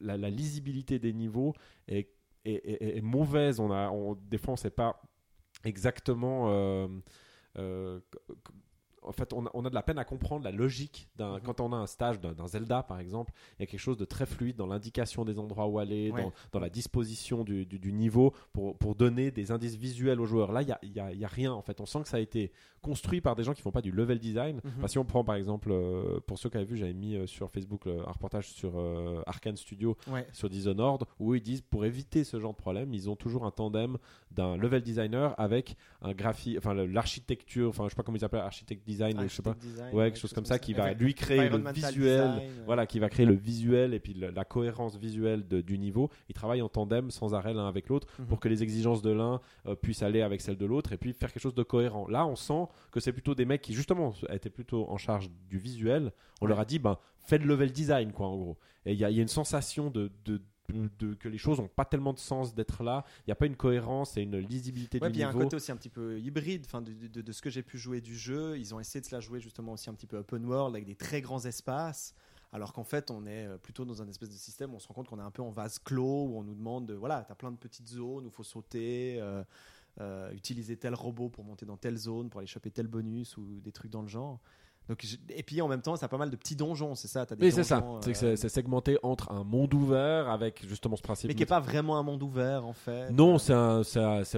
la, 0.02 0.18
la 0.18 0.30
lisibilité 0.30 0.98
des 1.00 1.14
niveaux 1.14 1.54
est, 1.88 2.10
est- 2.46 2.52
est- 2.66 2.98
est 2.98 3.02
mauvaise. 3.02 3.60
On 3.60 3.72
a, 3.72 3.90
on, 3.90 4.16
des 4.16 4.38
fois, 4.38 4.54
on 4.54 4.58
sait 4.58 4.70
pas 4.70 5.02
exactement. 5.66 6.46
euh, 6.50 6.88
euh, 7.58 8.00
en 9.10 9.12
fait, 9.12 9.34
on 9.34 9.45
a, 9.45 9.49
on 9.53 9.66
a 9.66 9.70
de 9.70 9.76
la 9.76 9.82
peine 9.82 9.97
à 9.97 10.05
comprendre 10.05 10.43
la 10.45 10.51
logique 10.51 11.10
d'un. 11.18 11.34
Mhm. 11.38 11.41
Quand 11.41 11.60
on 11.60 11.74
a 11.74 11.76
un 11.76 11.88
stage 11.88 12.20
d'un 12.20 12.47
Zelda, 12.47 12.84
par 12.84 12.99
exemple, 12.99 13.34
il 13.57 13.62
y 13.62 13.64
a 13.64 13.66
quelque 13.66 13.80
chose 13.80 13.97
de 13.97 14.05
très 14.05 14.26
fluide 14.26 14.55
dans 14.55 14.68
l'indication 14.68 15.26
des 15.26 15.39
endroits 15.39 15.68
où 15.68 15.80
aller, 15.80 16.12
Ouais. 16.12 16.22
dans, 16.22 16.32
dans 16.53 16.60
la 16.60 16.70
disposition 16.70 17.43
du, 17.43 17.66
du- 17.66 17.80
du 17.80 17.91
niveau 17.91 18.34
pour, 18.53 18.78
pour 18.78 18.95
donner 18.95 19.32
des 19.32 19.51
indices 19.51 19.76
visuels 19.76 20.22
aux 20.22 20.26
joueurs. 20.26 20.51
Là, 20.51 20.62
il 20.84 20.91
n'y 20.91 20.99
a, 21.26 21.28
rien, 21.28 21.51
en 21.51 21.62
fait. 21.62 21.82
On 21.82 21.86
sent 21.86 22.01
que 22.03 22.07
ça 22.07 22.18
a 22.18 22.20
été 22.20 22.51
construit 22.82 23.20
par 23.20 23.36
des 23.36 23.43
gens 23.43 23.53
qui 23.53 23.62
font 23.62 23.72
pas 23.72 23.82
du 23.82 23.91
level 23.91 24.20
design. 24.20 24.62
Enfin, 24.78 24.88
si 24.88 24.97
on 24.97 25.05
prend, 25.05 25.24
par 25.24 25.36
exemple, 25.36 25.70
euh, 25.72 26.20
pour 26.28 26.38
ceux 26.38 26.49
qui 26.49 26.57
avaient 26.57 26.66
vu, 26.66 26.78
j'avais 26.78 26.93
mis 26.93 27.16
euh, 27.16 27.28
sur 27.28 27.49
Facebook 27.51 27.88
euh, 27.88 28.01
un 28.07 28.12
reportage 28.12 28.49
sur 28.51 28.78
euh, 28.80 29.22
Arkane 29.26 29.57
Studio 29.57 29.97
Ouais. 30.07 30.26
sur 30.34 30.49
Dishonored 30.49 31.03
où 31.20 31.36
ils 31.36 31.41
disent 31.41 31.62
pour 31.62 31.84
éviter 31.86 32.24
ce 32.24 32.39
genre 32.39 32.51
de 32.53 32.57
problème, 32.57 32.93
ils 32.93 33.10
ont 33.10 33.16
toujours 33.16 33.45
un 33.45 33.51
tandem 33.51 33.97
d'un 34.32 34.55
level 34.57 34.82
designer 34.82 35.34
avec 35.39 35.76
un 36.01 36.14
graphique, 36.14 36.57
enfin 36.57 36.74
l'architecture, 36.74 37.70
enfin 37.70 37.86
je 37.86 37.89
sais 37.89 37.95
pas 37.95 38.03
comment 38.03 38.18
ils 38.18 38.26
appellent, 38.26 38.39
architecte 38.41 38.86
design, 38.86 38.99
je 39.00 39.28
sais 39.28 39.41
pas. 39.41 39.52
Architect 39.52 39.72
design, 39.74 39.95
Ouais, 39.95 40.06
quelque 40.12 40.20
chose 40.20 40.34
comme 40.34 40.45
ça 40.45 40.60
qui 40.60 40.74
va 40.74 40.93
lui 40.93 41.14
créer 41.14 41.50
le 41.50 41.58
visuel, 41.72 42.32
design, 42.34 42.50
voilà, 42.66 42.86
qui 42.86 43.00
va 43.00 43.10
créer 43.10 43.26
le 43.26 43.34
visuel 43.34 43.93
et 43.93 44.00
puis 44.00 44.14
le- 44.14 44.30
la 44.32 44.45
cohérence 44.45 44.97
visuelle 44.97 45.47
de- 45.47 45.62
du 45.62 45.78
niveau. 45.78 46.10
Ils 46.30 46.34
travaillent 46.36 46.62
en 46.62 46.70
tandem 46.70 47.12
sans 47.12 47.34
arrêt 47.34 47.54
l'un 47.54 47.68
avec 47.68 47.89
l'autre 47.89 48.08
Mhm. 48.20 48.26
pour 48.28 48.39
que 48.39 48.50
les 48.50 48.64
exigences 48.64 49.02
de 49.02 49.12
l'un 49.12 49.39
euh, 49.66 49.76
puissent 49.76 50.04
aller 50.04 50.22
avec 50.22 50.41
celles 50.41 50.58
de 50.58 50.66
l'autre 50.66 50.91
et 50.93 50.97
puis 50.97 51.14
faire 51.14 51.32
quelque 51.32 51.41
chose 51.43 51.56
de 51.56 51.64
cohérent. 51.64 52.08
Là, 52.08 52.26
on 52.26 52.36
sent 52.36 52.68
que 52.91 53.00
c'est 53.00 53.14
plutôt 53.14 53.36
des 53.36 53.45
mecs 53.45 53.62
qui 53.62 53.74
justement 53.74 54.14
étaient 54.32 54.50
plutôt 54.50 54.89
en 54.89 54.97
charge 54.97 55.30
du 55.50 55.58
visuel. 55.58 56.12
On 56.41 56.45
Ouais. 56.45 56.50
leur 56.50 56.60
a 56.60 56.66
dit, 56.66 56.80
ben, 56.80 56.97
faites 57.20 57.41
le 57.41 57.47
level 57.47 57.72
design, 57.72 58.12
quoi, 58.12 58.28
en 58.28 58.38
gros. 58.38 58.58
Et 58.86 58.93
il 58.93 59.00
y, 59.00 59.04
a 59.06 59.10
il 59.10 59.16
y 59.16 59.20
a 59.20 59.22
une 59.22 59.28
sensation 59.28 59.89
de, 59.89 60.12
de- 60.26 60.41
de- 60.74 61.14
que 61.16 61.28
les 61.28 61.38
choses 61.38 61.60
n'ont 61.60 61.68
pas 61.68 61.86
tellement 61.86 62.14
de 62.14 62.20
sens 62.20 62.54
d'être 62.56 62.84
là. 62.84 63.04
Il 63.20 63.30
n'y 63.30 63.32
a 63.32 63.36
pas 63.36 63.46
une 63.46 63.56
cohérence 63.56 64.18
et 64.18 64.22
une 64.22 64.38
lisibilité 64.38 65.00
Ouais, 65.02 65.08
du 65.08 65.12
puis 65.12 65.20
il 65.20 65.22
y 65.22 65.24
a 65.24 65.30
un 65.30 65.32
niveau. 65.34 65.44
côté 65.44 65.56
aussi 65.56 65.72
un 65.72 65.76
petit 65.76 65.90
peu 65.90 66.20
hybride 66.20 66.64
enfin, 66.66 66.82
de, 66.82 66.92
de- 66.94 67.22
de 67.22 67.32
ce 67.32 67.42
que 67.42 67.50
j'ai 67.50 67.64
pu 67.64 67.78
jouer 67.78 68.02
du 68.02 68.16
jeu. 68.16 68.58
Ils 68.58 68.74
ont 68.76 68.80
essayé 68.80 69.02
de 69.02 69.06
se 69.06 69.14
la 69.16 69.22
jouer 69.22 69.40
justement 69.40 69.74
aussi 69.74 69.90
un 69.90 69.94
petit 69.94 70.08
peu 70.08 70.18
open 70.18 70.46
world 70.46 70.76
avec 70.76 70.86
des 70.86 70.96
très 70.96 71.22
grands 71.22 71.44
espaces. 71.46 72.14
Alors 72.52 72.74
qu'en 72.74 72.84
fait, 72.84 73.12
on 73.12 73.28
est 73.28 73.46
euh, 73.46 73.58
plutôt 73.60 73.86
dans 73.86 74.02
un 74.02 74.08
espèce 74.08 74.30
de 74.30 74.34
système 74.36 74.74
où 74.74 74.78
on 74.78 74.80
se 74.80 74.88
rend 74.88 74.96
compte 74.96 75.08
qu'on 75.08 75.20
est 75.20 75.24
un 75.24 75.30
peu 75.30 75.44
en 75.44 75.52
vase 75.52 75.78
clos, 75.78 76.26
où 76.26 76.38
on 76.40 76.44
nous 76.44 76.56
demande, 76.56 76.88
de, 76.88 76.96
voilà, 76.96 77.24
tu 77.24 77.32
as 77.32 77.36
plein 77.36 77.52
de 77.52 77.58
petites 77.58 77.88
zones 77.88 78.24
où 78.26 78.28
il 78.30 78.34
faut 78.34 78.44
sauter, 78.44 79.18
euh, 79.22 79.44
euh, 80.02 80.32
utiliser 80.34 80.76
tel 80.78 80.96
robot 80.96 81.30
pour 81.30 81.44
monter 81.44 81.66
dans 81.68 81.78
telle 81.78 81.98
zone, 81.98 82.30
pour 82.30 82.40
aller 82.40 82.48
choper 82.48 82.72
tel 82.72 82.88
bonus 82.88 83.38
ou 83.38 83.60
des 83.62 83.72
trucs 83.72 83.92
dans 83.92 84.02
le 84.02 84.08
genre. 84.08 84.40
Donc, 84.90 85.06
et 85.30 85.44
puis 85.44 85.62
en 85.62 85.68
même 85.68 85.82
temps, 85.84 85.96
ça 85.96 86.08
a 86.08 86.10
pas 86.10 86.18
mal 86.18 86.30
de 86.32 86.36
petits 86.36 86.56
donjons, 86.56 86.96
c'est 86.96 87.08
ça 87.08 87.24
des 87.26 87.36
Oui, 87.46 87.52
c'est 87.52 87.64
ça. 87.64 87.80
donjons, 87.80 88.02
C'est 88.02 88.12
que 88.14 88.26
euh, 88.26 88.36
c'est- 88.36 88.50
segmenté 88.50 88.98
entre 89.04 89.32
un 89.32 89.44
monde 89.44 89.72
ouvert 89.76 90.28
avec 90.30 90.66
justement 90.68 90.96
ce 90.96 91.02
principe. 91.04 91.28
mais 91.30 91.36
qui 91.36 91.42
n'est 91.42 91.46
pas 91.46 91.60
vraiment 91.60 91.98
un 92.00 92.04
monde 92.04 92.24
ouvert 92.24 92.66
en 92.66 92.74
fait. 92.74 93.12
Non, 93.12 93.38
c'est 93.38 93.54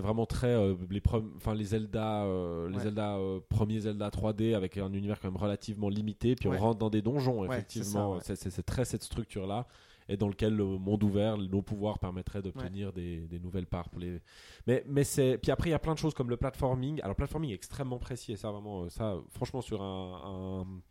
vraiment 0.02 0.26
très 0.26 0.48
euh, 0.54 0.76
les 0.90 1.02
enfin 1.38 1.54
les 1.54 1.64
Zelda, 1.64 2.24
euh, 2.24 2.68
les 2.70 2.76
Ouais. 2.78 2.84
Zelda 2.84 3.16
euh, 3.16 3.40
premiers 3.50 3.80
Zelda 3.80 4.10
3D 4.10 4.54
avec 4.54 4.78
un 4.78 4.92
univers 4.94 5.20
quand 5.22 5.30
même 5.32 5.42
relativement 5.42 5.88
limité. 5.90 6.36
Puis 6.36 6.50
Ouais. 6.50 6.58
on 6.58 6.62
rentre 6.62 6.80
dans 6.80 6.90
des 6.90 7.02
donjons 7.02 7.46
effectivement. 7.46 8.20
c'est 8.22 8.66
très 8.66 8.84
cette 8.86 9.04
structure 9.04 9.48
là 9.48 9.66
et 10.12 10.18
dans 10.18 10.28
lequel 10.28 10.56
le 10.56 10.66
monde 10.78 11.04
ouvert, 11.04 11.38
nos 11.38 11.62
pouvoirs 11.62 11.98
permettraient 11.98 12.42
d'obtenir 12.42 12.92
des, 12.92 13.28
des 13.28 13.40
nouvelles 13.40 13.66
parts 13.66 13.90
pour 13.90 14.00
les. 14.02 14.20
Mais 14.68 14.84
mais 14.86 15.06
c'est 15.06 15.38
puis 15.38 15.52
après 15.52 15.70
il 15.70 15.72
y 15.72 15.76
a 15.76 15.80
plein 15.80 15.94
de 15.94 16.00
choses 16.00 16.14
comme 16.14 16.30
le 16.30 16.36
platforming. 16.36 17.02
Alors 17.02 17.16
platforming 17.16 17.52
est 17.52 17.56
extrêmement 17.56 17.98
précis 17.98 18.34
et 18.34 18.36
ça 18.36 18.52
vraiment 18.52 18.84
euh, 18.84 18.90
ça 18.90 19.16
franchement 19.30 19.62
sur 19.62 19.82
un, 19.82 20.22
un 20.26 20.82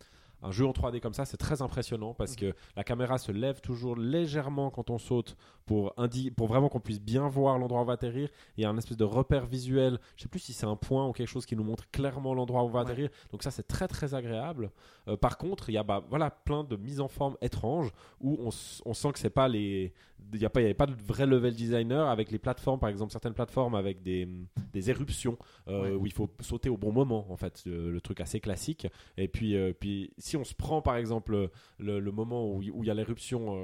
un 0.42 0.50
jeu 0.50 0.66
en 0.66 0.72
3D 0.72 1.00
comme 1.00 1.14
ça, 1.14 1.24
c'est 1.24 1.36
très 1.36 1.62
impressionnant 1.62 2.14
parce 2.14 2.34
que 2.34 2.54
la 2.76 2.84
caméra 2.84 3.18
se 3.18 3.30
lève 3.32 3.60
toujours 3.60 3.96
légèrement 3.96 4.70
quand 4.70 4.90
on 4.90 4.98
saute 4.98 5.36
pour, 5.70 5.94
indi- 5.98 6.32
pour 6.32 6.48
vraiment 6.48 6.68
qu'on 6.68 6.80
puisse 6.80 7.00
bien 7.00 7.28
voir 7.28 7.56
l'endroit 7.56 7.78
où 7.78 7.82
on 7.82 7.86
va 7.86 7.92
atterrir. 7.92 8.28
Il 8.56 8.62
y 8.62 8.64
a 8.64 8.68
un 8.70 8.76
espèce 8.76 8.96
de 8.96 9.04
repère 9.04 9.46
visuel. 9.46 10.00
Je 10.16 10.22
sais 10.24 10.28
plus 10.28 10.40
si 10.40 10.52
c'est 10.52 10.66
un 10.66 10.74
point 10.74 11.06
ou 11.06 11.12
quelque 11.12 11.28
chose 11.28 11.46
qui 11.46 11.54
nous 11.54 11.62
montre 11.62 11.88
clairement 11.92 12.34
l'endroit 12.34 12.64
où 12.64 12.66
on 12.66 12.70
va 12.70 12.80
Ouais. 12.80 12.86
atterrir. 12.86 13.08
Donc 13.30 13.44
ça, 13.44 13.52
c'est 13.52 13.68
très 13.68 13.86
très 13.86 14.14
agréable. 14.14 14.72
Euh, 15.06 15.16
par 15.16 15.38
contre, 15.38 15.70
il 15.70 15.74
y 15.74 15.78
a 15.78 15.84
bah, 15.84 16.02
voilà, 16.10 16.28
plein 16.28 16.64
de 16.64 16.74
mises 16.76 17.00
en 17.00 17.06
forme 17.06 17.36
étranges 17.40 17.90
où 18.20 18.36
on, 18.40 18.48
on 18.84 18.94
sent 18.94 19.12
que 19.12 19.20
c'est 19.20 19.30
pas 19.30 19.46
les. 19.46 19.92
Il 20.34 20.38
n'y 20.38 20.44
avait 20.44 20.74
pas 20.74 20.86
de 20.86 20.92
vrai 20.94 21.24
level 21.26 21.54
designer 21.54 22.06
avec 22.08 22.30
les 22.30 22.38
plateformes, 22.38 22.78
par 22.78 22.90
exemple, 22.90 23.10
certaines 23.10 23.32
plateformes 23.32 23.74
avec 23.74 24.02
des, 24.02 24.28
des 24.72 24.90
éruptions 24.90 25.38
euh, 25.66 25.82
Ouais. 25.82 25.90
où 25.92 26.04
il 26.06 26.12
faut 26.12 26.28
sauter 26.40 26.68
au 26.68 26.76
bon 26.76 26.92
moment, 26.92 27.26
en 27.32 27.36
fait, 27.36 27.62
le, 27.64 27.90
le 27.90 28.00
truc 28.02 28.20
assez 28.20 28.38
classique. 28.38 28.86
Et 29.16 29.28
puis, 29.28 29.56
euh, 29.56 29.72
puis 29.72 30.12
si 30.18 30.36
on 30.36 30.44
se 30.44 30.54
prend 30.54 30.82
par 30.82 30.96
exemple 30.96 31.48
le, 31.78 31.98
le 32.00 32.12
moment 32.12 32.46
où 32.52 32.60
il 32.62 32.70
où 32.70 32.84
il 32.84 32.86
y 32.86 32.90
a 32.90 32.94
l'éruption 32.94 33.56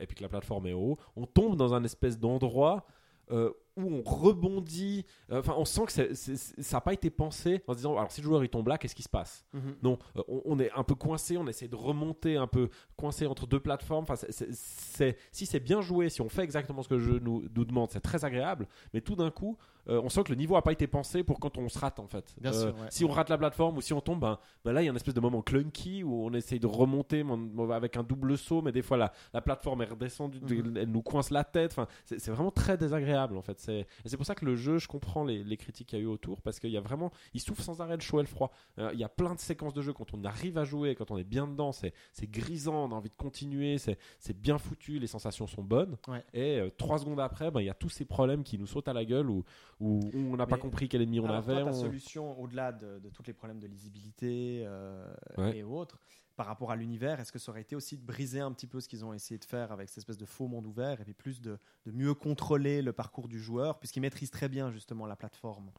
et 0.00 0.06
puis 0.06 0.16
que 0.16 0.22
la 0.22 0.28
plateforme 0.30 0.66
est 0.66 0.72
haut, 0.72 0.96
on 1.14 1.26
tombe 1.26 1.47
dans 1.56 1.74
un 1.74 1.84
espèce 1.84 2.18
d'endroit 2.18 2.86
euh, 3.30 3.50
où 3.76 3.82
on 3.92 4.02
rebondit. 4.02 5.04
euh, 5.30 5.40
Enfin, 5.40 5.54
on 5.58 5.66
sent 5.66 5.82
que 5.86 6.14
ça 6.14 6.76
n'a 6.76 6.80
pas 6.80 6.94
été 6.94 7.10
pensé 7.10 7.62
en 7.66 7.72
se 7.72 7.76
disant 7.78 7.96
alors 7.98 8.10
si 8.10 8.22
le 8.22 8.24
joueur 8.26 8.42
il 8.42 8.48
tombe 8.48 8.66
là, 8.68 8.78
qu'est-ce 8.78 8.94
qui 8.94 9.02
se 9.02 9.08
passe? 9.08 9.44
Mhm. 9.52 9.76
non, 9.82 9.98
euh, 10.16 10.22
on, 10.28 10.40
on 10.46 10.58
est 10.58 10.70
un 10.72 10.82
peu 10.82 10.94
coincé, 10.94 11.36
on 11.36 11.46
essaie 11.46 11.68
de 11.68 11.76
remonter 11.76 12.36
un 12.36 12.46
peu 12.46 12.70
coincé 12.96 13.26
entre 13.26 13.46
deux 13.46 13.60
plateformes. 13.60 14.04
Enfin, 14.08 14.16
c'est- 14.16 15.16
si 15.30 15.44
c'est 15.46 15.60
bien 15.60 15.80
joué, 15.82 16.08
si 16.08 16.22
on 16.22 16.28
fait 16.30 16.42
exactement 16.42 16.82
ce 16.82 16.88
que 16.88 16.94
le 16.94 17.00
jeu 17.00 17.18
nous, 17.18 17.44
nous 17.54 17.64
demande, 17.66 17.90
c'est 17.90 18.00
très 18.00 18.24
agréable. 18.24 18.66
Mais 18.94 19.00
tout 19.02 19.14
d'un 19.16 19.30
coup, 19.30 19.58
euh, 19.88 20.00
on 20.02 20.08
sent 20.08 20.22
que 20.24 20.30
le 20.30 20.36
niveau 20.36 20.54
n'a 20.54 20.62
pas 20.62 20.72
été 20.72 20.86
pensé 20.86 21.22
pour 21.22 21.40
quand 21.40 21.56
on 21.58 21.68
se 21.68 21.78
rate 21.78 21.98
en 21.98 22.06
fait. 22.06 22.34
Bien 22.40 22.52
Euh, 22.52 22.60
sûr, 22.72 22.80
ouais. 22.80 22.86
Si 22.90 23.04
on 23.04 23.08
rate 23.08 23.28
la 23.30 23.38
plateforme 23.38 23.76
ou 23.78 23.80
si 23.80 23.92
on 23.92 24.00
tombe, 24.00 24.20
ben, 24.20 24.38
ben 24.64 24.72
là 24.72 24.82
il 24.82 24.84
y 24.84 24.88
a 24.88 24.90
une 24.90 24.96
espèce 24.96 25.14
de 25.14 25.20
moment 25.20 25.42
clunky 25.42 26.02
où 26.02 26.24
on 26.26 26.32
essaye 26.34 26.60
de 26.60 26.66
remonter 26.66 27.22
mon- 27.22 27.70
avec 27.70 27.96
un 27.96 28.02
double 28.02 28.36
saut, 28.38 28.62
mais 28.62 28.72
des 28.72 28.82
fois 28.82 28.96
la, 28.96 29.12
la 29.32 29.40
plateforme 29.40 29.82
est 29.82 29.86
redescendue, 29.90 30.38
Mhm. 30.40 30.76
elle 30.76 30.90
nous 30.90 31.02
coince 31.02 31.30
la 31.30 31.44
tête. 31.44 31.72
Enfin, 31.72 31.86
c'est 32.06 32.30
vraiment 32.30 32.50
très 32.50 32.76
désagréable 32.76 33.36
en 33.36 33.42
fait. 33.42 33.58
C'est 33.58 34.16
pour 34.16 34.26
ça 34.26 34.34
que 34.34 34.44
le 34.44 34.56
jeu, 34.56 34.78
je 34.78 34.88
comprends 34.88 35.24
les, 35.24 35.42
les 35.44 35.56
critiques 35.56 35.88
qu'il 35.88 35.98
y 35.98 36.02
a 36.02 36.04
eu 36.04 36.08
autour 36.08 36.40
parce 36.42 36.60
qu'il 36.60 36.70
y 36.70 36.76
a 36.76 36.80
vraiment, 36.80 37.10
il 37.34 37.40
souffre 37.40 37.62
sans 37.62 37.80
arrêt 37.80 37.96
le 37.96 38.02
chaud 38.02 38.18
et 38.20 38.22
le 38.22 38.28
froid. 38.28 38.50
Euh, 38.78 38.90
Il 38.92 38.98
y 39.00 39.04
a 39.04 39.08
plein 39.08 39.34
de 39.34 39.40
séquences 39.40 39.74
de 39.74 39.82
jeu 39.82 39.92
quand 39.92 40.12
on 40.14 40.24
arrive 40.24 40.58
à 40.58 40.64
jouer, 40.64 40.94
quand 40.94 41.10
on 41.10 41.18
est 41.18 41.24
bien 41.24 41.46
dedans, 41.46 41.72
c'est 41.72 41.92
grisant, 42.22 42.84
on 42.84 42.92
a 42.92 42.94
envie 42.94 43.10
de 43.10 43.14
continuer, 43.16 43.78
c'est 43.78 43.96
bien 44.40 44.58
foutu, 44.58 44.98
les 44.98 45.06
sensations 45.06 45.46
sont 45.46 45.62
bonnes. 45.62 45.96
Ouais. 46.08 46.24
Et 46.34 46.58
euh, 46.60 46.70
trois 46.76 46.98
secondes 46.98 47.20
après, 47.20 47.50
ben, 47.50 47.60
il 47.60 47.66
y 47.66 47.70
a 47.70 47.74
tous 47.74 47.88
ces 47.88 48.04
problèmes 48.04 48.42
qui 48.44 48.58
nous 48.58 48.66
sautent 48.66 48.88
à 48.88 48.92
la 48.92 49.04
gueule 49.04 49.30
où, 49.30 49.44
où 49.80 50.00
on 50.14 50.36
n'a 50.36 50.46
pas 50.46 50.58
compris 50.58 50.88
quel 50.88 51.02
ennemi 51.02 51.20
on 51.20 51.26
avait. 51.30 51.54
toi, 51.62 51.64
ta 51.64 51.70
on- 51.70 51.80
solution, 51.80 52.40
au-delà 52.40 52.72
de, 52.72 52.98
de 52.98 53.08
tous 53.10 53.22
les 53.26 53.32
problèmes 53.32 53.60
de 53.60 53.66
lisibilité 53.66 54.62
euh, 54.66 55.12
Ouais. 55.36 55.58
et 55.58 55.62
autres, 55.62 55.98
par 56.36 56.46
rapport 56.46 56.70
à 56.70 56.76
l'univers, 56.76 57.18
est-ce 57.20 57.32
que 57.32 57.38
ça 57.38 57.50
aurait 57.50 57.62
été 57.62 57.74
aussi 57.76 57.96
de 57.96 58.04
briser 58.04 58.40
un 58.40 58.52
petit 58.52 58.66
peu 58.68 58.80
ce 58.80 58.88
qu'ils 58.88 59.04
ont 59.04 59.12
essayé 59.12 59.38
de 59.38 59.44
faire 59.44 59.72
avec 59.72 59.88
cette 59.88 59.98
espèce 59.98 60.18
de 60.18 60.24
faux 60.26 60.46
monde 60.48 60.66
ouvert 60.66 61.00
et 61.00 61.04
puis 61.04 61.14
plus 61.14 61.40
de, 61.40 61.58
de 61.86 61.90
mieux 61.92 62.14
contrôler 62.14 62.80
le 62.82 62.92
parcours 62.92 63.28
du 63.28 63.40
joueur, 63.40 63.78
puisqu'ils 63.78 64.00
maîtrisent 64.00 64.30
très 64.30 64.48
bien 64.48 64.70
justement 64.70 65.06
la 65.06 65.16
plateforme 65.16 65.70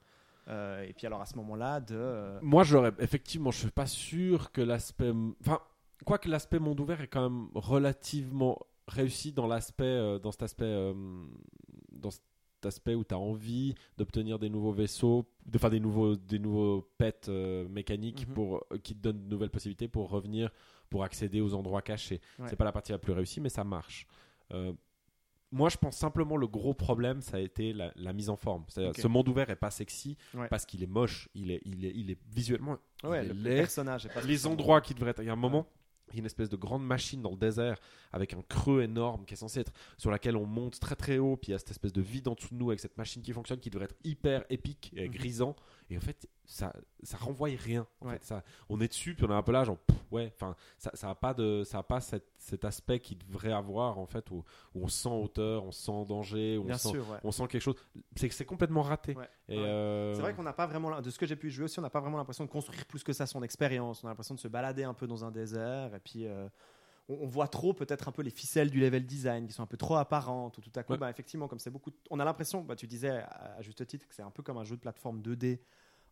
Euh, 0.48 0.82
Et 0.84 0.94
puis 0.94 1.06
alors 1.06 1.22
à 1.22 1.26
ce 1.28 1.36
moment-là, 1.36 1.80
de. 1.80 1.96
euh, 1.96 2.40
Moi, 2.42 2.64
j'aurais 2.64 2.92
effectivement, 3.00 3.52
je 3.52 3.60
suis 3.60 3.72
pas 3.72 3.86
sûr 3.86 4.52
que 4.52 4.62
l'aspect, 4.62 5.12
enfin, 5.42 5.60
quoique 6.06 6.28
l'aspect 6.28 6.60
monde 6.60 6.80
ouvert 6.80 7.02
est 7.02 7.08
quand 7.08 7.30
même 7.30 7.50
relativement 7.54 8.58
réussi 8.88 9.32
dans 9.32 9.46
l'aspect, 9.48 9.84
euh, 9.86 10.18
dans 10.20 10.32
cet 10.32 10.42
aspect, 10.44 10.66
euh, 10.66 10.94
dans 11.92 12.10
cet 12.12 12.24
aspect 12.66 12.96
où 12.96 13.04
tu 13.04 13.14
as 13.14 13.20
envie 13.20 13.76
d'obtenir 13.98 14.40
des 14.40 14.50
nouveaux 14.50 14.72
vaisseaux, 14.72 15.26
de 15.46 15.58
faire 15.58 15.70
des 15.70 15.80
nouveaux, 15.80 16.16
des 16.16 16.40
nouveaux 16.40 16.90
pets 16.98 17.28
euh, 17.30 17.68
mécaniques 17.70 18.28
Mhm. 18.28 18.34
pour 18.34 18.66
euh, 18.72 18.78
qui 18.78 18.96
te 18.96 19.00
donnent 19.02 19.24
de 19.24 19.30
nouvelles 19.30 19.50
possibilités 19.50 19.88
pour 19.88 20.10
revenir, 20.10 20.50
pour 20.90 21.04
accéder 21.04 21.42
aux 21.42 21.54
endroits 21.54 21.82
cachés. 21.82 22.22
Ouais. 22.40 22.48
C'est 22.50 22.56
pas 22.56 22.66
la 22.66 22.72
partie 22.72 22.92
la 22.92 22.98
plus 23.00 23.14
réussie, 23.14 23.42
mais 23.42 23.50
ça 23.50 23.64
marche. 23.64 24.08
Euh, 24.54 24.74
moi, 25.52 25.70
je 25.70 25.78
pense 25.78 25.98
simplement 25.98 26.38
le 26.38 26.48
gros 26.48 26.76
problème, 26.76 27.22
ça 27.22 27.38
a 27.38 27.40
été 27.40 27.74
la, 27.74 27.92
la 27.96 28.14
mise 28.14 28.30
en 28.30 28.36
forme. 28.36 28.66
Ce 28.70 29.08
monde 29.08 29.28
ouvert 29.30 29.50
est 29.50 29.56
pas 29.56 29.72
sexy 29.72 30.16
Ouais. 30.36 30.48
parce 30.48 30.66
qu'il 30.66 30.84
est 30.84 30.88
moche, 30.88 31.28
il 31.34 31.50
est, 31.50 31.62
il 31.66 31.86
est, 31.86 31.92
il 31.96 32.12
est 32.12 32.20
visuellement 32.32 32.78
ouais, 33.04 33.24
il 33.26 33.30
le, 33.30 33.32
est 33.32 33.34
le 33.34 33.50
laid. 33.50 33.56
personnage 33.58 34.06
est 34.06 34.14
pas 34.14 34.22
les 34.22 34.46
endroits 34.46 34.80
qui 34.82 34.94
devraient 34.94 35.10
être. 35.12 35.24
Il 35.24 35.26
y 35.26 35.30
a 35.30 35.34
un 35.34 35.36
moment, 35.36 35.66
il 36.14 36.18
y 36.18 36.20
a 36.20 36.22
une 36.22 36.26
espèce 36.26 36.50
de 36.50 36.56
grande 36.56 36.86
machine 36.86 37.22
dans 37.22 37.32
le 37.32 37.38
désert 37.38 37.80
avec 38.12 38.34
un 38.34 38.42
creux 38.48 38.82
énorme 38.82 39.26
qui 39.26 39.34
est 39.34 39.38
censé 39.38 39.60
être 39.62 39.72
sur 39.98 40.12
laquelle 40.12 40.36
on 40.36 40.46
monte 40.46 40.80
très 40.80 40.96
très 40.96 41.18
haut. 41.18 41.36
Puis 41.38 41.50
il 41.50 41.52
y 41.52 41.56
a 41.56 41.60
cette 41.60 41.72
espèce 41.72 41.94
de 41.94 42.02
vide 42.02 42.28
en 42.28 42.34
dessous 42.34 42.54
de 42.54 42.60
nous 42.60 42.70
avec 42.70 42.80
cette 42.80 42.98
machine 42.98 43.22
qui 43.22 43.32
fonctionne 43.34 43.60
qui 43.60 43.70
devrait 43.70 43.86
être 43.86 43.98
hyper 44.04 44.44
épique 44.50 44.92
et 44.96 45.08
Mhm. 45.08 45.14
grisant. 45.14 45.56
Et 45.90 45.98
en 45.98 46.02
fait, 46.02 46.28
ça, 46.52 46.74
ça 47.04 47.18
renvoie 47.18 47.50
rien. 47.50 47.86
en 48.02 48.08
Ouais. 48.08 48.14
fait. 48.14 48.24
ça, 48.26 48.44
on 48.70 48.82
est 48.82 48.88
dessus, 48.88 49.14
puis 49.14 49.24
on 49.24 49.30
est 49.30 49.36
un 49.36 49.44
peu 49.44 49.52
là, 49.52 49.64
genre, 49.64 49.78
pff, 49.78 49.96
ouais, 50.12 50.34
enfin, 50.36 50.56
ça, 50.80 50.90
ça 50.96 51.10
a 51.12 51.14
pas 51.16 51.36
de, 51.36 51.64
ça 51.64 51.78
a 51.78 51.84
pas 51.84 52.02
cet, 52.02 52.26
cet 52.40 52.66
aspect 52.66 53.00
qu'il 53.00 53.20
devrait 53.20 53.52
avoir 53.52 54.00
en 54.00 54.08
fait, 54.08 54.32
où, 54.32 54.44
où 54.74 54.84
on 54.84 54.88
se 54.88 55.04
sent 55.04 55.10
hauteur, 55.10 55.64
on 55.64 55.72
se 55.72 55.84
sent 55.84 55.92
en 55.92 56.06
danger, 56.06 56.58
où 56.58 56.66
on 56.68 56.76
sent, 56.76 56.90
sûr, 56.90 57.08
ouais. 57.08 57.20
on 57.24 57.32
sent 57.32 57.48
quelque 57.48 57.62
chose. 57.62 57.76
C'est 58.16 58.28
que 58.28 58.34
c'est 58.34 58.46
complètement 58.46 58.82
raté. 58.82 59.16
Ouais. 59.16 59.30
Euh, 59.52 60.16
C'est 60.16 60.22
vrai 60.22 60.34
qu'on 60.34 60.42
n'a 60.44 60.54
pas 60.54 60.66
vraiment, 60.66 61.00
de 61.00 61.10
ce 61.12 61.20
que 61.20 61.28
j'ai 61.28 61.36
pu 61.36 61.52
jouer 61.52 61.66
aussi, 61.66 61.78
on 61.78 61.84
n'a 61.84 61.92
pas 61.92 62.00
vraiment 62.02 62.18
l'impression 62.18 62.44
de 62.46 62.50
construire 62.50 62.84
plus 62.88 63.04
que 63.04 63.14
ça 63.14 63.28
son 63.28 63.44
expérience. 63.44 64.04
On 64.04 64.08
a 64.08 64.10
l'impression 64.10 64.34
de 64.34 64.40
se 64.40 64.48
balader 64.48 64.84
un 64.84 64.96
peu 64.96 65.06
dans 65.06 65.24
un 65.24 65.30
désert 65.32 65.94
et 65.94 66.00
puis 66.00 66.26
euh, 66.26 66.50
on, 67.10 67.28
voit 67.28 67.48
trop 67.48 67.74
peut-être 67.74 68.08
un 68.08 68.12
peu 68.12 68.24
les 68.24 68.32
ficelles 68.32 68.72
du 68.72 68.80
level 68.80 69.06
design 69.06 69.46
qui 69.46 69.54
sont 69.54 69.62
un 69.64 69.68
peu 69.68 69.78
trop 69.78 69.98
apparentes 69.98 70.58
ou 70.58 70.62
tout 70.62 70.72
à 70.76 70.82
coup, 70.84 70.94
Ouais. 70.94 70.98
bah, 71.00 71.10
effectivement, 71.12 71.48
comme 71.48 71.60
c'est 71.60 71.70
beaucoup, 71.72 71.92
on 72.10 72.20
a 72.20 72.26
l'impression, 72.26 72.64
bah, 72.64 72.76
tu 72.76 72.88
disais 72.88 73.10
à 73.10 73.62
juste 73.62 73.86
titre 73.86 74.08
que 74.08 74.16
c'est 74.16 74.24
un 74.24 74.32
peu 74.32 74.42
comme 74.42 74.58
un 74.58 74.64
jeu 74.64 74.76
de 74.76 74.82
plateforme 74.82 75.22
2D 75.22 75.60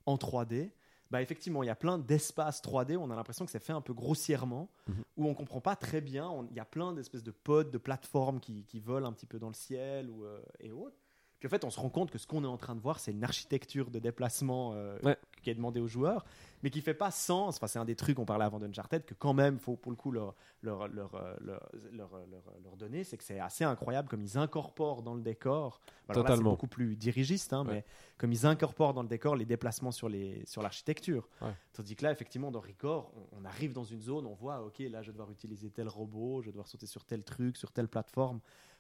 en 0.07 0.15
3D. 0.17 0.71
Bah 1.11 1.21
effectivement, 1.21 1.63
il 1.63 1.67
y 1.67 1.69
a 1.69 1.75
plein 1.75 1.97
d'espaces 1.99 2.61
3D 2.61 2.95
où 2.97 3.01
on 3.01 3.09
a 3.11 3.15
l'impression 3.15 3.45
que 3.45 3.51
c'est 3.51 3.63
fait 3.63 3.71
un 3.73 3.81
peu 3.81 3.93
grossièrement, 3.93 4.69
Mhm. 4.87 5.03
où 5.17 5.27
on 5.27 5.33
comprend 5.35 5.61
pas 5.61 5.75
très 5.75 6.01
bien. 6.01 6.45
Il 6.49 6.55
y 6.57 6.59
a 6.59 6.65
plein 6.65 6.91
d'espèces 6.93 7.23
de 7.23 7.31
pods, 7.31 7.65
de 7.71 7.77
plateformes 7.77 8.39
qui, 8.39 8.65
qui 8.65 8.79
volent 8.79 9.07
un 9.07 9.13
petit 9.13 9.25
peu 9.25 9.37
dans 9.39 9.47
le 9.47 9.53
ciel 9.53 10.09
ou, 10.09 10.25
euh, 10.25 10.41
et 10.59 10.71
autres. 10.71 10.97
Puis 11.39 11.47
en 11.47 11.49
fait, 11.49 11.63
on 11.63 11.69
se 11.69 11.79
rend 11.79 11.89
compte 11.89 12.09
que 12.11 12.17
ce 12.17 12.25
qu'on 12.27 12.43
est 12.43 12.47
en 12.47 12.57
train 12.57 12.75
de 12.75 12.81
voir, 12.81 12.99
c'est 12.99 13.11
une 13.11 13.23
architecture 13.23 13.89
de 13.91 13.99
déplacement 13.99 14.73
euh, 14.73 14.97
Ouais. 15.03 15.17
Qui 15.41 15.49
est 15.49 15.55
demandée 15.55 15.79
aux 15.79 15.87
joueurs, 15.87 16.25
mais 16.63 16.69
qui 16.69 16.81
fait 16.81 16.93
pas 16.93 17.11
sens. 17.11 17.57
Enfin, 17.57 17.67
c'est 17.67 17.79
un 17.79 17.85
des 17.85 17.95
trucs, 17.95 18.17
on 18.19 18.25
parlait 18.25 18.45
avant 18.45 18.59
d'Uncharted, 18.59 19.05
que 19.05 19.13
quand 19.13 19.33
même, 19.33 19.59
faut 19.59 19.75
pour 19.75 19.91
le 19.91 19.95
coup 19.95 20.11
leur, 20.11 20.35
leur, 20.61 20.87
leur, 20.87 21.15
euh, 21.15 21.35
leur, 21.41 21.69
leur, 21.91 22.09
leur- 22.27 22.53
leur 22.63 22.75
donner, 22.77 23.03
c'est 23.03 23.17
que 23.17 23.23
c'est 23.23 23.39
assez 23.39 23.63
incroyable 23.63 24.07
comme 24.09 24.21
ils 24.21 24.37
incorporent 24.37 25.01
dans 25.03 25.13
le 25.13 25.21
décor. 25.21 25.79
Alors 26.09 26.23
là, 26.23 26.29
c'est 26.29 26.33
Totalement. 26.35 26.49
beaucoup 26.51 26.67
plus 26.67 26.95
dirigiste, 26.95 27.53
hein, 27.53 27.65
Ouais. 27.65 27.73
mais 27.73 27.85
comme 28.17 28.31
ils 28.31 28.45
incorporent 28.45 28.93
dans 28.93 29.03
le 29.03 29.07
décor 29.09 29.35
les 29.35 29.45
déplacements 29.45 29.91
sur 29.91 30.09
les 30.09 30.45
sur 30.45 30.61
l'architecture. 30.61 31.27
Ouais. 31.41 31.53
Tandis 31.73 31.95
que 31.95 32.03
là, 32.03 32.11
effectivement, 32.11 32.51
dans 32.51 32.61
Record, 32.61 33.11
on, 33.33 33.41
on 33.41 33.45
arrive 33.45 33.73
dans 33.73 33.83
une 33.83 34.01
zone, 34.01 34.25
on 34.25 34.33
voit, 34.33 34.63
ok, 34.63 34.79
là, 34.79 35.01
je 35.01 35.07
vais 35.07 35.13
devoir 35.13 35.29
utiliser 35.31 35.69
tel 35.69 35.87
robot, 35.87 36.41
je 36.41 36.47
vais 36.47 36.51
devoir 36.51 36.67
sauter 36.67 36.85
sur 36.87 37.05
tel 37.05 37.23
truc, 37.23 37.57
sur 37.57 37.71
telle 37.71 37.87
plateforme. 37.87 38.39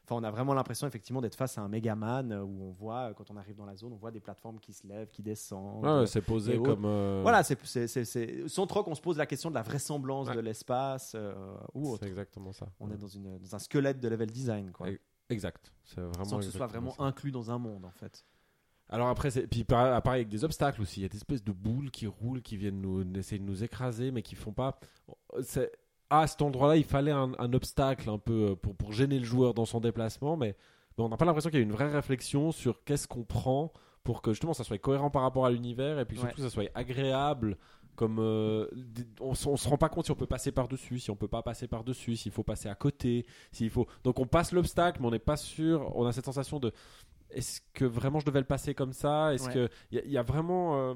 Enfin, 0.09 0.21
on 0.21 0.23
a 0.23 0.31
vraiment 0.31 0.53
l'impression 0.53 0.87
effectivement 0.87 1.19
d'être 1.19 1.35
face 1.35 1.57
à 1.57 1.61
un 1.61 1.67
Megaman 1.67 2.31
euh, 2.31 2.41
où 2.41 2.63
on 2.63 2.71
voit, 2.71 3.09
euh, 3.09 3.13
quand 3.13 3.29
on 3.29 3.35
arrive 3.35 3.57
dans 3.57 3.65
la 3.65 3.75
zone, 3.75 3.91
on 3.91 3.97
voit 3.97 4.09
des 4.11 4.21
plateformes 4.21 4.57
qui 4.57 4.71
se 4.71 4.87
lèvent, 4.87 5.09
qui 5.09 5.21
descendent. 5.21 5.83
ouais, 5.83 5.99
ouais, 5.99 6.07
c'est 6.07 6.21
posé 6.21 6.57
comme. 6.61 6.85
euh, 6.85 7.19
Voilà, 7.23 7.43
c'est, 7.43 7.59
c'est, 7.65 7.87
c'est, 7.87 8.05
c'est- 8.05 8.47
sans 8.47 8.65
trop 8.67 8.83
qu'on 8.83 8.95
se 8.95 9.01
pose 9.01 9.17
la 9.17 9.25
question 9.25 9.49
de 9.49 9.55
la 9.55 9.63
vraisemblance 9.63 10.29
Ouais. 10.29 10.35
de 10.35 10.39
l'espace 10.39 11.11
euh, 11.13 11.35
ou 11.73 11.89
autre. 11.89 12.03
C'est 12.03 12.09
exactement 12.09 12.53
ça. 12.53 12.67
On 12.79 12.89
est 12.89 12.95
dans, 12.97 13.07
une, 13.09 13.37
dans 13.37 13.55
un 13.55 13.59
squelette 13.59 13.99
de 13.99 14.07
level 14.07 14.31
design, 14.31 14.71
quoi. 14.71 14.87
Exact. 15.29 15.73
C'est 15.83 15.99
vraiment. 15.99 16.23
sans 16.23 16.37
que 16.37 16.45
ce 16.45 16.51
soit 16.51 16.67
vraiment 16.67 16.91
ça. 16.91 17.03
inclus 17.03 17.31
dans 17.31 17.51
un 17.51 17.57
monde, 17.57 17.83
en 17.83 17.91
fait. 17.91 18.23
Alors 18.87 19.09
après, 19.09 19.29
c'est- 19.29 19.45
puis 19.47 19.65
par- 19.65 20.01
pareil 20.01 20.21
avec 20.21 20.29
des 20.29 20.45
obstacles 20.45 20.81
aussi. 20.81 21.01
Il 21.01 21.03
y 21.03 21.05
a 21.05 21.09
des 21.09 21.17
espèces 21.17 21.43
de 21.43 21.51
boules 21.51 21.91
qui 21.91 22.07
roulent, 22.07 22.41
qui 22.41 22.55
viennent 22.55 22.79
nous 22.79 23.01
essayer 23.17 23.39
de 23.39 23.43
nous 23.43 23.61
écraser, 23.61 24.11
mais 24.11 24.21
qui 24.21 24.35
font 24.35 24.53
pas. 24.53 24.79
C'est 25.41 25.69
à 26.09 26.27
cet 26.27 26.41
endroit-là, 26.41 26.77
il 26.77 26.83
fallait 26.83 27.11
un, 27.11 27.31
un 27.37 27.53
obstacle 27.53 28.09
un 28.09 28.17
peu 28.17 28.51
euh, 28.51 28.55
pour, 28.55 28.75
pour 28.75 28.93
gêner 28.93 29.19
le 29.19 29.25
joueur 29.25 29.53
dans 29.53 29.65
son 29.65 29.79
déplacement, 29.79 30.37
mais, 30.37 30.55
mais 30.97 31.03
on 31.03 31.09
n'a 31.09 31.17
pas 31.17 31.25
l'impression 31.25 31.49
qu'il 31.49 31.59
y 31.59 31.63
a 31.63 31.65
une 31.65 31.71
vraie 31.71 31.91
réflexion 31.91 32.51
sur 32.51 32.83
qu'est-ce 32.83 33.07
qu'on 33.07 33.23
prend 33.23 33.71
pour 34.03 34.21
que 34.21 34.31
justement 34.31 34.53
ça 34.53 34.63
soit 34.63 34.77
cohérent 34.77 35.09
par 35.09 35.21
rapport 35.21 35.45
à 35.45 35.51
l'univers 35.51 35.99
et 35.99 36.05
puis 36.05 36.17
surtout 36.17 36.41
ça 36.41 36.49
soit 36.49 36.71
agréable. 36.75 37.57
Comme 37.97 38.19
euh, 38.19 38.67
on, 39.19 39.31
on 39.31 39.57
se 39.57 39.67
rend 39.67 39.77
pas 39.77 39.89
compte 39.89 40.05
si 40.05 40.11
on 40.11 40.15
peut 40.15 40.27
passer 40.27 40.51
par 40.51 40.67
dessus, 40.67 40.99
si 40.99 41.09
on 41.09 41.15
peut 41.15 41.27
pas 41.27 41.41
passer 41.41 41.67
par 41.67 41.83
dessus, 41.83 42.15
s'il 42.15 42.31
faut 42.31 42.43
passer 42.43 42.69
à 42.69 42.75
côté, 42.75 43.25
s'il 43.51 43.71
faut. 43.71 43.87
Donc 44.03 44.19
on 44.19 44.27
passe 44.27 44.51
l'obstacle, 44.51 44.99
mais 45.01 45.07
on 45.07 45.11
n'est 45.11 45.17
pas 45.17 45.35
sûr. 45.35 45.91
On 45.95 46.05
a 46.05 46.11
cette 46.11 46.25
sensation 46.25 46.59
de 46.59 46.71
est-ce 47.31 47.61
que 47.73 47.85
vraiment 47.85 48.19
je 48.19 48.25
devais 48.25 48.39
le 48.39 48.45
passer 48.45 48.73
comme 48.73 48.93
ça? 48.93 49.33
Est-ce 49.33 49.47
Ouais. 49.47 49.53
que 49.53 49.69
il 49.91 49.97
y, 49.97 50.01
a- 50.01 50.05
il 50.05 50.11
y 50.11 50.17
a 50.17 50.23
vraiment 50.23 50.77
euh, 50.77 50.93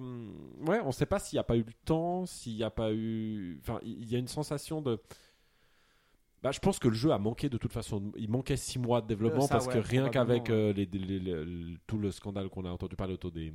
ouais, 0.68 0.80
on 0.86 0.92
sait 0.92 1.06
pas 1.06 1.20
s'il 1.20 1.36
n'y 1.38 1.42
a 1.42 1.44
pas 1.44 1.58
eu 1.58 1.64
le 1.64 1.74
temps, 1.86 2.26
s'il 2.26 2.56
n'y 2.56 2.64
a 2.64 2.70
pas 2.70 2.92
eu 2.94 3.60
enfin 3.62 3.80
il 3.84 4.10
y 4.10 4.16
a 4.16 4.20
une 4.20 4.28
sensation 4.28 4.82
de 4.82 5.00
bah, 6.44 6.52
je 6.52 6.60
pense 6.60 6.80
que 6.80 6.88
le 6.88 6.96
jeu 6.96 7.12
a 7.12 7.20
manqué 7.20 7.50
de 7.50 7.58
toute 7.58 7.72
façon. 7.72 8.12
Il 8.18 8.30
manquait 8.32 8.58
six 8.58 8.80
mois 8.80 9.02
de 9.02 9.08
développement 9.08 9.44
Euh, 9.44 9.48
ça, 9.48 9.54
parce 9.56 9.68
ouais, 9.68 9.74
que 9.74 9.78
rien 9.88 10.10
qu'avec 10.10 10.50
euh, 10.50 10.74
les, 10.74 10.88
les- 10.88 11.20
les- 11.20 11.46
les- 11.46 11.78
tout 11.86 12.00
le 12.00 12.10
scandale 12.10 12.50
qu'on 12.50 12.66
a 12.66 12.70
entendu 12.72 12.96
parler 12.96 13.14
autour 13.14 13.32
des, 13.32 13.54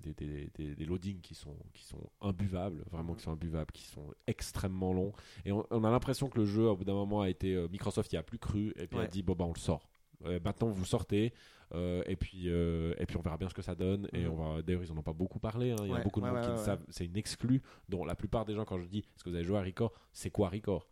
des, 0.00 0.14
des, 0.14 0.48
des- 0.54 0.74
des 0.76 0.84
loadings 0.84 1.20
qui 1.20 1.34
sont, 1.34 1.56
qui 1.74 1.82
sont 1.82 2.08
imbuvables, 2.20 2.84
vraiment 2.92 3.14
qui 3.14 3.24
sont 3.24 3.32
imbuvables, 3.32 3.72
qui 3.72 3.82
sont 3.84 4.14
extrêmement 4.28 4.92
longs. 4.92 5.12
Et 5.44 5.50
on, 5.50 5.66
on 5.72 5.82
a 5.82 5.90
l'impression 5.90 6.28
que 6.28 6.38
le 6.38 6.44
jeu, 6.46 6.68
au 6.68 6.76
bout 6.76 6.84
d'un 6.84 6.94
moment, 6.94 7.20
a 7.22 7.28
été. 7.28 7.52
euh, 7.56 7.66
Microsoft 7.68 8.12
y 8.12 8.16
a 8.16 8.22
plus 8.22 8.38
cru 8.38 8.72
et 8.76 8.86
puis 8.86 9.00
a 9.00 9.08
dit 9.08 9.24
bon, 9.24 9.34
bah 9.34 9.46
on 9.46 9.52
le 9.52 9.58
sort. 9.58 9.89
Maintenant, 10.24 10.68
vous 10.68 10.84
sortez. 10.84 11.32
euh, 11.72 12.02
et 12.06 12.16
puis 12.16 12.48
euh, 12.48 12.94
et 12.98 13.06
puis 13.06 13.16
on 13.16 13.20
verra 13.20 13.36
bien 13.38 13.48
ce 13.48 13.54
que 13.54 13.62
ça 13.62 13.76
donne 13.76 14.08
et 14.12 14.24
Mhm. 14.24 14.30
on 14.32 14.54
va 14.56 14.60
d'ailleurs 14.62 14.82
ils 14.82 14.90
en 14.90 14.96
ont 14.98 15.02
pas 15.04 15.12
beaucoup 15.12 15.38
parlé 15.38 15.70
hein. 15.70 15.76
il 15.84 15.86
y 15.86 15.92
a 15.92 15.94
Ouais, 15.94 16.02
beaucoup 16.02 16.18
de 16.20 16.24
ouais, 16.24 16.32
monde 16.32 16.40
ouais, 16.40 16.44
qui 16.46 16.50
ouais. 16.50 16.64
savent 16.64 16.82
c'est 16.88 17.04
une 17.04 17.16
exclue 17.16 17.62
dont 17.88 18.04
la 18.04 18.16
plupart 18.16 18.44
des 18.44 18.54
gens 18.56 18.64
quand 18.64 18.80
je 18.80 18.86
dis 18.88 18.98
est-ce 18.98 19.22
que 19.22 19.30
vous 19.30 19.36
avez 19.36 19.44
joué 19.44 19.56
à 19.56 19.62
Record 19.62 19.92
c'est 20.12 20.30
quoi 20.30 20.48
Record 20.48 20.88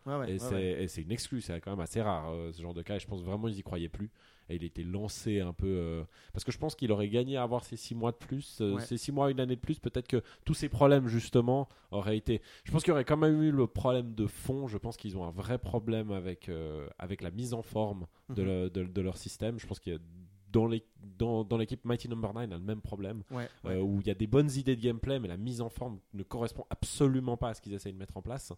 et 0.77 0.87
c'est 0.87 1.03
une 1.03 1.11
exclue, 1.11 1.41
c'est 1.41 1.61
quand 1.61 1.73
même 1.73 1.81
assez 1.81 2.01
rare 2.01 2.31
euh, 2.31 2.53
ce 2.53 2.63
genre 2.63 2.75
de 2.75 2.83
cas. 2.83 2.95
Et 2.95 3.01
je 3.01 3.09
pense 3.09 3.23
vraiment 3.25 3.49
ils 3.49 3.59
y 3.59 3.63
croyaient 3.65 3.89
plus. 3.89 4.09
Et 4.51 4.57
il 4.57 4.65
était 4.65 4.83
lancé 4.83 5.41
un 5.41 5.53
peu. 5.53 5.67
euh, 5.67 6.05
parce 6.33 6.45
que 6.45 6.53
je 6.53 6.59
pense 6.59 6.75
qu'il 6.75 6.91
aurait 6.93 7.09
gagné 7.09 7.37
à 7.37 7.43
avoir 7.43 7.65
ces 7.65 7.77
six 7.77 7.95
mois 7.95 8.13
de 8.13 8.17
plus, 8.17 8.59
euh, 8.61 8.75
Ouais. 8.77 8.81
ces 8.81 8.97
six 8.97 9.13
mois, 9.13 9.31
une 9.31 9.41
année 9.41 9.57
de 9.57 9.61
plus. 9.61 9.79
Peut-être 9.79 10.09
que 10.09 10.23
tous 10.45 10.55
ces 10.55 10.69
problèmes, 10.69 11.07
justement, 11.09 11.69
auraient 11.91 12.17
été. 12.17 12.41
Je 12.65 12.73
pense 12.73 12.83
qu'il 12.83 12.91
y 12.91 12.93
aurait 12.93 13.05
quand 13.05 13.17
même 13.19 13.43
eu 13.43 13.51
le 13.51 13.67
problème 13.67 14.15
de 14.15 14.27
fond. 14.27 14.67
Je 14.67 14.79
pense 14.79 14.97
qu'ils 14.97 15.17
ont 15.19 15.25
un 15.25 15.31
vrai 15.31 15.59
problème 15.59 16.11
avec, 16.13 16.49
euh, 16.49 16.89
avec 16.99 17.21
la 17.23 17.31
mise 17.31 17.53
en 17.55 17.63
forme 17.63 18.07
de, 18.31 18.43
Mhm. 18.43 18.49
le- 18.49 18.71
de, 18.71 18.85
de 18.85 19.01
leur 19.03 19.17
système. 19.19 19.59
Je 19.59 19.67
pense 19.67 19.79
qu'il 19.81 19.93
y 19.93 19.97
a. 19.97 19.99
Dans 20.51 20.67
les- 20.67 20.83
dans, 21.19 21.45
dans 21.45 21.59
l'équipe 21.59 21.85
Mighty 21.85 22.09
Number 22.09 22.33
9 22.33 22.51
a 22.51 22.57
le 22.57 22.63
même 22.65 22.81
problème 22.81 23.23
Ouais, 23.31 23.47
euh, 23.67 23.69
ouais. 23.69 23.81
où 23.83 24.01
il 24.01 24.07
y 24.07 24.11
a 24.11 24.15
des 24.15 24.27
bonnes 24.27 24.51
idées 24.53 24.77
de 24.77 24.81
gameplay, 24.81 25.19
mais 25.21 25.29
la 25.29 25.37
mise 25.37 25.61
en 25.61 25.69
forme 25.69 25.99
ne 26.15 26.23
correspond 26.23 26.65
absolument 26.71 27.37
pas 27.37 27.51
à 27.51 27.55
ce 27.55 27.61
qu'ils 27.61 27.75
essayent 27.75 27.93
de 27.93 27.99
mettre 27.99 28.17
en 28.17 28.23
place. 28.23 28.55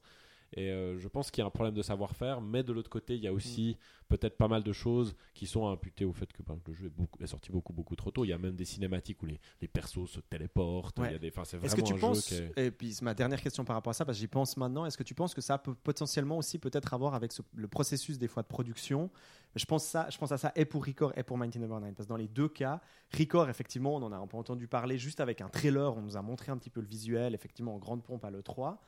Et 0.55 0.71
euh, 0.71 0.99
je 0.99 1.07
pense 1.07 1.31
qu'il 1.31 1.43
y 1.43 1.45
a 1.45 1.47
un 1.47 1.51
problème 1.51 1.75
de 1.75 1.83
savoir-faire, 1.83 2.41
mais 2.41 2.65
de 2.65 2.73
l'autre 2.73 2.91
côté, 2.91 3.15
il 3.15 3.23
y 3.23 3.29
a 3.29 3.33
aussi 3.33 3.77
peut-être 4.09 4.37
pas 4.37 4.49
mal 4.49 4.65
de 4.65 4.73
choses 4.73 5.15
qui 5.33 5.47
sont 5.47 5.69
imputées 5.69 6.05
au 6.05 6.13
fait 6.13 6.33
que 6.33 6.43
ben, 6.43 6.59
le 6.67 6.73
jeu 6.73 6.87
est, 6.87 6.91
beaucoup- 6.91 7.23
est 7.23 7.29
sorti 7.29 7.53
beaucoup 7.53 7.73
beaucoup 7.73 7.95
trop 7.95 8.11
tôt. 8.11 8.25
Il 8.25 8.29
y 8.29 8.33
a 8.33 8.39
même 8.39 8.57
des 8.57 8.65
cinématiques 8.65 9.23
où 9.23 9.27
les, 9.27 9.39
les 9.61 9.69
persos 9.69 10.07
se 10.11 10.19
téléportent. 10.19 10.99
Ouais. 10.99 11.11
Il 11.11 11.13
y 11.13 11.15
a 11.15 11.19
des, 11.19 11.29
enfin, 11.29 11.45
c'est 11.45 11.63
Est-ce 11.65 11.77
que 11.77 11.81
tu 11.83 11.93
un 11.95 11.99
penses, 11.99 12.29
jeu 12.29 12.51
qui 12.53 12.61
est- 12.61 12.67
et 12.67 12.71
puis 12.73 12.97
ma 13.03 13.15
dernière 13.15 13.41
question 13.41 13.65
par 13.65 13.77
rapport 13.77 13.93
à 13.93 13.95
ça, 13.95 14.05
parce 14.05 14.19
que 14.19 14.21
j'y 14.21 14.27
pense 14.27 14.57
maintenant, 14.57 14.85
est-ce 14.87 14.99
que 14.99 15.05
tu 15.05 15.15
penses 15.15 15.35
que 15.35 15.41
ça 15.41 15.57
peut 15.57 15.75
potentiellement 15.75 16.39
aussi 16.39 16.59
peut-être 16.59 16.95
avoir 16.95 17.15
avec 17.15 17.31
ce- 17.31 17.43
le 17.55 17.69
processus 17.69 18.19
des 18.19 18.27
fois 18.27 18.43
de 18.43 18.49
production? 18.49 19.09
Je 19.55 19.65
pense, 19.65 19.85
ça, 19.85 20.09
je 20.11 20.19
pense 20.19 20.33
à 20.33 20.39
ça 20.39 20.53
et 20.57 20.65
pour 20.65 20.85
Record 20.85 21.13
et 21.17 21.23
pour 21.23 21.39
Mighty 21.39 21.61
Number 21.61 21.79
9, 21.81 21.95
parce 21.95 22.07
que 22.07 22.13
dans 22.13 22.17
les 22.17 22.29
deux 22.29 22.49
cas, 22.49 22.81
Record, 23.17 23.49
effectivement, 23.49 23.95
on 23.95 24.03
en 24.03 24.11
a 24.13 24.17
un 24.17 24.27
peu 24.27 24.37
entendu 24.37 24.67
parler 24.67 24.99
juste 24.99 25.21
avec 25.21 25.41
un 25.41 25.49
trailer, 25.49 25.97
on 25.97 26.01
nous 26.03 26.17
a 26.17 26.23
montré 26.23 26.51
un 26.51 26.57
petit 26.59 26.71
peu 26.71 26.81
le 26.81 26.87
visuel, 26.89 27.35
effectivement, 27.35 27.75
en 27.77 27.79
grande 27.79 28.03
pompe 28.03 28.25
à 28.25 28.31
l'E3. 28.33 28.79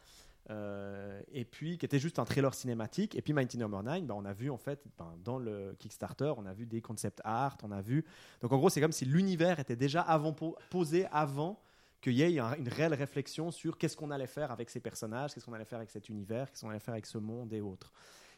Euh, 0.50 1.20
et 1.32 1.44
puis 1.44 1.78
qui 1.78 1.86
était 1.86 2.00
juste 2.00 2.18
un 2.18 2.24
trailer 2.24 2.52
cinématique. 2.52 3.14
Et 3.14 3.22
puis 3.22 3.32
Mighty 3.32 3.58
Number 3.58 3.82
9 3.82 4.02
bah, 4.04 4.14
on 4.16 4.24
a 4.24 4.32
vu 4.32 4.50
en 4.50 4.56
fait 4.58 4.82
ben, 4.98 5.14
dans 5.22 5.38
le 5.38 5.76
Kickstarter 5.78 6.32
on 6.36 6.46
a 6.46 6.52
vu 6.52 6.66
des 6.66 6.80
concept 6.80 7.20
art 7.24 7.56
on 7.62 7.70
a 7.70 7.80
vu. 7.80 8.04
Donc 8.40 8.50
en 8.52 8.58
gros 8.58 8.68
c'est 8.68 8.80
comme 8.80 8.90
si 8.92 9.04
l'univers 9.04 9.60
était 9.60 9.76
déjà 9.76 10.00
avant 10.02 10.32
po- 10.32 10.56
posé 10.68 11.06
avant 11.12 11.60
qu'il 12.00 12.14
y 12.14 12.22
ait 12.22 12.40
un- 12.40 12.54
une 12.56 12.68
réelle 12.68 12.94
réflexion 12.94 13.52
sur 13.52 13.78
qu'est-ce 13.78 13.96
qu'on 13.96 14.10
allait 14.10 14.26
faire 14.26 14.50
avec 14.50 14.68
ces 14.68 14.80
personnages, 14.80 15.32
qu'est-ce 15.32 15.46
qu'on 15.46 15.52
allait 15.52 15.64
faire 15.64 15.78
avec 15.78 15.90
cet 15.90 16.08
univers, 16.08 16.50
qu'est-ce 16.50 16.62
qu'on 16.62 16.70
allait 16.70 16.80
faire 16.80 16.94
avec 16.94 17.06
ce 17.06 17.18
monde 17.18 17.52
et 17.52 17.60
autres. 17.60 17.92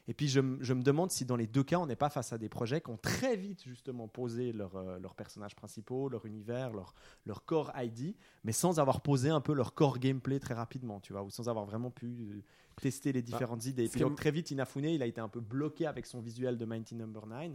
Et 0.06 0.14
puis 0.14 0.28
je, 0.28 0.40
me 0.40 0.82
demande 0.82 1.10
si 1.10 1.24
dans 1.24 1.36
les 1.36 1.46
deux 1.46 1.62
cas, 1.62 1.78
on 1.78 1.86
n'est 1.86 1.96
pas 1.96 2.10
face 2.10 2.32
à 2.32 2.38
des 2.38 2.48
projets 2.48 2.80
qui 2.80 2.90
ont 2.90 2.98
très 2.98 3.36
vite 3.36 3.64
justement 3.64 4.06
posé 4.06 4.52
leurs 4.52 4.76
euh, 4.76 4.98
leurs 4.98 5.14
personnages 5.14 5.56
principaux, 5.56 6.08
leur 6.08 6.26
univers, 6.26 6.72
leur, 6.72 6.94
leur 7.24 7.44
core 7.44 7.72
ID, 7.76 8.14
mais 8.44 8.52
sans 8.52 8.78
avoir 8.78 9.00
posé 9.00 9.30
un 9.30 9.40
peu 9.40 9.54
leur 9.54 9.74
core 9.74 9.98
gameplay 9.98 10.38
très 10.38 10.54
rapidement, 10.54 11.00
tu 11.00 11.12
vois, 11.12 11.22
ou 11.22 11.30
sans 11.30 11.48
avoir 11.48 11.64
vraiment 11.64 11.90
pu 11.90 12.06
euh, 12.06 12.42
tester 12.80 13.12
les 13.12 13.22
différentes 13.22 13.64
idées. 13.66 13.84
Et 13.84 13.88
puis 13.88 14.00
donc, 14.00 14.16
très 14.16 14.30
vite, 14.30 14.50
Inafune, 14.50 14.84
il 14.84 15.02
a 15.02 15.06
été 15.06 15.20
un 15.20 15.28
peu 15.28 15.40
bloqué 15.40 15.86
avec 15.86 16.04
son 16.06 16.20
visuel 16.20 16.58
de 16.58 16.64
Mighty 16.64 16.94
Number 16.94 17.26
9. 17.26 17.52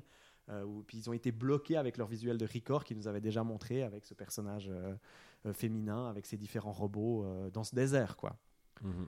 Euh, 0.50 0.64
ou- 0.64 0.82
puis 0.82 0.98
ils 0.98 1.08
ont 1.10 1.14
été 1.14 1.32
bloqués 1.32 1.78
avec 1.78 1.98
leur 1.98 2.08
visuel 2.08 2.40
de 2.40 2.48
Record 2.52 2.84
qui 2.84 2.96
nous 2.96 3.08
avait 3.08 3.22
déjà 3.22 3.44
montré 3.44 3.84
avec 3.84 4.06
ce 4.06 4.16
personnage 4.16 4.68
euh, 4.72 4.96
euh, 5.46 5.54
féminin, 5.54 6.08
avec 6.08 6.26
ses 6.26 6.38
différents 6.38 6.72
robots 6.72 7.24
euh, 7.24 7.52
dans 7.52 7.64
ce 7.64 7.76
désert, 7.76 8.18
quoi. 8.18 8.36
Mhm. 8.82 9.08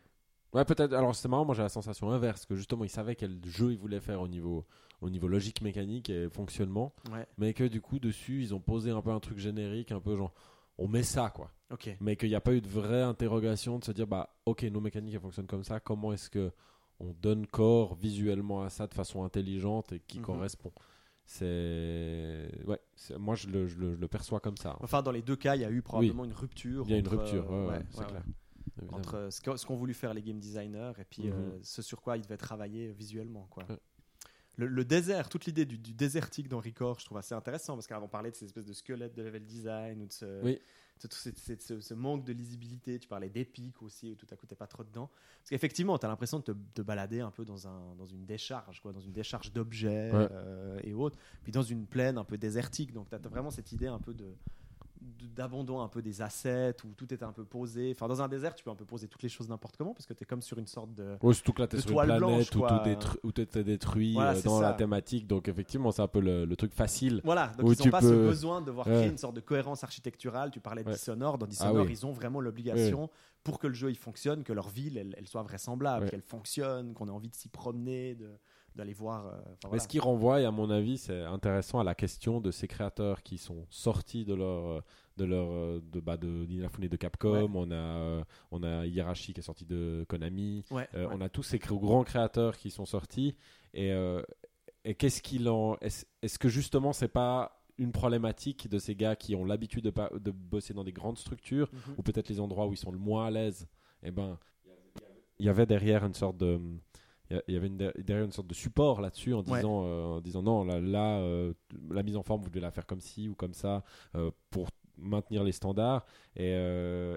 Ouais, 0.54 0.66
peut-être. 0.66 0.94
Alors, 0.94 1.16
c'est 1.16 1.28
marrant, 1.30 1.46
moi 1.46 1.56
j'ai 1.56 1.62
la 1.62 1.70
sensation 1.70 2.12
inverse, 2.12 2.46
que 2.46 2.56
justement, 2.56 2.84
ils 2.84 2.90
savaient 2.90 3.16
quel 3.16 3.40
jeu 3.46 3.72
ils 3.72 3.78
voulaient 3.78 4.02
faire 4.02 4.20
au 4.22 4.28
niveau, 4.28 4.66
au 5.02 5.10
niveau 5.10 5.28
logique 5.28 5.62
mécanique 5.62 6.10
et 6.10 6.30
fonctionnement, 6.30 6.94
Ouais. 7.12 7.26
mais 7.38 7.54
que 7.54 7.64
du 7.64 7.80
coup, 7.82 8.00
dessus, 8.00 8.42
ils 8.42 8.54
ont 8.54 8.60
posé 8.60 8.92
un 8.92 9.02
peu 9.02 9.12
un 9.12 9.20
truc 9.20 9.38
générique, 9.38 9.92
un 9.92 10.02
peu 10.02 10.18
genre, 10.18 10.34
on 10.78 10.88
met 10.88 11.04
ça, 11.04 11.30
quoi. 11.30 11.52
Ok. 11.72 11.96
Mais 12.02 12.16
qu'il 12.18 12.28
n'y 12.30 12.36
a 12.36 12.42
pas 12.42 12.54
eu 12.54 12.60
de 12.62 12.68
vraie 12.68 13.02
interrogation 13.04 13.80
de 13.80 13.86
se 13.86 13.92
dire, 13.94 14.08
bah, 14.08 14.36
ok, 14.46 14.64
nos 14.64 14.82
mécaniques, 14.82 15.14
elles 15.14 15.22
fonctionnent 15.22 15.48
comme 15.48 15.64
ça, 15.64 15.80
comment 15.80 16.12
est-ce 16.12 16.30
que 16.30 16.52
on 17.00 17.14
donne 17.14 17.48
corps 17.48 17.96
visuellement 17.96 18.62
à 18.64 18.70
ça 18.70 18.86
de 18.88 18.94
façon 18.94 19.24
intelligente 19.24 19.92
et 19.94 20.00
qui 20.02 20.20
Mhm. 20.20 20.26
correspond? 20.26 20.72
C'est 21.26 22.50
ouais 22.68 22.80
moi 23.18 23.36
je 23.36 23.48
le, 23.48 23.66
je, 23.68 23.78
le, 23.80 23.96
je 23.96 24.00
le 24.00 24.08
perçois 24.08 24.40
comme 24.40 24.58
ça 24.58 24.76
Enfin, 24.82 25.02
dans 25.02 25.12
les 25.12 25.22
deux 25.22 25.36
cas, 25.36 25.56
il 25.56 25.62
y 25.62 25.66
a 25.66 25.72
eu 25.72 25.82
probablement 25.82 26.26
une 26.26 26.34
rupture. 26.34 26.84
il 26.86 26.92
y 26.92 26.94
a 26.94 26.98
une 26.98 27.08
entre, 27.08 27.18
rupture 27.18 27.46
euh, 27.52 27.68
ouais, 27.68 27.72
ouais, 27.72 27.78
ouais, 27.78 27.86
c'est 27.92 28.06
clair. 28.06 28.24
Évidemment. 28.82 28.98
Entre 28.98 29.30
ce 29.32 29.66
qu'ont 29.66 29.76
voulu 29.76 29.94
faire 29.94 30.14
les 30.14 30.22
game 30.22 30.40
designers 30.40 30.94
et 31.00 31.04
puis 31.06 31.24
Mhm. 31.24 31.34
euh, 31.34 31.60
ce 31.64 31.82
sur 31.82 32.02
quoi 32.02 32.18
ils 32.18 32.22
devaient 32.24 32.38
travailler 32.38 32.92
visuellement, 32.92 33.48
quoi. 33.50 33.64
Ouais. 33.70 33.78
le, 34.58 34.68
le 34.68 34.86
désert, 34.86 35.30
toute 35.30 35.46
l'idée 35.46 35.66
du, 35.66 35.78
du 35.78 35.94
désertique 35.94 36.48
dans 36.48 36.60
Record, 36.60 37.00
je 37.00 37.06
trouve 37.06 37.18
assez 37.18 37.34
intéressant 37.34 37.74
parce 37.76 37.88
qu'avant 37.88 38.06
on 38.06 38.10
parlait 38.10 38.32
de 38.32 38.36
ces 38.36 38.46
espèces 38.46 38.66
de 38.66 38.74
squelettes 38.74 39.16
de 39.16 39.24
level 39.24 39.46
design 39.46 40.02
ou 40.02 40.06
de 40.08 40.12
ce, 40.12 40.44
Oui. 40.44 40.60
de 41.02 41.08
tout 41.08 41.16
ce, 41.18 41.30
ce- 41.36 41.56
ce- 41.58 41.80
ce 41.80 41.94
manque 41.96 42.26
de 42.26 42.34
lisibilité. 42.34 43.00
Tu 43.00 43.08
parlais 43.08 43.30
d'épique 43.30 43.82
aussi, 43.82 44.12
où 44.12 44.16
tout 44.16 44.28
à 44.30 44.36
coup 44.36 44.46
t'es 44.46 44.56
pas 44.56 44.68
trop 44.68 44.84
dedans. 44.84 45.10
Parce 45.40 45.50
qu'effectivement, 45.50 45.98
tu 45.98 46.06
as 46.06 46.10
l'impression 46.10 46.40
de 46.40 46.56
te, 46.76 46.82
balader 46.84 47.22
un 47.22 47.32
peu 47.32 47.44
dans, 47.46 47.66
un, 47.68 47.96
dans 47.96 48.06
une 48.06 48.26
décharge, 48.26 48.82
quoi, 48.82 48.92
dans 48.92 49.00
une 49.00 49.14
décharge 49.14 49.52
d'objets 49.52 50.12
Ouais. 50.12 50.28
euh, 50.32 50.80
et 50.84 50.94
autres, 50.94 51.18
puis 51.44 51.52
dans 51.52 51.64
une 51.64 51.88
plaine 51.88 52.18
un 52.20 52.24
peu 52.26 52.38
désertique. 52.38 52.92
Donc 52.94 53.10
tu 53.10 53.16
as 53.16 53.20
vraiment 53.30 53.50
cette 53.52 53.72
idée 53.72 53.88
un 53.88 54.00
peu 54.00 54.14
de- 54.14 54.36
d'abandon 55.02 55.82
un 55.82 55.88
peu 55.88 56.02
des 56.02 56.22
assets 56.22 56.76
où 56.86 56.94
tout 56.94 57.12
est 57.14 57.24
un 57.24 57.32
peu 57.32 57.44
posé 57.44 57.92
enfin 57.96 58.08
dans 58.08 58.22
un 58.22 58.28
désert 58.28 58.54
tu 58.54 58.64
peux 58.64 58.70
un 58.70 58.76
peu 58.76 58.86
poser 58.86 59.08
toutes 59.08 59.24
les 59.24 59.30
choses 59.30 59.50
n'importe 59.50 59.76
comment 59.76 59.94
parce 59.94 60.06
que 60.06 60.14
tu 60.14 60.24
es 60.24 60.26
comme 60.28 60.42
sur 60.44 60.60
une 60.60 60.68
sorte 60.68 60.94
de 60.94 61.18
Ouais, 61.24 61.34
surtout 61.34 61.54
que 61.54 61.62
là, 61.62 61.68
de 61.68 61.78
sur 61.80 61.90
une 61.92 61.96
planète 61.96 62.18
blanche, 62.20 62.48
où, 63.24 63.32
tout 63.32 63.42
est 63.58 63.64
détruit 63.64 64.14
Voilà, 64.14 64.38
euh, 64.38 64.42
dans 64.44 64.62
la 64.62 64.74
thématique. 64.74 65.26
Donc, 65.28 65.48
effectivement, 65.48 65.92
c'est 65.92 66.02
un 66.02 66.08
peu 66.08 66.20
le, 66.20 66.46
le 66.46 66.56
truc 66.56 66.74
facile. 66.74 67.22
Voilà, 67.24 67.48
donc 67.58 67.68
Où 67.70 67.74
ils 67.74 67.78
n'ont 67.78 67.84
tu 67.84 67.90
pas 67.90 68.02
ce 68.02 68.08
besoin 68.08 68.62
de 68.62 68.68
devoir 68.68 68.88
Ouais. 68.88 68.94
créer 68.94 69.10
une 69.10 69.18
sorte 69.18 69.36
de 69.36 69.42
cohérence 69.42 69.84
architecturale. 69.84 70.52
Tu 70.52 70.60
parlais 70.60 70.84
de 70.84 70.90
Ouais. 70.90 70.96
Dans 71.16 71.34
Ah 71.42 71.46
Dishonored, 71.46 71.88
oui. 71.88 71.92
ils 71.94 72.06
ont 72.06 72.12
vraiment 72.12 72.40
l'obligation, 72.42 73.10
pour 73.44 73.58
que 73.60 73.68
le 73.68 73.74
jeu 73.74 73.90
il 73.90 73.98
fonctionne, 73.98 74.44
que 74.44 74.54
leur 74.54 74.70
ville 74.70 74.98
elle, 74.98 75.16
elle 75.18 75.28
soit 75.28 75.42
vraisemblable, 75.44 76.10
qu'elle 76.10 76.22
fonctionne, 76.22 76.94
qu'on 76.94 77.08
ait 77.08 77.12
envie 77.12 77.30
de 77.30 77.36
s'y 77.36 77.50
promener, 77.50 78.16
de- 78.16 78.32
d'aller 78.76 78.94
voir. 78.94 79.28
euh, 79.28 79.32
enfin, 79.64 79.70
Mais 79.74 79.80
ce 79.80 79.88
qui 79.88 80.00
renvoie, 80.00 80.42
et 80.42 80.46
à 80.46 80.52
mon 80.52 80.70
avis, 80.70 80.98
c'est 80.98 81.22
intéressant 81.24 81.80
à 81.80 81.84
la 81.84 81.96
question 81.96 82.40
de 82.42 82.52
ces 82.52 82.68
créateurs 82.68 83.22
qui 83.24 83.38
sont 83.38 83.66
sortis 83.70 84.24
de 84.26 84.34
leur 84.34 84.66
euh, 84.68 84.82
de 85.18 85.26
leur 85.26 85.52
euh, 85.52 85.82
de 85.92 86.00
bah, 86.00 86.18
de 86.18 86.46
de 86.46 86.96
Capcom. 86.98 87.32
Ouais. 87.44 87.50
On 87.54 87.72
a 87.72 88.24
on 88.52 88.64
a 88.64 88.86
Hirashi 88.86 89.34
qui 89.34 89.40
est 89.42 89.44
sorti 89.44 89.66
de 89.66 90.06
Konami. 90.08 90.64
Ouais, 90.72 90.88
Euh, 90.96 91.08
ouais. 91.08 91.14
On 91.16 91.22
a 91.22 91.30
tous 91.30 91.44
ces 91.44 91.60
grands 91.60 92.04
créateurs 92.04 92.58
qui 92.58 92.72
sont 92.72 92.86
sortis. 92.86 93.36
Et, 93.74 93.92
euh, 93.92 94.22
et 94.84 94.96
qu'est-ce 94.96 95.22
qu'il 95.22 95.48
en 95.50 95.78
est-ce 95.82 96.40
que 96.40 96.50
justement 96.50 96.92
c'est 96.94 97.08
pas 97.08 97.58
une 97.78 97.92
problématique 97.92 98.70
de 98.70 98.78
ces 98.80 98.96
gars 98.96 99.16
qui 99.16 99.36
ont 99.36 99.44
l'habitude 99.46 99.84
de, 99.86 100.20
de 100.20 100.32
bosser 100.32 100.74
dans 100.74 100.84
des 100.84 100.92
grandes 100.92 101.18
structures 101.18 101.70
Mhm. 101.74 101.96
ou 101.98 102.04
peut-être 102.04 102.30
les 102.30 102.40
endroits 102.40 102.68
où 102.68 102.74
ils 102.74 102.78
sont 102.78 102.92
le 102.92 102.98
moins 103.00 103.26
à 103.28 103.32
l'aise, 103.32 103.68
eh 104.04 104.12
ben, 104.12 104.38
il 105.40 105.46
y 105.46 105.50
avait 105.50 105.66
derrière 105.66 106.06
une 106.06 106.14
sorte 106.14 106.38
de, 106.38 106.60
il 107.48 107.54
y 107.54 107.58
avait 107.58 107.68
une- 107.68 107.78
derrière 107.78 108.26
une 108.26 108.32
sorte 108.32 108.48
de 108.48 108.54
support 108.54 109.02
là-dessus 109.02 109.34
en 109.34 109.40
Ouais. 109.44 109.58
disant, 109.60 109.84
euh, 109.86 110.04
en 110.18 110.22
disant 110.22 110.42
non, 110.44 110.64
là, 110.64 110.80
là, 110.80 111.20
euh, 111.20 111.54
la 111.90 112.04
mise 112.04 112.18
en 112.18 112.24
forme, 112.24 112.42
vous 112.42 112.50
devez 112.50 112.60
la 112.62 112.72
faire 112.72 112.86
comme 112.86 113.02
ci 113.02 113.28
ou 113.30 113.36
comme 113.36 113.54
ça 113.54 113.84
euh, 114.16 114.32
pour 114.50 114.68
maintenir 114.98 115.44
les 115.44 115.52
standards. 115.52 116.06
Et, 116.36 116.52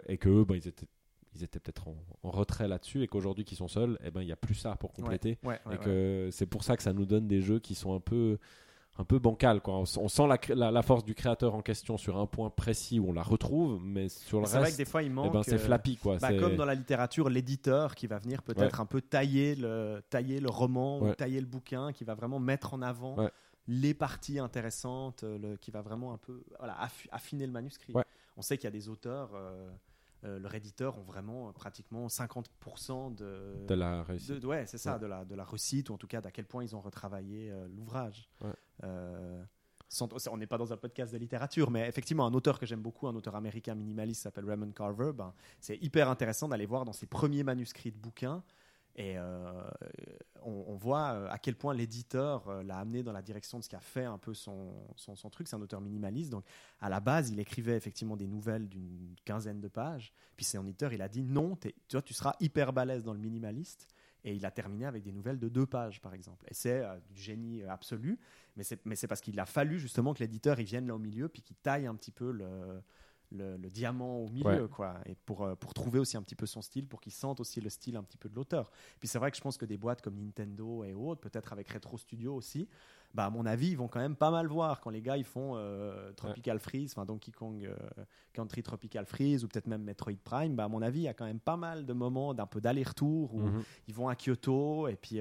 et 0.08 0.18
que 0.18 0.28
eux, 0.28 0.44
ben, 0.44 0.54
ils 0.56 0.68
étaient, 0.68 0.86
ils 1.34 1.42
étaient 1.42 1.58
peut-être 1.58 1.88
en, 1.88 1.96
en 2.22 2.30
retrait 2.30 2.68
là-dessus 2.68 3.02
et 3.02 3.08
qu'aujourd'hui 3.08 3.44
qu'ils 3.44 3.58
sont 3.58 3.68
seuls, 3.68 3.98
eh 4.04 4.10
ben, 4.10 4.22
il 4.22 4.26
n'y 4.26 4.32
a 4.32 4.36
plus 4.36 4.54
ça 4.54 4.76
pour 4.76 4.92
compléter. 4.92 5.38
Ouais, 5.42 5.58
ouais, 5.66 5.74
et 5.74 5.78
que 5.78 6.28
c'est 6.32 6.46
pour 6.46 6.62
ça 6.64 6.76
que 6.76 6.82
ça 6.82 6.92
nous 6.92 7.06
donne 7.06 7.26
des 7.26 7.40
jeux 7.40 7.58
qui 7.58 7.74
sont 7.74 7.94
un 7.94 8.00
peu 8.00 8.38
un 8.96 9.04
peu 9.04 9.18
bancal 9.18 9.60
quoi. 9.60 9.74
On, 9.74 9.84
sent 9.86 10.26
la, 10.28 10.38
la, 10.54 10.70
la 10.70 10.82
force 10.82 11.04
du 11.04 11.14
créateur 11.14 11.54
en 11.54 11.62
question 11.62 11.96
sur 11.98 12.16
un 12.16 12.26
point 12.26 12.48
précis 12.50 13.00
où 13.00 13.08
on 13.08 13.12
la 13.12 13.22
retrouve 13.24 13.80
mais 13.82 14.08
sur 14.08 14.40
le 14.40 14.46
C'est 14.46 14.52
vrai 14.52 14.60
que 14.60 14.64
reste 14.66 14.78
des 14.78 14.84
fois 14.84 15.02
il 15.02 15.06
eh 15.06 15.10
manque. 15.10 15.32
ben, 15.32 15.42
c'est 15.42 15.54
euh, 15.54 15.58
flappy 15.58 15.96
quoi 15.96 16.18
bah, 16.18 16.28
C'est- 16.28 16.36
comme 16.38 16.54
dans 16.56 16.64
la 16.64 16.74
littérature, 16.76 17.28
l'éditeur 17.28 17.94
qui 17.96 18.06
va 18.06 18.18
venir 18.18 18.42
peut-être 18.42 18.80
un 18.80 18.86
peu 18.86 19.00
tailler 19.00 19.56
le, 19.56 20.00
tailler 20.10 20.38
le 20.40 20.48
roman 20.48 21.00
ou 21.00 21.12
tailler 21.14 21.40
le 21.40 21.46
bouquin, 21.46 21.92
qui 21.92 22.04
va 22.04 22.14
vraiment 22.14 22.38
mettre 22.38 22.72
en 22.74 22.82
avant 22.82 23.16
Ouais. 23.16 23.30
les 23.66 23.94
parties 23.94 24.38
intéressantes, 24.38 25.24
le- 25.24 25.56
qui 25.56 25.70
va 25.72 25.82
vraiment 25.82 26.12
un 26.12 26.18
peu 26.18 26.44
voilà, 26.58 26.74
affi- 26.74 27.08
affiner 27.10 27.46
le 27.46 27.52
manuscrit. 27.52 27.92
On 28.36 28.42
sait 28.42 28.56
qu'il 28.58 28.64
y 28.64 28.68
a 28.68 28.70
des 28.72 28.88
auteurs, 28.88 29.30
euh, 29.34 29.70
euh, 30.24 30.38
leurs 30.38 30.54
éditeurs 30.54 30.98
ont 30.98 31.02
vraiment 31.02 31.48
euh, 31.48 31.52
pratiquement 31.52 32.06
50% 32.08 33.14
de, 33.14 33.66
de 33.66 33.74
la 33.74 34.02
réussite 34.02 34.40
de- 34.40 34.46
ouais, 34.46 34.66
c'est 34.66 34.78
ça, 34.78 34.94
Ouais. 34.94 35.00
de, 35.00 35.06
la, 35.06 35.24
de 35.24 35.34
la 35.34 35.44
réussite, 35.44 35.90
ou 35.90 35.94
en 35.94 35.98
tout 35.98 36.06
cas 36.06 36.20
d'à 36.20 36.30
quel 36.30 36.46
point 36.46 36.62
ils 36.64 36.74
ont 36.74 36.80
retravaillé 36.80 37.50
euh, 37.50 37.66
l'ouvrage. 37.68 38.28
Ouais. 38.42 38.50
Euh, 38.84 39.42
sans- 39.88 40.08
on 40.28 40.36
n'est 40.36 40.46
pas 40.46 40.58
dans 40.58 40.72
un 40.72 40.76
podcast 40.76 41.12
de 41.12 41.18
littérature, 41.18 41.70
mais 41.70 41.88
effectivement, 41.88 42.26
un 42.26 42.34
auteur 42.34 42.58
que 42.58 42.66
j'aime 42.66 42.80
beaucoup, 42.82 43.06
un 43.06 43.14
auteur 43.14 43.36
américain 43.36 43.74
minimaliste 43.74 44.22
s'appelle 44.22 44.44
Raymond 44.48 44.72
Carver, 44.72 45.12
ben, 45.14 45.32
c'est 45.60 45.76
hyper 45.76 46.08
intéressant 46.08 46.48
d'aller 46.48 46.66
voir 46.66 46.84
dans 46.84 46.92
ses 46.92 47.06
premiers 47.06 47.42
manuscrits 47.44 47.92
de 47.92 47.98
bouquins. 47.98 48.42
Et 48.96 49.18
euh, 49.18 49.50
on, 50.42 50.76
voit 50.76 51.14
euh, 51.14 51.28
à 51.30 51.38
quel 51.38 51.56
point 51.56 51.74
l'éditeur 51.74 52.48
euh, 52.48 52.62
l'a 52.62 52.78
amené 52.78 53.02
dans 53.02 53.12
la 53.12 53.22
direction 53.22 53.58
de 53.58 53.64
ce 53.64 53.68
qu'a 53.68 53.80
fait 53.80 54.04
un 54.04 54.18
peu 54.18 54.34
son, 54.34 54.72
son, 54.94 55.16
son 55.16 55.30
truc. 55.30 55.48
C'est 55.48 55.56
un 55.56 55.62
auteur 55.62 55.80
minimaliste. 55.80 56.30
Donc, 56.30 56.44
à 56.80 56.88
la 56.88 57.00
base, 57.00 57.30
il 57.30 57.40
écrivait 57.40 57.76
effectivement 57.76 58.16
des 58.16 58.28
nouvelles 58.28 58.68
d'une 58.68 59.14
quinzaine 59.24 59.60
de 59.60 59.68
pages. 59.68 60.12
Puis 60.36 60.46
un 60.56 60.64
éditeur, 60.64 60.92
il 60.92 61.02
a 61.02 61.08
dit 61.08 61.22
non, 61.22 61.56
tu, 61.56 61.72
tu 62.02 62.14
seras 62.14 62.34
hyper 62.40 62.72
balèze 62.72 63.02
dans 63.02 63.14
le 63.14 63.18
minimaliste. 63.18 63.88
Et 64.24 64.34
il 64.34 64.46
a 64.46 64.50
terminé 64.50 64.86
avec 64.86 65.02
des 65.02 65.12
nouvelles 65.12 65.38
de 65.38 65.48
deux 65.48 65.66
pages, 65.66 66.00
par 66.00 66.14
exemple. 66.14 66.46
Et 66.50 66.54
c'est 66.54 66.82
du 67.10 67.20
génie 67.20 67.62
euh, 67.62 67.70
absolu. 67.70 68.18
Mais 68.56 68.64
c'est 68.64 69.08
parce 69.08 69.20
qu'il 69.20 69.38
a 69.38 69.46
fallu 69.46 69.78
justement 69.78 70.14
que 70.14 70.20
l'éditeur 70.20 70.58
il 70.60 70.64
vienne 70.64 70.86
là 70.86 70.94
au 70.94 70.98
milieu, 70.98 71.28
puis 71.28 71.42
qu'il 71.42 71.56
taille 71.56 71.86
un 71.86 71.94
petit 71.94 72.12
peu 72.12 72.30
le, 72.30 72.82
le, 73.34 73.56
le 73.56 73.70
diamant 73.70 74.18
au 74.20 74.28
milieu, 74.28 74.62
Ouais. 74.62 74.68
quoi. 74.68 74.94
Et 75.06 75.14
pour, 75.26 75.42
euh, 75.42 75.54
pour 75.54 75.74
trouver 75.74 75.98
aussi 75.98 76.16
un 76.16 76.22
petit 76.22 76.34
peu 76.34 76.46
son 76.46 76.62
style, 76.62 76.86
pour 76.86 77.00
qu'il 77.00 77.12
sente 77.12 77.40
aussi 77.40 77.60
le 77.60 77.68
style 77.68 77.96
un 77.96 78.02
petit 78.02 78.16
peu 78.16 78.28
de 78.28 78.34
l'auteur. 78.34 78.70
Puis 79.00 79.08
c'est 79.08 79.18
vrai 79.18 79.30
que 79.30 79.36
je 79.36 79.42
pense 79.42 79.56
que 79.58 79.64
des 79.66 79.76
boîtes 79.76 80.00
comme 80.02 80.16
Nintendo 80.18 80.84
et 80.84 80.94
autres, 80.94 81.20
peut-être 81.20 81.52
avec 81.52 81.68
Retro 81.68 81.98
Studio 81.98 82.34
aussi, 82.34 82.68
bah 83.12 83.26
à 83.26 83.30
mon 83.30 83.46
avis, 83.46 83.68
ils 83.68 83.76
vont 83.76 83.86
quand 83.88 84.00
même 84.00 84.16
pas 84.16 84.30
mal 84.32 84.46
voir 84.48 84.80
quand 84.80 84.90
les 84.90 85.00
gars 85.02 85.16
ils 85.16 85.24
font 85.24 85.52
euh, 85.54 86.10
Tropical 86.14 86.58
Freeze, 86.58 86.92
enfin 86.96 87.04
Donkey 87.04 87.30
Kong 87.30 87.64
euh, 87.64 87.76
Country 88.32 88.62
Tropical 88.62 89.06
Freeze 89.06 89.44
ou 89.44 89.48
peut-être 89.48 89.68
même 89.68 89.82
Metroid 89.84 90.14
Prime. 90.24 90.56
Bah 90.56 90.64
à 90.64 90.68
mon 90.68 90.82
avis, 90.82 91.00
il 91.00 91.04
y 91.04 91.08
a 91.08 91.14
quand 91.14 91.24
même 91.26 91.38
pas 91.38 91.56
mal 91.56 91.86
de 91.86 91.92
moments 91.92 92.34
d'un 92.34 92.46
peu 92.46 92.60
d'aller-retour 92.60 93.32
où 93.34 93.40
Mhm. 93.42 93.62
ils 93.86 93.94
vont 93.94 94.08
à 94.08 94.16
Kyoto 94.16 94.88
et 94.88 94.96
puis 94.96 95.20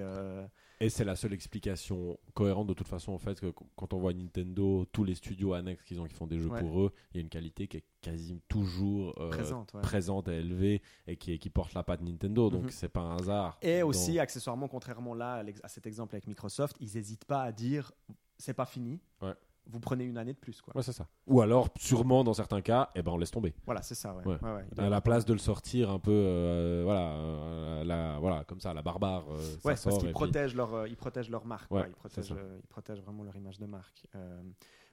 Et 0.84 0.90
c'est 0.90 1.06
la 1.06 1.16
seule 1.16 1.34
explication 1.34 2.20
cohérente 2.34 2.68
de 2.68 2.74
toute 2.74 2.88
façon 2.88 3.14
en 3.14 3.18
fait 3.18 3.40
que 3.40 3.48
qu- 3.52 3.64
quand 3.76 3.94
on 3.94 4.00
voit 4.00 4.14
Nintendo, 4.14 4.86
tous 4.92 5.04
les 5.04 5.16
studios 5.16 5.54
annexes 5.54 5.84
qu'ils 5.84 6.00
ont 6.02 6.06
qui 6.06 6.14
font 6.14 6.28
des 6.28 6.40
jeux 6.40 6.50
Ouais. 6.50 6.60
pour 6.60 6.82
eux, 6.82 6.92
il 7.12 7.18
y 7.18 7.20
a 7.20 7.22
une 7.22 7.30
qualité 7.30 7.68
qui 7.68 7.78
est 7.78 7.86
quasi 8.02 8.42
toujours 8.48 9.14
euh, 9.20 9.30
présente. 9.30 9.74
ouais. 9.74 9.82
présente 9.82 10.28
et 10.28 10.40
élevée 10.40 10.82
et 11.08 11.16
qui, 11.16 11.38
qui 11.40 11.50
porte 11.50 11.74
la 11.74 11.84
patte 11.84 12.02
Nintendo. 12.02 12.50
Donc 12.50 12.64
Mhm. 12.64 12.70
c'est 12.70 12.90
pas 12.90 13.02
un 13.02 13.16
hasard. 13.18 13.58
Et 13.62 13.82
aussi, 13.82 14.20
accessoirement, 14.20 14.68
contrairement 14.68 15.14
là 15.14 15.44
à 15.64 15.68
cet 15.70 15.88
exemple 15.88 16.16
avec 16.16 16.28
Microsoft, 16.28 16.76
ils 16.80 16.94
n'hésitent 16.96 17.26
pas 17.26 17.44
à 17.44 17.52
dire 17.52 17.92
c'est 18.38 18.54
pas 18.54 18.66
fini. 18.66 19.00
Ouais. 19.22 19.34
Vous 19.66 19.80
prenez 19.80 20.04
une 20.04 20.18
année 20.18 20.34
de 20.34 20.38
plus, 20.38 20.62
quoi. 20.62 20.76
Ouais, 20.76 20.84
c'est 20.84 20.92
ça. 20.92 21.08
Ou 21.26 21.42
alors, 21.42 21.70
sûrement 21.80 22.24
dans 22.24 22.34
certains 22.34 22.62
cas, 22.62 22.90
eh 22.96 23.02
ben 23.02 23.12
on 23.12 23.18
laisse 23.18 23.32
tomber. 23.32 23.54
Voilà, 23.66 23.82
c'est 23.82 23.96
ça. 23.96 24.14
Ouais. 24.14 24.26
Ouais. 24.26 24.38
Ouais, 24.42 24.66
À 24.78 24.90
la 24.90 25.02
place 25.02 25.26
de 25.26 25.34
le 25.34 25.40
sortir 25.40 25.90
un 25.90 26.00
peu, 26.00 26.12
euh, 26.12 26.82
voilà, 26.84 27.12
euh, 27.14 27.84
la, 27.84 28.20
voilà, 28.20 28.44
comme 28.44 28.60
ça, 28.60 28.74
la 28.74 28.82
barbare. 28.82 29.24
euh, 29.32 29.38
ça 29.40 29.60
parce 29.64 29.98
qu'ils 29.98 30.04
puis- 30.08 30.14
protègent 30.14 30.56
leur, 30.56 30.74
euh, 30.74 30.88
ils 30.90 30.98
protègent 30.98 31.30
leur 31.30 31.46
marque. 31.46 31.70
Quoi. 31.70 31.86
Ils 31.88 31.94
protègent, 31.96 32.34
euh, 32.34 32.60
ils 32.62 32.68
protègent 32.68 33.02
vraiment 33.02 33.24
leur 33.24 33.36
image 33.36 33.58
de 33.58 33.66
marque. 33.66 34.06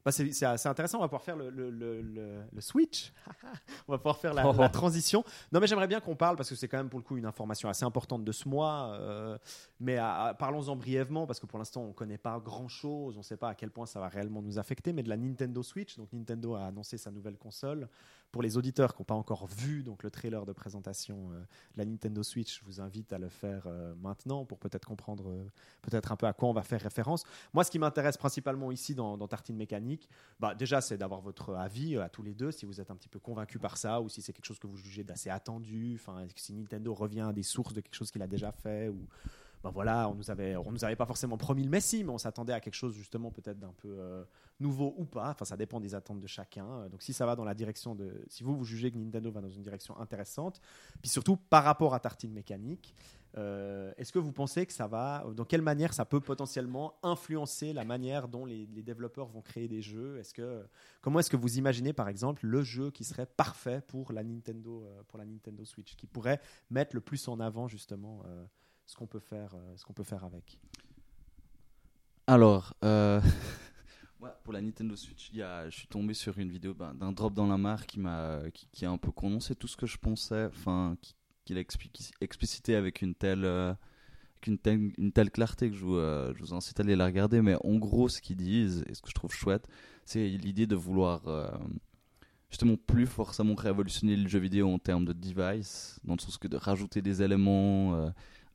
Bah, 0.04 0.12
c'est 0.12 0.44
assez 0.44 0.68
intéressant. 0.68 0.98
On 0.98 1.02
va 1.02 1.08
pouvoir 1.08 1.22
faire 1.22 1.36
le, 1.36 1.50
le, 1.50 1.70
le, 1.70 2.60
switch. 2.60 3.12
on 3.88 3.92
va 3.92 3.98
pouvoir 3.98 4.16
faire 4.16 4.32
la, 4.32 4.46
Oh. 4.48 4.54
la 4.58 4.68
transition. 4.70 5.22
Non, 5.52 5.60
mais 5.60 5.66
j'aimerais 5.66 5.86
bien 5.88 6.00
qu'on 6.00 6.16
parle 6.16 6.36
parce 6.36 6.48
que 6.48 6.54
c'est 6.54 6.68
quand 6.68 6.78
même 6.78 6.88
pour 6.88 6.98
le 6.98 7.04
coup 7.04 7.16
une 7.18 7.26
information 7.26 7.68
assez 7.68 7.84
importante 7.84 8.24
de 8.24 8.32
ce 8.32 8.48
mois. 8.48 8.92
euh, 8.98 9.36
mais 9.78 9.96
parlons-en 10.38 10.76
brièvement 10.76 11.26
parce 11.26 11.38
que 11.40 11.46
pour 11.46 11.58
l'instant 11.58 11.82
on 11.82 11.92
connaît 11.92 12.18
pas 12.18 12.38
grand 12.40 12.68
chose. 12.68 13.16
On 13.18 13.22
sait 13.22 13.36
pas 13.36 13.50
à 13.50 13.54
quel 13.54 13.70
point 13.70 13.86
ça 13.86 14.00
va 14.00 14.08
réellement 14.08 14.40
nous 14.42 14.58
affecter. 14.58 14.92
Mais 14.92 15.02
de 15.02 15.08
la 15.10 15.16
Nintendo 15.16 15.62
Switch. 15.62 15.96
Donc 15.98 16.12
Nintendo 16.12 16.54
a 16.54 16.64
annoncé 16.66 16.96
sa 16.96 17.10
nouvelle 17.10 17.36
console. 17.36 17.88
Pour 18.32 18.42
les 18.42 18.56
auditeurs 18.56 18.94
qui 18.94 19.02
n'ont 19.02 19.06
pas 19.06 19.14
encore 19.14 19.46
vu 19.46 19.82
donc 19.82 20.04
le 20.04 20.10
trailer 20.10 20.46
de 20.46 20.52
présentation 20.52 21.32
euh, 21.32 21.40
de 21.74 21.78
la 21.78 21.84
Nintendo 21.84 22.22
Switch, 22.22 22.60
je 22.60 22.64
vous 22.64 22.80
invite 22.80 23.12
à 23.12 23.18
le 23.18 23.28
faire 23.28 23.64
euh, 23.66 23.92
maintenant 24.00 24.44
pour 24.44 24.58
peut-être 24.58 24.86
comprendre 24.86 25.30
euh, 25.30 25.44
peut-être 25.82 26.12
un 26.12 26.16
peu 26.16 26.26
à 26.26 26.32
quoi 26.32 26.48
on 26.48 26.52
va 26.52 26.62
faire 26.62 26.80
référence. 26.80 27.24
Moi, 27.52 27.64
ce 27.64 27.70
qui 27.72 27.80
m'intéresse 27.80 28.16
principalement 28.16 28.70
ici 28.70 28.94
dans, 28.94 29.18
Tartine 29.26 29.56
Mécanique, 29.56 30.08
bah, 30.38 30.54
déjà, 30.54 30.80
c'est 30.80 30.96
d'avoir 30.96 31.20
votre 31.20 31.54
avis 31.54 31.96
à 31.96 32.08
tous 32.08 32.22
les 32.22 32.34
deux, 32.34 32.52
si 32.52 32.66
vous 32.66 32.80
êtes 32.80 32.90
un 32.90 32.96
petit 32.96 33.08
peu 33.08 33.18
convaincu 33.18 33.58
par 33.58 33.76
ça, 33.76 34.00
ou 34.00 34.08
si 34.08 34.22
c'est 34.22 34.32
quelque 34.32 34.46
chose 34.46 34.58
que 34.58 34.66
vous 34.66 34.76
jugez 34.76 35.02
d'assez 35.02 35.30
attendu, 35.30 36.00
si 36.36 36.52
Nintendo 36.52 36.94
revient 36.94 37.20
à 37.20 37.32
des 37.32 37.42
sources 37.42 37.74
de 37.74 37.80
quelque 37.80 37.94
chose 37.94 38.10
qu'il 38.10 38.22
a 38.22 38.26
déjà 38.26 38.52
fait, 38.52 38.88
ou 38.88 39.06
ben 39.62 39.70
voilà, 39.70 40.08
on 40.08 40.14
nous 40.14 40.30
avait, 40.30 40.56
on 40.56 40.72
nous 40.72 40.84
avait 40.84 40.96
pas 40.96 41.04
forcément 41.04 41.36
promis 41.36 41.62
le 41.62 41.68
Messi, 41.68 42.02
mais 42.02 42.10
on 42.10 42.18
s'attendait 42.18 42.54
à 42.54 42.60
quelque 42.60 42.74
chose 42.74 42.94
justement 42.94 43.30
peut-être 43.30 43.58
d'un 43.58 43.74
peu 43.76 43.88
euh, 43.88 44.24
nouveau 44.58 44.94
ou 44.96 45.04
pas. 45.04 45.30
Enfin, 45.30 45.44
ça 45.44 45.56
dépend 45.56 45.80
des 45.80 45.94
attentes 45.94 46.20
de 46.20 46.26
chacun. 46.26 46.66
Euh, 46.66 46.88
Donc, 46.88 47.02
si 47.02 47.12
ça 47.12 47.26
va 47.26 47.36
dans 47.36 47.44
la 47.44 47.54
direction 47.54 47.94
de, 47.94 48.24
si 48.28 48.42
vous 48.42 48.56
vous 48.56 48.64
jugez 48.64 48.90
que 48.90 48.96
Nintendo 48.96 49.30
va 49.30 49.42
dans 49.42 49.50
une 49.50 49.60
direction 49.62 49.98
intéressante, 49.98 50.62
puis 51.02 51.10
surtout 51.10 51.36
par 51.36 51.64
rapport 51.64 51.92
à 51.92 52.00
Tartine 52.00 52.32
Mécanique, 52.32 52.94
euh, 53.36 53.92
est-ce 53.98 54.12
que 54.12 54.18
vous 54.18 54.32
pensez 54.32 54.64
que 54.64 54.72
ça 54.72 54.86
va, 54.86 55.26
dans 55.36 55.44
quelle 55.44 55.62
manière 55.62 55.92
ça 55.92 56.06
peut 56.06 56.20
potentiellement 56.20 56.94
influencer 57.02 57.74
la 57.74 57.84
manière 57.84 58.28
dont 58.28 58.46
les, 58.46 58.66
développeurs 58.66 59.28
vont 59.28 59.42
créer 59.42 59.68
des 59.68 59.82
jeux? 59.82 60.16
Est-ce 60.18 60.32
que, 60.32 60.66
comment 61.02 61.20
est-ce 61.20 61.30
que 61.30 61.36
vous 61.36 61.58
imaginez 61.58 61.92
par 61.92 62.08
exemple 62.08 62.46
le 62.46 62.62
jeu 62.62 62.90
qui 62.90 63.04
serait 63.04 63.26
parfait 63.26 63.82
pour 63.86 64.12
la 64.12 64.24
Nintendo, 64.24 64.84
pour 65.06 65.18
la 65.18 65.26
Nintendo 65.26 65.64
Switch, 65.66 65.94
qui 65.96 66.06
pourrait 66.06 66.40
mettre 66.70 66.96
le 66.96 67.02
plus 67.02 67.28
en 67.28 67.38
avant 67.38 67.68
justement 67.68 68.24
ce 68.90 68.96
qu'on 68.96 69.06
peut 69.06 69.20
faire, 69.20 69.54
euh, 69.54 69.76
ce 69.76 69.84
qu'on 69.84 69.92
peut 69.92 70.02
faire 70.02 70.24
avec 70.24 70.58
Alors, 72.26 72.74
euh, 72.84 73.20
ouais, 74.20 74.30
pour 74.42 74.52
la 74.52 74.60
Nintendo 74.60 74.96
Switch, 74.96 75.30
il 75.32 75.38
y 75.38 75.42
a, 75.42 75.70
je 75.70 75.76
suis 75.76 75.86
tombé 75.86 76.12
sur 76.12 76.36
une 76.38 76.50
vidéo 76.50 76.74
ben, 76.74 76.92
d'un 76.94 77.12
drop 77.12 77.32
dans 77.32 77.46
la 77.46 77.56
mare 77.56 77.86
qui 77.86 78.00
m'a, 78.00 78.40
qui, 78.52 78.66
qui 78.72 78.84
a 78.84 78.90
un 78.90 78.98
peu 78.98 79.12
condensé 79.12 79.54
tout 79.54 79.68
ce 79.68 79.76
que 79.76 79.86
je 79.86 79.96
pensais, 79.96 80.46
enfin, 80.46 80.96
qui- 81.00 81.14
qu'il 81.44 81.56
a 81.56 81.60
expli- 81.60 82.10
explicité 82.20 82.74
avec 82.74 83.00
une 83.00 83.14
telle, 83.14 83.44
euh, 83.44 83.72
qu'une 84.40 84.58
telle, 84.58 84.92
une 84.98 85.12
telle 85.12 85.30
clarté 85.30 85.70
que 85.70 85.76
je 85.76 85.84
vous, 85.84 85.94
euh, 85.96 86.32
je 86.34 86.40
vous 86.42 86.52
incite 86.52 86.80
à 86.80 86.82
aller 86.82 86.96
la 86.96 87.06
regarder. 87.06 87.42
Mais 87.42 87.54
en 87.64 87.76
gros, 87.76 88.08
ce 88.08 88.20
qu'ils 88.20 88.36
disent, 88.38 88.84
et 88.88 88.94
ce 88.94 89.02
que 89.02 89.08
je 89.08 89.14
trouve 89.14 89.32
chouette, 89.32 89.68
c'est 90.04 90.26
l'idée 90.28 90.66
de 90.66 90.74
vouloir 90.74 91.28
euh, 91.28 91.48
justement 92.50 92.76
plus 92.76 93.06
forcément 93.06 93.54
révolutionner 93.54 94.16
le 94.16 94.28
jeu 94.28 94.40
vidéo 94.40 94.68
en 94.72 94.80
termes 94.80 95.04
de 95.04 95.12
device, 95.12 96.00
dans 96.04 96.14
le 96.14 96.20
sens 96.20 96.38
que 96.38 96.48
de 96.48 96.56
rajouter 96.56 97.02
des 97.02 97.22
éléments 97.22 97.94
euh, 97.94 98.10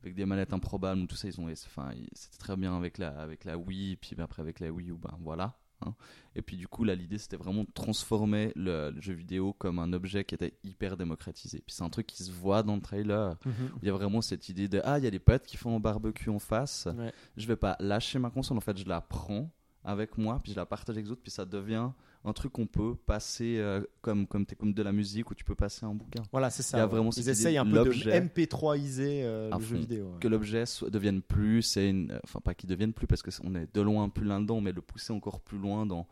avec 0.06 0.14
des 0.14 0.24
manettes 0.24 0.52
improbables, 0.52 1.06
tout 1.06 1.16
ça, 1.16 1.28
ils 1.28 1.40
ont, 1.40 1.50
enfin, 1.50 1.90
c'était 2.12 2.38
très 2.38 2.56
bien 2.56 2.76
avec 2.76 2.98
la, 2.98 3.08
avec 3.20 3.44
la 3.44 3.58
Wii, 3.58 3.96
puis 3.96 4.14
après 4.18 4.40
avec 4.40 4.60
la 4.60 4.70
Wii 4.70 4.90
U, 4.90 4.94
ben 4.94 5.18
voilà. 5.20 5.58
Hein. 5.84 5.94
Et 6.34 6.42
puis 6.42 6.56
du 6.56 6.68
coup, 6.68 6.84
là, 6.84 6.94
l'idée, 6.94 7.18
c'était 7.18 7.36
vraiment 7.36 7.64
de 7.64 7.72
transformer 7.74 8.52
le, 8.54 8.94
jeu 9.00 9.14
vidéo 9.14 9.52
comme 9.52 9.78
un 9.78 9.92
objet 9.92 10.24
qui 10.24 10.34
était 10.34 10.54
hyper 10.62 10.96
démocratisé. 10.96 11.60
Puis 11.66 11.74
c'est 11.74 11.82
un 11.82 11.90
truc 11.90 12.06
qui 12.06 12.22
se 12.22 12.30
voit 12.30 12.62
dans 12.62 12.76
le 12.76 12.80
trailer. 12.80 13.36
Mhm. 13.44 13.52
Il 13.82 13.86
y 13.88 13.90
a 13.90 13.92
vraiment 13.92 14.22
cette 14.22 14.48
idée 14.48 14.68
de 14.68 14.80
ah, 14.84 14.98
il 14.98 15.04
y 15.04 15.08
a 15.08 15.10
des 15.10 15.18
potes 15.18 15.44
qui 15.44 15.56
font 15.56 15.76
un 15.76 15.80
barbecue 15.80 16.30
en 16.30 16.38
face. 16.38 16.88
Ouais. 16.96 17.12
Je 17.36 17.46
vais 17.46 17.56
pas 17.56 17.76
lâcher 17.80 18.18
ma 18.18 18.30
console. 18.30 18.56
En 18.56 18.62
fait, 18.62 18.78
je 18.78 18.86
la 18.86 19.00
prends 19.00 19.50
avec 19.84 20.16
moi, 20.16 20.40
puis 20.42 20.52
je 20.52 20.56
la 20.56 20.66
partage 20.66 20.94
avec 20.94 21.06
les 21.06 21.12
autres, 21.12 21.22
puis 21.22 21.30
ça 21.30 21.44
devient 21.44 21.90
un 22.24 22.32
truc 22.32 22.52
qu'on 22.52 22.66
peut 22.66 22.94
passer 22.96 23.58
euh, 23.58 23.82
comme, 24.00 24.26
comme, 24.26 24.44
de 24.46 24.82
la 24.82 24.92
musique 24.92 25.30
où 25.30 25.34
tu 25.34 25.44
peux 25.44 25.54
passer 25.54 25.86
un 25.86 25.94
bouquin. 25.94 26.22
Voilà, 26.32 26.50
c'est 26.50 26.62
ça. 26.62 26.78
Il 26.78 26.80
y 26.80 26.82
a 26.82 26.86
vraiment 26.86 27.10
Ils 27.16 27.28
essayent 27.28 27.58
un 27.58 27.64
peu 27.64 27.70
de 27.70 27.76
l'objet. 27.76 28.20
MP3iser 28.20 29.22
euh, 29.22 29.50
le 29.56 29.64
jeu 29.64 29.76
vidéo. 29.76 30.04
ouais. 30.12 30.18
Que 30.20 30.28
l'objet 30.28 30.64
devienne 30.90 31.22
plus, 31.22 31.76
une... 31.76 32.10
euh, 32.12 32.18
enfin 32.24 32.40
pas 32.40 32.54
qu'il 32.54 32.68
devienne 32.68 32.92
plus 32.92 33.06
parce 33.06 33.22
que 33.22 33.30
on 33.44 33.54
est 33.54 33.72
de 33.72 33.80
loin 33.80 34.08
plus 34.08 34.24
là-dedans, 34.26 34.60
mais 34.60 34.72
le 34.72 34.80
pousser 34.82 35.12
encore 35.12 35.40
plus 35.40 35.58
loin 35.58 35.86
dans. 35.86 36.06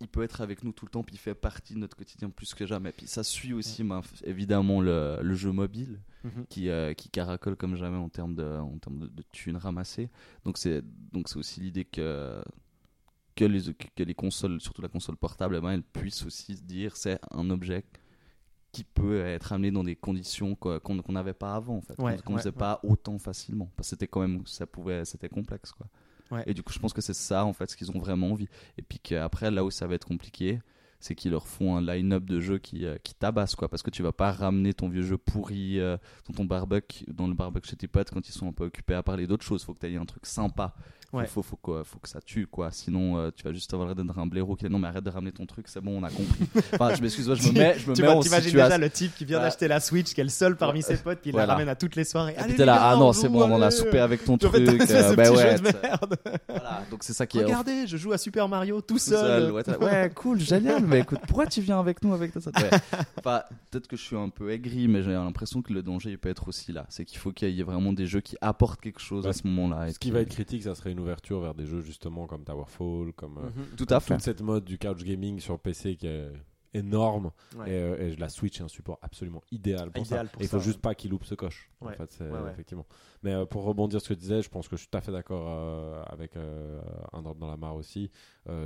Il 0.00 0.08
peut 0.08 0.22
être 0.24 0.40
avec 0.40 0.64
nous 0.64 0.72
tout 0.72 0.84
le 0.84 0.90
temps, 0.90 1.04
puis 1.04 1.14
il 1.14 1.18
fait 1.18 1.34
partie 1.34 1.74
de 1.74 1.78
notre 1.78 1.96
quotidien 1.96 2.28
plus 2.28 2.54
que 2.54 2.66
jamais. 2.66 2.90
Puis 2.90 3.06
ça 3.06 3.22
suit 3.22 3.52
aussi, 3.52 3.84
évidemment, 4.24 4.80
le, 4.80 5.18
le 5.22 5.34
jeu 5.34 5.52
mobile 5.52 6.00
Mhm. 6.24 6.46
qui, 6.48 6.68
euh, 6.68 6.94
qui 6.94 7.08
caracole 7.08 7.56
comme 7.56 7.74
jamais 7.74 7.96
en 7.96 8.08
termes 8.08 8.36
de, 8.36 8.44
en 8.44 8.78
termes 8.78 9.00
de, 9.00 9.06
de 9.08 9.24
thunes 9.32 9.56
ramassées. 9.56 10.08
Donc 10.44 10.56
c'est 10.56 10.80
donc 11.12 11.28
c'est 11.28 11.36
aussi 11.36 11.60
l'idée 11.60 11.84
que 11.84 12.40
que 13.34 13.44
les 13.44 13.74
que 13.96 14.02
les 14.02 14.14
consoles, 14.14 14.60
surtout 14.60 14.82
la 14.82 14.88
console 14.88 15.16
portable, 15.16 15.56
eh 15.56 15.60
ben, 15.60 15.70
elles 15.70 15.82
puissent 15.82 16.24
aussi 16.26 16.56
se 16.56 16.62
dire 16.62 16.96
c'est 16.96 17.18
un 17.30 17.48
objet 17.50 17.84
qui 18.72 18.84
peut 18.84 19.20
être 19.26 19.52
amené 19.52 19.70
dans 19.70 19.84
des 19.84 19.96
conditions 19.96 20.54
qu'on 20.54 21.12
n'avait 21.12 21.34
pas 21.34 21.54
avant 21.54 21.76
en 21.76 21.80
fait, 21.82 21.94
Ouais, 21.98 22.16
qu'on 22.24 22.32
ouais, 22.32 22.38
faisait 22.38 22.50
ouais. 22.50 22.56
pas 22.56 22.80
autant 22.82 23.18
facilement. 23.18 23.70
Parce 23.76 23.88
que 23.88 23.90
c'était 23.90 24.06
quand 24.06 24.20
même 24.20 24.46
ça 24.46 24.66
pouvait 24.66 25.04
c'était 25.04 25.28
complexe 25.28 25.72
quoi. 25.72 25.86
Et 26.46 26.54
du 26.54 26.62
coup 26.62 26.72
je 26.72 26.78
pense 26.78 26.94
que 26.94 27.02
c'est 27.02 27.12
ça 27.12 27.44
en 27.44 27.52
fait 27.52 27.68
ce 27.70 27.76
qu'ils 27.76 27.90
ont 27.90 27.98
vraiment 27.98 28.30
envie. 28.32 28.48
Et 28.78 28.82
puis 28.82 28.98
qu'après 28.98 29.50
là 29.50 29.64
où 29.64 29.70
ça 29.70 29.86
va 29.86 29.94
être 29.94 30.06
compliqué 30.06 30.60
c'est 31.00 31.14
qu'ils 31.16 31.32
leur 31.32 31.48
font 31.48 31.76
un 31.76 31.82
line-up 31.82 32.24
de 32.24 32.38
jeux 32.38 32.58
qui, 32.58 32.86
euh, 32.86 32.96
qui 33.02 33.12
tabasse 33.14 33.54
quoi. 33.56 33.68
Parce 33.68 33.82
que 33.82 33.90
tu 33.90 34.02
vas 34.02 34.12
pas 34.12 34.30
ramener 34.32 34.72
ton 34.72 34.88
vieux 34.88 35.02
jeu 35.02 35.18
pourri 35.18 35.78
euh, 35.80 35.98
dans 36.28 36.34
ton 36.34 36.44
barbecue 36.44 37.04
dans 37.08 37.26
le 37.26 37.34
barbecue 37.34 37.68
chez 37.68 37.76
tes 37.76 37.88
potes 37.88 38.10
quand 38.10 38.26
ils 38.26 38.32
sont 38.32 38.48
un 38.48 38.52
peu 38.52 38.64
occupés 38.64 38.94
à 38.94 39.02
parler 39.02 39.26
d'autres 39.26 39.44
choses. 39.44 39.62
Faut 39.64 39.74
que 39.74 39.80
tu 39.80 39.92
aies 39.92 39.96
un 39.96 40.06
truc 40.06 40.24
sympa 40.24 40.74
Ouais. 41.12 41.26
faut, 41.26 41.42
faut, 41.42 41.56
que, 41.56 41.82
faut 41.84 41.98
que 41.98 42.08
ça 42.08 42.20
tue 42.22 42.46
quoi 42.46 42.70
sinon 42.70 43.18
euh, 43.18 43.30
tu 43.36 43.44
vas 43.44 43.52
juste 43.52 43.72
avoir 43.74 43.86
l'air 43.86 43.94
d'être 43.94 44.18
un 44.18 44.26
blaireau 44.26 44.56
qui 44.56 44.64
dit 44.64 44.70
non 44.72 44.78
mais 44.78 44.88
arrête 44.88 45.04
de 45.04 45.10
ramener 45.10 45.30
ton 45.32 45.44
truc 45.44 45.68
c'est 45.68 45.82
bon 45.82 45.98
on 46.00 46.02
a 46.04 46.08
compris 46.08 46.46
enfin 46.72 46.94
je 46.94 47.02
m'excuse 47.02 47.26
je 47.34 47.48
me 47.48 47.52
mets 47.52 47.78
je 47.78 47.90
me 47.90 47.94
tu 47.94 48.00
mets 48.00 48.08
vois, 48.08 48.16
en 48.16 48.22
situation 48.22 48.50
déjà 48.50 48.78
le 48.78 48.88
type 48.88 49.14
qui 49.14 49.26
vient 49.26 49.36
Voilà. 49.36 49.50
d'acheter 49.50 49.68
la 49.68 49.80
Switch, 49.80 50.14
qui 50.14 50.22
est 50.22 50.24
le 50.24 50.30
seul 50.30 50.56
parmi 50.56 50.80
ses 50.82 50.96
potes, 50.96 51.18
Voilà. 51.30 51.46
la 51.48 51.52
ramène 51.52 51.68
à 51.68 51.74
toutes 51.76 51.96
les 51.96 52.04
soirées. 52.04 52.34
les 52.48 52.56
là 52.64 52.78
ah 52.80 52.96
non 52.96 53.08
on 53.08 53.12
c'est 53.12 53.28
bon 53.28 53.42
on 53.42 53.52
en 53.54 53.60
a 53.60 53.70
soupé 53.70 53.98
avec 53.98 54.24
ton 54.24 54.38
truc 54.38 54.54
euh, 54.90 55.14
bah. 55.14 55.24
Voilà, 56.48 56.82
donc 56.90 57.02
c'est 57.02 57.12
ça 57.12 57.26
qui 57.26 57.38
est 57.38 57.44
Regardez, 57.44 57.86
je 57.86 57.96
joue 57.96 58.12
à 58.12 58.18
Super 58.18 58.48
Mario 58.48 58.80
tout 58.80 58.94
tout 58.94 58.98
seul. 58.98 59.52
seul. 59.64 59.78
Ouais, 59.82 60.10
cool, 60.14 60.40
génial. 60.40 60.84
Mais 60.86 61.00
écoute, 61.00 61.18
pourquoi 61.26 61.46
tu 61.46 61.60
viens 61.60 61.78
avec 61.80 62.02
nous 62.02 62.12
avec 62.14 62.32
ça. 62.32 62.50
Enfin, 63.18 63.42
peut-être 63.70 63.86
que 63.88 63.96
je 63.96 64.02
suis 64.02 64.16
un 64.16 64.28
peu 64.28 64.50
aigri, 64.50 64.88
mais 64.88 65.02
j'ai 65.02 65.12
l'impression 65.12 65.62
que 65.62 65.72
le 65.72 65.82
danger 65.82 66.10
il 66.10 66.18
peut 66.18 66.28
être 66.28 66.48
aussi 66.48 66.72
là. 66.72 66.86
C'est 66.88 67.04
qu'il 67.04 67.18
faut 67.18 67.32
qu'il 67.32 67.50
y 67.50 67.60
ait 67.60 67.64
vraiment 67.64 67.92
des 67.92 68.06
jeux 68.06 68.20
qui 68.20 68.36
apportent 68.40 68.80
quelque 68.80 69.00
chose 69.00 69.24
Bah, 69.24 69.30
à 69.30 69.32
ce 69.32 69.46
moment-là. 69.46 69.88
Ce 69.92 69.98
qui 69.98 70.08
qui- 70.08 70.10
va 70.10 70.20
être 70.20 70.28
critique, 70.30 70.62
ça 70.62 70.74
serait 70.74 70.92
une 70.92 71.00
ouverture 71.02 71.40
vers 71.40 71.54
des 71.54 71.66
jeux 71.66 71.80
justement 71.82 72.26
comme 72.26 72.44
Towerfall, 72.44 73.12
comme 73.14 73.38
euh, 73.38 73.50
Mhm. 73.54 73.76
tout 73.76 73.86
à 73.90 74.00
fait. 74.00 74.14
toute 74.14 74.22
cette 74.24 74.40
mode 74.40 74.64
du 74.64 74.78
couch 74.78 75.04
gaming 75.04 75.38
sur 75.40 75.58
PC 75.58 75.96
qui 75.96 76.06
est 76.06 76.32
énorme. 76.74 77.32
Ouais. 77.56 77.70
Et, 77.70 77.74
euh, 77.74 78.08
et 78.12 78.16
la 78.16 78.30
Switch 78.30 78.58
est 78.60 78.62
un 78.64 78.68
support 78.68 78.98
absolument 79.02 79.42
idéal 79.50 79.90
pour 79.90 80.06
Idéal 80.06 80.28
ça. 80.28 80.32
il 80.40 80.48
faut 80.48 80.58
juste 80.58 80.80
pas 80.80 80.94
qu'il 80.94 81.10
loupe 81.10 81.24
ce 81.26 81.34
coche. 81.34 81.70
En 81.82 81.88
fait, 81.90 82.18
effectivement. 82.50 82.86
Mais 83.22 83.34
euh, 83.34 83.44
pour 83.44 83.64
rebondir 83.64 84.00
sur 84.00 84.06
ce 84.08 84.08
que 84.08 84.14
tu 84.14 84.20
disais, 84.20 84.40
je 84.40 84.48
pense 84.48 84.68
que 84.68 84.76
je 84.76 84.80
suis 84.82 84.88
tout 84.88 84.96
à 84.96 85.02
fait 85.02 85.12
d'accord 85.12 85.44
euh, 85.48 86.02
avec 86.06 86.34
un 86.36 87.24
ordre 87.24 87.34
dans 87.34 87.50
la 87.50 87.58
mare 87.58 87.74
aussi. 87.76 88.10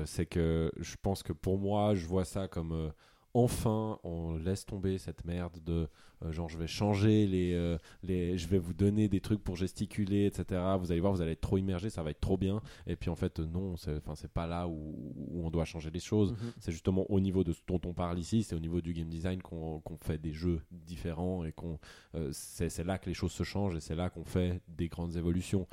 C'est 0.04 0.26
que 0.26 0.70
je 0.78 0.94
pense 1.02 1.22
que 1.24 1.32
pour 1.32 1.58
moi, 1.58 1.94
je 1.96 2.06
vois 2.06 2.24
ça 2.24 2.46
comme 2.46 2.92
enfin 3.36 3.98
on 4.04 4.36
laisse 4.36 4.64
tomber 4.66 4.98
cette 4.98 5.24
merde 5.24 5.58
de 5.64 5.88
euh, 6.24 6.32
genre 6.32 6.48
je 6.48 6.56
vais 6.56 6.66
changer 6.66 7.26
les, 7.26 7.52
euh, 7.52 7.76
les 8.02 8.38
je 8.38 8.48
vais 8.48 8.58
vous 8.58 8.72
donner 8.72 9.08
des 9.08 9.20
trucs 9.20 9.44
pour 9.44 9.56
gesticuler 9.56 10.24
etc 10.26 10.44
vous 10.80 10.90
allez 10.90 11.00
voir 11.00 11.12
vous 11.12 11.20
allez 11.20 11.32
être 11.32 11.42
trop 11.42 11.58
immergé 11.58 11.90
ça 11.90 12.02
va 12.02 12.10
être 12.10 12.20
trop 12.20 12.38
bien 12.38 12.62
et 12.86 12.96
puis 12.96 13.10
en 13.10 13.16
fait 13.16 13.38
non 13.38 13.76
c'est 13.76 13.96
enfin 13.98 14.14
c'est 14.14 14.30
pas 14.32 14.46
là 14.46 14.66
où, 14.66 14.94
où 15.14 15.44
on 15.44 15.50
doit 15.50 15.64
changer 15.66 15.90
les 15.90 16.00
choses 16.00 16.32
Mhm. 16.32 16.52
c'est 16.60 16.72
justement 16.72 17.04
au 17.10 17.20
niveau 17.20 17.44
de 17.44 17.52
ce 17.52 17.60
dont 17.66 17.80
on 17.84 17.92
parle 17.92 18.18
ici, 18.18 18.42
c'est 18.42 18.54
au 18.54 18.60
niveau 18.60 18.80
du 18.80 18.92
game 18.92 19.08
design 19.08 19.42
qu'on 19.42 19.80
fait 20.00 20.18
des 20.18 20.32
jeux 20.32 20.62
différents 20.70 21.44
et 21.44 21.52
qu'on 21.52 21.78
euh, 22.14 22.30
c'est 22.32 22.84
là 22.84 22.98
que 22.98 23.08
les 23.08 23.14
choses 23.14 23.32
se 23.32 23.42
changent 23.42 23.76
et 23.76 23.80
c'est 23.80 23.94
là 23.94 24.10
qu'on 24.10 24.24
fait 24.24 24.60
des 24.68 24.88
grandes 24.88 25.16
évolutions. 25.16 25.66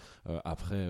Après, 0.44 0.88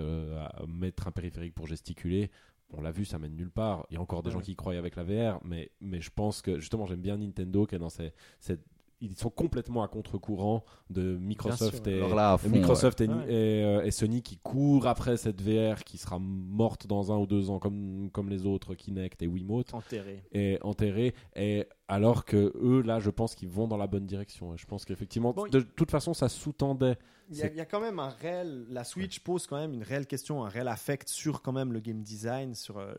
mettre 0.67 1.07
un 1.07 1.11
périphérique 1.11 1.53
pour 1.55 1.67
gesticuler, 1.67 2.29
on 2.77 2.81
l'a 2.81 2.91
vu, 2.91 3.05
ça 3.05 3.19
mène 3.19 3.35
nulle 3.35 3.51
part. 3.51 3.85
Il 3.89 3.93
y 3.95 3.97
a 3.97 4.01
encore 4.01 4.23
des 4.23 4.27
Ouais. 4.29 4.33
gens 4.33 4.39
qui 4.41 4.51
y 4.51 4.55
croient 4.55 4.73
avec 4.75 4.95
la 4.95 5.03
VR, 5.03 5.39
mais, 5.45 5.71
mais 5.81 6.01
je 6.01 6.09
pense 6.09 6.41
que 6.41 6.59
justement, 6.59 6.85
j'aime 6.85 7.01
bien 7.01 7.17
Nintendo 7.17 7.65
qui 7.65 7.75
est 7.75 7.79
dans 7.79 7.89
ces, 7.89 8.13
cette- 8.39 8.65
ils 9.05 9.17
sont 9.17 9.29
complètement 9.29 9.83
à 9.83 9.87
contre-courant 9.87 10.63
de 10.89 11.17
Microsoft 11.17 11.85
et, 11.87 11.99
là, 11.99 12.37
Microsoft 12.47 13.01
et, 13.01 13.07
Ouais. 13.09 13.23
et, 13.27 13.63
euh, 13.65 13.83
et 13.83 13.91
Sony 13.91 14.21
qui 14.21 14.37
courent 14.37 14.87
après 14.87 15.17
cette 15.17 15.41
VR 15.41 15.83
qui 15.83 15.97
sera 15.97 16.19
morte 16.19 16.87
dans 16.87 17.11
un 17.11 17.17
ou 17.17 17.25
deux 17.27 17.49
ans 17.49 17.59
comme, 17.59 18.09
comme 18.11 18.29
les 18.29 18.45
autres 18.45 18.75
Kinect 18.75 19.21
et 19.21 19.27
Wiimote 19.27 19.73
Enterré. 19.73 20.23
et 20.31 20.57
enterrés 20.61 21.13
et 21.35 21.65
alors 21.89 22.23
que 22.25 22.53
eux 22.61 22.81
là 22.81 22.99
je 22.99 23.09
pense 23.09 23.35
qu'ils 23.35 23.49
vont 23.49 23.67
dans 23.67 23.77
la 23.77 23.87
bonne 23.87 24.05
direction 24.05 24.53
et 24.53 24.57
je 24.57 24.65
pense 24.65 24.85
qu'effectivement 24.85 25.33
Bon, 25.33 25.47
de 25.47 25.59
toute 25.59 25.91
façon 25.91 26.13
ça 26.13 26.29
sous-tendait 26.29 26.97
Il 27.29 27.35
y, 27.37 27.39
y 27.39 27.59
a 27.61 27.65
quand 27.65 27.79
même 27.81 27.99
un 27.99 28.09
réel. 28.09 28.65
La 28.69 28.83
Switch 28.83 29.19
pose 29.21 29.47
quand 29.47 29.57
même 29.57 29.73
une 29.73 29.83
réelle 29.83 30.05
question, 30.07 30.43
un 30.45 30.49
réel 30.49 30.67
affect 30.67 31.07
sur 31.09 31.41
quand 31.41 31.51
même 31.53 31.71
le 31.73 31.79
game 31.79 32.01
design, 32.03 32.53
sur. 32.53 32.77
euh, 32.77 32.93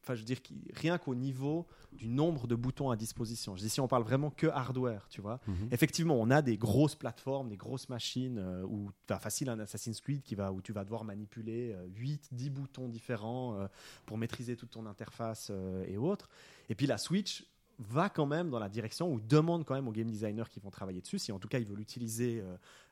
Enfin, 0.00 0.14
je 0.14 0.20
veux 0.20 0.24
dire, 0.24 0.38
rien 0.74 0.98
qu'au 0.98 1.14
niveau 1.14 1.66
du 1.92 2.08
nombre 2.08 2.46
de 2.46 2.54
boutons 2.54 2.90
à 2.90 2.96
disposition. 2.96 3.56
Je 3.56 3.62
dis 3.62 3.68
si 3.68 3.80
on 3.80 3.88
parle 3.88 4.04
vraiment 4.04 4.30
que 4.30 4.46
hardware, 4.46 5.08
tu 5.08 5.20
vois. 5.20 5.40
Effectivement, 5.70 6.16
on 6.18 6.30
a 6.30 6.42
des 6.42 6.56
grosses 6.56 6.94
plateformes, 6.94 7.48
des 7.48 7.56
grosses 7.56 7.88
machines 7.88 8.38
euh, 8.38 8.62
où 8.64 8.90
tu 9.06 9.12
as 9.12 9.18
facile 9.18 9.48
un 9.48 9.58
Assassin's 9.58 10.00
Creed 10.00 10.22
qui 10.22 10.34
va, 10.34 10.52
où 10.52 10.62
tu 10.62 10.72
vas 10.72 10.84
devoir 10.84 11.04
manipuler 11.04 11.72
euh, 11.72 11.86
8, 11.96 12.28
10 12.32 12.50
boutons 12.50 12.88
différents 12.88 13.54
euh, 13.56 13.66
pour 14.06 14.18
maîtriser 14.18 14.56
toute 14.56 14.70
ton 14.70 14.86
interface 14.86 15.48
euh, 15.50 15.84
et 15.86 15.96
autres. 15.96 16.28
Et 16.68 16.74
puis 16.74 16.86
la 16.86 16.98
Switch 16.98 17.46
va 17.78 18.10
quand 18.10 18.26
même 18.26 18.50
dans 18.50 18.58
la 18.58 18.68
direction 18.68 19.10
ou 19.10 19.20
demande 19.20 19.64
quand 19.64 19.74
même 19.74 19.88
aux 19.88 19.92
game 19.92 20.10
designers 20.10 20.44
qui 20.50 20.60
vont 20.60 20.70
travailler 20.70 21.00
dessus, 21.00 21.18
si 21.18 21.32
en 21.32 21.38
tout 21.38 21.48
cas 21.48 21.58
ils 21.58 21.64
veulent 21.64 21.80
utiliser 21.80 22.44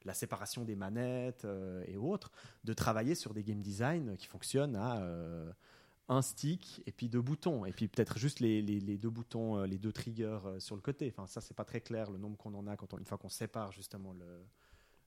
la 0.06 0.14
séparation 0.14 0.64
des 0.64 0.76
manettes 0.76 1.46
et 1.86 1.98
autres, 1.98 2.32
de 2.64 2.72
travailler 2.72 3.14
sur 3.14 3.34
des 3.34 3.44
game 3.44 3.60
design 3.60 4.16
qui 4.16 4.26
fonctionnent 4.26 4.76
à 4.76 5.02
un 6.10 6.22
stick 6.22 6.82
et 6.86 6.92
puis 6.92 7.08
deux 7.08 7.20
boutons 7.20 7.64
et 7.66 7.72
puis 7.72 7.86
peut-être 7.88 8.18
juste 8.18 8.40
les, 8.40 8.62
les- 8.62 8.80
les 8.80 8.96
deux 8.96 9.10
boutons, 9.10 9.58
euh, 9.58 9.66
les 9.66 9.78
deux 9.78 9.92
triggers 9.92 10.38
euh, 10.46 10.58
sur 10.60 10.74
le 10.74 10.80
côté. 10.80 11.12
Enfin 11.14 11.26
ça 11.26 11.40
c'est 11.40 11.54
pas 11.56 11.64
très 11.64 11.80
clair 11.80 12.10
le 12.10 12.18
nombre 12.18 12.36
qu'on 12.36 12.54
en 12.54 12.66
a 12.66 12.76
quand 12.76 12.94
on, 12.94 12.98
une 12.98 13.04
fois 13.04 13.18
qu'on 13.18 13.28
sépare 13.28 13.72
justement 13.72 14.12
le. 14.14 14.24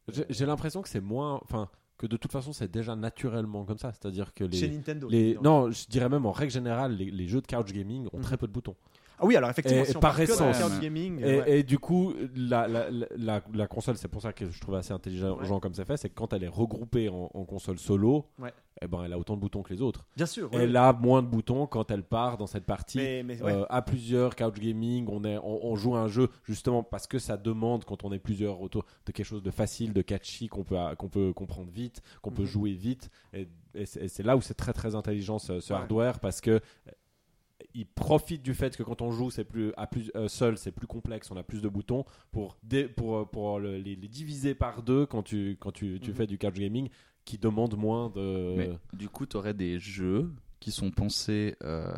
j'ai 0.10 0.26
j'ai 0.30 0.46
l'impression 0.46 0.82
que 0.82 0.90
c'est 0.90 1.02
moins 1.02 1.40
enfin 1.44 1.70
que 1.98 2.08
de 2.08 2.18
toute 2.18 2.32
façon 2.32 2.54
c'est 2.54 2.70
déjà 2.72 2.96
naturellement 2.96 3.66
comme 3.66 3.78
ça 3.78 3.92
c'est 3.94 4.08
à 4.08 4.12
dire 4.12 4.34
que 4.34 4.50
Chez 4.52 4.68
les, 4.68 4.76
Nintendo. 4.78 5.08
les 5.10 5.38
non 5.42 5.72
je 5.72 5.88
dirais 5.88 6.10
même 6.10 6.26
en 6.26 6.32
règle 6.32 6.52
générale 6.52 6.96
les, 6.96 7.10
les 7.12 7.28
jeux 7.28 7.42
de 7.42 7.48
couch 7.48 7.72
gaming 7.74 8.08
ont 8.14 8.18
Mhm. 8.18 8.24
très 8.24 8.38
peu 8.38 8.48
de 8.48 8.52
boutons 8.54 8.76
Ah 9.22 9.26
oui 9.28 9.36
alors 9.36 9.50
effectivement 9.52 9.84
Et 9.84 9.86
si 9.86 9.96
on 9.96 10.00
par 10.00 10.18
Ouais. 10.20 10.26
gaming. 10.82 11.20
Et, 11.20 11.24
ouais. 11.40 11.60
et 11.60 11.64
du 11.64 11.78
coup, 11.78 12.14
la, 12.36 12.68
la, 12.68 13.42
la, 13.54 13.68
console, 13.68 13.96
c'est 13.98 14.08
pour 14.08 14.22
ça 14.22 14.34
que 14.34 14.50
je 14.50 14.60
trouve 14.60 14.76
assez 14.76 14.94
intelligent 14.94 15.38
Ouais. 15.38 15.60
comme 15.62 15.74
c'est 15.76 15.86
fait, 15.86 15.98
c'est 15.98 16.10
que 16.10 16.16
quand 16.16 16.34
elle 16.34 16.44
est 16.44 16.48
regroupée 16.48 17.08
en, 17.10 17.30
en 17.34 17.46
console 17.46 17.78
solo, 17.78 18.26
Ouais. 18.40 18.52
eh 18.82 18.88
ben, 18.88 19.04
elle 19.06 19.14
a 19.14 19.20
autant 19.20 19.36
de 19.36 19.42
boutons 19.42 19.62
que 19.62 19.72
les 19.74 19.82
autres. 19.82 20.08
Bien 20.18 20.26
sûr. 20.26 20.50
Elle 20.54 20.76
a 20.76 20.92
moins 20.94 21.22
de 21.22 21.28
boutons 21.28 21.68
quand 21.68 21.92
elle 21.92 22.04
part 22.04 22.38
dans 22.38 22.48
cette 22.48 22.66
partie. 22.66 22.98
Mais, 22.98 23.22
mais 23.24 23.42
ouais. 23.44 23.52
euh, 23.54 23.66
à 23.70 23.84
plusieurs, 23.84 24.36
couch 24.36 24.60
gaming, 24.60 25.08
on, 25.10 25.24
est, 25.24 25.38
on, 25.38 25.66
on 25.68 25.76
joue 25.76 25.96
un 25.96 26.08
jeu 26.08 26.30
justement 26.44 26.82
parce 26.82 27.06
que 27.06 27.20
ça 27.20 27.38
demande, 27.38 27.86
quand 27.86 28.04
on 28.04 28.12
est 28.12 28.20
plusieurs 28.20 28.60
autour, 28.62 28.86
de 29.06 29.12
quelque 29.12 29.26
chose 29.26 29.44
de 29.44 29.52
facile, 29.52 29.94
de 29.94 30.02
catchy, 30.02 30.48
qu'on 30.48 30.64
peut, 30.64 30.78
qu'on 30.98 31.10
peut 31.10 31.32
comprendre 31.34 31.70
vite, 31.70 32.02
qu'on 32.24 32.32
peut 32.32 32.42
Mhm. 32.42 32.48
jouer 32.48 32.74
vite. 32.74 33.10
Et, 33.34 33.48
et 33.76 33.86
c'est 33.86 34.24
là 34.24 34.36
où 34.36 34.42
c'est 34.42 34.56
très 34.56 34.74
très 34.74 34.96
intelligent 34.96 35.38
ce, 35.40 35.72
hardware 35.72 36.20
parce 36.20 36.42
que 36.42 36.52
euh, 36.52 36.60
il 37.74 37.86
profite 37.86 38.42
du 38.44 38.54
fait 38.54 38.76
que 38.76 38.84
quand 38.84 39.02
on 39.02 39.12
joue 39.12 39.30
c'est 39.32 39.44
plus 39.46 39.72
à 39.78 39.88
plus 39.88 40.12
euh, 40.16 40.28
seul 40.28 40.58
c'est 40.58 40.72
plus 40.72 40.88
complexe 40.88 41.32
on 41.32 41.38
a 41.38 41.44
plus 41.44 41.62
de 41.62 41.70
boutons 41.70 42.06
pour 42.32 42.58
dé- 42.64 42.88
pour 42.88 43.18
euh, 43.18 43.26
pour 43.26 43.60
le- 43.60 43.78
les, 43.78 43.96
les 43.96 44.08
diviser 44.08 44.56
par 44.56 44.84
deux 44.84 45.06
quand 45.06 45.24
tu 45.24 45.58
quand 45.60 45.72
tu, 45.72 46.00
tu 46.02 46.12
Mhm. 46.12 46.16
fais 46.16 46.28
du 46.28 46.38
couch 46.38 46.54
gaming 46.54 46.90
qui 47.26 47.38
demande 47.38 47.78
moins 47.78 48.10
de 48.10 48.56
Mais 48.58 48.70
du 48.94 49.08
coup, 49.08 49.26
tu 49.26 49.38
aurais 49.38 49.54
des 49.54 49.80
jeux 49.80 50.32
qui 50.60 50.72
sont 50.72 50.90
pensés 50.92 51.56
euh, 51.64 51.94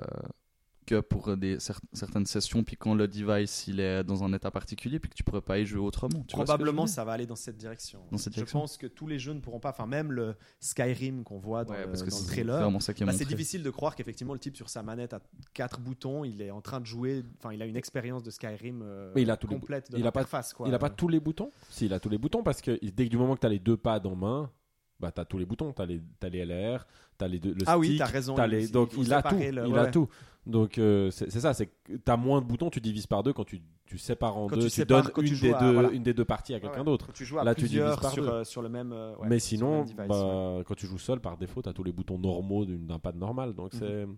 que 0.85 0.99
pour 0.99 1.35
des, 1.37 1.57
cer- 1.57 1.79
certaines 1.93 2.25
sessions, 2.25 2.63
puis 2.63 2.75
quand 2.75 2.93
le 2.95 3.07
device 3.07 3.65
il 3.67 3.79
est 3.79 4.03
dans 4.03 4.23
un 4.23 4.31
état 4.33 4.51
particulier, 4.51 4.99
puis 4.99 5.09
que 5.09 5.15
tu 5.15 5.23
pourrais 5.23 5.41
pas 5.41 5.59
y 5.59 5.65
jouer 5.65 5.79
autrement. 5.81 6.23
Tu 6.27 6.35
Probablement, 6.35 6.87
ça 6.87 7.03
va 7.05 7.13
aller 7.13 7.25
dans 7.25 7.35
cette 7.35 7.57
direction. 7.57 8.01
Dans 8.11 8.17
cette 8.17 8.33
je 8.33 8.37
direction. 8.39 8.59
pense 8.61 8.77
que 8.77 8.87
tous 8.87 9.07
les 9.07 9.19
jeux 9.19 9.33
ne 9.33 9.39
pourront 9.39 9.59
pas. 9.59 9.69
Enfin, 9.71 9.85
même 9.85 10.11
le 10.11 10.35
Skyrim 10.59 11.23
qu'on 11.23 11.39
voit 11.39 11.63
dans, 11.65 11.73
Ouais, 11.73 11.81
le, 11.81 11.87
parce 11.87 12.03
que 12.03 12.09
dans 12.09 12.15
le 12.17 12.21
c'est 12.23 12.27
trailer. 12.31 12.59
vraiment 12.61 12.79
ça 12.79 12.93
qui 12.93 13.03
est 13.03 13.05
Bah, 13.05 13.11
c'est 13.13 13.25
difficile 13.25 13.63
de 13.63 13.69
croire 13.69 13.95
qu'effectivement 13.95 14.33
le 14.33 14.39
type 14.39 14.55
sur 14.55 14.69
sa 14.69 14.83
manette 14.83 15.13
a 15.13 15.19
quatre 15.53 15.79
boutons, 15.79 16.23
il 16.23 16.41
est 16.41 16.51
en 16.51 16.61
train 16.61 16.79
de 16.79 16.85
jouer, 16.85 17.23
enfin 17.39 17.53
il 17.53 17.61
a 17.61 17.65
une 17.65 17.77
expérience 17.77 18.23
de 18.23 18.31
Skyrim 18.31 18.81
euh, 18.83 19.11
Mais 19.15 19.21
il 19.23 19.31
a 19.31 19.37
tous 19.37 19.47
les 19.47 19.55
complète 19.55 19.91
de 19.91 19.97
il 19.97 20.07
a 20.07 20.11
pas- 20.11 20.21
l'interface, 20.21 20.53
quoi. 20.53 20.67
Il 20.67 20.73
a 20.73 20.79
pas 20.79 20.89
tous 20.89 21.07
les 21.07 21.19
boutons? 21.19 21.51
Si, 21.69 21.85
il 21.85 21.93
a 21.93 21.99
tous 21.99 22.09
les 22.09 22.17
boutons 22.17 22.43
parce 22.43 22.61
que 22.61 22.79
dès 22.83 23.05
que 23.05 23.09
du 23.09 23.17
moment 23.17 23.35
que 23.35 23.41
tu 23.41 23.47
as 23.47 23.49
les 23.49 23.59
deux 23.59 23.77
pads 23.77 24.01
en 24.05 24.15
main, 24.15 24.51
bah, 24.99 25.11
tu 25.11 25.21
as 25.21 25.25
tous 25.25 25.37
les 25.37 25.45
boutons. 25.45 25.73
Tu 25.73 25.81
as 25.81 25.85
les, 25.85 26.01
t'as 26.19 26.29
les 26.29 26.45
LR, 26.45 26.85
tu 27.17 27.25
as 27.25 27.27
les 27.27 27.39
deux, 27.39 27.53
le 27.53 27.63
Ah 27.65 27.77
oui, 27.77 27.97
t'as 27.97 28.05
raison, 28.05 28.35
t'as 28.35 28.47
il- 28.47 28.51
les- 28.51 28.67
donc 28.67 28.91
il 28.97 29.13
a 29.13 29.21
tout. 29.21 29.35
le- 29.35 29.43
il 29.45 29.73
ouais, 29.73 29.79
a 29.79 29.87
tout. 29.87 30.07
Donc 30.45 30.77
euh, 30.77 31.09
c'est 31.11 31.29
ça, 31.31 31.53
c'est 31.53 31.67
que 31.67 31.93
tu 31.93 32.11
as 32.11 32.17
moins 32.17 32.41
de 32.41 32.45
boutons, 32.45 32.69
tu 32.69 32.81
divises 32.81 33.07
par 33.07 33.23
deux 33.23 33.31
quand 33.31 33.45
tu, 33.45 33.61
tu 33.85 33.97
sépares 33.97 34.35
en 34.37 34.47
Quand 34.47 34.55
deux, 34.57 34.63
tu 34.63 34.67
tu, 34.69 34.75
sépares, 34.75 35.03
donnes 35.03 35.25
une, 35.25 35.33
tu 35.35 35.39
des 35.41 35.53
à- 35.53 35.59
deux, 35.59 35.71
voilà. 35.73 35.89
une 35.91 36.03
des 36.03 36.13
deux 36.13 36.25
parties 36.25 36.53
à 36.53 36.59
quelqu'un 36.59 36.79
ouais. 36.79 36.83
d'autre. 36.85 37.05
Quand 37.07 37.13
tu 37.13 37.23
joues 37.23 37.39
à 37.39 37.45
Là, 37.45 37.55
tu 37.55 37.61
divises 37.61 37.77
plusieurs 37.79 37.99
par 38.01 38.11
sur, 38.11 38.23
deux. 38.23 38.29
euh, 38.29 38.43
sur 38.43 38.61
le 38.61 38.67
même. 38.67 38.91
euh, 38.91 39.15
ouais, 39.17 39.27
Mais 39.29 39.39
sinon, 39.39 39.83
device, 39.83 39.95
bah, 39.95 40.57
quand 40.67 40.75
tu 40.75 40.85
joues 40.85 40.97
seul, 40.97 41.21
par 41.21 41.37
défaut, 41.37 41.61
tu 41.61 41.69
as 41.69 41.73
tous 41.73 41.83
les 41.83 41.93
boutons 41.93 42.17
normaux 42.17 42.65
d'un 42.65 42.99
pad 42.99 43.15
normal. 43.15 43.53
Donc 43.53 43.73
Mhm. 43.75 44.17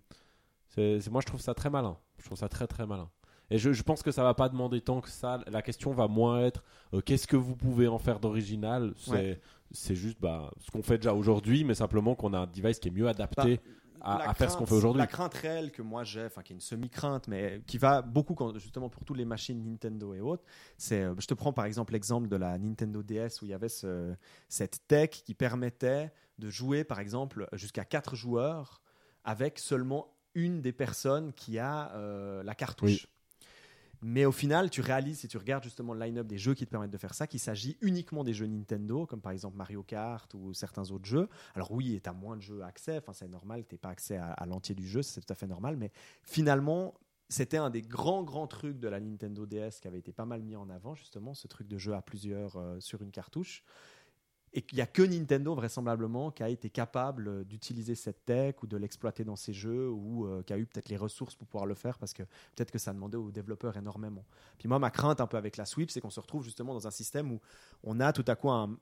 c'est, 0.70 1.10
moi, 1.12 1.22
je 1.22 1.28
trouve 1.28 1.42
ça 1.42 1.54
très 1.54 1.70
malin. 1.70 1.98
Je 2.18 2.26
trouve 2.26 2.38
ça 2.38 2.50
très 2.50 2.68
très 2.68 2.86
malin. 2.86 3.10
Et 3.52 3.60
je, 3.60 3.72
je 3.74 3.84
pense 3.84 4.02
que 4.02 4.10
ça 4.10 4.24
va 4.24 4.34
pas 4.34 4.50
demander 4.50 4.82
tant 4.82 5.02
que 5.02 5.10
ça. 5.10 5.40
La 5.48 5.62
question 5.62 5.92
va 5.94 6.08
moins 6.08 6.42
être 6.42 6.64
euh, 6.96 7.02
qu'est-ce 7.02 7.28
que 7.28 7.36
vous 7.38 7.56
pouvez 7.56 7.88
en 7.88 8.00
faire 8.00 8.20
d'original? 8.20 8.94
C'est, 8.98 9.12
Ouais. 9.12 9.42
C'est 9.72 9.96
juste 9.96 10.20
bah, 10.22 10.52
ce 10.60 10.72
qu'on 10.72 10.84
fait 10.84 10.98
déjà 10.98 11.14
aujourd'hui, 11.14 11.64
mais 11.64 11.76
simplement 11.76 12.16
qu'on 12.16 12.34
a 12.34 12.40
un 12.40 12.48
device 12.48 12.80
qui 12.80 12.88
est 12.88 12.92
mieux 12.92 13.08
adapté 13.08 13.60
à, 14.02 14.20
La 14.20 14.30
à 14.30 14.34
faire 14.34 14.52
ce 14.52 14.58
qu'on 14.58 14.66
fait 14.68 14.76
aujourd'hui. 14.76 15.00
La 15.00 15.08
crainte 15.08 15.34
réelle 15.34 15.72
que 15.72 15.82
moi 15.82 16.04
j'ai, 16.04 16.26
enfin 16.26 16.44
qui 16.44 16.54
est 16.54 16.56
une 16.56 16.62
semi-crainte, 16.62 17.28
mais 17.28 17.62
qui 17.66 17.78
va 17.80 18.02
beaucoup 18.04 18.36
quand- 18.36 18.56
justement 18.60 18.88
pour 18.90 19.04
toutes 19.04 19.18
les 19.18 19.26
machines 19.26 19.64
Nintendo 19.64 20.14
et 20.14 20.22
autres, 20.22 20.44
c'est, 20.78 21.02
euh, 21.04 21.16
je 21.18 21.26
te 21.26 21.34
prends 21.34 21.54
par 21.54 21.66
exemple 21.66 21.94
l'exemple 21.94 22.28
de 22.28 22.36
la 22.36 22.58
Nintendo 22.60 23.02
DS 23.02 23.42
où 23.42 23.46
il 23.46 23.50
y 23.50 23.54
avait 23.54 23.70
ce- 23.70 24.14
cette 24.48 24.86
tech 24.88 25.10
qui 25.10 25.34
permettait 25.34 26.12
de 26.38 26.50
jouer 26.50 26.84
par 26.84 27.00
exemple 27.00 27.48
jusqu'à 27.54 27.84
4 27.86 28.16
joueurs 28.16 28.82
avec 29.24 29.58
seulement 29.58 30.14
une 30.36 30.62
des 30.62 30.74
personnes 30.74 31.34
qui 31.34 31.58
a 31.58 31.92
euh, 31.96 32.44
la 32.44 32.54
cartouche. 32.54 32.90
Oui. 32.92 33.06
Mais 34.08 34.24
au 34.26 34.32
final, 34.32 34.70
tu 34.70 34.82
réalises, 34.82 35.22
si 35.22 35.28
tu 35.28 35.38
regardes 35.38 35.64
justement 35.64 35.96
le 35.96 36.00
line-up 36.00 36.28
des 36.28 36.38
jeux 36.38 36.54
qui 36.54 36.64
te 36.64 36.70
permettent 36.70 36.92
de 36.92 36.98
faire 37.00 37.16
ça, 37.16 37.26
qu'il 37.26 37.40
s'agit 37.40 37.76
uniquement 37.82 38.24
des 38.24 38.34
jeux 38.34 38.46
Nintendo, 38.46 39.08
comme 39.08 39.20
par 39.20 39.32
exemple 39.32 39.58
Mario 39.58 39.82
Kart 39.82 40.32
ou 40.36 40.54
certains 40.54 40.92
autres 40.92 41.08
jeux. 41.08 41.28
Alors 41.56 41.72
oui, 41.72 42.00
tu 42.04 42.08
as 42.08 42.14
moins 42.14 42.38
de 42.38 42.42
jeux 42.44 42.62
accès, 42.62 43.00
enfin, 43.00 43.14
c'est 43.14 43.28
normal, 43.28 43.66
tu 43.68 43.74
n'as 43.74 43.80
pas 43.80 43.90
accès 43.90 44.18
à, 44.18 44.32
à 44.34 44.46
l'entier 44.46 44.76
du 44.76 44.88
jeu, 44.88 45.02
c'est 45.02 45.22
tout 45.22 45.34
à 45.34 45.36
fait 45.36 45.48
normal, 45.48 45.76
mais 45.76 45.92
finalement, 46.22 46.94
c'était 47.30 47.58
un 47.58 47.72
des 47.72 47.82
grands, 47.82 48.22
grands 48.22 48.46
trucs 48.46 48.80
de 48.80 48.88
la 48.88 49.00
Nintendo 49.00 49.48
DS 49.48 49.80
qui 49.82 49.88
avait 49.88 49.98
été 49.98 50.14
pas 50.14 50.26
mal 50.26 50.44
mis 50.44 50.56
en 50.56 50.70
avant, 50.70 50.94
justement, 50.94 51.34
ce 51.34 51.48
truc 51.48 51.68
de 51.68 51.80
jeu 51.80 51.96
à 51.96 52.04
plusieurs 52.04 52.58
euh, 52.58 52.80
sur 52.80 53.02
une 53.02 53.10
cartouche. 53.10 53.64
Et 54.58 54.62
qu'il 54.62 54.78
n'y 54.78 54.82
a 54.82 54.88
que 54.88 55.02
Nintendo, 55.02 55.54
vraisemblablement, 55.54 56.32
qui 56.32 56.42
a 56.42 56.48
été 56.48 56.70
capable 56.70 57.28
euh, 57.28 57.44
d'utiliser 57.44 57.94
cette 57.94 58.24
tech 58.24 58.56
ou 58.64 58.68
de 58.68 58.78
l'exploiter 58.78 59.26
dans 59.26 59.36
ses 59.36 59.52
jeux 59.52 59.90
ou 59.90 60.26
euh, 60.26 60.44
qui 60.44 60.54
a 60.54 60.58
eu 60.58 60.66
peut-être 60.66 60.88
les 60.88 60.96
ressources 60.96 61.36
pour 61.36 61.46
pouvoir 61.46 61.66
le 61.66 61.76
faire 61.76 62.00
parce 62.00 62.14
que 62.14 62.24
peut-être 62.24 62.72
que 62.72 62.80
ça 62.80 62.94
demandait 62.94 63.18
aux 63.18 63.32
développeurs 63.32 63.76
énormément. 63.76 64.26
Puis 64.58 64.70
moi, 64.70 64.80
ma 64.80 64.92
crainte 64.92 65.20
un 65.20 65.28
peu 65.28 65.36
avec 65.36 65.58
la 65.58 65.66
Switch, 65.66 65.92
c'est 65.92 66.00
qu'on 66.00 66.10
se 66.10 66.22
retrouve 66.22 66.46
justement 66.46 66.74
dans 66.74 66.88
un 66.88 66.92
système 66.92 67.34
où 67.34 67.42
on 67.84 68.00
a 68.00 68.14
tout 68.14 68.24
à 68.28 68.36
coup 68.36 68.50
un, 68.50 68.80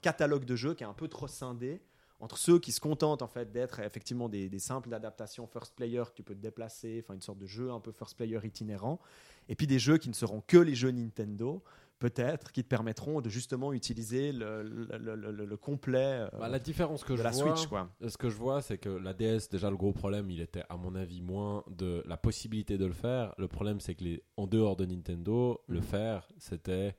catalogue 0.00 0.46
de 0.46 0.56
jeux 0.56 0.74
qui 0.74 0.84
est 0.84 0.86
un 0.86 0.94
peu 0.94 1.08
trop 1.08 1.28
scindé 1.28 1.82
entre 2.20 2.38
ceux 2.38 2.60
qui 2.60 2.70
se 2.70 2.80
contentent 2.80 3.20
en 3.20 3.26
fait 3.26 3.50
d'être 3.50 3.80
effectivement 3.80 4.28
des, 4.28 4.48
des 4.48 4.60
simples 4.60 4.94
adaptations 4.94 5.46
first 5.48 5.74
player 5.74 6.04
que 6.06 6.14
tu 6.14 6.22
peux 6.22 6.36
te 6.36 6.40
déplacer, 6.40 7.02
enfin 7.04 7.14
une 7.14 7.20
sorte 7.20 7.38
de 7.38 7.46
jeu 7.46 7.72
un 7.72 7.80
peu 7.80 7.90
first 7.90 8.16
player 8.16 8.38
itinérant, 8.44 9.00
et 9.48 9.56
puis 9.56 9.66
des 9.66 9.80
jeux 9.80 9.98
qui 9.98 10.08
ne 10.08 10.14
seront 10.14 10.40
que 10.40 10.56
les 10.56 10.76
jeux 10.76 10.92
Nintendo, 10.92 11.64
peut-être, 12.02 12.50
qui 12.50 12.64
te 12.64 12.68
permettront 12.68 13.20
de 13.20 13.28
justement 13.28 13.72
utiliser 13.72 14.32
le, 14.32 14.62
le- 14.64 14.98
le- 14.98 15.30
le- 15.30 15.44
le 15.46 15.56
complet 15.56 16.26
euh, 16.32 16.38
Bah, 16.40 16.48
la 16.48 16.58
différence 16.58 17.04
que 17.04 17.12
de 17.12 17.18
je 17.18 17.22
la 17.22 17.30
vois, 17.30 17.54
Switch, 17.54 17.68
quoi. 17.68 17.88
Ce 18.06 18.16
que 18.16 18.28
je 18.28 18.36
vois, 18.36 18.60
c'est 18.60 18.76
que 18.78 18.88
la 18.88 19.14
DS, 19.14 19.48
déjà, 19.50 19.70
le 19.70 19.76
gros 19.76 19.92
problème, 19.92 20.28
il 20.30 20.40
était, 20.40 20.64
à 20.68 20.76
mon 20.76 20.94
avis, 20.96 21.22
moins 21.22 21.62
de 21.70 22.02
la 22.06 22.16
possibilité 22.16 22.76
de 22.76 22.86
le 22.86 22.92
faire. 22.92 23.34
Le 23.38 23.46
problème, 23.46 23.78
c'est 23.78 23.94
que 23.94 24.02
les, 24.02 24.22
en 24.36 24.48
dehors 24.48 24.74
de 24.76 24.84
Nintendo, 24.84 25.60
le 25.68 25.78
Mhm. 25.78 25.84
faire, 25.84 26.28
c'était 26.38 26.96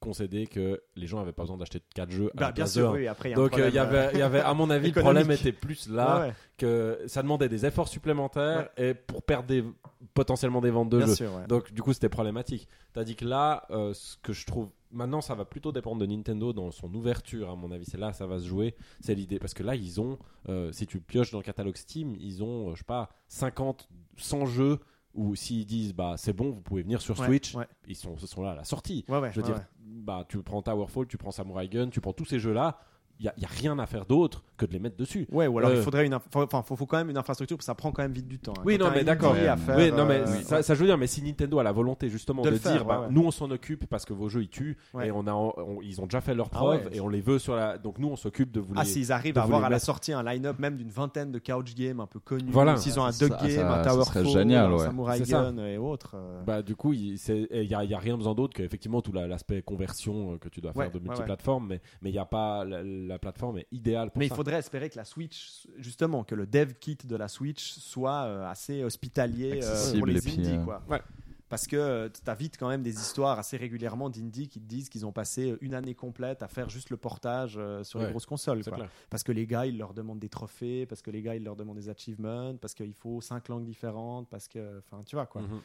concéder 0.00 0.46
que 0.46 0.82
les 0.96 1.06
gens 1.06 1.18
n'avaient 1.18 1.32
pas 1.32 1.42
besoin 1.44 1.56
d'acheter 1.56 1.80
4 1.94 2.10
jeux 2.10 2.30
à 2.36 2.40
Bah, 2.40 2.46
la 2.46 2.52
bien 2.52 2.66
sûr, 2.66 2.90
oui. 2.92 3.06
Après, 3.06 3.30
il 3.30 3.32
y 3.32 3.34
a 3.34 3.38
un 3.38 3.42
Donc, 3.42 3.58
euh, 3.58 3.68
il 3.68 3.74
y, 3.74 3.78
avait, 3.78 4.18
y 4.18 4.22
avait, 4.22 4.40
à 4.40 4.52
mon 4.54 4.68
avis, 4.70 4.90
le 4.92 5.00
problème 5.00 5.30
était 5.30 5.52
plus 5.52 5.88
là 5.88 6.20
ouais, 6.20 6.26
ouais, 6.28 6.34
que 6.58 6.98
ça 7.06 7.22
demandait 7.22 7.48
des 7.48 7.64
efforts 7.66 7.88
supplémentaires 7.88 8.68
et 8.76 8.94
pour 8.94 9.22
perdre 9.22 9.48
des, 9.48 9.64
potentiellement 10.12 10.60
des 10.60 10.70
ventes 10.70 10.90
de 10.90 10.98
bien 10.98 11.06
jeux. 11.06 11.14
sûr. 11.14 11.30
Donc 11.48 11.72
du 11.72 11.82
coup 11.82 11.92
c'était 11.92 12.08
problématique. 12.08 12.68
T'as 12.92 13.04
dit 13.04 13.16
que 13.16 13.24
là, 13.24 13.66
euh, 13.70 13.92
ce 13.94 14.16
que 14.22 14.32
je 14.32 14.46
trouve, 14.46 14.68
maintenant 14.92 15.20
ça 15.20 15.34
va 15.34 15.44
plutôt 15.44 15.72
dépendre 15.72 16.00
de 16.00 16.06
Nintendo 16.06 16.52
dans 16.52 16.70
son 16.70 16.92
ouverture 16.94 17.50
à 17.50 17.56
mon 17.56 17.70
avis. 17.72 17.84
C'est 17.86 17.98
là 17.98 18.10
que 18.10 18.16
ça 18.16 18.26
va 18.26 18.38
se 18.38 18.44
jouer. 18.46 18.74
C'est 19.00 19.14
l'idée 19.14 19.38
parce 19.38 19.54
que 19.54 19.62
là 19.62 19.74
ils 19.74 20.00
ont, 20.00 20.18
euh, 20.48 20.70
si 20.72 20.86
tu 20.86 21.00
pioches 21.00 21.30
dans 21.32 21.38
le 21.38 21.44
catalogue 21.44 21.76
Steam, 21.76 22.14
ils 22.20 22.42
ont, 22.44 22.72
je 22.74 22.78
sais 22.78 22.84
pas, 22.84 23.08
50, 23.28 23.88
100 24.18 24.46
jeux 24.46 24.78
où 25.14 25.34
s'ils 25.34 25.64
disent 25.66 25.94
bah 25.94 26.14
c'est 26.16 26.32
bon, 26.32 26.50
vous 26.50 26.60
pouvez 26.60 26.82
venir 26.82 27.00
sur 27.00 27.18
Ouais, 27.20 27.26
Switch, 27.26 27.54
ouais. 27.54 27.66
ils 27.86 27.96
sont, 27.96 28.16
ce 28.18 28.26
sont 28.26 28.42
là 28.42 28.50
à 28.52 28.54
la 28.54 28.64
sortie. 28.64 29.04
Ouais, 29.08 29.30
Je 29.32 29.40
veux 29.40 29.46
dire, 29.46 29.60
bah 29.80 30.24
tu 30.28 30.42
prends 30.42 30.60
Towerfall, 30.62 31.06
tu 31.06 31.16
prends 31.16 31.30
Samurai 31.30 31.68
Gun, 31.68 31.88
tu 31.88 32.00
prends 32.00 32.12
tous 32.12 32.24
ces 32.24 32.38
jeux 32.38 32.52
là. 32.52 32.78
Il 33.20 33.26
y, 33.26 33.28
a- 33.28 33.34
rien 33.48 33.78
à 33.78 33.86
faire 33.86 34.06
d'autre 34.06 34.42
que 34.56 34.66
de 34.66 34.72
les 34.72 34.80
mettre 34.80 34.96
dessus. 34.96 35.26
Ouais, 35.30 35.46
ou 35.46 35.58
alors 35.58 35.70
Euh. 35.70 35.76
il 35.76 35.82
faudrait 35.82 36.04
une, 36.04 36.14
enfin, 36.14 36.62
faut, 36.62 36.76
faut 36.76 36.86
quand 36.86 36.96
même 36.96 37.10
une 37.10 37.16
infrastructure, 37.16 37.56
parce 37.56 37.64
que 37.64 37.70
ça 37.70 37.74
prend 37.74 37.92
quand 37.92 38.02
même 38.02 38.12
vite 38.12 38.26
du 38.26 38.38
temps. 38.40 38.52
hein. 38.58 38.62
Oui, 38.64 38.76
non, 38.76 38.90
mais 38.92 39.04
d'accord. 39.04 39.32
Ouais, 39.34 39.48
Oui, 39.76 39.92
non, 39.92 40.04
mais 40.04 40.16
euh, 40.20 40.26
ça, 40.42 40.62
ça, 40.62 40.74
je 40.74 40.80
veux 40.80 40.86
dire, 40.86 40.98
mais 40.98 41.06
si 41.06 41.22
Nintendo 41.22 41.58
a 41.60 41.62
la 41.62 41.70
volonté 41.72 42.08
justement 42.08 42.42
De 42.42 42.48
de, 42.48 42.54
le 42.54 42.60
faire, 42.60 42.72
dire, 42.72 42.84
bah, 42.84 43.00
ouais, 43.02 43.06
nous 43.10 43.22
on 43.24 43.30
s'en 43.30 43.50
occupe 43.50 43.86
parce 43.86 44.04
que 44.04 44.12
vos 44.12 44.28
jeux 44.28 44.42
ils 44.42 44.48
tuent 44.48 44.76
Ouais. 44.94 45.08
et 45.08 45.10
on 45.12 45.26
a, 45.28 45.32
on- 45.32 45.80
ils 45.82 46.00
ont 46.00 46.04
déjà 46.04 46.20
fait 46.20 46.34
leurs 46.34 46.48
Ah 46.52 46.56
preuves 46.56 46.84
ouais. 46.86 46.96
et 46.96 47.00
on 47.00 47.08
les 47.08 47.20
veut 47.20 47.38
sur 47.38 47.54
la, 47.54 47.78
donc 47.78 47.98
nous 47.98 48.08
on 48.08 48.16
s'occupe 48.16 48.50
de 48.50 48.60
vous 48.60 48.74
Ah, 48.76 48.82
les. 48.82 48.88
s'ils 48.88 49.12
arrivent 49.12 49.38
à 49.38 49.42
avoir 49.42 49.64
à 49.64 49.68
la 49.70 49.78
sortie 49.78 50.12
un 50.12 50.22
line-up 50.24 50.58
même 50.58 50.76
d'une 50.76 50.90
vingtaine 50.90 51.30
de 51.30 51.38
couch 51.38 51.74
games 51.76 52.00
un 52.00 52.06
peu 52.06 52.18
connus, 52.18 52.50
Voilà. 52.50 52.76
s'ils 52.76 52.98
ont 52.98 53.04
un 53.04 53.10
Duck 53.10 53.32
ça- 53.38 53.46
Game, 53.46 53.66
un 53.68 53.82
Tower 53.82 54.04
Fall, 54.04 54.26
génial, 54.26 54.66
un 54.66 54.72
ouais. 54.76 54.78
Samurai. 54.84 55.20
Gun 55.20 55.56
et 55.58 55.78
autres. 55.78 56.14
euh, 56.16 56.42
Bah 56.44 56.62
du 56.62 56.74
coup, 56.74 56.92
il 56.92 57.16
c'est- 57.18 57.48
il 57.52 57.70
y 57.70 57.74
a, 57.74 57.84
il 57.84 57.90
y 57.90 57.94
a 57.94 57.98
rien 57.98 58.16
besoin 58.16 58.34
d'autre 58.34 58.54
qu'effectivement 58.54 59.00
tout 59.02 59.12
la- 59.12 59.26
l'aspect 59.28 59.62
conversion 59.62 60.32
euh, 60.34 60.38
que 60.38 60.48
tu 60.48 60.60
dois 60.60 60.72
faire 60.72 60.90
de 60.90 60.98
multiplateforme, 60.98 61.66
mais 61.68 61.80
mais 62.02 62.10
il 62.10 62.14
y 62.14 62.18
a 62.18 62.24
pas 62.24 62.64
la, 63.06 63.14
la 63.14 63.18
plateforme 63.18 63.58
est 63.58 63.68
idéale 63.72 64.10
pour 64.10 64.18
mais 64.18 64.26
il 64.26 64.34
faudrait 64.34 64.58
espérer 64.58 64.90
que 64.90 64.96
la 64.96 65.04
Switch, 65.04 65.66
justement, 65.78 66.24
que 66.24 66.34
le 66.34 66.46
dev 66.46 66.74
kit 66.74 66.98
de 67.04 67.16
la 67.16 67.28
Switch 67.28 67.72
soit 67.72 68.24
euh, 68.24 68.46
assez 68.46 68.82
hospitalier 68.84 69.60
euh, 69.62 69.98
pour 69.98 70.06
les 70.06 70.18
et 70.18 70.20
puis, 70.20 70.40
indies, 70.40 70.56
euh, 70.56 70.64
quoi. 70.64 70.82
Ouais. 70.88 71.00
Parce 71.48 71.66
que 71.66 72.08
tu 72.08 72.28
as 72.28 72.34
vite 72.34 72.56
quand 72.58 72.68
même 72.68 72.82
des 72.82 72.94
histoires 72.94 73.38
assez 73.38 73.56
régulièrement 73.56 74.10
d'indies 74.10 74.48
qui 74.48 74.60
te 74.60 74.66
disent 74.66 74.88
qu'ils 74.88 75.06
ont 75.06 75.12
passé 75.12 75.56
une 75.60 75.74
année 75.74 75.94
complète 75.94 76.42
à 76.42 76.48
faire 76.48 76.68
juste 76.68 76.90
le 76.90 76.96
portage 76.96 77.56
euh, 77.58 77.84
sur 77.84 78.00
les 78.00 78.10
grosses 78.10 78.26
consoles. 78.26 78.64
Quoi. 78.64 78.88
Parce 79.08 79.22
que 79.22 79.30
les 79.30 79.46
gars, 79.46 79.64
ils 79.66 79.78
leur 79.78 79.94
demandent 79.94 80.18
des 80.18 80.28
trophées, 80.30 80.84
parce 80.86 81.00
que 81.00 81.12
les 81.12 81.22
gars, 81.22 81.36
ils 81.36 81.44
leur 81.44 81.54
demandent 81.54 81.76
des 81.76 81.88
achievements, 81.88 82.56
parce 82.56 82.74
qu'il 82.74 82.94
faut 82.94 83.20
cinq 83.20 83.48
langues 83.48 83.64
différentes, 83.64 84.28
parce 84.28 84.48
que, 84.48 84.78
enfin, 84.78 85.02
tu 85.04 85.14
vois 85.14 85.26
quoi. 85.26 85.42
Mhm. 85.42 85.60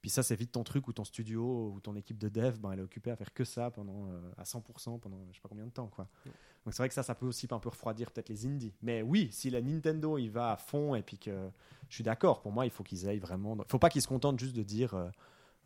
Puis 0.00 0.10
ça, 0.10 0.22
c'est 0.22 0.34
vite 0.36 0.52
ton 0.52 0.64
truc 0.64 0.88
où 0.88 0.92
ton 0.92 1.04
studio 1.04 1.72
ou 1.74 1.80
ton 1.80 1.94
équipe 1.94 2.18
de 2.18 2.28
dev, 2.28 2.58
ben, 2.58 2.72
elle 2.72 2.78
est 2.78 2.82
occupée 2.82 3.10
à 3.10 3.16
faire 3.16 3.32
que 3.34 3.44
ça 3.44 3.70
pendant 3.70 4.06
euh, 4.08 4.20
à 4.38 4.44
100% 4.44 4.98
pendant 4.98 5.18
je 5.30 5.34
sais 5.36 5.40
pas 5.42 5.48
combien 5.48 5.66
de 5.66 5.70
temps 5.70 5.88
quoi. 5.88 6.08
Donc 6.64 6.72
c'est 6.74 6.78
vrai 6.78 6.88
que 6.88 6.94
ça, 6.94 7.02
ça 7.02 7.14
peut 7.14 7.26
aussi 7.26 7.46
un 7.50 7.58
peu 7.58 7.68
refroidir 7.68 8.10
peut-être 8.10 8.28
les 8.28 8.46
indies. 8.46 8.74
Mais 8.82 9.02
oui, 9.02 9.28
si 9.32 9.50
la 9.50 9.60
Nintendo 9.60 10.16
il 10.18 10.30
va 10.30 10.52
à 10.52 10.56
fond 10.56 10.94
et 10.94 11.02
puis 11.02 11.18
que 11.18 11.50
je 11.88 11.94
suis 11.94 12.04
d'accord, 12.04 12.40
pour 12.40 12.52
moi, 12.52 12.64
il 12.66 12.70
faut 12.70 12.82
qu'ils 12.82 13.08
aillent 13.08 13.18
vraiment. 13.18 13.56
Il 13.56 13.64
faut 13.68 13.78
pas 13.78 13.90
qu'ils 13.90 14.02
se 14.02 14.08
contentent 14.08 14.38
juste 14.38 14.56
de 14.56 14.62
dire 14.62 14.94
euh, 14.94 15.08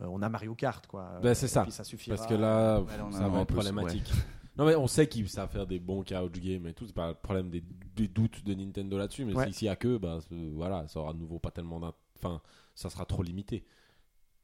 euh, 0.00 0.06
on 0.06 0.22
a 0.22 0.28
Mario 0.28 0.54
Kart 0.54 0.84
quoi. 0.86 1.20
Ben, 1.22 1.30
Euh, 1.30 1.34
c'est 1.34 1.46
et 1.46 1.48
ça. 1.48 1.62
puis 1.62 1.72
ça 1.72 1.84
suffira. 1.84 2.16
Parce 2.16 2.28
que 2.28 2.34
là, 2.34 2.80
Ouais, 2.80 3.12
ça 3.12 3.28
va 3.28 3.40
être 3.42 3.52
problématique. 3.52 4.10
Non 4.56 4.66
mais 4.66 4.76
on 4.76 4.86
sait 4.86 5.08
qu'ils 5.08 5.28
savent 5.28 5.50
faire 5.50 5.66
des 5.66 5.80
bons 5.80 6.04
couch 6.04 6.30
games 6.40 6.64
et 6.68 6.74
tout, 6.74 6.86
c'est 6.86 6.94
pas 6.94 7.08
le 7.08 7.14
problème 7.14 7.50
des, 7.50 7.60
des 7.96 8.06
doutes 8.06 8.44
de 8.44 8.54
Nintendo 8.54 8.96
là-dessus, 8.96 9.24
mais 9.24 9.34
Ouais. 9.34 9.50
s'il 9.50 9.66
y 9.66 9.68
a 9.68 9.74
que, 9.74 9.96
bah, 9.96 10.20
voilà, 10.52 10.86
ça 10.86 11.00
aura 11.00 11.12
de 11.12 11.18
nouveau 11.18 11.40
pas 11.40 11.50
tellement 11.50 11.80
Enfin, 12.16 12.40
ça 12.72 12.88
sera 12.88 13.04
trop 13.04 13.24
limité. 13.24 13.66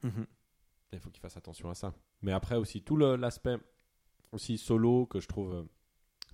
Mhm. 0.03 0.27
Il 0.93 0.99
faut 0.99 1.11
qu'ils 1.11 1.21
fassent 1.21 1.37
attention 1.37 1.71
à 1.71 1.75
ça. 1.75 1.95
Mais 2.23 2.33
après 2.33 2.57
aussi 2.57 2.83
tout 2.83 2.97
l'aspect 2.97 3.57
aussi 4.33 4.59
solo 4.59 5.07
que 5.07 5.21
je 5.21 5.29
trouve 5.29 5.55
euh, 5.55 5.63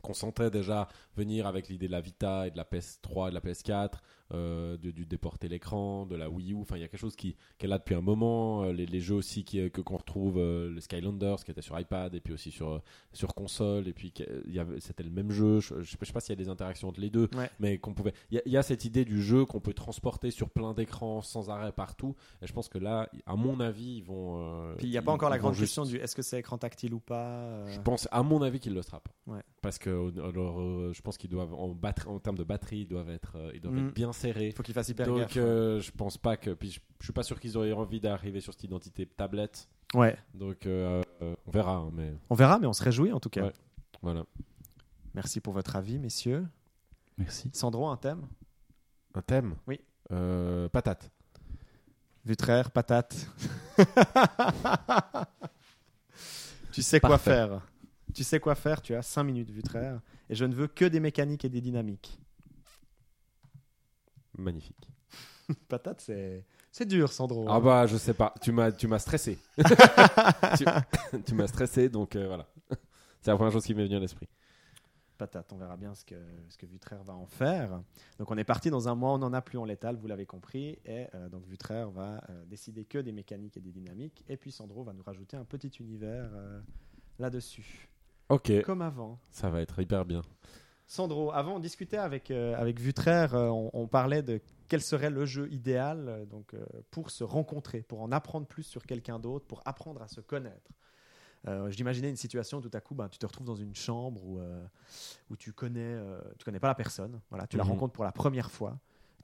qu'on 0.03 0.15
sentait 0.15 0.51
déjà 0.51 0.89
venir 1.17 1.47
avec 1.47 1.69
l'idée 1.69 1.87
de 1.87 1.93
la 1.93 2.01
Vita 2.01 2.47
et 2.47 2.51
de 2.51 2.57
la 2.57 2.65
PS3 2.65 3.29
et 3.29 3.31
de 3.31 3.35
la 3.35 3.41
PS4, 3.41 3.99
euh, 4.33 4.77
de, 4.77 4.91
du 4.91 5.07
déporter 5.07 5.49
l'écran, 5.49 6.07
de 6.07 6.17
la 6.17 6.29
Wii 6.29 6.53
U. 6.53 6.57
Enfin, 6.61 6.77
il 6.77 6.81
y 6.81 6.85
a 6.85 6.89
quelque 6.89 7.01
chose 7.01 7.17
qui, 7.17 7.37
est 7.61 7.67
là 7.67 7.79
depuis 7.79 7.95
un 7.95 8.01
moment. 8.01 8.65
Euh, 8.65 8.73
les, 8.73 8.87
les 8.87 9.01
jeux 9.01 9.15
aussi 9.15 9.45
qui, 9.45 9.61
euh, 9.61 9.69
que 9.69 9.81
qu'on 9.81 9.97
retrouve, 9.97 10.39
euh, 10.39 10.71
le 10.71 10.81
Skylanders 10.81 11.45
qui 11.45 11.51
était 11.51 11.63
sur 11.63 11.79
iPad 11.79 12.15
et 12.15 12.21
puis 12.21 12.33
aussi 12.35 12.51
sur 12.51 12.83
sur 13.13 13.35
console. 13.35 13.89
Et 13.89 13.93
puis 13.93 14.11
qu'il 14.13 14.27
y 14.49 14.59
avait- 14.59 14.81
c'était 14.81 15.03
le 15.05 15.11
même 15.11 15.31
jeu. 15.31 15.61
Je, 15.61 15.81
je 15.83 15.91
sais 15.91 16.13
pas, 16.13 16.21
s'il 16.21 16.31
y 16.31 16.33
a 16.41 16.43
des 16.43 16.49
interactions 16.49 16.89
entre 16.89 17.01
les 17.01 17.11
deux, 17.11 17.29
Ouais. 17.37 17.51
mais 17.61 17.79
qu'on 17.79 17.95
pouvait. 17.95 18.13
Il 18.31 18.37
y, 18.37 18.39
a- 18.39 18.43
y 18.49 18.57
a 18.57 18.63
cette 18.63 18.85
idée 18.85 19.05
du 19.05 19.23
jeu 19.23 19.45
qu'on 19.45 19.61
peut 19.61 19.75
transporter 19.75 20.31
sur 20.31 20.51
plein 20.51 20.75
d'écrans 20.75 21.23
sans 21.23 21.51
arrêt 21.51 21.73
partout. 21.73 22.15
Et 22.43 22.47
je 22.47 22.53
pense 22.53 22.69
que 22.69 22.79
là, 22.79 23.09
à 23.27 23.37
mon 23.37 23.61
avis, 23.61 23.99
ils 23.99 24.03
vont. 24.05 24.75
Puis 24.79 24.87
il 24.89 24.91
n'y 24.91 24.97
a 24.99 25.03
pas 25.03 25.13
ils- 25.13 25.15
encore 25.15 25.31
la 25.31 25.39
grande 25.39 25.55
juste- 25.55 25.63
question 25.75 25.85
du 25.85 25.97
est-ce 25.97 26.17
que 26.17 26.23
c'est 26.23 26.39
écran 26.39 26.59
tactile 26.59 26.95
ou 26.95 27.01
pas. 27.01 27.67
Je 27.69 27.81
pense, 27.81 28.09
à 28.11 28.23
mon 28.23 28.43
avis, 28.43 28.59
qu'il 28.61 28.75
le 28.75 28.83
sera 28.83 29.01
pas. 29.01 29.13
Ouais. 29.27 29.41
Parce 29.63 29.79
que 29.79 29.91
alors, 30.21 30.93
je 30.93 31.01
pense 31.03 31.17
qu'ils 31.17 31.31
doivent 31.31 31.55
en 31.55 31.69
batterie, 31.69 32.09
en 32.09 32.19
termes 32.19 32.39
de 32.39 32.45
batterie, 32.45 32.81
ils 32.81 32.87
doivent 32.89 33.11
être, 33.11 33.37
ils 33.55 33.61
doivent 33.61 33.75
Mm. 33.75 33.87
être 33.89 33.95
bien 33.95 34.13
serrés. 34.17 34.47
Il 34.49 34.53
faut 34.53 34.63
qu'il 34.63 34.75
fasse 34.75 34.89
hyper 34.89 35.07
Donc, 35.07 35.19
gaffe. 35.19 35.37
euh, 35.37 35.81
je 35.81 35.91
pense 35.93 36.19
pas 36.19 36.37
que. 36.37 36.51
Puis, 36.51 36.71
je, 36.73 36.81
je 37.01 37.05
suis 37.05 37.13
pas 37.13 37.23
sûr 37.23 37.39
qu'ils 37.41 37.57
auraient 37.57 37.73
envie 37.73 38.01
d'arriver 38.01 38.41
sur 38.41 38.53
cette 38.53 38.65
identité 38.65 39.07
tablette. 39.07 39.69
Ouais. 39.95 40.17
Donc, 40.35 40.67
euh, 40.67 41.03
euh, 41.23 41.35
on 41.47 41.51
verra. 41.51 41.77
hein, 41.77 41.91
mais 41.93 42.13
On 42.31 42.35
verra, 42.35 42.59
mais 42.59 42.67
on 42.67 42.73
se 42.73 42.83
réjouit 42.83 43.13
en 43.13 43.21
tout 43.21 43.31
cas. 43.31 43.45
Ouais. 43.45 43.53
voilà. 44.03 44.25
Merci 45.15 45.41
pour 45.41 45.53
votre 45.53 45.77
avis, 45.77 45.99
messieurs. 45.99 46.45
Merci. 47.19 47.51
Sandro, 47.53 47.87
un 47.89 47.97
thème? 47.97 48.27
Un 49.15 49.23
thème? 49.23 49.55
Oui. 49.67 49.81
Euh, 50.13 50.69
patate. 50.69 51.11
Vutraire, 52.25 52.71
patate. 52.73 53.27
tu 56.73 56.83
sais 56.83 57.01
quoi 57.01 57.11
Parfait. 57.11 57.31
faire. 57.31 57.61
Tu 58.15 58.25
sais 58.25 58.41
quoi 58.41 58.55
faire, 58.55 58.81
tu 58.83 58.95
as 58.95 59.03
5 59.03 59.25
minutes 59.25 59.51
Vutraire. 59.51 60.01
Et 60.29 60.35
je 60.35 60.45
ne 60.45 60.55
veux 60.55 60.67
que 60.69 60.85
des 60.85 61.01
mécaniques 61.01 61.45
et 61.45 61.49
des 61.49 61.61
dynamiques. 61.61 62.19
Magnifique. 64.37 64.89
Patate, 65.69 66.01
c'est 66.01 66.45
c'est 66.77 66.85
dur, 66.85 67.11
Sandro. 67.11 67.47
Ah 67.49 67.59
bah, 67.59 67.87
je 67.87 67.97
sais 67.97 68.13
pas. 68.13 68.35
Tu 68.43 68.53
m'as, 68.53 68.71
tu 68.71 68.87
m'as 68.87 68.99
stressé. 68.99 69.39
tu, 70.59 70.65
tu 71.25 71.35
m'as 71.35 71.47
stressé, 71.47 71.89
donc 71.89 72.15
euh, 72.17 72.27
voilà. 72.27 72.47
C'est 73.23 73.31
la 73.31 73.37
première 73.37 73.51
chose 73.51 73.65
qui 73.65 73.75
m'est 73.75 73.85
venue 73.85 73.97
à 73.97 73.99
l'esprit. 73.99 74.29
Patate, 75.17 75.51
on 75.55 75.57
verra 75.57 75.79
bien 75.79 75.95
ce 75.95 76.05
que, 76.05 76.17
ce 76.51 76.59
que 76.59 76.67
Vutraire 76.67 77.03
va 77.03 77.15
en 77.15 77.25
faire. 77.25 77.81
Donc 78.19 78.31
on 78.31 78.37
est 78.37 78.45
parti 78.45 78.69
dans 78.69 78.91
un 78.91 78.95
mois, 78.95 79.15
on 79.15 79.19
n'en 79.19 79.33
a 79.33 79.41
plus 79.41 79.57
en 79.57 79.65
létal, 79.65 79.97
vous 79.97 80.07
l'avez 80.07 80.27
compris. 80.27 80.79
Et 80.85 81.07
euh, 81.15 81.31
donc 81.31 81.47
Vutraire 81.47 81.89
va 81.89 82.23
euh, 82.29 82.45
décider 82.45 82.85
que 82.85 82.99
des 82.99 83.13
mécaniques 83.13 83.57
et 83.57 83.63
des 83.63 83.73
dynamiques. 83.73 84.23
Et 84.29 84.37
puis 84.37 84.53
Sandro 84.53 84.85
va 84.85 84.93
nous 84.93 85.03
rajouter 85.03 85.39
un 85.39 85.45
petit 85.45 85.73
univers 85.81 86.29
là-dessus. 87.19 87.89
Ok. 88.29 88.53
Comme 88.67 88.83
avant. 88.83 89.19
Ça 89.31 89.49
va 89.49 89.63
être 89.63 89.81
hyper 89.81 90.05
bien. 90.05 90.21
Sandro, 90.87 91.33
avant 91.33 91.57
on 91.57 91.59
discutait 91.59 91.97
avec, 91.97 92.31
euh, 92.31 92.55
avec 92.57 92.79
Vutraire, 92.81 93.35
euh, 93.35 93.49
on, 93.49 93.71
on 93.73 93.89
parlait 93.89 94.23
de 94.23 94.41
quel 94.69 94.81
serait 94.81 95.11
le 95.11 95.27
jeu 95.27 95.49
idéal 95.53 96.09
euh, 96.09 96.25
donc, 96.25 96.55
pour 96.91 97.11
se 97.11 97.25
rencontrer, 97.25 97.83
pour 97.83 98.01
en 98.03 98.13
apprendre 98.13 98.47
plus 98.47 98.63
sur 98.63 98.85
quelqu'un 98.85 99.19
d'autre, 99.19 99.47
pour 99.47 99.61
apprendre 99.65 100.01
à 100.03 100.09
se 100.09 100.21
connaître. 100.21 100.71
J'imaginais 101.69 102.11
une 102.11 102.17
situation 102.17 102.59
où 102.59 102.61
tout 102.61 102.71
à 102.73 102.81
coup, 102.81 102.97
ben, 102.97 103.09
tu 103.09 103.19
te 103.21 103.27
retrouves 103.27 103.47
dans 103.47 103.55
une 103.55 103.75
chambre 103.77 104.21
où, 104.25 104.41
où 105.31 105.37
tu 105.37 105.53
connais, 105.53 105.97
tu 106.41 106.45
connais 106.45 106.59
pas 106.59 106.67
la 106.67 106.75
personne. 106.75 107.21
Voilà, 107.31 107.47
tu 107.47 107.57
la 107.57 107.63
Mhm. 107.63 107.71
rencontres 107.71 107.93
pour 107.93 108.03
la 108.03 108.11
première 108.11 108.51
fois. 108.51 108.77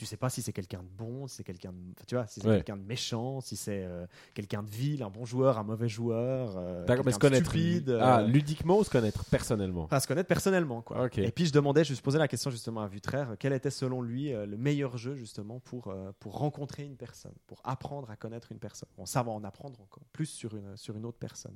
Tu 0.03 0.07
sais 0.07 0.17
pas 0.17 0.31
si 0.31 0.43
c'est 0.43 0.53
quelqu'un 0.53 0.83
de 0.83 0.89
bon, 0.99 1.29
si 1.29 1.37
c'est 1.37 1.45
quelqu'un 1.45 1.71
de, 1.71 1.79
tu 2.09 2.17
vois, 2.17 2.27
si 2.27 2.41
c'est 2.41 2.49
Ouais. 2.49 2.57
quelqu'un 2.57 2.77
de 2.77 2.83
méchant, 2.83 3.41
si 3.41 3.55
c'est 3.55 3.85
euh, 3.85 4.05
quelqu'un 4.35 4.65
de 4.65 4.69
vil, 4.69 5.05
un 5.05 5.11
bon 5.11 5.25
joueur, 5.25 5.59
un 5.59 5.63
mauvais 5.63 5.89
joueur, 5.89 6.55
euh, 6.57 6.85
D'accord, 6.87 7.05
mais 7.05 7.13
quelqu'un 7.13 7.29
se 7.29 7.31
connaître. 7.31 7.51
stupide. 7.51 7.91
Ah, 8.01 8.19
euh, 8.19 8.27
ludiquement 8.27 8.79
ou 8.79 8.83
se 8.83 8.91
connaître 8.91 9.25
personnellement? 9.27 9.85
Enfin, 9.85 10.01
se 10.01 10.09
connaître 10.09 10.27
personnellement, 10.27 10.83
quoi. 10.83 11.09
Et 11.19 11.31
puis 11.31 11.47
je 11.47 11.53
demandais, 11.53 11.85
je 11.85 11.95
posais 12.03 12.19
la 12.19 12.27
question 12.27 12.51
justement 12.51 12.81
à 12.81 12.89
Vutraire, 12.89 13.37
quel 13.39 13.53
était 13.53 13.71
selon 13.71 14.03
lui 14.03 14.33
euh, 14.35 14.45
le 14.45 14.57
meilleur 14.57 14.97
jeu 14.97 15.15
justement 15.15 15.61
pour, 15.61 15.95
pour 16.19 16.37
rencontrer 16.37 16.83
une 16.83 16.97
personne, 16.97 17.35
pour 17.47 17.61
apprendre 17.63 18.11
à 18.11 18.17
connaître 18.17 18.51
une 18.51 18.59
personne. 18.59 18.89
Bon, 18.99 19.07
ça 19.07 19.23
va 19.23 19.31
en 19.31 19.45
apprendre 19.45 19.81
encore 19.81 20.03
plus 20.13 20.27
sur 20.27 20.57
une, 20.57 20.77
sur 20.77 20.97
une 20.97 21.07
autre 21.07 21.19
personne? 21.21 21.55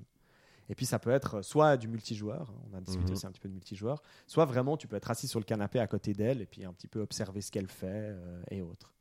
Et 0.68 0.74
puis 0.74 0.86
ça 0.86 0.98
peut 0.98 1.10
être 1.10 1.36
euh, 1.36 1.42
soit 1.42 1.76
du 1.76 1.88
multijoueur, 1.88 2.50
hein, 2.50 2.68
on 2.72 2.76
a 2.76 2.80
discuté 2.80 3.06
Mhm. 3.08 3.12
aussi 3.12 3.26
un 3.26 3.30
petit 3.30 3.40
peu 3.40 3.48
de 3.48 3.54
multijoueur, 3.54 4.02
soit 4.26 4.44
vraiment 4.44 4.76
tu 4.76 4.88
peux 4.88 4.96
être 4.96 5.10
assis 5.10 5.28
sur 5.28 5.38
le 5.40 5.44
canapé 5.44 5.78
à 5.78 5.86
côté 5.86 6.12
d'elle 6.12 6.40
et 6.40 6.46
puis 6.46 6.64
un 6.64 6.72
petit 6.72 6.88
peu 6.88 7.00
observer 7.00 7.40
ce 7.40 7.50
qu'elle 7.52 7.68
fait 7.68 7.86
euh, 7.90 8.42
et 8.50 8.62
autres. 8.62 8.92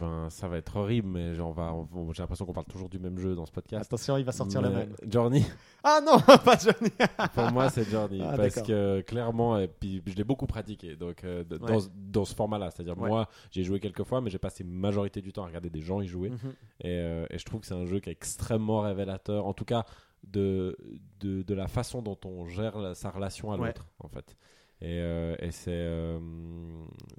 Ben, 0.00 0.28
ça 0.30 0.48
va 0.48 0.56
être 0.58 0.74
horrible, 0.74 1.06
mais 1.06 1.32
genre, 1.36 1.50
on 1.50 1.52
va, 1.52 1.72
on- 1.72 2.12
j'ai 2.12 2.20
l'impression 2.20 2.44
qu'on 2.44 2.52
parle 2.52 2.66
toujours 2.66 2.88
du 2.88 2.98
même 2.98 3.18
jeu 3.20 3.36
dans 3.36 3.46
ce 3.46 3.52
podcast. 3.52 3.84
Attention, 3.86 4.16
il 4.16 4.24
va 4.24 4.32
sortir 4.32 4.60
le 4.60 4.68
même. 4.70 4.92
Journey, 5.08 5.44
Ah 5.84 6.00
non, 6.04 6.18
pas 6.44 6.58
Johnny 6.58 6.90
pour 7.34 7.52
moi, 7.52 7.70
c'est 7.70 7.84
Journey. 7.88 8.20
Ah, 8.20 8.36
parce 8.36 8.60
que 8.62 9.02
clairement, 9.02 9.60
et 9.60 9.68
puis 9.68 10.02
je 10.04 10.16
l'ai 10.16 10.24
beaucoup 10.24 10.46
pratiqué 10.48 10.96
donc, 10.96 11.22
euh, 11.22 11.44
Ouais. 11.48 11.58
dans, 11.60 11.78
ce- 11.78 11.88
dans 11.94 12.24
ce 12.24 12.34
format-là. 12.34 12.72
C'est-à-dire, 12.72 12.98
Ouais. 12.98 13.08
moi, 13.08 13.28
j'ai 13.52 13.62
joué 13.62 13.78
quelques 13.78 14.02
fois, 14.02 14.20
mais 14.20 14.28
j'ai 14.28 14.38
passé 14.40 14.64
majorité 14.64 15.22
du 15.22 15.32
temps 15.32 15.44
à 15.44 15.46
regarder 15.46 15.70
des 15.70 15.82
gens 15.82 16.00
y 16.00 16.08
jouer. 16.08 16.30
Mhm. 16.30 16.38
Et, 16.80 16.86
euh, 16.88 17.26
et 17.30 17.38
je 17.38 17.44
trouve 17.44 17.60
que 17.60 17.66
c'est 17.68 17.74
un 17.74 17.86
jeu 17.86 18.00
qui 18.00 18.08
est 18.08 18.12
extrêmement 18.12 18.80
révélateur, 18.80 19.46
en 19.46 19.52
tout 19.52 19.64
cas 19.64 19.84
de, 20.24 20.76
de, 21.20 21.42
de 21.42 21.54
la 21.54 21.68
façon 21.68 22.02
dont 22.02 22.18
on 22.24 22.46
gère 22.46 22.78
la- 22.78 22.94
sa 22.94 23.10
relation 23.10 23.52
à 23.52 23.56
Ouais. 23.58 23.68
l'autre, 23.68 23.86
en 24.00 24.08
fait. 24.08 24.36
Et, 24.82 25.00
euh, 25.00 25.34
et 25.38 25.52
c'est 25.52 25.70
euh, 25.72 26.18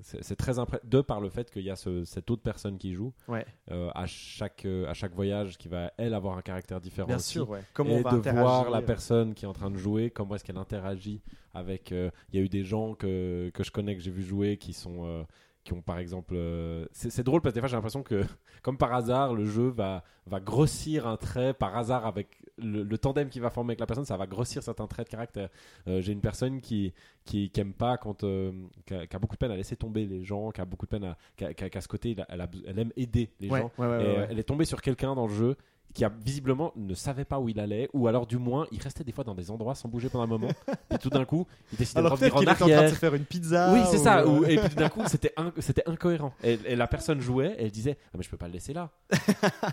c'est 0.03 0.23
c'est 0.23 0.35
très 0.35 0.59
impressionnant, 0.59 0.89
de 0.91 1.01
par 1.01 1.19
le 1.21 1.29
fait 1.29 1.49
qu'il 1.49 1.63
y 1.63 1.71
a 1.71 1.75
ce- 1.75 2.03
cette 2.05 2.29
autre 2.29 2.43
personne 2.43 2.77
qui 2.77 2.93
joue 2.93 3.13
Ouais, 3.27 3.47
euh, 3.71 3.89
à, 3.95 4.05
chaque, 4.05 4.65
à 4.65 4.93
chaque 4.93 5.13
voyage 5.15 5.57
qui 5.57 5.67
va, 5.67 5.91
elle, 5.97 6.13
avoir 6.13 6.37
un 6.37 6.43
caractère 6.43 6.79
différent. 6.79 7.07
bien 7.07 7.15
aussi. 7.15 7.31
sûr, 7.31 7.49
ouais. 7.49 7.61
Comment 7.73 7.89
et 7.91 7.99
on 7.99 8.01
va 8.03 8.11
de 8.11 8.29
voir 8.29 8.69
la 8.69 8.83
personne 8.83 9.33
qui 9.33 9.45
est 9.45 9.47
en 9.47 9.53
train 9.53 9.71
de 9.71 9.77
jouer, 9.77 10.11
comment 10.11 10.35
est-ce 10.35 10.43
qu'elle 10.43 10.57
interagit 10.57 11.23
avec. 11.55 11.89
Il 11.89 12.11
y 12.33 12.37
a 12.37 12.41
eu 12.41 12.49
des 12.49 12.63
gens 12.63 12.93
que, 12.93 13.49
que 13.55 13.63
je 13.63 13.71
connais, 13.71 13.95
que 13.95 14.01
j'ai 14.03 14.11
vu 14.11 14.21
jouer, 14.21 14.57
qui 14.57 14.73
sont. 14.73 15.25
Qui 15.67 15.73
ont 15.73 15.81
par 15.81 15.99
exemple. 15.99 16.33
euh, 16.37 16.85
c'est 16.93 17.23
drôle 17.23 17.41
parce 17.41 17.51
que 17.51 17.55
des 17.57 17.59
fois 17.61 17.67
j'ai 17.67 17.75
l'impression 17.75 18.01
que, 18.03 18.23
comme 18.63 18.77
par 18.77 18.93
hasard, 18.93 19.33
le 19.33 19.45
jeu 19.45 19.67
va, 19.67 20.03
va 20.25 20.39
grossir 20.39 21.05
un 21.07 21.17
trait 21.17 21.53
par 21.53 21.75
hasard 21.75 22.05
avec 22.05 22.29
le, 22.57 22.83
le 22.83 22.97
tandem 22.97 23.27
qui 23.29 23.39
va 23.39 23.49
former 23.49 23.71
avec 23.71 23.81
la 23.81 23.85
personne, 23.85 24.05
ça 24.05 24.15
va 24.17 24.25
grossir 24.27 24.63
certains 24.63 24.87
traits 24.87 25.07
de 25.07 25.11
caractère. 25.11 25.49
Euh, 25.87 26.01
j'ai 26.01 26.13
une 26.13 26.21
personne 26.21 26.61
qui, 26.61 26.93
qui, 27.25 27.49
qui 27.51 27.59
aime 27.61 27.73
pas 27.73 27.97
quand. 27.97 28.23
euh, 28.23 28.51
qui, 28.85 28.93
a, 28.95 29.05
qui 29.05 29.15
a 29.15 29.19
beaucoup 29.19 29.35
de 29.35 29.39
peine 29.39 29.51
à 29.51 29.55
laisser 29.57 29.75
tomber 29.75 30.05
les 30.05 30.23
gens, 30.23 30.49
qui 30.51 30.61
a 30.61 30.65
beaucoup 30.65 30.85
de 30.85 30.89
peine 30.91 31.03
à. 31.03 31.17
qui 31.35 31.43
a, 31.45 31.53
qui 31.53 31.81
ce 31.81 31.87
côté, 31.87 32.15
elle, 32.29 32.79
aime 32.79 32.91
aider 32.95 33.29
les 33.39 33.49
Ouais, 33.49 33.59
gens. 33.59 33.71
ouais, 33.77 33.87
ouais, 33.87 34.03
Et, 34.03 34.07
ouais, 34.07 34.17
ouais. 34.19 34.27
elle 34.31 34.39
est 34.39 34.43
tombée 34.43 34.65
sur 34.65 34.81
quelqu'un 34.81 35.13
dans 35.15 35.27
le 35.27 35.33
jeu 35.33 35.55
qui 35.97 36.05
a 36.05 36.11
visiblement 36.23 36.71
ne 36.75 36.93
savait 36.93 37.25
pas 37.25 37.39
où 37.39 37.49
il 37.49 37.59
allait, 37.59 37.89
ou 37.91 38.07
alors 38.07 38.27
du 38.27 38.37
moins 38.37 38.67
il 38.71 38.79
restait 38.79 39.03
des 39.03 39.11
fois 39.11 39.23
dans 39.23 39.33
des 39.33 39.49
endroits 39.49 39.73
sans 39.73 39.89
bouger 39.89 40.09
pendant 40.09 40.25
un 40.25 40.27
moment, 40.27 40.49
et 40.93 40.99
tout 40.99 41.09
d'un 41.09 41.25
coup 41.25 41.47
il 41.73 41.77
décidait 41.79 41.99
Alors 41.99 42.11
de 42.11 42.15
revenir 42.17 42.35
en 42.35 42.41
était 42.41 42.51
en 42.51 42.55
train 42.67 42.83
de 42.83 42.87
se 42.89 42.93
faire 42.95 43.15
une 43.15 43.25
pizza. 43.25 43.71
Oui, 43.73 43.79
c'est 43.89 43.97
ou, 43.97 44.03
ça. 44.03 44.19
euh, 44.19 44.25
ou- 44.27 44.45
et 44.45 44.57
puis 44.57 44.69
tout 44.69 44.75
d'un 44.75 44.89
coup, 44.95 45.01
c'était 45.07 45.33
in- 45.37 45.51
c'était 45.57 45.81
incohérent. 45.89 46.33
Et, 46.43 46.59
et 46.67 46.75
la 46.75 46.85
personne 46.85 47.19
jouait, 47.19 47.55
et 47.57 47.63
elle 47.65 47.71
disait 47.71 47.97
ah, 48.13 48.17
mais 48.17 48.23
je 48.23 48.29
peux 48.29 48.37
pas 48.37 48.45
le 48.47 48.53
laisser 48.53 48.73
là. 48.73 48.91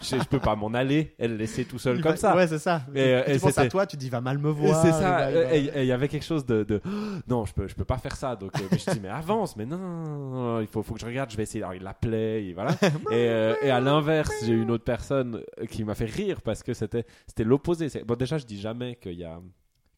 je, 0.03 0.17
je 0.17 0.25
peux 0.25 0.41
pas 0.41 0.57
m'en 0.57 0.73
aller. 0.73 1.15
Elle 1.19 1.33
le 1.33 1.37
laissait 1.37 1.65
tout 1.65 1.79
seul 1.79 1.97
il 1.97 2.03
comme 2.03 2.13
va- 2.13 2.17
ça. 2.17 2.35
Ouais, 2.35 2.47
c'est 2.49 2.59
ça. 2.59 2.83
Et, 2.95 3.21
tu 3.27 3.33
et 3.33 3.39
penses 3.39 3.59
à 3.59 3.69
toi, 3.69 3.87
tu 3.87 3.97
te 3.97 4.01
dis, 4.01 4.09
va 4.09 4.21
mal 4.23 4.39
me 4.39 4.49
Et 4.49 4.53
voir. 4.53 4.81
c'est 4.83 4.89
il 4.89 4.95
ça. 4.95 5.31
il 5.31 5.37
Et 5.37 5.65
et 5.75 5.81
il 5.83 5.87
y 5.87 5.93
avait 5.93 6.09
quelque 6.09 6.25
chose 6.25 6.47
de, 6.47 6.63
de, 6.65 6.81
non, 7.29 7.45
je 7.45 7.53
peux, 7.53 7.69
je 7.69 7.75
peux 7.75 7.85
pas 7.85 7.99
faire 7.99 8.17
ça. 8.17 8.35
Donc, 8.35 8.53
euh, 8.59 8.65
mais 8.73 8.79
je 8.79 8.91
dis 8.91 9.01
mais 9.03 9.09
avance. 9.11 9.57
Mais 9.57 9.67
non, 9.67 9.77
non, 9.77 10.61
il 10.63 10.67
faut, 10.67 10.83
faut 10.83 10.95
que 10.95 11.01
je 11.01 11.07
regarde. 11.07 11.31
Je 11.31 11.37
vais 11.37 11.43
essayer. 11.43 11.63
Alors 11.63 11.75
il 11.75 11.83
l'appelait, 11.83 12.45
et 12.47 12.55
voilà. 12.55 12.73
et, 12.83 12.89
euh, 13.29 13.55
et 13.63 13.71
à 13.71 13.81
l'inverse, 13.81 14.31
j'ai 14.45 14.53
une 14.55 14.71
autre 14.71 14.85
personne 14.85 15.43
qui 15.71 15.85
m'a 15.85 15.95
fait 15.95 16.07
rire 16.15 16.41
parce 16.43 16.63
que 16.63 16.75
c'était, 16.75 17.05
c'était 17.27 17.45
l'opposé. 17.45 17.89
Bon, 18.07 18.15
déjà, 18.17 18.39
je 18.39 18.47
dis 18.47 18.61
jamais 18.61 18.97
qu'il 18.97 19.15
y 19.15 19.25
a 19.25 19.41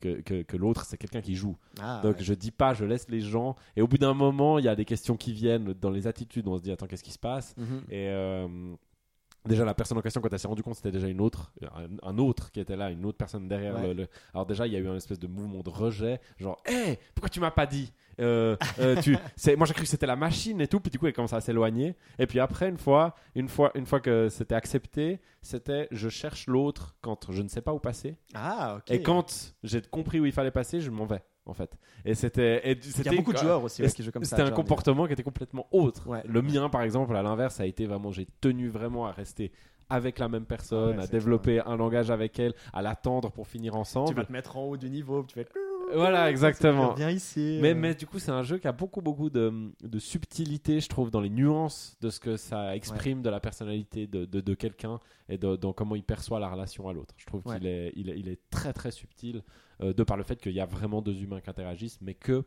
que, 0.00 0.20
que, 0.20 0.42
que 0.42 0.56
l'autre 0.56 0.84
c'est 0.84 0.98
quelqu'un 0.98 1.22
qui 1.22 1.34
joue. 1.34 1.56
Ah, 1.80 2.00
Donc 2.02 2.16
ouais. 2.18 2.22
je 2.24 2.34
dis 2.34 2.50
pas, 2.50 2.74
je 2.74 2.84
laisse 2.84 3.08
les 3.08 3.20
gens. 3.20 3.56
Et 3.76 3.82
au 3.82 3.88
bout 3.88 3.98
d'un 3.98 4.12
moment, 4.14 4.58
il 4.58 4.64
y 4.64 4.68
a 4.68 4.76
des 4.76 4.84
questions 4.84 5.16
qui 5.16 5.32
viennent 5.32 5.72
dans 5.80 5.90
les 5.90 6.06
attitudes. 6.06 6.46
On 6.48 6.56
se 6.58 6.62
dit 6.62 6.70
attends, 6.70 6.86
qu'est-ce 6.86 7.04
qui 7.04 7.12
se 7.12 7.18
passe? 7.18 7.54
Mhm. 7.56 7.82
et 7.88 8.08
euh, 8.08 8.74
déjà, 9.46 9.64
la 9.64 9.74
personne 9.74 9.96
en 9.98 10.02
question, 10.02 10.20
quand 10.20 10.32
elle 10.32 10.38
s'est 10.38 10.48
rendue 10.48 10.62
compte, 10.62 10.74
c'était 10.76 10.90
déjà 10.92 11.08
une 11.08 11.20
autre, 11.20 11.52
un, 11.62 11.88
un 12.08 12.18
autre 12.18 12.50
qui 12.52 12.60
était 12.60 12.76
là, 12.76 12.90
une 12.90 13.04
autre 13.04 13.18
personne 13.18 13.48
derrière. 13.48 13.74
Ouais. 13.76 13.88
Le, 13.88 13.92
le- 13.94 14.08
Alors 14.34 14.46
déjà, 14.46 14.66
il 14.66 14.72
y 14.72 14.76
a 14.76 14.78
eu 14.78 14.88
un 14.88 14.96
espèce 14.96 15.18
de 15.18 15.26
mouvement 15.26 15.62
de 15.62 15.70
rejet, 15.70 16.20
genre, 16.38 16.60
hé, 16.66 16.98
pourquoi 17.14 17.28
tu 17.28 17.40
m'as 17.40 17.50
pas 17.50 17.66
dit 17.66 17.92
Euh, 18.18 18.56
euh, 18.78 19.00
tu, 19.02 19.16
c'est, 19.36 19.56
moi 19.56 19.66
j'ai 19.66 19.74
cru 19.74 19.82
que 19.82 19.88
c'était 19.90 20.06
la 20.06 20.16
machine 20.16 20.60
et 20.62 20.68
tout, 20.68 20.80
puis 20.80 20.90
du 20.90 20.98
coup 20.98 21.06
elle 21.06 21.12
commence 21.12 21.34
à 21.34 21.40
s'éloigner. 21.42 21.94
Et 22.18 22.26
puis 22.26 22.40
après, 22.40 22.68
une 22.68 22.78
fois, 22.78 23.14
une 23.34 23.48
fois, 23.48 23.70
une 23.74 23.84
fois 23.84 24.00
que 24.00 24.28
c'était 24.30 24.54
accepté, 24.54 25.20
c'était 25.42 25.86
je 25.90 26.08
cherche 26.08 26.46
l'autre 26.46 26.96
quand 27.02 27.30
je 27.30 27.42
ne 27.42 27.48
sais 27.48 27.60
pas 27.60 27.74
où 27.74 27.78
passer. 27.78 28.16
Ah, 28.34 28.76
ok. 28.78 28.90
Et 28.90 29.02
quand 29.02 29.54
j'ai 29.62 29.82
compris 29.82 30.18
où 30.18 30.24
il 30.24 30.32
fallait 30.32 30.50
passer, 30.50 30.80
je 30.80 30.90
m'en 30.90 31.04
vais, 31.04 31.22
en 31.46 31.54
fait. 31.54 31.76
Et 32.04 32.14
c'était, 32.14 32.68
et 32.68 32.72
Il 32.72 32.78
y 32.86 32.90
c'était 32.90 33.08
a 33.08 33.12
beaucoup 33.14 33.32
de 33.32 33.38
joueurs 33.38 33.62
aussi 33.62 33.82
ouais, 33.82 33.88
qui 33.90 34.02
jouent 34.02 34.10
comme 34.12 34.24
ça. 34.24 34.36
c'était 34.36 34.48
un 34.48 34.52
comportement 34.52 35.06
qui 35.06 35.12
était 35.12 35.22
complètement 35.22 35.66
autre. 35.72 36.06
Ouais. 36.08 36.22
Le 36.26 36.42
mien, 36.42 36.68
par 36.68 36.82
exemple, 36.82 37.16
à 37.16 37.22
l'inverse, 37.22 37.60
a 37.60 37.66
été 37.66 37.86
vraiment, 37.86 38.10
j'ai 38.12 38.26
tenu 38.40 38.68
vraiment 38.68 39.06
à 39.06 39.12
rester 39.12 39.52
avec 39.88 40.18
la 40.18 40.28
même 40.28 40.44
personne, 40.46 40.94
Ah 40.94 40.98
ouais, 40.98 41.04
à 41.04 41.06
développer 41.06 41.60
un 41.60 41.76
langage 41.76 42.10
avec 42.10 42.38
elle, 42.40 42.54
à 42.72 42.82
l'attendre 42.82 43.30
pour 43.30 43.46
finir 43.46 43.72
Tu 43.74 43.78
ensemble. 43.78 44.14
vas 44.14 44.24
te 44.24 44.32
mettre 44.32 44.56
en 44.56 44.64
haut 44.64 44.76
du 44.76 44.90
niveau, 44.90 45.22
tu 45.22 45.34
fais. 45.34 45.46
Voilà, 45.94 46.30
exactement. 46.30 46.94
Viens 46.94 47.10
ici. 47.10 47.58
Mais, 47.62 47.70
euh. 47.72 47.74
mais 47.74 47.94
du 47.94 48.06
coup, 48.06 48.18
c'est 48.18 48.30
un 48.32 48.42
jeu 48.42 48.58
qui 48.58 48.66
a 48.68 48.72
beaucoup, 48.72 49.00
beaucoup 49.00 49.30
de, 49.30 49.70
de 49.82 49.98
subtilité, 49.98 50.80
je 50.80 50.88
trouve, 50.88 51.10
dans 51.10 51.20
les 51.20 51.30
nuances 51.30 51.96
de 52.00 52.10
ce 52.10 52.20
que 52.20 52.36
ça 52.36 52.74
exprime 52.76 53.22
de 53.22 53.30
la 53.30 53.40
personnalité 53.40 54.06
de, 54.06 54.24
de, 54.24 54.40
de 54.40 54.54
quelqu'un 54.54 54.98
et 55.28 55.38
de, 55.38 55.56
dans 55.56 55.72
comment 55.72 55.94
il 55.96 56.02
perçoit 56.04 56.40
la 56.40 56.48
relation 56.48 56.88
à 56.88 56.92
l'autre. 56.92 57.14
Je 57.16 57.26
trouve 57.26 57.42
Ouais. 57.46 57.58
qu'il 57.58 57.66
est, 57.66 57.92
il 57.96 58.10
est, 58.10 58.18
il 58.18 58.28
est 58.28 58.40
très, 58.50 58.72
très 58.72 58.90
subtil, 58.90 59.42
euh, 59.80 59.92
de 59.92 60.02
par 60.02 60.16
le 60.16 60.22
fait 60.24 60.36
qu'il 60.40 60.52
y 60.52 60.60
a 60.60 60.66
vraiment 60.66 61.02
deux 61.02 61.22
humains 61.22 61.40
qui 61.40 61.50
interagissent, 61.50 62.00
mais 62.00 62.14
que 62.14 62.44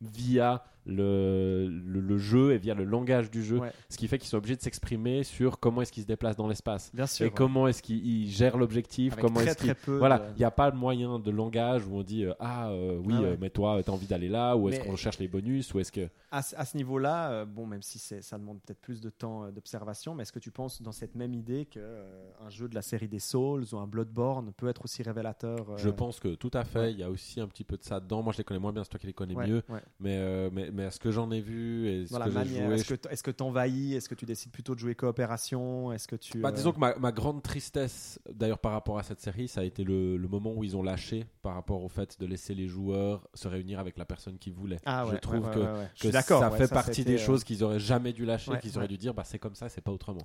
via 0.00 0.64
le, 0.90 1.68
le 1.68 2.00
le 2.00 2.18
jeu 2.18 2.52
et 2.52 2.58
via 2.58 2.74
le 2.74 2.84
langage 2.84 3.30
du 3.30 3.42
jeu, 3.44 3.58
Ouais. 3.60 3.72
ce 3.88 3.96
qui 3.96 4.08
fait 4.08 4.18
qu'ils 4.18 4.28
sont 4.28 4.36
obligés 4.38 4.56
de 4.56 4.60
s'exprimer 4.62 5.22
sur 5.24 5.58
comment 5.60 5.82
est-ce 5.82 5.92
qu'ils 5.92 6.02
se 6.02 6.08
déplacent 6.08 6.36
dans 6.36 6.48
l'espace. 6.48 6.92
Et 7.20 7.30
comment 7.30 7.68
est-ce 7.68 7.82
qu'ils 7.82 8.04
ils 8.06 8.28
gèrent 8.30 8.56
l'objectif, 8.56 9.16
comment 9.16 9.40
très, 9.40 9.50
est-ce 9.50 9.56
qu'ils... 9.58 9.74
Voilà, 9.98 10.18
de- 10.18 10.24
il 10.34 10.38
n'y 10.38 10.44
a 10.44 10.50
pas 10.50 10.70
de 10.70 10.76
moyen 10.76 11.18
de 11.18 11.30
langage 11.30 11.86
où 11.86 11.96
on 11.96 12.02
dit 12.02 12.24
euh, 12.24 12.34
ah 12.40 12.70
euh, 12.70 12.98
oui 13.04 13.14
Ah 13.16 13.20
ouais. 13.22 13.26
euh, 13.28 13.36
mais 13.40 13.50
toi 13.50 13.80
t'as 13.82 13.92
envie 13.92 14.06
d'aller 14.06 14.28
là 14.28 14.56
ou 14.56 14.68
est-ce 14.68 14.80
Mais- 14.80 14.86
qu'on 14.86 14.96
cherche 14.96 15.18
les 15.18 15.28
bonus 15.28 15.72
ou 15.74 15.80
est-ce 15.80 15.92
que 15.92 16.08
À, 16.30 16.42
ce- 16.42 16.54
à 16.56 16.64
ce 16.64 16.76
niveau-là, 16.76 17.44
bon, 17.44 17.66
même 17.66 17.82
si 17.82 17.98
c'est- 17.98 18.22
ça 18.22 18.38
demande 18.38 18.60
peut-être 18.60 18.80
plus 18.80 19.00
de 19.00 19.10
temps 19.10 19.50
d'observation, 19.50 20.14
mais 20.14 20.22
est-ce 20.22 20.32
que 20.32 20.38
tu 20.38 20.50
penses 20.50 20.80
dans 20.82 20.92
cette 20.92 21.14
même 21.14 21.34
idée 21.34 21.66
que 21.66 21.78
euh, 21.80 22.30
un 22.44 22.50
jeu 22.50 22.68
de 22.68 22.74
la 22.74 22.82
série 22.82 23.08
des 23.08 23.18
Souls 23.18 23.64
ou 23.72 23.76
un 23.78 23.86
Bloodborne 23.86 24.52
peut 24.56 24.68
être 24.68 24.84
aussi 24.84 25.02
révélateur 25.02 25.76
je 25.76 25.88
pense 25.90 26.20
que 26.20 26.34
tout 26.34 26.50
à 26.54 26.64
fait 26.64 26.92
il 26.92 26.98
y 26.98 27.02
a 27.02 27.10
aussi 27.10 27.40
un 27.40 27.46
petit 27.48 27.64
peu 27.64 27.76
de 27.76 27.82
ça 27.84 28.00
dedans 28.00 28.22
moi 28.22 28.32
je 28.32 28.38
les 28.38 28.44
connais 28.44 28.60
moins 28.60 28.72
bien 28.72 28.82
c'est 28.84 28.90
toi 28.90 28.98
qui 29.00 29.06
les 29.06 29.12
connais 29.12 29.34
mieux 29.34 29.62
mais 30.00 30.79
mais 30.80 30.86
à 30.86 30.90
ce 30.90 30.98
que 30.98 31.10
j'en 31.10 31.30
ai 31.30 31.40
vu 31.40 31.88
et 31.88 32.06
ce 32.06 32.12
Dans 32.12 32.18
la 32.18 32.24
que 32.24 32.30
j'ai 32.30 32.38
manière, 32.38 32.66
joué 32.66 32.74
est-ce 32.76 33.22
que 33.22 33.30
que 33.30 33.30
t'envahis? 33.30 33.94
Est-ce 33.94 34.08
que 34.08 34.14
tu 34.14 34.24
décides 34.24 34.50
plutôt 34.50 34.74
de 34.74 34.80
jouer 34.80 34.94
coopération? 34.94 35.92
Est-ce 35.92 36.08
que 36.08 36.16
tu 36.16 36.38
Bah, 36.38 36.48
euh, 36.48 36.52
disons 36.52 36.72
que 36.72 36.78
ma, 36.78 36.96
ma 36.96 37.12
grande 37.12 37.42
tristesse, 37.42 38.18
d'ailleurs 38.32 38.58
par 38.58 38.72
rapport 38.72 38.98
à 38.98 39.02
cette 39.02 39.20
série, 39.20 39.46
ça 39.46 39.60
a 39.60 39.64
été 39.64 39.84
le, 39.84 40.16
le 40.16 40.28
moment 40.28 40.52
où 40.54 40.64
ils 40.64 40.76
ont 40.76 40.82
lâché 40.82 41.26
par 41.42 41.54
rapport 41.54 41.82
au 41.84 41.88
fait 41.88 42.18
de 42.18 42.26
laisser 42.26 42.54
les 42.54 42.66
joueurs 42.66 43.28
se 43.34 43.46
réunir 43.46 43.78
avec 43.78 43.98
la 43.98 44.04
personne 44.04 44.38
qu'ils 44.38 44.54
voulaient. 44.54 44.80
ah, 44.86 45.04
je 45.10 45.16
trouve 45.16 45.44
ouais, 45.46 45.54
que, 45.54 45.58
ouais. 45.58 45.88
Je 45.96 46.08
que 46.08 46.12
ça 46.22 46.50
fait 46.50 46.68
partie 46.68 47.04
des 47.04 47.16
euh, 47.16 47.18
choses 47.18 47.44
qu'ils 47.44 47.62
auraient 47.62 47.80
jamais 47.80 48.12
dû 48.12 48.24
lâcher, 48.24 48.52
qu'ils 48.62 48.78
auraient 48.78 48.88
dû 48.88 48.98
dire 48.98 49.12
bah, 49.12 49.24
c'est 49.24 49.38
comme 49.38 49.54
ça, 49.54 49.68
c'est 49.68 49.80
pas 49.82 49.92
autrement. 49.92 50.20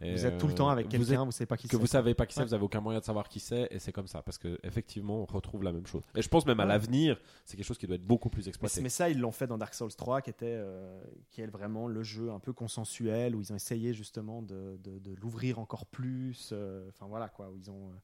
Vous 0.00 0.26
êtes 0.26 0.38
tout 0.38 0.46
le 0.46 0.54
temps 0.54 0.70
avec 0.70 0.86
euh, 0.86 0.98
vous 0.98 1.04
quelqu'un, 1.04 1.24
vous 1.24 1.32
savez 1.32 1.46
pas 1.46 1.56
qui 1.56 1.68
Que 1.68 1.76
c'est. 1.76 1.80
vous 1.80 1.86
savez 1.86 2.14
pas 2.14 2.24
qui 2.26 2.34
c'est, 2.34 2.44
vous 2.44 2.54
avez 2.54 2.64
aucun 2.64 2.80
moyen 2.80 3.00
de 3.00 3.04
savoir 3.04 3.28
qui 3.28 3.40
c'est, 3.40 3.68
et 3.70 3.78
c'est 3.78 3.92
comme 3.92 4.06
ça, 4.06 4.22
parce 4.22 4.38
que 4.38 4.58
effectivement, 4.62 5.20
on 5.20 5.26
retrouve 5.26 5.62
la 5.62 5.72
même 5.72 5.86
chose. 5.86 6.02
Et 6.16 6.22
je 6.22 6.28
pense 6.28 6.46
même 6.46 6.60
à 6.60 6.64
l'avenir, 6.64 7.20
c'est 7.44 7.56
quelque 7.56 7.66
chose 7.66 7.78
qui 7.78 7.86
doit 7.86 7.96
être 7.96 8.06
beaucoup 8.06 8.30
plus 8.30 8.48
exploité. 8.48 8.80
mais 8.80 8.88
ça, 8.88 9.10
ils 9.10 9.18
l'ont 9.18 9.32
fait 9.32 9.46
dans 9.46 9.58
Dark 9.58 9.74
Souls 9.80 9.94
3, 9.96 10.20
qui 10.22 10.30
était, 10.30 10.46
euh, 10.58 11.02
qui 11.30 11.40
est 11.40 11.46
vraiment 11.46 11.88
le 11.88 12.02
jeu 12.02 12.30
un 12.30 12.38
peu 12.38 12.52
consensuel, 12.52 13.34
où 13.34 13.40
ils 13.40 13.52
ont 13.52 13.56
essayé 13.56 13.92
justement 13.94 14.42
de, 14.42 14.78
de- 14.82 14.98
de 14.98 15.14
l'ouvrir 15.14 15.58
encore 15.58 15.86
plus. 15.86 16.50
euh, 16.52 16.88
Enfin 16.90 17.06
voilà 17.06 17.28
quoi, 17.28 17.50
où 17.50 17.56
ils 17.56 17.70
ont, 17.70 17.88
euh, 17.88 17.94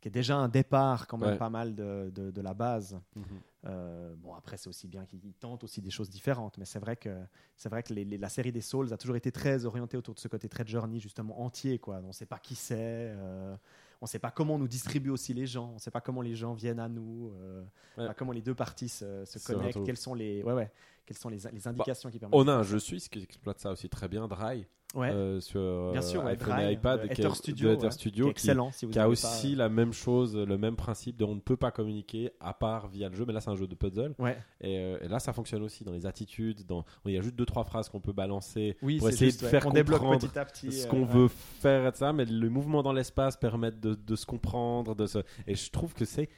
qui 0.00 0.08
est 0.08 0.10
déjà 0.10 0.36
un 0.36 0.48
départ 0.48 1.06
quand 1.06 1.16
même 1.18 1.30
Ouais. 1.30 1.38
pas 1.38 1.48
mal 1.50 1.74
de, 1.74 2.10
de- 2.14 2.30
de 2.30 2.40
la 2.40 2.54
base. 2.54 3.00
Mhm. 3.16 3.24
Euh, 3.66 4.14
bon 4.16 4.34
après 4.34 4.58
c'est 4.58 4.68
aussi 4.68 4.86
bien 4.86 5.06
qu'ils 5.06 5.32
tentent 5.40 5.64
aussi 5.64 5.80
des 5.80 5.90
choses 5.90 6.10
différentes, 6.10 6.58
mais 6.58 6.66
c'est 6.66 6.78
vrai 6.78 6.96
que 6.96 7.16
c'est 7.56 7.70
vrai 7.70 7.82
que 7.82 7.92
les- 7.94 8.04
les- 8.04 8.18
la 8.18 8.28
série 8.28 8.52
des 8.52 8.60
Souls 8.60 8.92
a 8.92 8.98
toujours 8.98 9.16
été 9.16 9.32
très 9.32 9.64
orientée 9.64 9.96
autour 9.96 10.14
de 10.14 10.20
ce 10.20 10.28
côté 10.28 10.48
très 10.48 10.66
journey 10.66 11.00
justement 11.00 11.40
entier 11.42 11.78
quoi. 11.78 12.00
On 12.04 12.08
ne 12.08 12.12
sait 12.12 12.26
pas 12.26 12.38
qui 12.38 12.54
c'est. 12.54 12.76
euh, 12.78 13.56
on 14.02 14.04
ne 14.04 14.08
sait 14.08 14.18
pas 14.18 14.30
comment 14.30 14.56
on 14.56 14.58
nous 14.58 14.68
distribue 14.68 15.08
aussi 15.08 15.32
les 15.32 15.46
gens, 15.46 15.70
on 15.70 15.74
ne 15.74 15.78
sait 15.78 15.90
pas 15.90 16.02
comment 16.02 16.20
les 16.20 16.34
gens 16.34 16.52
viennent 16.52 16.80
à 16.80 16.90
nous, 16.90 17.32
euh, 17.40 17.64
Ouais. 17.96 18.06
pas 18.06 18.12
comment 18.12 18.32
les 18.32 18.42
deux 18.42 18.54
parties 18.54 18.90
se, 18.90 19.24
se 19.24 19.38
connectent, 19.38 19.82
quelles 19.86 19.96
sont 19.96 20.12
les, 20.14 20.42
ouais, 20.42 20.52
ouais, 20.52 20.70
quelles 21.06 21.18
sont 21.18 21.28
les, 21.28 21.38
les 21.52 21.68
indications 21.68 22.10
qui 22.10 22.18
permettent. 22.18 22.38
On 22.38 22.48
a 22.48 22.52
un 22.52 22.62
jeu 22.62 22.78
suisse 22.78 23.08
qui 23.08 23.22
exploite 23.22 23.58
ça 23.60 23.72
aussi 23.72 23.88
très 23.88 24.08
bien, 24.08 24.26
Dry, 24.26 24.66
ouais, 24.94 25.10
euh, 25.10 25.40
sur 25.40 25.92
bien 25.92 26.00
sûr, 26.00 26.24
ouais, 26.24 26.36
Drive, 26.36 26.68
et 26.70 26.72
iPad, 26.72 27.04
Ether 27.10 27.26
est- 27.26 27.34
Studio, 27.34 27.68
de 27.70 27.74
Ether 27.74 27.84
ouais, 27.86 27.90
Studio, 27.90 28.24
qui 28.26 28.30
excellent. 28.30 28.70
Si 28.72 28.86
vous 28.86 28.92
qui 28.92 28.98
a 28.98 29.08
aussi 29.08 29.50
pas- 29.52 29.58
la 29.58 29.68
même 29.68 29.92
chose, 29.92 30.36
le 30.36 30.56
même 30.56 30.76
principe 30.76 31.16
de 31.16 31.24
on 31.24 31.34
ne 31.34 31.40
peut 31.40 31.56
pas 31.56 31.70
communiquer 31.70 32.30
à 32.40 32.54
part 32.54 32.88
via 32.88 33.08
le 33.08 33.14
jeu, 33.14 33.24
mais 33.26 33.32
là 33.32 33.40
c'est 33.40 33.50
un 33.50 33.56
jeu 33.56 33.66
de 33.66 33.74
puzzle. 33.74 34.14
Et, 34.60 34.78
euh, 34.78 34.98
et 35.02 35.08
là 35.08 35.18
ça 35.18 35.32
fonctionne 35.32 35.62
aussi 35.62 35.84
dans 35.84 35.92
les 35.92 36.06
attitudes, 36.06 36.64
dans... 36.66 36.84
il 37.04 37.12
y 37.12 37.18
a 37.18 37.20
juste 37.20 37.34
deux 37.36 37.46
trois 37.46 37.64
phrases 37.64 37.88
qu'on 37.88 38.00
peut 38.00 38.12
balancer 38.12 38.76
oui, 38.82 38.98
pour 38.98 39.08
essayer 39.08 39.30
juste, 39.30 39.42
de 39.42 39.48
faire 39.48 39.66
on 39.66 39.70
comprendre 39.72 40.18
petit 40.18 40.38
à 40.38 40.44
petit. 40.44 40.72
ce 40.72 40.86
euh, 40.86 40.90
qu'on 40.90 41.04
veut 41.04 41.28
faire 41.28 41.94
ça, 41.94 42.12
mais 42.12 42.24
le 42.24 42.48
mouvement 42.48 42.82
dans 42.82 42.92
l'espace 42.92 43.36
permettent 43.36 43.80
de, 43.80 43.94
de 43.94 44.16
se 44.16 44.24
comprendre, 44.26 44.94
de 44.94 45.06
se... 45.06 45.18
et 45.46 45.54
je 45.54 45.70
trouve 45.70 45.92
que 45.92 46.04
c'est 46.04 46.28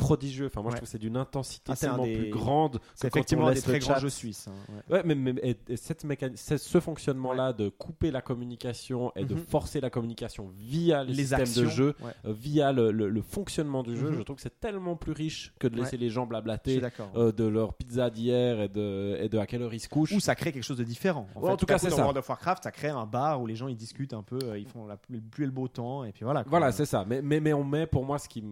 prodigieux. 0.00 0.46
Enfin, 0.46 0.60
moi, 0.62 0.70
Ouais. 0.70 0.72
je 0.72 0.76
trouve 0.78 0.86
que 0.88 0.90
c'est 0.92 0.98
d'une 0.98 1.16
intensité 1.16 1.72
Ah, 1.72 1.76
tellement 1.76 2.04
des- 2.04 2.16
plus 2.16 2.30
grande. 2.30 2.72
Que 2.72 2.78
quand 2.78 3.04
on 3.04 3.06
effectivement 3.08 3.46
un 3.46 3.50
des 3.50 3.54
laisse 3.56 3.66
le 3.66 3.72
très 3.72 3.78
grands 3.80 3.98
jeux 4.00 4.08
suisses. 4.10 4.48
hein, 4.48 4.72
ouais. 4.90 4.96
Ouais, 4.96 5.02
mais, 5.04 5.14
mais- 5.14 5.40
et, 5.42 5.56
et 5.68 5.76
cette 5.76 6.04
c'est 6.36 6.58
ce 6.58 6.80
fonctionnement-là 6.80 7.52
de 7.52 7.68
couper 7.68 8.10
la 8.10 8.20
communication 8.20 9.12
et 9.16 9.24
de 9.24 9.34
Mhm. 9.34 9.40
forcer 9.46 9.80
la 9.80 9.90
communication 9.90 10.50
via 10.56 11.04
les, 11.04 11.12
Les 11.12 11.22
systèmes 11.22 11.40
actions, 11.42 11.62
de 11.62 11.68
jeu, 11.68 11.94
euh, 12.24 12.32
via 12.32 12.72
le, 12.72 12.90
le- 12.90 13.08
le 13.08 13.22
fonctionnement 13.22 13.82
du 13.82 13.96
jeu, 13.96 14.10
Mhm. 14.10 14.16
je 14.18 14.22
trouve 14.22 14.36
que 14.36 14.42
c'est 14.42 14.58
tellement 14.60 14.96
plus 14.96 15.12
riche 15.12 15.52
que 15.58 15.68
de 15.68 15.76
laisser 15.76 15.96
les 15.96 16.10
gens 16.10 16.26
blablater 16.26 16.80
euh, 17.16 17.32
de 17.32 17.44
leur 17.44 17.74
pizza 17.74 18.10
d'hier 18.10 18.60
et 18.60 18.68
de, 18.68 19.18
et 19.20 19.28
de 19.28 19.38
à 19.38 19.46
quelle 19.46 19.62
heure 19.62 19.74
ils 19.74 19.80
se 19.80 19.88
couchent. 19.88 20.12
Ou 20.12 20.20
ça 20.20 20.34
crée 20.34 20.52
quelque 20.52 20.64
chose 20.64 20.78
de 20.78 20.84
différent. 20.84 21.28
En, 21.34 21.40
Ouais, 21.40 21.46
fait, 21.46 21.52
en 21.52 21.56
tout 21.56 21.66
cas, 21.66 21.78
c'est 21.78 21.88
dans 21.90 21.96
ça. 21.96 22.02
World 22.02 22.18
of 22.18 22.28
Warcraft, 22.28 22.64
ça 22.64 22.70
crée 22.72 22.88
un 22.88 23.06
bar 23.06 23.40
où 23.40 23.46
les 23.46 23.54
gens 23.56 23.68
ils 23.68 23.76
discutent 23.76 24.14
un 24.14 24.22
peu, 24.22 24.38
euh, 24.42 24.58
ils 24.58 24.66
font 24.66 24.86
la 24.86 24.96
pluie, 24.96 25.18
et 25.18 25.44
le 25.44 25.50
beau 25.50 25.68
temps, 25.68 26.04
et 26.04 26.12
puis 26.12 26.24
voilà. 26.24 26.42
quoi. 26.42 26.50
Voilà, 26.50 26.72
c'est 26.72 26.86
ça. 26.86 27.04
Mais, 27.06 27.20
mais, 27.22 27.40
mais 27.40 27.52
on 27.52 27.64
met, 27.64 27.86
pour 27.86 28.04
moi, 28.04 28.18
ce 28.18 28.28
qui, 28.28 28.44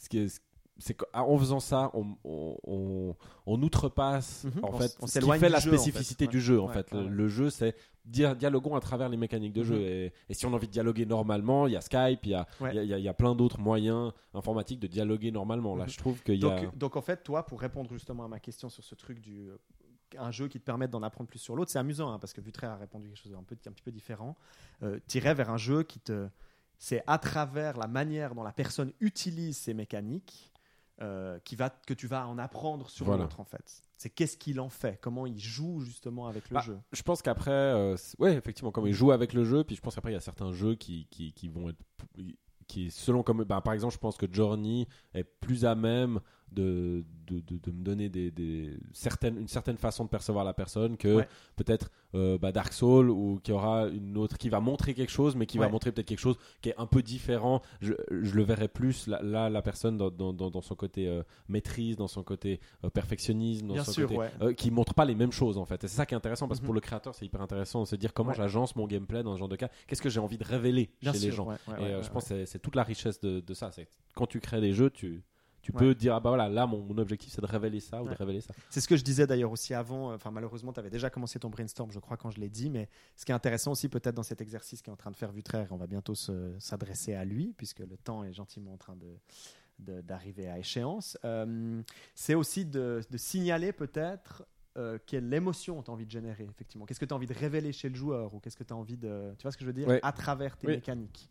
ce 0.00 0.08
qui 0.08 0.18
est, 0.18 0.40
c'est 0.78 0.94
qu'en 0.94 1.38
faisant 1.38 1.60
ça, 1.60 1.90
on, 1.94 2.16
on, 2.24 2.56
on, 2.64 3.16
on 3.46 3.62
outrepasse 3.62 4.44
Mhm. 4.44 4.64
en 4.64 4.72
fait 4.72 4.84
s- 4.86 4.96
on 5.00 5.06
ce 5.06 5.18
qui 5.18 5.30
fait 5.38 5.48
la 5.48 5.58
jeu, 5.60 5.70
en 5.70 5.72
fait. 5.72 5.78
spécificité 5.78 6.26
du 6.26 6.40
jeu. 6.40 6.60
En 6.60 6.66
Ouais, 6.66 6.72
fait, 6.74 6.92
ouais, 6.92 7.04
le, 7.04 7.28
jeu, 7.28 7.50
c'est 7.50 7.76
dia- 8.04 8.34
dialoguons 8.34 8.74
à 8.74 8.80
travers 8.80 9.08
les 9.08 9.16
mécaniques 9.16 9.52
de 9.52 9.62
jeu. 9.62 9.76
Mhm. 9.76 9.82
Et, 9.82 10.12
et 10.30 10.34
si 10.34 10.46
on 10.46 10.52
a 10.52 10.56
envie 10.56 10.66
de 10.66 10.72
dialoguer 10.72 11.06
normalement, 11.06 11.66
il 11.66 11.74
y 11.74 11.76
a 11.76 11.80
Skype, 11.80 12.20
il 12.24 12.30
y 12.30 12.34
a, 12.34 12.46
Ouais. 12.60 12.74
y 12.74 12.78
a- 12.78 12.82
il 12.82 12.88
y 12.88 12.94
a, 12.94 12.98
il 12.98 13.04
y 13.04 13.08
a 13.08 13.14
plein 13.14 13.34
d'autres 13.34 13.60
moyens 13.60 14.12
informatiques 14.34 14.80
de 14.80 14.86
dialoguer 14.86 15.30
normalement. 15.30 15.76
Là, 15.76 15.84
Mhm. 15.84 15.90
je 15.90 15.98
trouve 15.98 16.22
qu'il 16.22 16.42
y 16.42 16.46
a. 16.46 16.60
Donc, 16.62 16.76
donc 16.78 16.96
en 16.96 17.02
fait, 17.02 17.22
toi, 17.22 17.44
pour 17.46 17.60
répondre 17.60 17.90
justement 17.92 18.24
à 18.24 18.28
ma 18.28 18.40
question 18.40 18.68
sur 18.68 18.82
ce 18.82 18.94
truc 18.94 19.20
du 19.20 19.48
euh, 19.50 19.56
un 20.18 20.30
jeu 20.30 20.48
qui 20.48 20.58
te 20.60 20.64
permette 20.64 20.90
d'en 20.90 21.02
apprendre 21.02 21.28
plus 21.28 21.38
sur 21.38 21.54
l'autre, 21.56 21.70
c'est 21.70 21.78
amusant 21.78 22.12
hein, 22.12 22.18
parce 22.18 22.32
que 22.34 22.40
Vutre 22.42 22.64
a 22.64 22.76
répondu 22.76 23.08
quelque 23.08 23.18
chose 23.22 23.32
d'un 23.32 23.42
peu, 23.42 23.56
un 23.66 23.72
petit 23.72 23.82
peu 23.82 23.92
différent. 23.92 24.36
Euh, 24.82 24.98
T'irais 25.06 25.32
vers 25.34 25.48
un 25.50 25.56
jeu 25.56 25.84
qui 25.84 26.00
te, 26.00 26.28
c'est 26.78 27.02
à 27.06 27.16
travers 27.18 27.78
la 27.78 27.86
manière 27.86 28.34
dont 28.34 28.42
la 28.42 28.52
personne 28.52 28.92
utilise 29.00 29.56
ces 29.56 29.72
mécaniques 29.72 30.51
euh, 31.00 31.38
qui 31.40 31.56
va 31.56 31.70
que 31.70 31.94
tu 31.94 32.06
vas 32.06 32.26
en 32.28 32.38
apprendre 32.38 32.88
sur 32.90 33.06
Voilà. 33.06 33.22
l'autre 33.24 33.40
en 33.40 33.44
fait. 33.44 33.82
C'est 33.96 34.10
qu'est-ce 34.10 34.36
qu'il 34.36 34.60
en 34.60 34.68
fait, 34.68 34.98
comment 35.00 35.26
il 35.26 35.38
joue 35.38 35.80
justement 35.80 36.26
avec 36.26 36.50
le 36.50 36.54
Bah, 36.54 36.60
jeu? 36.60 36.78
Je 36.92 37.02
pense 37.02 37.22
qu'après, 37.22 37.50
euh, 37.50 37.96
ouais, 38.18 38.34
effectivement, 38.34 38.70
comme 38.72 38.86
ils 38.86 38.92
jouent 38.92 39.12
avec 39.12 39.32
le 39.32 39.44
jeu, 39.44 39.64
puis 39.64 39.76
je 39.76 39.80
pense 39.80 39.94
qu'après, 39.94 40.10
il 40.10 40.14
y 40.14 40.18
a 40.18 40.20
certains 40.20 40.52
jeux 40.52 40.74
qui, 40.74 41.06
qui, 41.10 41.32
qui 41.32 41.48
vont 41.48 41.68
être. 41.70 41.78
Qui, 42.68 42.90
selon 42.90 43.22
comme. 43.22 43.44
bah, 43.44 43.60
par 43.60 43.74
exemple, 43.74 43.94
je 43.94 43.98
pense 43.98 44.16
que 44.16 44.26
Journey 44.32 44.86
est 45.14 45.24
plus 45.24 45.64
à 45.64 45.74
même 45.74 46.20
de, 46.52 47.04
de, 47.26 47.40
de, 47.40 47.58
de 47.58 47.70
me 47.70 47.82
donner 47.82 48.08
des, 48.08 48.30
des, 48.30 48.76
certaines, 48.92 49.38
une 49.38 49.48
certaine 49.48 49.76
façon 49.76 50.04
de 50.04 50.08
percevoir 50.08 50.44
la 50.44 50.52
personne 50.54 50.96
que 50.96 51.16
Ouais. 51.16 51.28
peut-être 51.56 51.90
euh, 52.14 52.36
bah, 52.38 52.52
Dark 52.52 52.72
Soul 52.72 53.10
ou 53.10 53.40
qui 53.42 53.52
aura 53.52 53.88
une 53.88 54.16
autre. 54.18 54.36
qui 54.38 54.48
va 54.48 54.60
montrer 54.60 54.94
quelque 54.94 55.10
chose, 55.10 55.34
mais 55.36 55.46
qui 55.46 55.58
va 55.58 55.68
montrer 55.68 55.92
peut-être 55.92 56.06
quelque 56.08 56.18
chose 56.18 56.36
qui 56.60 56.68
est 56.70 56.74
un 56.78 56.86
peu 56.86 57.02
différent. 57.02 57.62
Je, 57.80 57.94
je 58.10 58.34
le 58.34 58.42
verrais 58.42 58.68
plus, 58.68 59.06
là, 59.06 59.20
là, 59.22 59.48
la 59.50 59.62
personne, 59.62 59.96
dans, 59.96 60.10
dans, 60.10 60.32
dans, 60.32 60.50
dans 60.50 60.60
son 60.62 60.74
côté 60.74 61.08
euh, 61.08 61.22
maîtrise, 61.48 61.96
dans 61.96 62.08
son 62.08 62.22
côté 62.22 62.60
euh, 62.84 62.90
perfectionnisme, 62.90 63.68
dans 63.68 63.74
Bien 63.74 63.84
son 63.84 63.92
sûr, 63.92 64.08
côté 64.08 64.20
ouais. 64.42 64.54
qui 64.54 64.70
montrent 64.70 64.94
pas 64.94 65.04
les 65.04 65.14
mêmes 65.14 65.32
choses 65.32 65.58
en 65.58 65.64
fait. 65.64 65.84
Et 65.84 65.88
c'est 65.88 65.96
ça 65.96 66.06
qui 66.06 66.14
est 66.14 66.16
intéressant 66.16 66.48
parce 66.48 66.60
que 66.60 66.64
Mhm. 66.64 66.66
pour 66.66 66.74
le 66.74 66.80
créateur, 66.80 67.14
c'est 67.14 67.24
hyper 67.26 67.40
intéressant 67.40 67.82
de 67.82 67.86
se 67.88 67.96
dire 67.96 68.12
comment 68.12 68.32
j'agence 68.32 68.76
mon 68.76 68.86
gameplay 68.86 69.22
dans 69.22 69.34
ce 69.34 69.38
genre 69.38 69.48
de 69.48 69.56
cas. 69.56 69.68
Qu'est-ce 69.86 70.02
que 70.02 70.10
j'ai 70.10 70.20
envie 70.20 70.38
de 70.38 70.44
révéler 70.44 70.90
Bien 71.00 71.12
chez 71.12 71.18
sûr, 71.18 71.30
les 71.30 71.36
gens. 71.36 71.50
Et 71.78 72.02
je 72.02 72.10
pense 72.10 72.24
que 72.24 72.28
c'est- 72.28 72.46
c'est 72.46 72.58
toute 72.58 72.76
la 72.76 72.82
richesse 72.82 73.20
de, 73.20 73.40
de 73.40 73.54
ça. 73.54 73.70
C'est 73.72 73.88
quand 74.14 74.26
tu 74.26 74.40
crées 74.40 74.60
des 74.60 74.72
jeux, 74.72 74.90
tu 74.90 75.22
tu 75.62 75.72
Ouais. 75.72 75.78
peux 75.78 75.94
dire 75.94 76.14
ah 76.14 76.20
bah 76.20 76.30
voilà 76.30 76.48
là 76.48 76.66
mon, 76.66 76.80
mon 76.82 76.98
objectif 76.98 77.32
c'est 77.32 77.40
de 77.40 77.46
révéler 77.46 77.80
ça 77.80 78.02
ou 78.02 78.08
de 78.08 78.14
révéler 78.14 78.40
ça. 78.40 78.52
C'est 78.68 78.80
ce 78.80 78.88
que 78.88 78.96
je 78.96 79.04
disais 79.04 79.26
d'ailleurs 79.26 79.50
aussi 79.52 79.72
avant. 79.74 80.12
Enfin, 80.12 80.30
malheureusement, 80.30 80.72
tu 80.72 80.80
avais 80.80 80.90
déjà 80.90 81.08
commencé 81.08 81.38
ton 81.38 81.48
brainstorm, 81.50 81.90
je 81.92 81.98
crois, 82.00 82.16
quand 82.16 82.30
je 82.30 82.40
l'ai 82.40 82.50
dit. 82.50 82.68
Mais 82.68 82.88
ce 83.16 83.24
qui 83.24 83.32
est 83.32 83.34
intéressant 83.34 83.72
aussi, 83.72 83.88
peut-être 83.88 84.14
dans 84.14 84.22
cet 84.22 84.40
exercice 84.40 84.82
qu'est 84.82 84.90
en 84.90 84.96
train 84.96 85.10
de 85.12 85.16
faire 85.16 85.30
Vutraire, 85.32 85.68
on 85.70 85.76
va 85.76 85.86
bientôt 85.86 86.14
se- 86.14 86.54
s'adresser 86.58 87.14
à 87.14 87.24
lui, 87.24 87.54
puisque 87.56 87.78
le 87.78 87.96
temps 87.96 88.24
est 88.24 88.32
gentiment 88.32 88.72
en 88.74 88.76
train 88.76 88.96
de 88.96 89.16
d'arriver 89.78 90.48
à 90.48 90.58
échéance. 90.58 91.18
Euh, 91.24 91.82
c'est 92.14 92.34
aussi 92.34 92.64
de, 92.64 93.00
de 93.10 93.16
signaler 93.18 93.72
peut-être 93.72 94.44
euh, 94.76 94.96
quelle 95.06 95.32
émotion 95.34 95.82
tu 95.82 95.90
as 95.90 95.94
envie 95.94 96.06
de 96.06 96.10
générer, 96.10 96.44
effectivement. 96.48 96.86
Qu'est-ce 96.86 97.00
que 97.00 97.04
tu 97.04 97.12
as 97.12 97.16
envie 97.16 97.26
de 97.26 97.34
révéler 97.34 97.72
chez 97.72 97.88
le 97.88 97.94
joueur 97.96 98.32
ou 98.32 98.38
qu'est-ce 98.38 98.56
que 98.56 98.62
tu 98.64 98.72
as 98.72 98.76
envie 98.76 98.96
de. 98.96 99.34
Tu 99.38 99.42
vois 99.42 99.50
ce 99.50 99.56
que 99.56 99.62
je 99.64 99.66
veux 99.66 99.72
dire. 99.72 99.88
À 100.02 100.12
travers 100.12 100.56
tes 100.56 100.68
Oui. 100.68 100.74
mécaniques. 100.76 101.28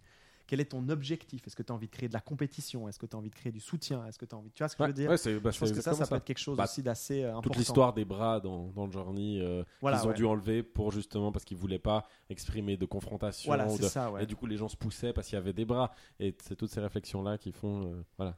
Quel 0.52 0.60
est 0.60 0.66
ton 0.66 0.90
objectif? 0.90 1.48
Est-ce 1.48 1.56
que 1.56 1.64
tu 1.64 1.72
as 1.72 1.76
envie 1.76 1.88
de 1.88 1.92
créer 1.94 2.10
de 2.10 2.14
la 2.14 2.20
compétition? 2.20 2.90
Est-ce 2.90 3.00
que 3.00 3.06
tu 3.06 3.16
as 3.16 3.18
envie 3.20 3.30
de 3.30 3.36
créer 3.36 3.54
du 3.54 3.62
soutien? 3.62 4.06
Est-ce 4.06 4.20
que 4.20 4.26
tu 4.26 4.36
as 4.36 4.38
envie. 4.38 4.52
Tu 4.52 4.62
vois 4.62 4.68
ce 4.68 4.76
que 4.76 4.84
je 4.84 4.88
veux 4.88 4.94
dire? 4.94 5.10
Ouais, 5.10 5.16
c'est 5.16 5.40
bah, 5.40 5.50
Je 5.50 5.60
pense 5.60 5.70
c'est 5.70 5.76
que 5.76 5.82
ça, 5.82 5.94
ça 5.94 6.06
peut 6.06 6.16
être 6.16 6.26
quelque 6.26 6.40
chose 6.40 6.58
Bah, 6.58 6.66
aussi 6.66 6.84
d'assez 6.84 7.24
euh, 7.24 7.30
important. 7.30 7.42
Toute 7.52 7.56
l'histoire 7.56 7.94
des 7.94 8.04
bras 8.04 8.42
dans, 8.42 8.68
dans 8.68 8.86
le 8.86 8.92
Journey, 8.92 9.40
euh, 9.40 9.64
Voilà, 9.80 9.98
qu'ils 10.00 10.08
ont 10.08 10.10
ouais. 10.10 10.16
dû 10.18 10.26
enlever 10.26 10.62
pour 10.62 10.92
justement 10.92 11.32
parce 11.32 11.46
qu'ils 11.46 11.56
voulaient 11.56 11.80
pas 11.80 12.06
exprimer 12.30 12.76
de 12.76 12.86
confrontation. 12.86 13.48
Voilà, 13.48 13.66
de- 13.66 13.82
ça. 13.84 14.12
Et 14.20 14.26
du 14.26 14.36
coup, 14.36 14.46
les 14.46 14.58
gens 14.58 14.68
se 14.68 14.76
poussaient 14.76 15.14
parce 15.14 15.28
qu'il 15.30 15.38
y 15.38 15.40
avait 15.40 15.54
des 15.54 15.64
bras. 15.64 15.94
Et 16.20 16.36
c'est 16.44 16.58
toutes 16.58 16.72
ces 16.72 16.82
réflexions-là 16.82 17.38
qui 17.38 17.54
font 17.54 17.86
euh, 17.94 18.04
voilà, 18.18 18.38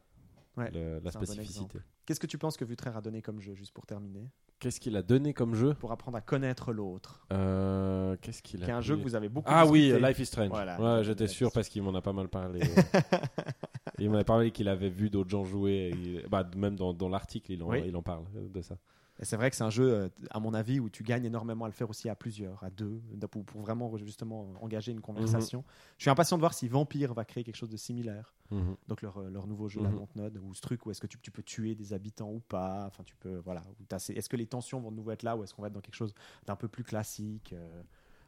le- 0.72 1.00
la 1.00 1.10
bon 1.10 1.10
spécificité. 1.10 1.80
Qu'est-ce 2.06 2.20
que 2.20 2.28
tu 2.28 2.38
penses 2.38 2.58
que 2.58 2.66
Vutraire 2.66 2.96
a 2.96 3.02
donné 3.02 3.24
comme 3.24 3.40
jeu, 3.40 3.56
juste 3.56 3.72
pour 3.74 3.88
terminer? 3.88 4.30
Qu'est-ce 4.64 4.80
qu'il 4.80 4.96
a 4.96 5.02
donné 5.02 5.34
comme 5.34 5.56
jeu 5.56 5.74
Pour 5.74 5.92
apprendre 5.92 6.16
à 6.18 6.22
connaître 6.22 6.72
l'autre. 6.72 7.26
Euh, 7.34 8.16
Qu'est-ce 8.22 8.42
qu'il 8.42 8.64
a 8.64 8.66
Qui 8.66 8.72
est 8.72 8.74
un 8.74 8.80
jeu 8.80 8.96
que 8.96 9.02
vous 9.04 9.14
avez 9.16 9.28
beaucoup 9.28 9.52
Ah 9.52 9.66
oui. 9.68 9.94
Life 10.02 10.20
is 10.20 10.26
Strange. 10.26 10.48
Voilà. 10.48 10.80
ouais, 10.80 11.04
j'étais 11.04 11.28
sûr 11.28 11.52
parce 11.52 11.68
qu'il 11.68 11.84
m'en 11.84 11.94
a 11.96 12.02
pas 12.02 12.14
mal 12.14 12.30
parlé. 12.30 12.62
il 14.00 14.10
m'en 14.10 14.18
a 14.20 14.24
parlé 14.24 14.52
qu'il 14.52 14.70
avait 14.70 14.88
vu 14.90 15.10
d'autres 15.10 15.30
gens 15.30 15.44
jouer. 15.44 15.92
et 15.94 16.26
bah, 16.30 16.50
même 16.56 16.78
dans, 16.78 16.94
dans 16.94 17.10
l'article, 17.10 17.52
il, 17.52 17.62
en- 17.62 17.68
Oui. 17.68 17.84
il 17.86 17.96
en 17.98 18.02
parle 18.02 18.24
euh, 18.38 18.48
de 18.48 18.62
ça. 18.62 18.76
Et 19.20 19.26
c'est 19.26 19.36
vrai 19.38 19.50
que 19.52 19.56
c'est 19.56 19.64
un 19.64 19.70
jeu, 19.70 19.94
euh, 19.94 20.10
à 20.32 20.40
mon 20.40 20.54
avis, 20.56 20.80
où 20.80 20.90
tu 20.90 21.04
gagnes 21.04 21.26
énormément 21.26 21.66
à 21.66 21.68
le 21.68 21.74
faire 21.74 21.90
aussi 21.90 22.10
à 22.10 22.16
plusieurs, 22.16 22.64
à 22.64 22.72
deux, 22.72 23.00
de- 23.14 23.28
pour, 23.28 23.46
pour 23.46 23.62
vraiment 23.62 23.96
justement 23.98 24.52
engager 24.62 24.92
une 24.92 25.02
conversation. 25.02 25.64
Je 26.00 26.04
suis 26.06 26.10
impatient 26.10 26.36
de 26.36 26.42
voir 26.42 26.54
si 26.56 26.68
Vampire 26.68 27.14
va 27.14 27.24
créer 27.24 27.44
quelque 27.44 27.56
chose 27.56 27.70
de 27.70 27.78
similaire. 27.78 28.34
Mhm. 28.50 28.76
Donc 28.88 29.02
leur, 29.04 29.18
euh, 29.18 29.30
leur 29.30 29.46
nouveau 29.46 29.70
jeu, 29.70 29.82
la 29.84 29.90
Mhm. 29.92 29.98
Dontnod, 29.98 30.38
ou 30.40 30.54
ce 30.56 30.62
truc 30.62 30.86
où 30.86 30.92
est-ce 30.92 31.00
que 31.00 31.06
tu, 31.08 31.20
tu 31.20 31.30
peux 31.30 31.44
tuer 31.44 31.76
des 31.76 31.94
habitants 31.94 32.32
ou 32.32 32.40
pas. 32.40 32.86
Enfin, 32.88 33.04
tu 33.04 33.16
peux, 33.16 33.38
voilà. 33.38 33.64
Est-ce 33.92 34.30
que 34.30 34.36
les 34.36 34.48
tensions 34.48 34.80
vont 34.80 34.90
de 34.92 34.96
nouveau 34.96 35.12
être 35.12 35.24
là 35.24 35.38
ou 35.38 35.44
est-ce 35.44 35.54
qu'on 35.54 35.62
va 35.62 35.68
être 35.68 35.74
dans 35.76 35.82
quelque 35.82 35.94
chose 35.96 36.16
d'un 36.48 36.56
peu 36.56 36.68
plus 36.68 36.84
classique 36.84 37.54
euh, 37.54 37.84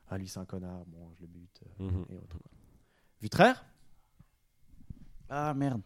Ah, 0.07 0.19
lui, 0.19 0.27
c'est 0.27 0.39
un 0.39 0.45
connard, 0.45 0.85
bon, 0.85 1.11
je 1.15 1.21
le 1.21 1.27
bute, 1.27 1.61
euh, 1.81 1.83
Mhm. 1.89 2.05
et 2.11 2.17
autres. 2.17 2.37
quoi. 2.37 2.51
Vitraire? 3.21 3.65
Ah 5.29 5.53
merde. 5.55 5.81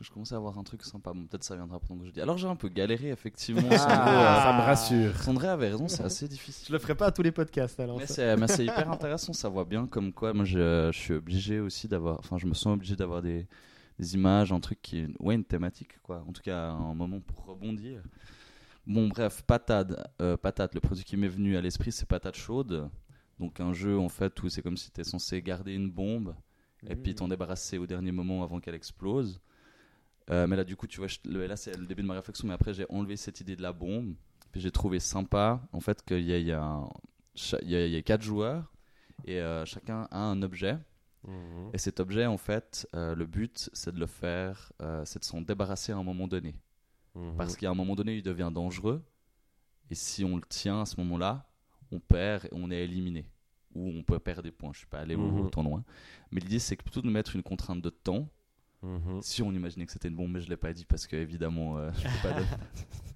Je, 0.00 0.10
commençais 0.10 0.34
à 0.34 0.38
avoir 0.38 0.58
un 0.58 0.62
truc 0.62 0.82
sympa. 0.82 1.12
Bon, 1.12 1.26
peut-être 1.26 1.44
ça 1.44 1.56
viendra 1.56 1.78
pendant 1.80 2.00
que 2.00 2.06
je 2.06 2.12
dis. 2.12 2.20
Alors 2.20 2.36
j'ai 2.38 2.48
un 2.48 2.56
peu 2.56 2.68
galéré 2.68 3.10
effectivement. 3.10 3.68
Ah, 3.70 3.78
Sandro, 3.78 4.04
ça 4.42 4.52
me 4.52 4.60
rassure. 4.62 4.96
euh, 4.96 5.22
Sandré 5.22 5.48
avait 5.48 5.68
raison, 5.68 5.88
c'est 5.88 6.02
assez 6.02 6.28
difficile. 6.28 6.66
Je 6.68 6.72
le 6.72 6.78
ferai 6.78 6.94
pas 6.94 7.06
à 7.06 7.10
tous 7.12 7.22
les 7.22 7.32
podcasts 7.32 7.78
alors. 7.80 7.98
Mais 7.98 8.06
c'est, 8.06 8.36
mais 8.36 8.46
c'est 8.48 8.64
hyper 8.64 8.90
intéressant, 8.90 9.32
ça 9.32 9.48
voit 9.48 9.64
bien 9.64 9.86
comme 9.86 10.12
quoi 10.12 10.32
moi 10.32 10.44
je, 10.44 10.90
je 10.92 10.98
suis 10.98 11.14
obligé 11.14 11.60
aussi 11.60 11.88
d'avoir, 11.88 12.18
enfin 12.18 12.38
je 12.38 12.46
me 12.46 12.54
sens 12.54 12.74
obligé 12.74 12.96
d'avoir 12.96 13.22
des, 13.22 13.46
des 13.98 14.14
images, 14.14 14.52
un 14.52 14.60
truc 14.60 14.80
qui 14.82 14.98
est, 14.98 15.08
ouais 15.20 15.34
une 15.34 15.44
thématique 15.44 16.00
quoi, 16.02 16.24
en 16.28 16.32
tout 16.32 16.42
cas 16.42 16.70
un 16.70 16.94
moment 16.94 17.20
pour 17.20 17.44
rebondir. 17.44 18.02
Bon 18.86 19.08
bref, 19.08 19.42
patate, 19.46 19.92
euh, 20.20 20.36
patate, 20.36 20.74
le 20.74 20.80
produit 20.80 21.04
qui 21.04 21.16
m'est 21.16 21.28
venu 21.28 21.56
à 21.56 21.60
l'esprit 21.60 21.92
c'est 21.92 22.06
patate 22.06 22.36
chaude, 22.36 22.90
donc 23.40 23.60
un 23.60 23.72
jeu 23.72 23.98
en 23.98 24.08
fait 24.08 24.42
où 24.42 24.48
c'est 24.48 24.62
comme 24.62 24.76
si 24.76 24.90
tu 24.90 25.00
es 25.00 25.04
censé 25.04 25.40
garder 25.42 25.72
une 25.72 25.90
bombe 25.90 26.34
et 26.86 26.96
puis 26.96 27.14
t'en 27.14 27.28
débarrasser 27.28 27.78
au 27.78 27.86
dernier 27.86 28.12
moment 28.12 28.42
avant 28.42 28.60
qu'elle 28.60 28.74
explose. 28.74 29.40
Euh, 30.30 30.46
mais 30.46 30.56
là, 30.56 30.64
du 30.64 30.74
coup, 30.76 30.86
tu 30.86 30.98
vois, 30.98 31.06
je- 31.08 31.18
le- 31.24 31.46
là, 31.46 31.56
c'est 31.56 31.76
le 31.76 31.86
début 31.86 32.02
de 32.02 32.06
ma 32.08 32.14
réflexion. 32.14 32.48
Mais 32.48 32.54
après, 32.54 32.72
j'ai 32.74 32.86
enlevé 32.88 33.16
cette 33.16 33.40
idée 33.40 33.56
de 33.56 33.62
la 33.62 33.72
bombe. 33.72 34.14
Puis 34.52 34.60
j'ai 34.60 34.70
trouvé 34.70 35.00
sympa, 35.00 35.60
en 35.72 35.80
fait, 35.80 36.02
qu'il 36.04 36.20
y 36.22 36.32
a, 36.32 36.38
il 36.38 36.46
y, 36.46 36.52
a 36.52 36.62
un- 36.62 36.88
cha- 37.34 37.58
il 37.62 37.70
y 37.70 37.76
a- 37.76 37.86
il 37.86 37.92
y 37.92 37.96
a 37.96 38.02
quatre 38.02 38.22
joueurs 38.22 38.72
et 39.26 39.40
euh, 39.40 39.64
chacun 39.66 40.06
a 40.10 40.18
un 40.18 40.40
objet. 40.42 40.78
Mhm. 41.26 41.70
Et 41.72 41.78
cet 41.78 42.00
objet, 42.00 42.26
en 42.26 42.36
fait, 42.38 42.86
euh, 42.94 43.14
le 43.14 43.26
but, 43.26 43.68
c'est 43.72 43.92
de 43.94 43.98
le 44.00 44.06
faire, 44.06 44.72
c'est 45.04 45.18
de 45.18 45.24
s'en 45.24 45.40
débarrasser 45.40 45.92
à 45.92 45.96
un 45.96 46.02
moment 46.04 46.28
donné. 46.28 46.54
Mhm. 47.14 47.36
Parce 47.36 47.56
qu'à 47.56 47.70
un 47.70 47.74
moment 47.74 47.94
donné, 47.94 48.16
il 48.16 48.22
devient 48.22 48.50
dangereux. 48.52 49.02
Et 49.90 49.94
si 49.94 50.24
on 50.24 50.36
le 50.36 50.42
tient 50.48 50.80
à 50.82 50.86
ce 50.86 50.98
moment-là, 51.00 51.46
on 51.92 52.00
perd 52.00 52.46
et 52.46 52.48
on 52.52 52.70
est 52.70 52.82
éliminé. 52.84 53.26
Ou 53.74 53.88
on 53.88 54.02
peut 54.02 54.18
perdre 54.18 54.42
des 54.42 54.52
points. 54.52 54.72
Je 54.72 54.78
suis 54.78 54.86
pas 54.86 55.00
allé 55.00 55.14
au- 55.16 55.20
Mhm. 55.30 55.40
autant 55.46 55.62
loin. 55.62 55.84
Mais 56.30 56.40
l'idée, 56.40 56.58
c'est 56.60 56.76
plutôt 56.76 57.02
de 57.02 57.10
mettre 57.10 57.34
une 57.36 57.42
contrainte 57.42 57.82
de 57.82 57.90
temps. 57.90 58.28
Mhm. 58.84 59.22
Si 59.22 59.42
on 59.42 59.50
imaginait 59.52 59.86
que 59.86 59.92
c'était 59.92 60.08
une 60.08 60.16
bombe, 60.16 60.30
mais 60.32 60.40
je 60.40 60.48
l'ai 60.50 60.56
pas 60.58 60.72
dit 60.72 60.84
parce 60.84 61.06
que 61.06 61.16
évidemment, 61.16 61.78
euh, 61.78 61.90
je 61.96 62.02
peux 62.02 62.28
pas. 62.28 62.38
le- 62.38 62.44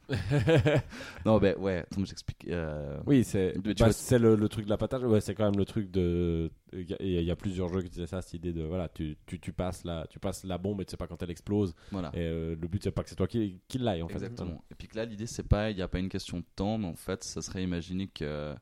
non, 1.26 1.38
ben 1.38 1.54
ouais. 1.58 1.78
Attends, 1.90 2.04
j'explique. 2.04 2.48
euh, 2.48 2.98
Oui, 3.06 3.24
c'est 3.24 3.52
Mais 3.64 3.74
tu 3.74 3.80
bah, 3.82 3.86
vois- 3.86 3.92
c'est 3.92 4.18
le, 4.18 4.36
le 4.36 4.48
truc 4.48 4.64
de 4.64 4.70
la 4.70 4.78
patate. 4.78 5.02
Ouais, 5.02 5.20
c'est 5.20 5.34
quand 5.34 5.44
même 5.44 5.58
le 5.58 5.66
truc 5.66 5.90
de. 5.90 6.50
Il 6.72 6.88
y, 6.88 6.94
a- 6.94 6.96
il 7.00 7.24
y 7.24 7.30
a 7.30 7.36
plusieurs 7.36 7.68
jeux 7.68 7.82
qui 7.82 7.90
disaient 7.90 8.06
ça, 8.06 8.22
cette 8.22 8.34
idée 8.34 8.52
de 8.54 8.62
voilà, 8.62 8.88
tu, 8.88 9.16
tu, 9.26 9.38
tu 9.38 9.52
passes 9.52 9.84
la, 9.84 10.06
tu 10.08 10.18
passes 10.18 10.44
la 10.44 10.56
bombe 10.56 10.80
et 10.80 10.84
tu 10.86 10.92
sais 10.92 10.96
pas 10.96 11.06
quand 11.06 11.22
elle 11.22 11.30
explose. 11.30 11.74
Voilà. 11.92 12.10
Et 12.14 12.20
euh, 12.22 12.56
le 12.58 12.68
but 12.68 12.82
c'est 12.82 12.90
pas 12.90 13.02
que 13.02 13.10
c'est 13.10 13.16
toi 13.16 13.26
qui, 13.28 13.60
qui 13.68 13.76
l'aille 13.78 14.02
en 14.02 14.08
fait. 14.08 14.14
Exactement. 14.14 14.62
Et 14.70 14.74
puis 14.74 14.88
que 14.88 14.96
là, 14.96 15.04
l'idée, 15.04 15.26
c'est 15.26 15.46
pas, 15.46 15.70
il 15.70 15.76
n'y 15.76 15.82
a 15.82 15.88
pas 15.88 15.98
une 15.98 16.08
question 16.08 16.38
de 16.38 16.44
temps, 16.56 16.78
mais 16.78 16.86
en 16.88 16.94
fait, 16.96 17.22
ça 17.24 17.42
serait 17.42 17.62
imaginer 17.62 18.06
que 18.08 18.54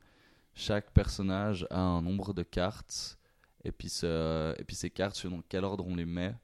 chaque 0.55 0.91
personnage 0.93 1.67
a 1.71 1.81
un 1.81 2.03
nombre 2.03 2.33
de 2.35 2.43
cartes, 2.43 3.19
et 3.63 3.71
puis, 3.73 3.89
ce- 3.89 4.55
et 4.59 4.65
puis 4.65 4.75
ces 4.75 4.91
cartes, 4.91 5.15
selon 5.17 5.43
quel 5.49 5.65
ordre 5.65 5.85
on 5.87 5.95
les 5.97 6.07
met, 6.07 6.35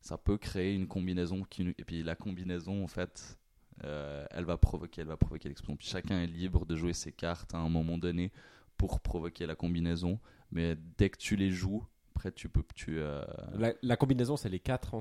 ça 0.00 0.16
peut 0.18 0.38
créer 0.38 0.74
une 0.74 0.86
combinaison. 0.86 1.42
Qui, 1.44 1.74
et 1.78 1.84
puis 1.84 2.02
la 2.02 2.14
combinaison, 2.14 2.82
en 2.82 2.86
fait, 2.88 3.38
euh, 3.84 4.24
elle 4.30 4.44
va 4.44 4.56
provoquer, 4.56 5.02
elle 5.02 5.08
va 5.08 5.16
provoquer 5.16 5.48
l'explosion. 5.48 5.76
Puis 5.76 5.88
chacun 5.88 6.20
est 6.22 6.26
libre 6.26 6.66
de 6.66 6.76
jouer 6.76 6.92
ses 6.92 7.12
cartes 7.12 7.54
à 7.54 7.58
un 7.58 7.68
moment 7.68 7.98
donné 7.98 8.32
pour 8.76 9.00
provoquer 9.00 9.46
la 9.46 9.54
combinaison, 9.54 10.18
mais 10.50 10.76
dès 10.96 11.10
que 11.10 11.18
tu 11.18 11.36
les 11.36 11.50
joues, 11.50 11.84
après 12.16 12.32
tu 12.32 12.48
peux, 12.48 12.62
tu, 12.74 12.98
euh, 12.98 13.22
La, 13.54 13.72
la 13.82 13.96
combinaison 13.96 14.36
c'est 14.36 14.48
les 14.48 14.58
quatre. 14.60 14.94
En, 14.94 15.00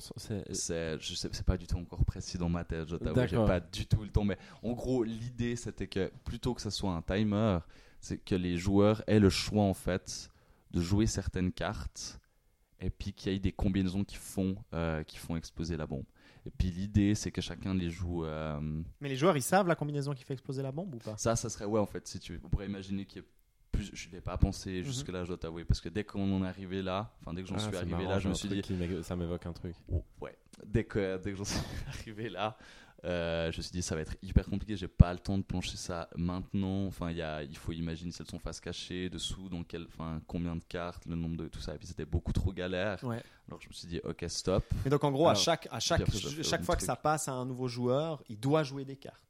c'est- 0.53 0.99
je 0.99 1.15
sais, 1.15 1.29
c'est 1.31 1.45
pas 1.45 1.57
du 1.57 1.65
tout 1.67 1.77
encore 1.77 2.03
précis 2.05 2.37
dans 2.37 2.49
ma 2.49 2.63
tête, 2.65 2.87
je 2.89 2.95
t'avoue, 2.97 3.15
j'ai 3.27 3.35
pas 3.47 3.59
du 3.61 3.85
tout 3.85 4.01
le 4.03 4.09
temps. 4.09 4.23
Mais 4.25 4.37
en 4.63 4.73
gros, 4.73 5.03
l'idée 5.03 5.55
c'était 5.55 5.87
que 5.87 6.11
plutôt 6.25 6.53
que 6.53 6.61
ça 6.61 6.71
soit 6.71 6.91
un 6.93 7.01
timer, 7.01 7.59
c'est 8.01 8.17
que 8.17 8.35
les 8.35 8.57
joueurs 8.57 9.01
aient 9.07 9.19
le 9.19 9.29
choix 9.29 9.63
en 9.63 9.73
fait 9.73 10.29
de 10.71 10.81
jouer 10.81 11.07
certaines 11.07 11.51
cartes 11.51 12.19
et 12.81 12.89
puis 12.89 13.13
qu'il 13.13 13.31
y 13.31 13.35
ait 13.35 13.39
des 13.39 13.51
combinaisons 13.51 14.03
qui 14.03 14.15
font, 14.15 14.55
euh, 14.73 15.03
qui 15.03 15.17
font 15.17 15.35
exploser 15.35 15.77
la 15.77 15.85
bombe. 15.87 16.05
Et 16.45 16.51
puis 16.51 16.69
l'idée 16.71 17.15
c'est 17.15 17.31
que 17.31 17.41
chacun 17.41 17.73
les 17.73 17.89
joue. 17.89 18.25
euh, 18.25 18.59
Mais 19.01 19.09
les 19.09 19.15
joueurs, 19.15 19.35
ils 19.37 19.41
savent 19.41 19.67
la 19.67 19.75
combinaison 19.75 20.13
qui 20.13 20.23
fait 20.23 20.33
exploser 20.33 20.61
la 20.63 20.71
bombe 20.71 20.95
ou 20.95 20.97
pas? 20.97 21.17
Ça, 21.17 21.35
ça 21.35 21.49
serait 21.49 21.65
ouais 21.65 21.79
en 21.79 21.85
fait, 21.85 22.07
si 22.07 22.19
tu 22.19 22.33
veux. 22.33 22.39
On 22.43 22.49
pourrait 22.49 22.65
imaginer 22.67 23.05
qu'il 23.05 23.21
y 23.21 23.25
ait 23.25 23.27
plus. 23.71 23.91
Je 23.93 24.09
l'ai 24.09 24.21
pas 24.21 24.37
pensé 24.37 24.83
jusque-là, 24.83 25.23
je 25.23 25.27
dois 25.29 25.37
t'avouer, 25.37 25.63
parce 25.65 25.79
que 25.81 25.89
dès 25.89 26.03
qu'on 26.03 26.31
en 26.33 26.43
est 26.43 26.47
arrivé 26.47 26.81
là, 26.81 27.13
enfin 27.21 27.33
dès 27.33 27.43
que 27.43 27.49
j'en 27.49 27.55
Ah, 27.55 27.59
suis 27.59 27.75
arrivé 27.75 27.91
marrant, 27.91 28.09
là, 28.09 28.19
je 28.19 28.29
me 28.29 28.33
suis 28.33 28.49
dit 28.49 28.61
ça 29.03 29.15
m'évoque 29.15 29.45
un 29.45 29.53
truc. 29.53 29.75
Oh, 29.91 30.03
ouais. 30.21 30.37
Dès 30.65 30.83
que, 30.85 31.17
dès 31.17 31.31
que 31.31 31.37
j'en 31.37 31.45
suis 31.45 31.59
arrivé 31.87 32.29
là, 32.29 32.57
euh, 33.05 33.51
je 33.51 33.57
me 33.57 33.61
suis 33.61 33.71
dit 33.71 33.81
ça 33.81 33.95
va 33.95 34.01
être 34.01 34.15
hyper 34.21 34.45
compliqué. 34.45 34.75
J'ai 34.75 34.87
pas 34.87 35.13
le 35.13 35.19
temps 35.19 35.37
de 35.37 35.43
plancher 35.43 35.77
ça 35.77 36.09
maintenant. 36.15 36.85
Enfin, 36.87 37.11
il 37.11 37.17
y 37.17 37.21
a, 37.21 37.43
il 37.43 37.55
faut 37.55 37.71
imaginer 37.71 38.11
si 38.11 38.21
elles 38.21 38.27
sont 38.29 38.39
face 38.39 38.59
cachée, 38.59 39.09
dessous, 39.09 39.47
dans 39.49 39.63
quel, 39.63 39.85
enfin, 39.87 40.21
combien 40.27 40.55
de 40.55 40.63
cartes, 40.63 41.05
le 41.05 41.15
nombre 41.15 41.37
de 41.37 41.47
tout 41.47 41.59
ça. 41.61 41.75
Et 41.75 41.77
puis 41.77 41.87
c'était 41.87 42.05
beaucoup 42.05 42.33
trop 42.33 42.51
galère. 42.51 43.03
Ouais. 43.03 43.21
Alors 43.47 43.61
je 43.61 43.67
me 43.67 43.73
suis 43.73 43.87
dit 43.87 43.99
ok 44.03 44.25
stop. 44.27 44.63
Et 44.85 44.89
donc 44.89 45.03
en 45.03 45.11
gros, 45.11 45.27
à 45.27 45.35
chaque, 45.35 45.67
à 45.71 45.79
chaque, 45.79 46.09
je 46.11 46.43
chaque 46.43 46.63
fois 46.63 46.75
que 46.75 46.83
ça 46.83 46.95
passe 46.95 47.27
à 47.27 47.33
un 47.33 47.45
nouveau 47.45 47.67
joueur, 47.67 48.21
il 48.29 48.39
doit 48.39 48.63
jouer 48.63 48.85
des 48.85 48.95
cartes. 48.97 49.23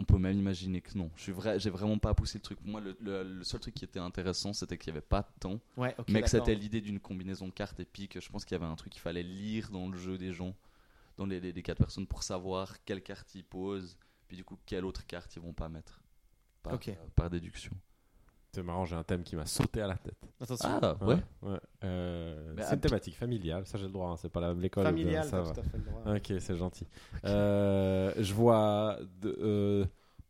On 0.00 0.04
peut 0.04 0.18
même 0.18 0.38
imaginer 0.38 0.80
que 0.80 0.96
non. 0.96 1.10
Je 1.16 1.22
suis 1.22 1.32
vrai, 1.32 1.58
j'ai 1.58 1.70
vraiment 1.70 1.98
pas 1.98 2.14
poussé 2.14 2.38
le 2.38 2.42
truc. 2.42 2.60
Pour 2.60 2.68
moi, 2.68 2.80
le, 2.80 2.96
le- 3.00 3.24
le 3.24 3.42
seul 3.42 3.58
truc 3.58 3.74
qui 3.74 3.84
était 3.84 3.98
intéressant, 3.98 4.52
c'était 4.52 4.78
qu'il 4.78 4.88
y 4.88 4.90
avait 4.92 5.00
pas 5.00 5.22
de 5.22 5.40
temps, 5.40 5.58
Ouais, 5.76 5.96
mais 6.08 6.22
que 6.22 6.28
c'était 6.30 6.54
l'idée 6.54 6.80
d'une 6.80 7.00
combinaison 7.00 7.48
de 7.48 7.52
cartes 7.52 7.80
et 7.80 7.84
puis 7.84 8.06
que 8.06 8.20
je 8.20 8.28
pense 8.28 8.44
qu'il 8.44 8.52
y 8.56 8.60
avait 8.62 8.70
un 8.70 8.76
truc 8.76 8.92
qu'il 8.92 9.02
fallait 9.02 9.24
lire 9.24 9.70
dans 9.72 9.88
le 9.88 9.98
jeu 9.98 10.16
des 10.16 10.32
gens, 10.32 10.54
dans 11.18 11.26
les, 11.26 11.40
les, 11.40 11.52
les 11.52 11.62
quatre 11.62 11.78
personnes 11.78 12.06
pour 12.06 12.22
savoir 12.22 12.82
quelle 12.84 13.02
carte 13.02 13.34
ils 13.34 13.44
posent, 13.44 13.98
puis 14.26 14.36
du 14.36 14.44
coup 14.44 14.56
quelle 14.64 14.84
autre 14.86 15.06
carte 15.06 15.36
ils 15.36 15.42
vont 15.42 15.52
pas 15.52 15.68
mettre 15.68 16.00
par, 16.62 16.72
euh, 16.74 16.92
par 17.14 17.28
déduction. 17.28 17.72
C'est 18.54 18.62
marrant, 18.62 18.86
j'ai 18.86 18.96
un 18.96 19.04
thème 19.04 19.22
qui 19.24 19.36
m'a 19.36 19.44
sauté 19.44 19.82
à 19.82 19.86
la 19.86 19.96
tête. 19.96 20.16
Attention. 20.40 20.78
Ah 20.80 20.96
ouais. 21.04 21.16
ouais. 21.42 21.58
Euh, 21.84 22.54
c'est 22.62 22.74
une 22.74 22.80
thématique 22.80 23.14
familiale, 23.16 23.66
ça 23.66 23.76
j'ai 23.76 23.84
le 23.86 23.92
droit, 23.92 24.08
hein, 24.10 24.16
c'est 24.16 24.30
pas 24.30 24.40
la- 24.40 24.54
l'école. 24.54 24.84
Familial, 24.84 25.24
ça 25.24 25.30
t'as 25.30 25.42
va. 25.42 25.52
tout 25.52 25.60
à 25.60 25.62
fait 25.64 25.76
le 25.78 25.84
droit. 25.84 26.14
Ok, 26.16 26.32
c'est 26.40 26.56
gentil. 26.56 26.86
Euh, 27.24 28.12
je 28.16 28.32
vois 28.32 28.98
deux, 29.20 29.36
euh, 29.40 29.84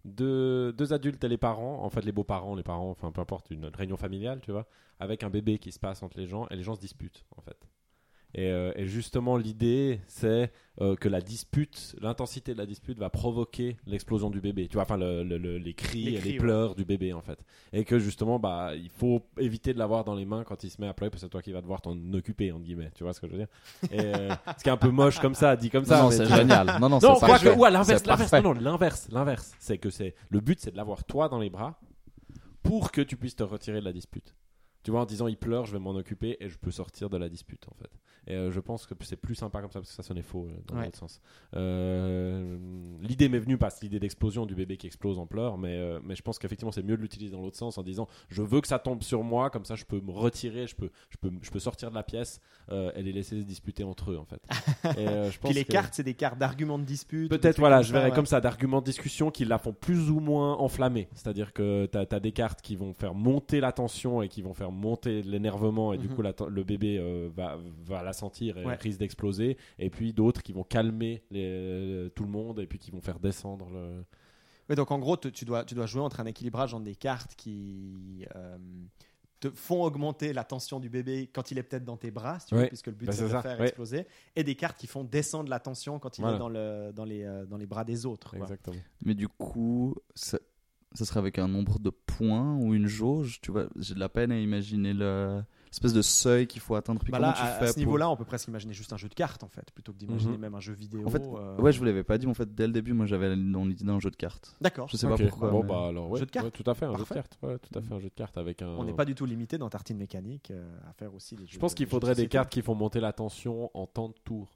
deux, 0.04 0.72
deux 0.72 0.92
adultes 0.92 1.22
et 1.22 1.28
les 1.28 1.38
parents, 1.38 1.84
en 1.84 1.90
fait 1.90 2.02
les 2.04 2.12
beaux-parents, 2.12 2.54
les 2.56 2.62
parents, 2.64 2.90
enfin 2.90 3.12
peu 3.12 3.20
importe, 3.20 3.50
une 3.50 3.66
réunion 3.66 3.96
familiale, 3.96 4.40
tu 4.40 4.50
vois, 4.52 4.66
avec 4.98 5.22
un 5.22 5.30
bébé 5.30 5.58
qui 5.58 5.70
se 5.70 5.78
passe 5.78 6.02
entre 6.02 6.18
les 6.18 6.26
gens 6.26 6.48
et 6.48 6.56
les 6.56 6.62
gens 6.62 6.74
se 6.74 6.80
disputent, 6.80 7.24
en 7.36 7.40
fait. 7.42 7.56
Et, 8.34 8.50
euh, 8.50 8.72
et 8.76 8.86
justement, 8.86 9.38
l'idée, 9.38 10.00
c'est 10.06 10.52
euh, 10.82 10.94
que 10.96 11.08
la 11.08 11.22
dispute, 11.22 11.96
l'intensité 12.00 12.52
de 12.52 12.58
la 12.58 12.66
dispute 12.66 12.98
va 12.98 13.08
provoquer 13.08 13.78
l'explosion 13.86 14.28
du 14.28 14.40
bébé. 14.42 14.68
Tu 14.68 14.74
vois, 14.74 14.82
enfin, 14.82 14.98
le- 14.98 15.24
le- 15.24 15.38
le- 15.38 15.56
les 15.56 15.72
cris 15.72 16.04
Les 16.04 16.12
et 16.12 16.18
cris, 16.18 16.28
les 16.28 16.34
ouais. 16.34 16.38
pleurs 16.40 16.74
du 16.74 16.84
bébé, 16.84 17.14
en 17.14 17.22
fait. 17.22 17.38
Et 17.72 17.84
que 17.84 17.98
justement, 17.98 18.38
bah, 18.38 18.72
il 18.76 18.90
faut 18.90 19.22
éviter 19.38 19.72
de 19.72 19.78
l'avoir 19.78 20.04
dans 20.04 20.14
les 20.14 20.26
mains 20.26 20.44
quand 20.44 20.62
il 20.62 20.70
se 20.70 20.78
met 20.80 20.86
à 20.86 20.92
pleurer, 20.92 21.08
parce 21.10 21.22
que 21.22 21.26
c'est 21.26 21.30
toi 21.30 21.40
qui 21.40 21.52
vas 21.52 21.62
devoir 21.62 21.80
t'en 21.80 21.96
occuper, 22.12 22.52
entre 22.52 22.64
guillemets. 22.64 22.90
Tu 22.94 23.02
vois 23.02 23.14
ce 23.14 23.20
que 23.20 23.26
je 23.28 23.32
veux 23.32 23.38
dire? 23.38 23.48
Et, 23.90 23.98
euh, 24.00 24.28
Ce 24.58 24.62
qui 24.62 24.68
est 24.68 24.72
un 24.72 24.76
peu 24.76 24.90
moche 24.90 25.18
comme 25.20 25.34
ça, 25.34 25.56
dit 25.56 25.70
comme 25.70 25.86
ça. 25.86 26.02
non, 26.02 26.10
c'est 26.10 26.26
génial. 26.26 26.66
Non, 26.80 26.88
non, 26.90 26.98
Non, 27.02 27.14
c'est 27.14 27.26
quoique, 27.26 27.44
parfait. 27.44 27.56
ou 27.56 27.64
à 27.64 27.70
l'inverse, 27.70 28.04
non, 28.32 28.42
non, 28.42 28.52
l'inverse, 28.60 29.08
l'inverse, 29.10 29.54
c'est 29.58 29.78
que 29.78 29.88
c'est 29.88 30.14
le 30.28 30.40
but, 30.40 30.60
c'est 30.60 30.70
de 30.72 30.76
l'avoir 30.76 31.02
toi 31.04 31.30
dans 31.30 31.38
les 31.40 31.48
bras 31.50 31.80
pour 32.62 32.92
que 32.92 33.00
tu 33.00 33.16
puisses 33.16 33.36
te 33.36 33.42
retirer 33.42 33.80
de 33.80 33.84
la 33.86 33.92
dispute. 33.92 34.34
Tu 34.88 34.92
vois, 34.92 35.02
en 35.02 35.04
disant 35.04 35.26
il 35.26 35.36
pleure, 35.36 35.66
je 35.66 35.72
vais 35.72 35.78
m'en 35.78 35.90
occuper 35.90 36.38
et 36.40 36.48
je 36.48 36.56
peux 36.56 36.70
sortir 36.70 37.10
de 37.10 37.18
la 37.18 37.28
dispute 37.28 37.66
en 37.70 37.74
fait. 37.74 37.90
Et 38.26 38.34
euh, 38.34 38.50
je 38.50 38.58
pense 38.58 38.86
que 38.86 38.94
c'est 39.02 39.16
plus 39.16 39.34
sympa 39.34 39.60
comme 39.60 39.70
ça 39.70 39.80
parce 39.80 39.90
que 39.90 39.94
ça 39.94 40.02
sonnait 40.02 40.22
faux 40.22 40.46
euh, 40.46 40.56
dans 40.66 40.76
Ouais. 40.76 40.84
l'autre 40.86 40.96
sens. 40.98 41.20
Euh, 41.56 42.56
l'idée 43.02 43.28
m'est 43.28 43.38
venue 43.38 43.58
parce 43.58 43.82
l'idée 43.82 44.00
d'explosion 44.00 44.46
du 44.46 44.54
bébé 44.54 44.76
qui 44.76 44.86
explose 44.86 45.18
en 45.18 45.26
pleurs, 45.26 45.58
mais, 45.58 45.78
mais 46.04 46.14
je 46.14 46.22
pense 46.22 46.38
qu'effectivement 46.38 46.72
c'est 46.72 46.82
mieux 46.82 46.96
de 46.96 47.02
l'utiliser 47.02 47.32
dans 47.34 47.42
l'autre 47.42 47.56
sens 47.58 47.76
en 47.78 47.82
disant 47.82 48.06
je 48.28 48.42
veux 48.42 48.60
que 48.60 48.68
ça 48.68 48.78
tombe 48.78 49.02
sur 49.02 49.22
moi, 49.22 49.50
comme 49.50 49.64
ça 49.66 49.74
je 49.74 49.84
peux 49.84 50.00
me 50.00 50.10
retirer, 50.10 50.66
je 50.66 50.74
peux, 50.74 50.90
je 51.10 51.16
peux, 51.18 51.30
je 51.42 51.50
peux 51.50 51.58
sortir 51.58 51.90
de 51.90 51.94
la 51.94 52.02
pièce 52.02 52.40
et 52.70 53.02
les 53.02 53.12
laisser 53.12 53.40
se 53.40 53.46
disputer 53.46 53.84
entre 53.84 54.12
eux 54.12 54.18
en 54.18 54.24
fait. 54.24 54.40
Et, 54.98 55.06
je 55.30 55.38
pense 55.38 55.50
Puis 55.50 55.54
les 55.54 55.64
que- 55.64 55.72
cartes, 55.72 55.94
c'est 55.94 56.02
des 56.02 56.14
cartes 56.14 56.38
d'arguments 56.38 56.78
de 56.78 56.84
dispute. 56.84 57.30
Peut-être, 57.30 57.58
voilà, 57.58 57.82
je 57.82 57.92
verrais 57.92 58.10
ouais. 58.10 58.14
comme 58.14 58.26
ça 58.26 58.40
d'arguments 58.40 58.80
de 58.80 58.86
discussion 58.86 59.30
qui 59.30 59.44
la 59.44 59.58
font 59.58 59.72
plus 59.72 60.10
ou 60.10 60.20
moins 60.20 60.54
enflammée. 60.56 61.08
C'est-à-dire 61.14 61.52
que 61.52 61.86
tu 61.90 61.98
as, 61.98 62.20
des 62.20 62.32
cartes 62.32 62.60
qui 62.62 62.76
vont 62.76 62.92
faire 62.94 63.14
monter 63.14 63.60
la 63.60 63.72
tension 63.72 64.22
et 64.22 64.28
qui 64.28 64.42
vont 64.42 64.54
faire 64.54 64.70
monter 64.78 65.22
l'énervement, 65.22 65.92
et 65.92 65.98
du 65.98 66.08
Mhm. 66.08 66.14
coup, 66.14 66.22
la 66.22 66.32
le 66.48 66.64
bébé 66.64 66.98
euh, 66.98 67.28
va, 67.34 67.58
va 67.84 68.02
la 68.02 68.12
sentir 68.12 68.56
et 68.58 68.64
Ouais. 68.64 68.76
risque 68.76 68.98
d'exploser. 68.98 69.56
Et 69.78 69.90
puis 69.90 70.12
d'autres 70.12 70.42
qui 70.42 70.52
vont 70.52 70.64
calmer 70.64 71.22
les- 71.30 72.10
tout 72.14 72.24
le 72.24 72.30
monde 72.30 72.60
et 72.60 72.66
puis 72.66 72.78
qui 72.78 72.90
vont 72.90 73.00
faire 73.00 73.18
descendre 73.18 73.68
le. 73.70 74.04
Ouais, 74.68 74.76
donc 74.76 74.90
en 74.90 74.98
gros, 74.98 75.16
tu 75.16 75.44
dois, 75.44 75.64
tu 75.64 75.74
dois 75.74 75.86
jouer 75.86 76.02
entre 76.02 76.20
un 76.20 76.26
équilibrage 76.26 76.74
entre 76.74 76.84
des 76.84 76.94
cartes 76.94 77.34
qui 77.36 78.26
euh, 78.36 78.58
te 79.40 79.50
font 79.50 79.82
augmenter 79.84 80.32
la 80.32 80.42
tension 80.44 80.80
du 80.80 80.88
bébé 80.90 81.30
quand 81.32 81.50
il 81.52 81.58
est 81.58 81.62
peut-être 81.62 81.84
dans 81.84 81.96
tes 81.96 82.10
bras, 82.10 82.40
si 82.40 82.46
tu 82.48 82.54
veux, 82.56 82.66
puisque 82.66 82.88
le 82.88 82.92
but 82.94 83.06
Bah, 83.06 83.12
c'est 83.12 83.20
de 83.20 83.26
le 83.26 83.30
ça, 83.30 83.40
faire 83.42 83.62
exploser, 83.62 84.06
et 84.34 84.42
des 84.44 84.56
cartes 84.56 84.76
qui 84.76 84.86
font 84.88 85.04
descendre 85.04 85.48
la 85.48 85.60
tension 85.60 85.98
quand 86.00 86.18
il 86.18 86.22
Voilà. 86.22 86.36
est 86.36 86.38
dans, 86.40 86.48
le, 86.48 86.92
dans, 86.92 87.04
les, 87.04 87.22
euh, 87.22 87.46
dans 87.46 87.56
les 87.56 87.66
bras 87.66 87.84
des 87.84 88.04
autres. 88.04 88.30
quoi. 88.30 88.40
Exactement. 88.40 88.76
Mais 89.04 89.14
du 89.14 89.28
coup, 89.28 89.94
ça, 90.16 90.38
ça 90.94 91.04
serait 91.04 91.18
avec 91.20 91.38
un 91.38 91.48
nombre 91.48 91.78
de 91.78 91.90
points 91.90 92.56
ou 92.56 92.74
une 92.74 92.86
jauge. 92.86 93.40
Tu 93.42 93.50
vois, 93.50 93.66
j'ai 93.76 93.94
de 93.94 94.00
la 94.00 94.08
peine 94.08 94.32
à 94.32 94.38
imaginer 94.38 94.92
le 94.94 95.42
l'espèce 95.70 95.92
de 95.92 96.00
seuil 96.00 96.46
qu'il 96.46 96.62
faut 96.62 96.76
atteindre. 96.76 96.98
Puis 97.02 97.12
Bah 97.12 97.18
là, 97.18 97.34
tu 97.36 97.42
à, 97.42 97.46
fais 97.48 97.64
à 97.64 97.68
ce 97.68 97.72
pour- 97.74 97.80
niveau-là, 97.80 98.08
on 98.08 98.16
peut 98.16 98.24
presque 98.24 98.48
imaginer 98.48 98.72
juste 98.72 98.94
un 98.94 98.96
jeu 98.96 99.10
de 99.10 99.14
cartes 99.14 99.44
en 99.44 99.48
fait, 99.48 99.70
plutôt 99.72 99.92
que 99.92 99.98
d'imaginer 99.98 100.32
Mhm. 100.32 100.40
même 100.40 100.54
un 100.54 100.60
jeu 100.60 100.72
vidéo. 100.72 101.06
En 101.06 101.10
fait, 101.10 101.22
euh. 101.22 101.58
Ouais, 101.60 101.72
je 101.72 101.78
vous 101.78 101.84
l'avais 101.84 102.04
pas 102.04 102.16
dit, 102.16 102.24
mais 102.24 102.30
en 102.30 102.34
fait, 102.34 102.54
dès 102.54 102.66
le 102.66 102.72
début, 102.72 102.94
moi, 102.94 103.04
j'avais 103.04 103.36
dans 103.36 103.66
l'idée 103.66 103.84
d'un 103.84 104.00
jeu 104.00 104.10
de 104.10 104.16
cartes. 104.16 104.56
D'accord. 104.62 104.88
Je 104.90 104.96
sais 104.96 105.06
pas 105.06 105.18
pourquoi. 105.18 105.50
Bon, 105.50 105.60
mais- 105.62 105.68
bah 105.68 105.88
alors, 105.88 106.08
ouais, 106.10 106.20
Jeu 106.20 106.24
de 106.24 106.30
cartes. 106.30 106.46
ouais, 106.46 106.50
tout 106.52 106.68
à 106.70 106.74
fait, 106.74 106.86
un 106.86 106.92
Parfait. 106.92 107.04
jeu 107.04 107.08
de 107.10 107.14
cartes. 107.14 107.38
Ouais, 107.42 107.58
tout 107.58 107.78
à 107.78 107.82
fait, 107.82 107.92
un 107.92 107.98
jeu 107.98 108.08
de 108.08 108.14
cartes 108.14 108.38
avec 108.38 108.62
un. 108.62 108.68
On 108.68 108.84
n'est 108.84 108.94
pas 108.94 109.04
du 109.04 109.14
tout 109.14 109.26
limité 109.26 109.58
dans 109.58 109.68
Tartine 109.68 109.98
Mécanique 109.98 110.50
euh, 110.52 110.66
à 110.88 110.94
faire 110.94 111.12
aussi 111.14 111.36
des 111.36 111.44
jeux. 111.44 111.52
Je 111.52 111.58
pense 111.58 111.74
qu'il 111.74 111.86
faudrait 111.86 112.14
des 112.14 112.28
cartes 112.28 112.48
qui 112.50 112.62
font 112.62 112.74
monter 112.74 113.00
la 113.00 113.12
tension 113.12 113.70
en 113.74 113.86
temps 113.86 114.08
de 114.08 114.14
tour. 114.24 114.48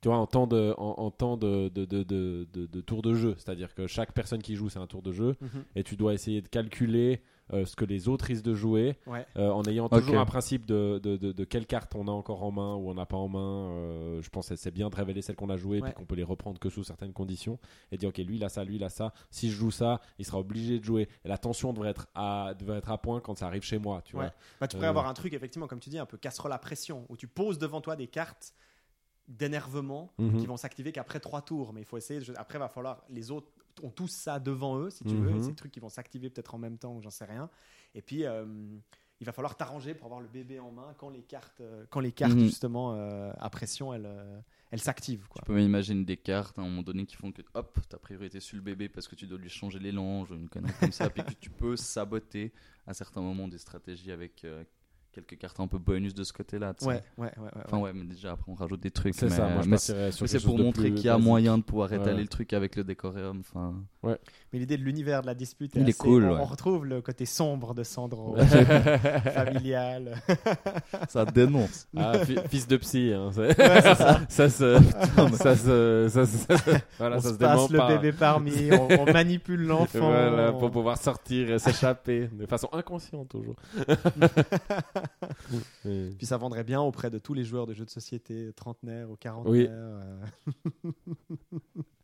Tu 0.00 0.08
vois, 0.08 0.18
en 0.18 0.26
temps 0.26 0.46
de, 0.46 0.74
en, 0.78 0.94
en 0.98 1.10
temps 1.10 1.36
de, 1.36 1.68
de, 1.70 1.84
de, 1.84 2.02
de, 2.04 2.46
de- 2.52 2.66
de 2.66 2.80
tour 2.80 3.02
de 3.02 3.14
jeu. 3.14 3.34
C'est-à-dire 3.36 3.74
que 3.74 3.86
chaque 3.86 4.12
personne 4.12 4.40
qui 4.42 4.54
joue, 4.54 4.68
c'est 4.68 4.78
un 4.78 4.86
tour 4.86 5.02
de 5.02 5.10
jeu. 5.12 5.36
Mhm. 5.40 5.64
Et 5.74 5.82
tu 5.82 5.96
dois 5.96 6.14
essayer 6.14 6.40
de 6.40 6.48
calculer 6.48 7.20
euh, 7.54 7.64
ce 7.64 7.74
que 7.76 7.86
les 7.86 8.08
autres 8.08 8.26
risquent 8.26 8.44
de 8.44 8.54
jouer 8.54 8.98
Ouais. 9.06 9.26
euh, 9.36 9.48
en 9.50 9.62
ayant 9.64 9.88
toujours 9.88 10.18
un 10.18 10.26
principe 10.26 10.66
de, 10.66 11.00
de, 11.02 11.16
de, 11.16 11.32
de 11.32 11.44
quelle 11.44 11.66
carte 11.66 11.94
on 11.94 12.06
a 12.06 12.10
encore 12.10 12.42
en 12.44 12.50
main 12.50 12.74
ou 12.74 12.90
on 12.90 12.94
n'a 12.94 13.06
pas 13.06 13.16
en 13.16 13.26
main. 13.28 13.70
Euh, 13.72 14.20
je 14.22 14.28
pense 14.28 14.50
que 14.50 14.56
c'est 14.56 14.70
bien 14.70 14.90
de 14.90 14.94
révéler 14.94 15.22
celles 15.22 15.34
qu'on 15.34 15.48
a 15.48 15.56
jouées 15.56 15.80
Ouais. 15.80 15.88
puis 15.88 15.94
qu'on 15.94 16.04
peut 16.04 16.14
les 16.14 16.22
reprendre 16.24 16.60
que 16.60 16.68
sous 16.68 16.84
certaines 16.84 17.14
conditions 17.14 17.58
et 17.90 17.96
dire 17.96 18.10
ok 18.10 18.18
lui 18.18 18.36
il 18.36 18.44
a 18.44 18.50
ça, 18.50 18.64
lui 18.64 18.76
il 18.76 18.84
a 18.84 18.90
ça. 18.90 19.14
Si 19.30 19.50
je 19.50 19.56
joue 19.56 19.70
ça, 19.70 20.00
il 20.18 20.26
sera 20.26 20.38
obligé 20.38 20.78
de 20.78 20.84
jouer. 20.84 21.08
Et 21.24 21.28
la 21.28 21.38
tension 21.38 21.72
devrait 21.72 21.90
être 21.90 22.06
à, 22.14 22.52
devrait 22.58 22.78
être 22.78 22.90
à 22.90 22.98
point 22.98 23.20
quand 23.20 23.36
ça 23.38 23.46
arrive 23.46 23.62
chez 23.62 23.78
moi. 23.78 24.02
Tu 24.04 24.14
Ouais. 24.14 24.24
vois. 24.26 24.34
Bah, 24.60 24.68
tu 24.68 24.76
pourrais 24.76 24.86
Euh. 24.88 24.90
avoir 24.90 25.08
un 25.08 25.14
truc, 25.14 25.32
effectivement, 25.32 25.66
comme 25.66 25.80
tu 25.80 25.88
dis, 25.90 25.98
un 25.98 26.06
peu 26.06 26.18
casserole 26.18 26.52
à 26.52 26.58
pression, 26.58 27.06
où 27.08 27.16
tu 27.16 27.26
poses 27.28 27.58
devant 27.58 27.80
toi 27.80 27.96
des 27.96 28.06
cartes 28.08 28.52
d'énervement 29.28 30.12
Mhm. 30.18 30.38
qui 30.40 30.46
vont 30.46 30.56
s'activer 30.56 30.90
qu'après 30.92 31.20
trois 31.20 31.42
tours. 31.42 31.72
Mais 31.72 31.82
il 31.82 31.86
faut 31.86 31.96
essayer. 31.98 32.20
de- 32.20 32.34
Après, 32.36 32.58
va 32.58 32.68
falloir. 32.68 33.04
Les 33.10 33.30
autres 33.30 33.48
ont 33.82 33.90
tous 33.90 34.08
ça 34.08 34.40
devant 34.40 34.76
eux, 34.78 34.90
si 34.90 35.04
tu 35.04 35.14
veux. 35.14 35.30
Mhm. 35.30 35.46
Des 35.46 35.54
trucs 35.54 35.70
qui 35.72 35.80
vont 35.80 35.88
s'activer 35.88 36.30
peut-être 36.30 36.54
en 36.54 36.58
même 36.58 36.78
temps, 36.78 36.94
ou 36.96 37.02
j'en 37.02 37.10
sais 37.10 37.24
rien. 37.26 37.48
Et 37.94 38.02
puis. 38.02 38.24
euh, 38.24 38.44
il 39.20 39.24
va 39.24 39.32
falloir 39.32 39.56
t'arranger 39.56 39.94
pour 39.94 40.04
avoir 40.06 40.20
le 40.20 40.28
bébé 40.28 40.60
en 40.60 40.70
main 40.70 40.94
quand 40.96 41.10
les 41.10 41.22
cartes, 41.24 41.60
euh, 41.60 41.84
quand 41.90 41.98
les 41.98 42.12
cartes 42.12 42.34
Mhm. 42.34 42.44
justement 42.44 42.94
euh, 42.94 43.32
à 43.40 43.50
pression, 43.50 43.92
elles, 43.92 44.08
elles 44.70 44.78
s'activent. 44.78 45.26
Tu 45.34 45.42
peux 45.44 45.56
m'imaginer 45.56 46.04
des 46.04 46.16
cartes 46.16 46.56
à 46.56 46.62
un 46.62 46.66
moment 46.66 46.82
donné 46.84 47.04
qui 47.04 47.16
font 47.16 47.32
que 47.32 47.42
hop, 47.54 47.80
ta 47.88 47.98
priorité 47.98 48.38
sur 48.38 48.54
le 48.54 48.62
bébé 48.62 48.88
parce 48.88 49.08
que 49.08 49.16
tu 49.16 49.26
dois 49.26 49.36
lui 49.38 49.48
changer 49.48 49.80
les 49.80 49.90
langes 49.90 50.30
ou 50.30 50.36
une 50.36 50.48
connerie 50.48 50.72
comme 50.78 50.92
ça, 50.92 51.10
puis 51.10 51.24
que 51.24 51.32
tu 51.40 51.50
peux 51.50 51.74
saboter 51.74 52.52
à 52.86 52.94
certains 52.94 53.20
moments 53.20 53.48
des 53.48 53.58
stratégies 53.58 54.12
avec 54.12 54.44
euh, 54.44 54.62
quelques 55.12 55.36
cartes 55.38 55.58
un 55.60 55.66
peu 55.66 55.78
bonus 55.78 56.14
de 56.14 56.22
ce 56.22 56.32
côté-là. 56.32 56.74
Ouais, 56.82 56.86
ouais, 56.86 57.00
ouais, 57.18 57.24
ouais, 57.36 57.42
ouais. 57.44 57.62
Enfin 57.66 57.78
ouais, 57.78 57.92
mais 57.92 58.04
déjà 58.04 58.32
après 58.32 58.50
on 58.52 58.54
rajoute 58.54 58.80
des 58.80 58.90
trucs. 58.90 59.14
C'est 59.14 59.28
ça, 59.30 59.48
moi 59.48 59.62
je 59.62 59.68
mais 59.68 60.40
pour 60.40 60.58
montrer 60.58 60.92
qu'il 60.92 61.04
y 61.04 61.08
a 61.08 61.14
basique. 61.14 61.26
moyen 61.26 61.58
de 61.58 61.62
pouvoir 61.64 61.92
étaler 61.92 62.14
Ouais. 62.14 62.20
le 62.22 62.28
truc 62.28 62.52
avec 62.52 62.76
le 62.76 62.84
décoréum. 62.84 63.40
Enfin, 63.40 63.74
Mais 64.04 64.58
l'idée 64.58 64.76
de 64.76 64.82
l'univers 64.84 65.22
de 65.22 65.26
la 65.26 65.34
dispute, 65.34 65.76
est 65.76 65.80
Il 65.80 65.88
est 65.88 65.96
cool, 65.98 66.24
On, 66.24 66.34
ouais. 66.34 66.40
on 66.40 66.44
retrouve 66.44 66.86
le 66.86 67.00
côté 67.02 67.26
sombre 67.26 67.74
de 67.74 67.82
Sandro, 67.82 68.36
familial. 69.34 70.16
ça 71.08 71.24
dénonce. 71.24 71.88
Ah, 71.96 72.18
fi- 72.24 72.38
fils 72.48 72.66
de 72.68 72.76
psy, 72.76 73.12
hein, 73.14 73.30
c'est- 73.32 73.58
Ouais, 73.58 73.82
c'est 73.82 73.94
ça. 73.94 74.20
ça 74.28 74.48
se, 74.48 74.78
ça 75.32 75.56
se, 75.56 76.06
ça 76.10 76.26
se, 76.26 76.70
voilà, 76.98 77.16
on 77.16 77.20
ça 77.20 77.28
se 77.28 77.34
se 77.34 77.38
passe 77.38 77.70
le 77.70 77.78
pas. 77.78 77.88
bébé 77.96 78.12
parmi, 78.12 78.70
on, 78.72 78.88
on 79.02 79.12
manipule 79.12 79.62
l'enfant. 79.66 80.10
Voilà, 80.10 80.52
on- 80.54 80.58
pour 80.58 80.70
pouvoir 80.70 80.96
sortir 80.98 81.50
et 81.50 81.58
s'échapper 81.58 82.28
de 82.32 82.46
façon 82.46 82.68
inconsciente 82.72 83.28
toujours. 83.28 83.56
Oui. 85.84 86.14
Puis 86.16 86.26
ça 86.26 86.36
vendrait 86.36 86.64
bien 86.64 86.80
auprès 86.80 87.10
de 87.10 87.18
tous 87.18 87.34
les 87.34 87.44
joueurs 87.44 87.66
de 87.66 87.74
jeux 87.74 87.84
de 87.84 87.90
société 87.90 88.52
trentenaires 88.54 89.10
ou 89.10 89.16
quarantenaires. 89.16 90.18
Oui. 90.84 91.82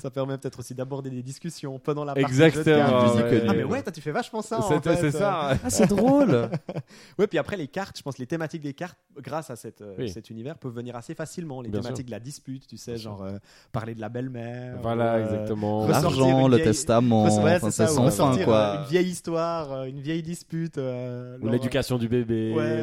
ça 0.00 0.10
permet 0.10 0.36
peut-être 0.38 0.58
aussi 0.58 0.74
d'aborder 0.74 1.10
des 1.10 1.22
discussions 1.22 1.78
pendant 1.78 2.04
la 2.04 2.14
partie 2.14 2.26
Exactement, 2.30 3.14
de 3.14 3.22
ouais. 3.22 3.44
Ah 3.48 3.52
mais 3.54 3.64
ouais, 3.64 3.82
toi 3.82 3.92
tu 3.92 4.00
fais 4.00 4.10
vachement 4.12 4.42
ça. 4.42 4.58
en 4.58 4.62
C'est 4.68 4.82
fait. 4.82 4.96
c'est 4.96 5.10
ça. 5.12 5.50
Ah, 5.64 5.70
c'est 5.70 5.86
drôle. 5.86 6.48
Ouais, 7.18 7.26
puis 7.26 7.38
après 7.38 7.56
les 7.56 7.68
cartes, 7.68 7.96
je 7.98 8.02
pense 8.02 8.14
que 8.16 8.22
les 8.22 8.26
thématiques 8.26 8.62
des 8.62 8.72
cartes, 8.74 8.98
grâce 9.20 9.50
à 9.50 9.56
cette, 9.56 9.80
euh, 9.82 9.94
Oui. 9.98 10.08
cet 10.08 10.30
univers, 10.30 10.56
peuvent 10.58 10.72
venir 10.74 10.96
assez 10.96 11.14
facilement. 11.14 11.60
Les 11.60 11.68
Bien 11.68 11.80
thématiques 11.80 12.06
de 12.06 12.10
la 12.10 12.20
dispute, 12.20 12.66
tu 12.66 12.76
sais, 12.76 12.96
genre 12.96 13.22
euh, 13.22 13.32
parler 13.72 13.94
de 13.94 14.00
la 14.00 14.08
belle-mère. 14.08 14.76
Voilà, 14.82 15.14
ou, 15.14 15.16
euh, 15.16 15.24
exactement. 15.24 15.86
L'argent, 15.88 16.48
le 16.48 16.58
testament, 16.62 17.24
Ouais, 17.42 17.56
enfin, 17.56 17.70
c'est 17.70 17.86
c'est 17.86 17.92
ça, 17.94 18.00
ou 18.00 18.10
sans 18.10 18.32
fin 18.32 18.44
quoi. 18.44 18.76
Une 18.84 18.90
vieille 18.90 19.08
histoire, 19.08 19.84
une 19.84 20.00
vieille 20.00 20.22
dispute. 20.22 20.78
euh, 20.78 21.36
Ou 21.42 21.48
l'éducation 21.48 21.98
du 21.98 22.08
bébé, 22.08 22.52
Ouais, 22.56 22.82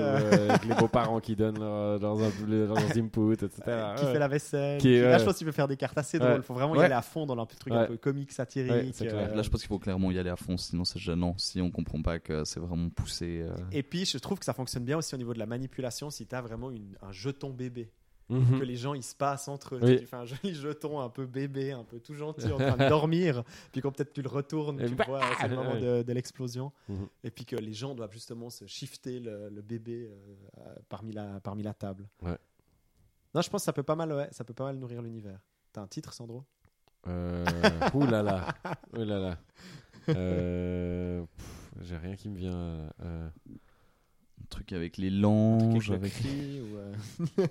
les 0.68 0.76
beaux-parents 0.76 1.20
qui 1.20 1.36
donnent 1.36 1.60
leurs, 1.60 2.00
leurs, 2.00 2.18
leurs 2.48 2.78
inputs, 2.98 3.34
etc. 3.34 3.50
qui 3.98 4.06
Ouais. 4.06 4.14
fait 4.14 4.20
la 4.20 4.28
vaisselle. 4.28 4.80
Qui- 4.80 5.00
Là, 5.02 5.18
je 5.18 5.26
pense 5.26 5.38
qu'il 5.38 5.46
peut 5.48 5.52
faire 5.54 5.68
des 5.68 5.78
cartes 5.78 5.98
assez 5.98 6.20
drôles. 6.20 6.38
Il 6.38 6.44
faut 6.44 6.54
vraiment 6.54 6.76
y 6.82 6.86
aller 6.86 6.94
à 6.94 7.02
fond 7.02 7.26
dans 7.26 7.38
un 7.38 7.45
truc 7.45 7.74
un 7.74 7.86
peu 7.86 7.98
comique, 7.98 8.32
satirique. 8.32 8.95
Euh, 9.02 9.36
Là, 9.36 9.41
je 9.41 9.49
pense 9.49 9.62
qu'il 9.62 9.68
faut 9.68 9.80
clairement 9.80 10.12
y 10.12 10.20
aller 10.20 10.30
à 10.30 10.36
fond, 10.36 10.58
sinon 10.58 10.84
c'est 10.86 10.99
gênant. 10.99 11.36
Si 11.38 11.62
on 11.62 11.72
comprend 11.72 12.02
pas 12.02 12.20
que 12.20 12.44
c'est 12.45 12.60
vraiment 12.60 12.90
poussé. 12.90 13.41
euh, 13.44 13.56
Et 13.72 13.84
puis, 13.84 14.06
je 14.06 14.18
trouve 14.18 14.40
que 14.40 14.45
ça 14.45 14.54
fonctionne 14.54 14.84
bien 14.86 14.98
aussi 14.98 15.14
au 15.16 15.18
niveau 15.18 15.34
de 15.34 15.40
la 15.40 15.45
manipulation 15.45 16.10
si 16.10 16.26
tu 16.28 16.36
as 16.36 16.41
vraiment 16.41 16.72
une- 16.72 16.98
un 17.02 17.12
jeton 17.12 17.52
bébé. 17.52 17.91
Mhm. 18.30 18.60
Que 18.60 18.66
les 18.66 18.76
gens 18.76 18.94
ils 18.94 19.04
se 19.04 19.16
passent 19.16 19.48
entre 19.48 19.76
eux. 19.76 19.80
Oui. 19.82 19.99
Tu 19.99 20.06
fais 20.06 20.18
un 20.18 20.26
joli 20.26 20.54
jeton 20.54 20.99
un 20.99 21.08
peu 21.10 21.26
bébé, 21.26 21.72
un 21.72 21.86
peu 21.86 21.98
tout 22.02 22.14
gentil 22.14 22.52
en 22.52 22.58
train 22.58 22.76
de 22.76 22.90
dormir. 22.90 23.44
Puis 23.72 23.80
quand 23.80 23.90
peut-être 23.94 24.12
tu 24.12 24.22
le 24.22 24.28
retournes, 24.28 24.82
Et 24.82 24.86
tu 24.86 24.95
bah 24.95 25.06
vois, 25.08 25.22
c'est 25.40 25.48
le 25.48 25.56
moment 25.56 25.80
de, 25.80 26.04
de 26.04 26.12
l'explosion. 26.14 26.74
Mhm. 26.90 27.08
Et 27.24 27.32
puis 27.32 27.45
que 27.45 27.56
les 27.56 27.72
gens 27.72 27.95
doivent 27.95 28.12
justement 28.12 28.49
se 28.49 28.66
shifter 28.66 29.22
le, 29.22 29.48
le 29.48 29.62
bébé 29.62 30.10
euh, 30.12 30.36
euh, 30.58 30.76
parmi, 30.90 31.14
la, 31.14 31.40
parmi 31.40 31.64
la 31.64 31.74
table. 31.74 32.10
Ouais. 32.22 32.38
Non, 33.34 33.41
je 33.41 33.49
pense 33.49 33.62
que 33.62 33.66
ça 33.66 33.72
peut 33.72 33.84
pas 33.84 33.95
mal, 33.95 34.12
ouais, 34.12 34.28
ça 34.32 34.44
peut 34.44 34.54
pas 34.54 34.66
mal 34.66 34.76
nourrir 34.78 35.02
l'univers. 35.02 35.40
T'as 35.72 35.82
un 35.82 35.88
titre, 35.88 36.12
Sandro? 36.12 36.44
Euh, 37.10 37.46
ouh 37.94 38.06
là 38.06 38.22
là, 38.24 38.48
ouh 38.98 39.04
là 39.04 39.20
là. 39.20 39.38
Euh, 40.10 41.22
pff, 41.22 41.72
J'ai 41.88 41.98
rien 41.98 42.16
qui 42.16 42.30
me 42.30 42.38
vient. 42.38 42.54
euh, 43.04 43.28
Un 44.40 44.46
truc 44.50 44.72
avec 44.72 44.98
les 44.98 45.08
Un 45.10 45.12
truc 45.12 45.22
langes. 45.22 45.92
avec 45.92 46.14
le 46.24 46.78
euh, 46.78 47.48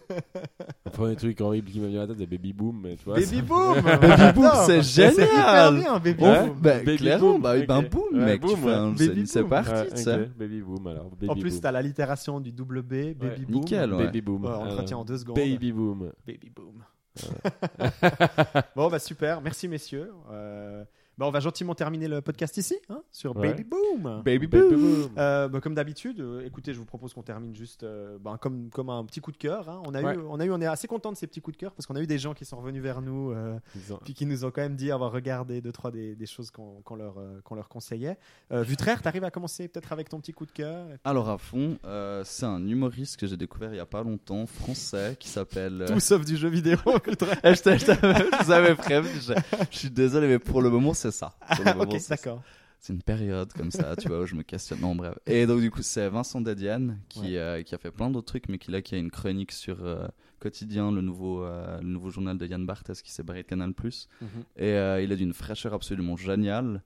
premier 0.93 1.15
truc 1.17 1.39
horrible 1.43 1.71
qui 1.71 1.81
me 1.81 1.89
vient 1.89 2.01
à 2.03 2.07
la 2.07 2.09
tête, 2.09 2.17
c'est 2.21 2.27
Baby 2.27 2.53
Boom, 2.55 2.81
mais 2.83 2.97
tu 2.97 3.05
vois. 3.05 3.17
Baby 3.21 3.43
Boom 3.43 3.75
Baby 4.01 4.33
Boom, 4.35 4.45
Attends, 4.47 4.65
c'est 4.65 4.79
hyper 4.79 5.13
génial 5.13 5.75
bien, 5.77 5.99
Baby 5.99 6.23
Ouais, 6.25 6.47
Boom. 6.49 6.59
bah, 6.61 6.79
Baby 6.79 6.97
clairement, 6.97 7.33
boom, 7.33 7.43
bah 7.43 7.55
oui, 7.57 7.67
ben 7.67 7.79
ok. 7.79 7.91
boom, 7.91 8.03
Ouais, 8.19 8.25
mec. 8.25 8.41
boom, 8.41 8.51
tu 8.51 8.57
fais 8.57 8.73
un- 8.73 8.89
ouais. 8.91 8.95
c'est- 8.97 9.09
Baby 9.09 9.27
C'est 9.27 9.41
boom. 9.43 9.51
parti, 9.51 9.71
Ouais, 9.73 9.89
tu 9.91 9.97
sais. 10.03 10.15
ok, 10.23 10.29
Baby 10.39 10.61
Boom 10.63 10.87
alors. 10.87 11.11
Baby 11.11 11.29
En 11.31 11.35
plus, 11.35 11.51
boom. 11.53 11.61
t'as 11.61 11.73
l'allitération 11.73 12.41
du 12.41 12.53
double 12.53 12.83
B, 12.83 12.89
Baby 12.89 13.17
Ouais. 13.27 13.37
Boom. 13.47 13.55
Nickel, 13.61 13.93
ouais. 13.93 14.05
Baby 14.07 14.21
Boom. 14.23 14.45
Ouais, 14.45 14.51
on 14.55 14.65
le 14.65 14.71
Alors, 14.71 14.79
retient 14.79 14.97
en 14.99 15.05
deux 15.05 15.19
secondes. 15.19 15.37
Baby 15.37 15.73
Boom. 15.73 16.11
Baby 16.27 16.51
Boom. 16.55 16.83
bon, 18.77 18.89
bah 18.89 18.99
super. 18.99 19.41
Merci, 19.41 19.69
messieurs. 19.69 20.13
Euh, 20.31 20.85
bah, 21.19 21.27
on 21.27 21.31
va 21.31 21.41
gentiment 21.41 21.75
terminer 21.75 22.09
le 22.09 22.21
podcast 22.21 22.57
ici, 22.59 22.77
hein, 22.91 23.03
sur 23.11 23.35
Ouais. 23.37 23.49
Baby 23.49 23.65
Boom. 23.65 24.23
Baby 24.23 24.47
Boom. 24.47 25.09
Euh, 25.17 25.49
bah, 25.49 25.61
comme 25.61 25.75
d'habitude, 25.75 26.21
euh, 26.21 26.45
écoutez, 26.45 26.75
je 26.75 26.79
vous 26.79 26.85
propose 26.85 27.15
qu'on 27.15 27.23
termine 27.23 27.55
juste 27.55 27.85
euh, 27.85 28.19
bah, 28.21 28.37
comme, 28.41 28.69
comme 28.71 28.91
un 28.91 29.05
petit 29.05 29.21
coup 29.21 29.33
de 29.33 29.37
cœur. 29.39 29.69
hein. 29.69 29.83
On, 29.87 29.95
a 29.95 30.03
Ouais. 30.03 30.15
eu, 30.15 30.19
on 30.29 30.39
a 30.41 30.45
eu, 30.45 30.51
on 30.51 30.61
est 30.61 30.67
assez 30.67 30.87
content 30.87 31.11
de 31.13 31.17
ces 31.17 31.27
petits 31.27 31.41
coups 31.41 31.57
de 31.57 31.61
cœur 31.61 31.73
parce 31.73 31.87
qu'on 31.87 31.97
a 31.97 32.03
eu 32.03 32.07
des 32.07 32.19
gens 32.19 32.35
qui 32.35 32.45
sont 32.45 32.59
revenus 32.59 32.83
vers 32.83 33.01
nous, 33.01 33.31
euh, 33.33 33.59
Disons- 33.75 33.99
puis 34.05 34.13
qui 34.15 34.27
nous 34.27 34.45
ont 34.45 34.51
quand 34.51 34.61
même 34.61 34.77
dit 34.77 34.91
avoir 34.91 35.11
regardé 35.11 35.61
deux 35.63 35.73
trois 35.73 35.91
des, 35.91 36.15
des 36.15 36.27
choses 36.27 36.51
qu'on 36.51 36.83
qu'on 36.85 36.97
leur, 36.97 37.15
qu'on 37.45 37.55
leur 37.55 37.69
conseillait. 37.69 38.19
Vutraire, 38.51 39.01
t'arrives 39.03 39.25
à 39.25 39.31
commencer 39.31 39.69
peut-être 39.69 39.93
avec 39.93 40.09
ton 40.11 40.21
petit 40.21 40.33
coup 40.33 40.45
de 40.47 40.53
cœur? 40.53 40.87
Alors 41.05 41.29
à 41.31 41.39
fond, 41.39 41.79
c'est 42.25 42.47
un 42.47 42.67
humoriste 42.67 43.17
que 43.19 43.27
j'ai 43.27 43.37
découvert 43.37 43.73
il 43.73 43.77
y 43.77 43.81
a 43.81 43.87
pas 43.87 44.03
longtemps, 44.03 44.45
français, 44.47 45.17
qui 45.19 45.29
s'appelle. 45.29 45.85
Tout 45.89 46.01
sauf 46.01 46.25
du 46.25 46.37
jeu 46.37 46.49
vidéo. 46.49 46.77
Vutraire. 47.07 47.39
Eh, 47.43 47.55
je 47.55 48.45
vous 48.45 48.51
avais 48.51 48.75
prévenu. 48.75 49.11
Je, 49.21 49.33
je 49.71 49.79
suis 49.79 49.91
désolé, 49.91 50.29
mais 50.29 50.39
pour 50.39 50.61
le 50.63 50.71
moment, 50.71 50.93
c'est 50.95 51.06
ça. 51.11 51.35
Ok, 51.81 51.93
c'est 51.93 51.99
ça. 52.01 52.15
d'accord. 52.17 52.43
C'est 52.79 52.93
une 52.93 53.03
période 53.03 53.53
comme 53.55 53.71
ça, 53.71 53.97
tu 53.97 54.07
vois, 54.09 54.21
où 54.21 54.27
je 54.27 54.35
me 54.35 54.43
questionne. 54.43 54.81
Non, 54.81 54.95
bref. 54.95 55.15
Et 55.27 55.47
donc, 55.47 55.61
du 55.61 55.71
coup, 55.71 55.83
c'est 55.83 56.09
Vincent 56.09 56.41
Dediane 56.41 57.01
qui, 57.09 57.21
Ouais. 57.33 57.39
euh, 57.39 57.63
qui 57.63 57.75
a 57.75 57.79
fait 57.79 57.91
plein 57.91 58.11
d'autres 58.11 58.27
trucs, 58.27 58.49
mais 58.49 58.59
qui 58.59 58.71
là, 58.71 58.83
qui 58.83 58.95
a 58.95 58.99
une 58.99 59.11
chronique 59.11 59.51
sur 59.51 59.85
euh, 59.85 60.07
Quotidien, 60.39 60.93
le 60.93 61.01
nouveau, 61.01 61.43
euh, 61.43 61.81
le 61.81 61.89
nouveau 61.89 62.11
journal 62.11 62.37
de 62.39 62.47
Yann 62.47 62.65
Barthès 62.67 63.01
qui 63.03 63.11
s'est 63.11 63.23
barré 63.23 63.43
de 63.43 63.49
Canal. 63.49 63.71
Mhm. 63.71 64.29
Et 64.57 64.71
il 65.03 65.13
a 65.13 65.17
d'une 65.17 65.33
fraîcheur 65.33 65.73
absolument 65.75 66.17
géniale, 66.17 66.83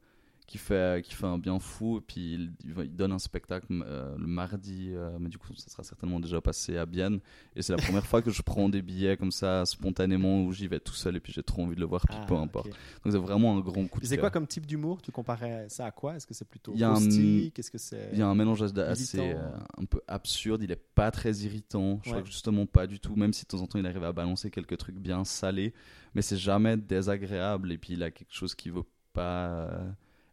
qui 0.50 0.58
fait, 0.58 1.04
qui 1.04 1.14
fait 1.14 1.26
un 1.26 1.38
bien 1.38 1.60
fou. 1.60 1.98
Et 1.98 2.00
puis, 2.00 2.50
il, 2.64 2.96
donne 2.96 3.12
un 3.12 3.20
spectacle 3.20 3.66
euh, 3.70 4.16
le 4.18 4.26
mardi, 4.26 4.90
euh, 4.90 5.16
mais 5.20 5.28
du 5.28 5.38
coup, 5.38 5.54
ça 5.54 5.70
sera 5.70 5.84
certainement 5.84 6.18
déjà 6.18 6.40
passé 6.40 6.76
à 6.76 6.86
Bienne. 6.86 7.20
Et 7.54 7.62
c'est 7.62 7.72
la 7.72 7.78
première 7.78 8.04
fois 8.04 8.20
que 8.20 8.32
je 8.32 8.42
prends 8.42 8.68
des 8.68 8.82
billets 8.82 9.16
comme 9.16 9.30
ça, 9.30 9.64
spontanément, 9.64 10.42
où 10.42 10.52
j'y 10.52 10.66
vais 10.66 10.80
tout 10.80 10.92
seul, 10.92 11.14
et 11.14 11.20
puis 11.20 11.32
j'ai 11.32 11.44
trop 11.44 11.62
envie 11.62 11.76
de 11.76 11.80
le 11.80 11.86
voir, 11.86 12.04
puis 12.04 12.18
Ah, 12.20 12.26
peu 12.26 12.34
importe. 12.34 12.66
Donc, 12.66 13.12
c'est 13.12 13.16
vraiment 13.18 13.56
un 13.56 13.60
grand 13.60 13.86
coup 13.86 14.00
de 14.00 14.06
c'est 14.06 14.18
quoi 14.18 14.30
comme 14.30 14.48
type 14.48 14.66
d'humour? 14.66 15.00
Tu 15.02 15.12
comparais 15.12 15.68
ça 15.68 15.86
à 15.86 15.92
quoi? 15.92 16.16
Est-ce 16.16 16.26
que 16.26 16.34
c'est 16.34 16.48
plutôt 16.48 16.72
Il 16.74 16.80
y 16.80 16.84
a 16.84 16.90
un- 16.90 16.94
caustique? 16.94 17.56
Est-ce 17.56 17.70
que 17.70 17.78
c'est 17.78 18.08
Il 18.12 18.18
y 18.18 18.22
a 18.22 18.26
un 18.26 18.34
mélange 18.34 18.60
assez 18.62 19.32
euh, 19.32 19.52
un 19.78 19.84
peu 19.84 20.00
absurde, 20.08 20.64
il 20.64 20.72
est 20.72 20.82
pas 20.96 21.12
très 21.12 21.32
irritant, 21.32 22.00
je 22.02 22.08
Ouais. 22.08 22.14
crois 22.14 22.22
que 22.22 22.28
justement 22.28 22.66
pas 22.66 22.88
du 22.88 22.98
tout, 22.98 23.14
même 23.14 23.32
si 23.32 23.44
de 23.44 23.48
temps 23.48 23.60
en 23.62 23.68
temps 23.68 23.78
il 23.78 23.86
arrive 23.86 24.02
à 24.02 24.10
balancer 24.12 24.50
quelques 24.50 24.78
trucs 24.78 24.98
bien 24.98 25.24
salés, 25.24 25.72
mais 26.16 26.22
c'est 26.22 26.36
jamais 26.36 26.76
désagréable 26.76 27.70
et 27.70 27.78
puis 27.78 27.92
il 27.92 28.02
a 28.02 28.10
quelque 28.10 28.34
chose 28.34 28.56
qui 28.56 28.70
veut 28.70 28.82
pas 29.12 29.70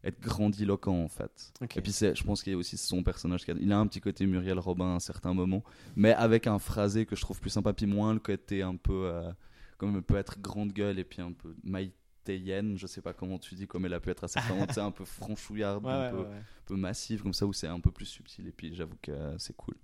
être 0.04 0.20
grandiloquent 0.20 0.92
en 1.04 1.08
fait. 1.08 1.52
Et 1.76 1.80
puis 1.80 1.92
je 1.92 2.22
pense 2.24 2.42
qu'il 2.42 2.52
y 2.52 2.54
a 2.56 2.58
aussi 2.58 2.76
son 2.76 3.02
personnage, 3.02 3.44
qui 3.44 3.50
a, 3.50 3.54
il 3.60 3.72
a 3.72 3.78
un 3.78 3.86
petit 3.86 4.00
côté 4.00 4.26
Muriel 4.26 4.58
Robin 4.58 4.86
à 4.86 4.94
un 4.94 5.00
certain 5.00 5.34
moment, 5.34 5.62
mais 5.96 6.12
avec 6.14 6.46
un 6.46 6.58
phrasé 6.58 7.04
que 7.06 7.16
je 7.16 7.20
trouve 7.20 7.40
plus 7.40 7.50
sympa, 7.50 7.72
puis 7.72 7.86
moins 7.86 8.12
le 8.14 8.20
côté 8.20 8.62
un 8.62 8.76
peu, 8.76 9.06
euh, 9.06 9.30
comme 9.76 9.96
elle 9.96 10.02
peut 10.02 10.16
être 10.16 10.38
grande 10.40 10.72
gueule 10.72 10.98
et 10.98 11.04
puis 11.04 11.20
un 11.20 11.32
peu 11.32 11.54
maïtéienne, 11.64 12.76
je 12.78 12.86
sais 12.86 13.00
pas 13.02 13.12
comment 13.12 13.38
tu 13.38 13.54
dis, 13.54 13.66
comme 13.66 13.86
elle 13.86 13.94
a 13.94 14.00
pu 14.00 14.10
être 14.10 14.24
à 14.24 14.28
certains 14.28 14.54
moments, 14.54 14.66
un 14.76 14.90
peu 14.90 15.04
franchouillarde, 15.04 15.84
Ouais, 15.84 15.90
un 15.92 16.00
ouais, 16.02 16.10
peu, 16.10 16.18
ouais, 16.18 16.42
peu 16.66 16.76
massive 16.76 17.22
comme 17.22 17.34
ça, 17.34 17.46
où 17.46 17.52
c'est 17.52 17.66
un 17.68 17.80
peu 17.80 17.90
plus 17.90 18.06
subtil, 18.06 18.46
et 18.46 18.52
puis 18.52 18.74
j'avoue 18.74 18.96
que 19.02 19.10
euh, 19.12 19.36
c'est 19.38 19.56
cool. 19.56 19.74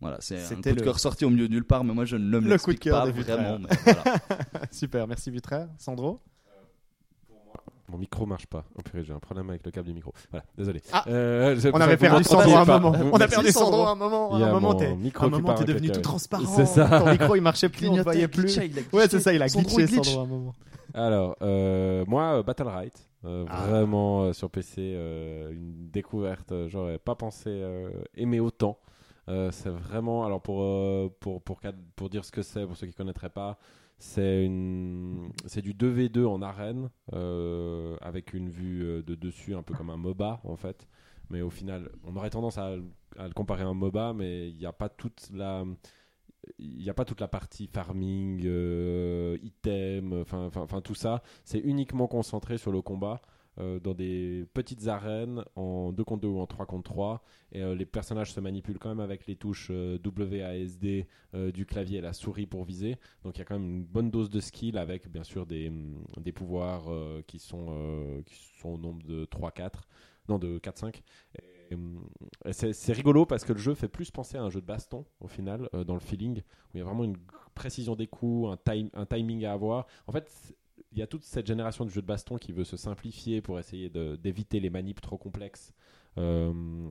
Voilà, 0.00 0.16
c'est 0.20 0.42
un 0.42 0.54
coup 0.56 0.62
de 0.62 0.70
le- 0.70 0.80
cœur 0.80 0.98
sorti 0.98 1.26
au 1.26 1.30
milieu 1.30 1.46
de 1.46 1.52
nulle 1.52 1.64
part, 1.64 1.84
mais 1.84 1.92
moi 1.92 2.06
je 2.06 2.16
ne 2.16 2.38
le 2.38 2.40
Le 2.40 2.58
coup 2.58 2.72
de 2.72 2.78
cœur 2.78 3.04
pas 3.04 3.10
vraiment. 3.10 3.58
Mais 3.58 3.68
voilà. 3.84 4.04
Super, 4.70 5.06
merci 5.06 5.30
Vitraire. 5.30 5.68
Sandro? 5.76 6.22
Mon 7.90 7.98
micro 7.98 8.24
marche 8.26 8.46
pas. 8.46 8.64
Oh 8.78 8.82
purée, 8.82 9.02
j'ai 9.04 9.12
un 9.12 9.18
problème 9.18 9.50
avec 9.50 9.64
le 9.64 9.70
câble 9.72 9.88
du 9.88 9.94
micro. 9.94 10.12
Voilà, 10.30 10.44
désolé. 10.56 10.80
Ah, 10.92 11.04
Euh, 11.08 11.56
je- 11.58 11.68
On 11.72 11.80
avait 11.80 11.96
perdu 11.96 12.22
Sandro 12.24 12.56
un 12.56 12.64
pas. 12.64 12.78
moment. 12.78 12.96
Vous- 12.96 13.10
On 13.12 13.20
a 13.20 13.26
perdu 13.28 13.50
Sandro. 13.50 13.70
Sandro 13.72 13.86
un 13.86 13.94
moment. 13.96 14.32
À 14.34 14.36
un 14.38 14.52
moment, 14.52 14.74
t'es 14.74 14.94
micro 14.94 15.26
un 15.26 15.28
moment, 15.30 15.54
t'es 15.54 15.62
en 15.62 15.66
devenu 15.66 15.90
tout 15.90 16.00
transparent. 16.00 16.44
C'est 16.54 16.66
ça. 16.66 17.00
Ton 17.00 17.10
micro, 17.10 17.34
il 17.36 17.40
marchait 17.42 17.68
plus, 17.68 17.88
on 17.88 17.96
ne 17.96 18.02
voyait 18.02 18.28
plus. 18.28 18.56
Ouais, 18.92 19.08
c'est 19.08 19.20
ça, 19.20 19.32
il 19.32 19.42
a 19.42 19.48
glitché, 19.48 19.86
Sandro, 19.88 20.20
à 20.20 20.22
un 20.22 20.26
moment. 20.26 20.54
Alors, 20.94 21.36
euh, 21.42 22.04
moi, 22.08 22.38
euh, 22.38 22.42
Battle 22.42 22.66
Right, 22.68 23.08
euh, 23.24 23.44
Ah. 23.48 23.66
vraiment 23.68 24.22
euh, 24.22 24.32
sur 24.32 24.50
PC, 24.50 24.74
euh, 24.80 25.50
une 25.52 25.88
découverte, 25.90 26.52
j'aurais 26.68 26.98
pas 26.98 27.14
pensé 27.14 27.48
euh, 27.48 27.90
aimer 28.16 28.40
autant. 28.40 28.78
Euh, 29.28 29.50
c'est 29.52 29.68
vraiment, 29.70 30.24
alors 30.24 30.40
pour, 30.40 30.62
euh, 30.62 31.08
pour, 31.20 31.40
pour, 31.42 31.60
pour 31.94 32.08
dire 32.08 32.24
ce 32.24 32.32
que 32.32 32.42
c'est, 32.42 32.66
pour 32.66 32.76
ceux 32.76 32.88
qui 32.88 32.94
connaîtraient 32.94 33.28
pas, 33.30 33.58
c'est 34.00 34.48
du 35.62 35.74
2v2 35.74 36.24
en 36.24 36.40
arène 36.40 36.88
euh, 37.12 37.96
avec 38.00 38.32
une 38.32 38.48
vue 38.48 38.82
euh, 38.82 39.02
de 39.02 39.14
dessus, 39.14 39.54
un 39.54 39.62
peu 39.62 39.74
comme 39.74 39.90
un 39.90 39.98
MOBA 39.98 40.40
en 40.44 40.56
fait. 40.56 40.88
Mais 41.28 41.42
au 41.42 41.50
final, 41.50 41.90
on 42.04 42.16
aurait 42.16 42.30
tendance 42.30 42.58
à, 42.58 42.76
le 42.76 43.32
comparer 43.34 43.62
à 43.62 43.66
un 43.66 43.74
MOBA, 43.74 44.14
mais 44.14 44.48
il 44.48 44.56
n'y 44.56 44.66
a 44.66 44.72
pas 44.72 44.88
toute 44.88 45.30
la, 45.32 45.64
partie 47.28 47.68
farming, 47.68 48.42
euh, 48.46 49.38
item, 49.42 50.24
enfin, 50.32 50.80
tout 50.80 50.94
ça. 50.94 51.22
C'est 51.44 51.60
uniquement 51.60 52.08
concentré 52.08 52.58
sur 52.58 52.72
le 52.72 52.82
combat 52.82 53.20
dans 53.56 53.94
des 53.94 54.46
petites 54.54 54.86
arènes 54.86 55.44
en 55.54 55.92
2 55.92 56.02
contre 56.04 56.22
2 56.22 56.28
ou 56.28 56.38
en 56.38 56.46
3 56.46 56.66
contre 56.66 56.90
3. 56.90 57.22
Et 57.52 57.62
euh, 57.62 57.74
les 57.74 57.86
personnages 57.86 58.32
se 58.32 58.40
manipulent 58.40 58.78
quand 58.78 58.88
même 58.88 59.00
avec 59.00 59.26
les 59.26 59.36
touches 59.36 59.68
euh, 59.70 59.98
WASD 60.04 61.06
euh, 61.34 61.50
du 61.50 61.66
clavier 61.66 61.98
et 61.98 62.00
la 62.00 62.12
souris 62.12 62.46
pour 62.46 62.64
viser. 62.64 62.96
Donc 63.24 63.36
il 63.36 63.38
y 63.40 63.42
a 63.42 63.44
quand 63.44 63.58
même 63.58 63.68
une 63.68 63.84
bonne 63.84 64.10
dose 64.10 64.30
de 64.30 64.40
skill 64.40 64.78
avec 64.78 65.08
bien 65.08 65.24
sûr 65.24 65.46
des, 65.46 65.68
hum, 65.68 66.04
des 66.18 66.32
pouvoirs 66.32 66.84
euh, 66.88 67.22
qui, 67.26 67.38
sont, 67.38 67.66
euh, 67.70 68.22
qui 68.22 68.36
sont 68.60 68.70
au 68.70 68.78
nombre 68.78 69.02
de 69.06 69.24
3-4. 69.26 69.72
Non, 70.28 70.38
de 70.38 70.58
4-5. 70.58 71.00
Et, 71.70 71.74
hum, 71.74 72.08
et 72.44 72.52
c'est 72.52 72.92
rigolo 72.92 73.26
parce 73.26 73.44
que 73.44 73.52
le 73.52 73.58
jeu 73.58 73.74
fait 73.74 73.88
plus 73.88 74.10
penser 74.10 74.36
à 74.36 74.42
un 74.42 74.50
jeu 74.50 74.60
de 74.60 74.66
baston 74.66 75.04
au 75.20 75.26
final, 75.26 75.68
euh, 75.74 75.82
dans 75.82 75.94
le 75.94 76.00
feeling, 76.00 76.38
où 76.38 76.76
il 76.76 76.78
y 76.78 76.80
a 76.80 76.84
vraiment 76.84 77.04
une 77.04 77.16
précision 77.54 77.96
des 77.96 78.06
coups, 78.06 78.48
un, 78.48 78.56
time, 78.56 78.90
un 78.94 79.06
timing 79.06 79.44
à 79.44 79.52
avoir. 79.52 79.86
En 80.06 80.12
fait, 80.12 80.54
il 80.92 80.98
y 80.98 81.02
a 81.02 81.06
toute 81.06 81.22
cette 81.24 81.46
génération 81.46 81.84
de 81.84 81.90
jeux 81.90 82.02
de 82.02 82.06
baston 82.06 82.36
qui 82.36 82.52
veut 82.52 82.64
se 82.64 82.76
simplifier 82.76 83.40
pour 83.40 83.58
essayer 83.58 83.88
d'éviter 83.90 84.58
les 84.60 84.70
manips 84.70 85.00
trop 85.00 85.18
complexes. 85.18 85.72
Euh, 86.18 86.88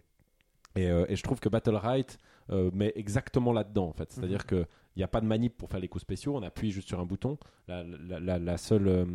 et, 0.76 0.88
euh, 0.90 1.06
et 1.10 1.16
je 1.16 1.24
trouve 1.24 1.40
que 1.40 1.50
Battle 1.50 1.76
Right 1.76 2.18
euh, 2.52 2.72
met 2.74 2.94
exactement 2.96 3.52
là-dedans 3.52 3.88
en 3.88 3.94
fait. 3.94 4.12
C'est-à-dire 4.12 4.46
qu'il 4.46 4.66
n'y 4.98 5.04
a 5.04 5.08
pas 5.08 5.20
de 5.22 5.26
manip 5.26 5.58
pour 5.58 5.70
faire 5.70 5.80
les 5.80 5.88
coups 5.90 6.04
spéciaux, 6.04 6.36
on 6.36 6.44
appuie 6.44 6.72
juste 6.72 6.88
sur 6.88 7.00
un 7.00 7.06
bouton. 7.06 7.38
La, 7.68 7.84
la- 7.84 8.20
la- 8.20 8.40
la 8.40 8.58
seule, 8.58 8.88
euh, 8.88 9.06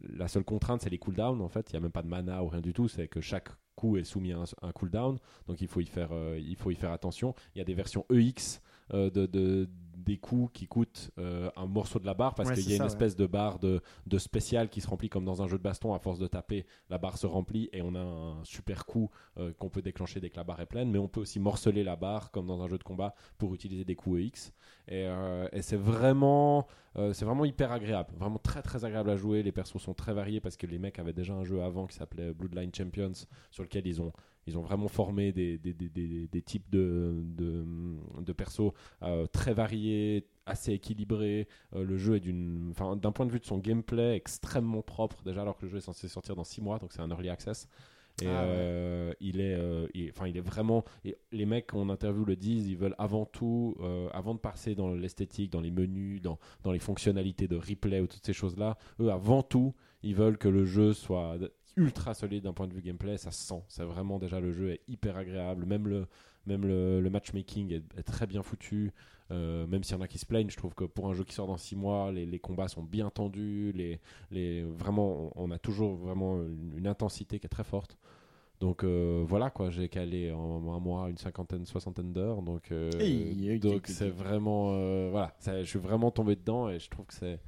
la 0.00 0.26
seule 0.28 0.44
contrainte, 0.44 0.80
c'est 0.82 0.90
les 0.90 0.98
cooldowns 0.98 1.40
en 1.40 1.48
fait. 1.48 1.70
Il 1.70 1.74
n'y 1.74 1.78
a 1.78 1.80
même 1.80 1.92
pas 1.92 2.02
de 2.02 2.08
mana 2.08 2.42
ou 2.42 2.48
rien 2.48 2.60
du 2.60 2.72
tout, 2.72 2.88
c'est 2.88 3.06
que 3.08 3.20
chaque 3.20 3.48
coup 3.76 3.96
est 3.96 4.04
soumis 4.04 4.32
à 4.32 4.38
un, 4.38 4.44
un 4.62 4.72
cooldown. 4.72 5.18
Donc 5.46 5.60
il 5.60 5.68
faut 5.68 5.80
y 5.80 5.86
faire, 5.86 6.10
il 6.36 6.56
faut 6.56 6.70
y 6.70 6.74
faire 6.74 6.90
attention. 6.92 7.34
Il 7.54 7.58
y 7.58 7.60
a 7.60 7.64
des 7.64 7.74
versions 7.74 8.04
EX 8.10 8.60
de, 8.92 9.08
de- 9.26 9.68
des 10.08 10.16
coups 10.18 10.50
qui 10.52 10.66
coûtent 10.66 11.10
euh, 11.18 11.50
un 11.56 11.66
morceau 11.66 11.98
de 12.00 12.06
la 12.06 12.14
barre 12.14 12.34
parce 12.34 12.48
Ouais, 12.48 12.54
qu'il 12.56 12.64
y 12.64 12.66
a 12.66 12.70
ça, 12.70 12.74
une 12.76 12.80
ouais. 12.82 12.86
espèce 12.88 13.14
de 13.14 13.26
barre 13.26 13.58
de, 13.60 13.80
de 14.06 14.18
spécial 14.18 14.68
qui 14.68 14.80
se 14.80 14.88
remplit 14.88 15.08
comme 15.08 15.24
dans 15.24 15.42
un 15.42 15.46
jeu 15.46 15.58
de 15.58 15.62
baston. 15.62 15.94
À 15.94 15.98
force 16.00 16.18
de 16.18 16.26
taper, 16.26 16.66
la 16.90 16.98
barre 16.98 17.18
se 17.18 17.26
remplit 17.26 17.68
et 17.72 17.82
on 17.82 17.94
a 17.94 18.00
un 18.00 18.42
super 18.44 18.86
coup 18.86 19.10
euh, 19.38 19.52
qu'on 19.58 19.68
peut 19.68 19.82
déclencher 19.82 20.18
dès 20.20 20.30
que 20.30 20.36
la 20.36 20.44
barre 20.44 20.60
est 20.60 20.66
pleine. 20.66 20.90
Mais 20.90 20.98
on 20.98 21.08
peut 21.08 21.20
aussi 21.20 21.38
morceler 21.38 21.84
la 21.84 21.94
barre 21.96 22.30
comme 22.32 22.46
dans 22.46 22.60
un 22.62 22.68
jeu 22.68 22.78
de 22.78 22.82
combat 22.84 23.14
pour 23.38 23.54
utiliser 23.54 23.84
des 23.84 23.94
coups 23.94 24.20
EX. 24.20 24.52
Et, 24.88 25.04
euh, 25.06 25.46
et 25.52 25.62
c'est 25.62 25.76
vraiment, 25.76 26.66
c'est 27.12 27.24
vraiment 27.24 27.44
hyper 27.44 27.70
agréable, 27.70 28.12
vraiment 28.16 28.38
très 28.38 28.62
très 28.62 28.84
agréable 28.84 29.10
à 29.10 29.16
jouer. 29.16 29.42
Les 29.42 29.52
persos 29.52 29.78
sont 29.80 29.94
très 29.94 30.12
variés 30.14 30.40
parce 30.40 30.56
que 30.56 30.66
les 30.66 30.78
mecs 30.78 30.98
avaient 30.98 31.12
déjà 31.12 31.34
un 31.34 31.44
jeu 31.44 31.62
avant 31.62 31.86
qui 31.86 31.94
s'appelait 31.94 32.32
Bloodline 32.32 32.74
Champions 32.74 33.12
sur 33.50 33.62
lequel 33.62 33.86
ils 33.86 34.00
ont 34.02 34.12
ils 34.48 34.58
ont 34.58 34.62
vraiment 34.62 34.88
formé 34.88 35.32
des, 35.32 35.58
des, 35.58 35.72
des, 35.74 35.88
des, 35.88 36.26
des 36.26 36.42
types 36.42 36.68
de, 36.70 37.22
de, 37.36 37.64
de 38.20 38.32
persos 38.32 38.72
euh, 39.02 39.26
très 39.26 39.54
variés, 39.54 40.26
assez 40.46 40.72
équilibrés. 40.72 41.46
Euh, 41.76 41.84
le 41.84 41.96
jeu 41.96 42.16
est 42.16 42.20
d'une, 42.20 42.72
d'un 42.96 43.12
point 43.12 43.26
de 43.26 43.30
vue 43.32 43.40
de 43.40 43.44
son 43.44 43.58
gameplay 43.58 44.16
extrêmement 44.16 44.82
propre 44.82 45.22
déjà 45.22 45.42
alors 45.42 45.56
que 45.56 45.66
le 45.66 45.70
jeu 45.70 45.78
est 45.78 45.82
censé 45.82 46.08
sortir 46.08 46.34
dans 46.34 46.44
6 46.44 46.60
mois, 46.62 46.78
donc 46.78 46.92
c'est 46.92 47.00
un 47.02 47.10
early 47.10 47.28
access. 47.28 47.68
Et 48.20 48.26
Ah 48.26 48.30
ouais. 48.30 48.36
euh, 48.50 49.12
il 49.20 49.40
est, 49.40 49.54
euh, 49.54 49.86
il- 49.94 50.10
enfin, 50.10 50.26
il 50.26 50.36
est 50.36 50.40
vraiment. 50.40 50.84
et 51.04 51.16
les 51.30 51.46
mecs 51.46 51.68
qu'on 51.68 51.88
interview 51.88 52.24
le 52.24 52.34
disent, 52.34 52.66
ils 52.66 52.76
veulent 52.76 52.96
avant 52.98 53.26
tout, 53.26 53.76
avant 54.12 54.34
de 54.34 54.40
passer 54.40 54.74
dans 54.74 54.92
l'esthétique, 54.92 55.52
dans 55.52 55.60
les 55.60 55.70
menus, 55.70 56.20
dans, 56.20 56.38
dans 56.64 56.72
les 56.72 56.80
fonctionnalités 56.80 57.46
de 57.46 57.54
replay 57.56 58.00
ou 58.00 58.08
toutes 58.08 58.26
ces 58.26 58.32
choses-là, 58.32 58.76
eux 59.00 59.12
avant 59.12 59.44
tout, 59.44 59.72
ils 60.02 60.16
veulent 60.16 60.36
que 60.38 60.48
le 60.48 60.64
jeu 60.64 60.94
soit 60.94 61.36
ultra 61.76 62.14
solide 62.14 62.44
d'un 62.44 62.52
point 62.52 62.66
de 62.68 62.74
vue 62.74 62.82
gameplay. 62.82 63.16
Ça 63.18 63.30
se 63.30 63.42
sent. 63.46 63.62
C'est 63.68 63.84
vraiment 63.84 64.18
déjà 64.18 64.40
le 64.40 64.52
jeu 64.52 64.70
est 64.70 64.80
hyper 64.88 65.16
agréable. 65.16 65.64
Même 65.66 65.86
le, 65.88 66.06
même 66.46 66.66
le, 66.66 67.00
le 67.00 67.10
matchmaking 67.10 67.72
est, 67.72 67.98
est 67.98 68.02
très 68.02 68.26
bien 68.26 68.42
foutu. 68.42 68.92
Euh, 69.30 69.66
même 69.66 69.84
s'il 69.84 69.94
y 69.94 69.98
en 69.98 70.02
a 70.02 70.08
qui 70.08 70.16
se 70.18 70.24
plaignent, 70.24 70.48
je 70.50 70.56
trouve 70.56 70.74
que 70.74 70.84
pour 70.84 71.08
un 71.08 71.12
jeu 71.12 71.22
qui 71.22 71.34
sort 71.34 71.46
dans 71.46 71.58
6 71.58 71.76
mois, 71.76 72.10
les, 72.12 72.24
les 72.24 72.38
combats 72.38 72.68
sont 72.68 72.82
bien 72.82 73.10
tendus. 73.10 73.72
Les, 73.74 74.00
les, 74.30 74.62
vraiment, 74.62 75.32
on, 75.36 75.48
on 75.48 75.50
a 75.50 75.58
toujours 75.58 75.94
vraiment 75.96 76.42
une, 76.42 76.72
une 76.78 76.86
intensité 76.86 77.38
qui 77.38 77.46
est 77.46 77.50
très 77.50 77.64
forte. 77.64 77.98
Donc 78.60 78.82
euh, 78.82 79.22
voilà 79.24 79.50
quoi, 79.50 79.70
j'ai 79.70 79.88
calé 79.88 80.32
en 80.32 80.72
un 80.74 80.80
mois 80.80 81.08
une 81.10 81.16
cinquantaine, 81.18 81.64
soixantaine 81.64 82.12
d'heures. 82.12 82.42
Donc, 82.42 82.72
euh, 82.72 82.90
Hey, 82.98 83.34
donc 83.60 83.86
c'est 83.86 84.08
vraiment 84.10 85.10
voilà, 85.10 85.32
ça- 85.38 85.62
je 85.62 85.68
suis 85.68 85.78
vraiment 85.78 86.10
tombé 86.10 86.34
dedans 86.34 86.68
et 86.68 86.80
je 86.80 86.88
trouve 86.90 87.06
que 87.06 87.14
c'est- 87.14 87.38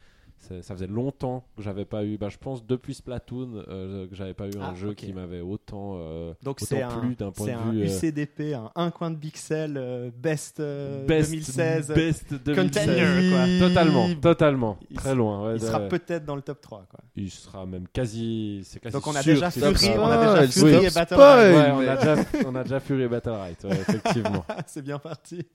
ça 0.40 0.74
faisait 0.74 0.86
longtemps 0.86 1.44
que 1.56 1.62
j'avais 1.62 1.84
pas 1.84 2.04
eu, 2.04 2.16
bah, 2.16 2.28
je 2.28 2.38
pense 2.38 2.66
depuis 2.66 2.94
Splatoon 2.94 3.62
euh, 3.68 4.08
que 4.08 4.14
j'avais 4.16 4.34
pas 4.34 4.46
eu 4.46 4.56
un 4.58 4.70
Ah, 4.70 4.74
jeu 4.74 4.94
qui 4.94 5.12
m'avait 5.12 5.40
autant 5.40 5.96
euh, 5.98 6.32
Donc 6.42 6.56
autant 6.62 6.66
c'est 6.66 6.82
un, 6.82 6.88
plu 6.88 7.14
d'un 7.14 7.30
point 7.30 7.46
c'est 7.46 7.52
de 7.52 7.58
un 7.58 7.70
vue 7.70 7.82
euh, 7.82 7.84
UCDP, 7.86 8.54
un, 8.54 8.70
un 8.74 8.90
coin 8.90 9.10
de 9.10 9.16
pixel 9.16 9.76
euh, 9.76 10.10
best, 10.16 10.58
euh, 10.60 11.04
best 11.06 11.30
2016. 11.30 11.88
best 11.94 12.34
2016. 12.34 12.56
Contender, 12.56 13.30
quoi. 13.30 13.68
Totalement, 13.68 14.14
totalement, 14.20 14.78
Il 14.90 14.96
très 14.96 15.14
loin. 15.14 15.46
ouais, 15.46 15.56
Il 15.56 15.60
sera 15.62 15.80
peut-être 15.80 16.24
dans 16.24 16.36
le 16.36 16.42
top 16.42 16.60
3. 16.60 16.86
Quoi. 16.90 17.00
il 17.16 17.30
sera 17.30 17.66
même 17.66 17.86
quasi, 17.92 18.62
c'est 18.64 18.80
quasi 18.80 18.94
Donc 18.94 19.06
on 19.06 19.14
a 19.14 19.22
sûr 19.22 19.34
déjà 19.34 19.50
Fury, 19.50 19.90
on 19.98 20.06
a 20.06 20.44
déjà 20.44 20.48
Fury 20.48 20.86
et 20.86 20.90
Battle. 20.90 21.14
Ouais, 21.14 21.70
on 21.72 21.80
a 21.88 21.96
déjà, 21.96 22.16
on 22.46 22.54
a 22.54 22.62
déjà 22.64 22.80
Fury 22.80 23.02
et 23.02 23.08
Battle 23.08 23.30
Right, 23.30 23.62
ouais, 23.64 23.70
effectivement. 23.88 24.44
C'est 24.66 24.82
bien 24.82 24.98
parti. 24.98 25.46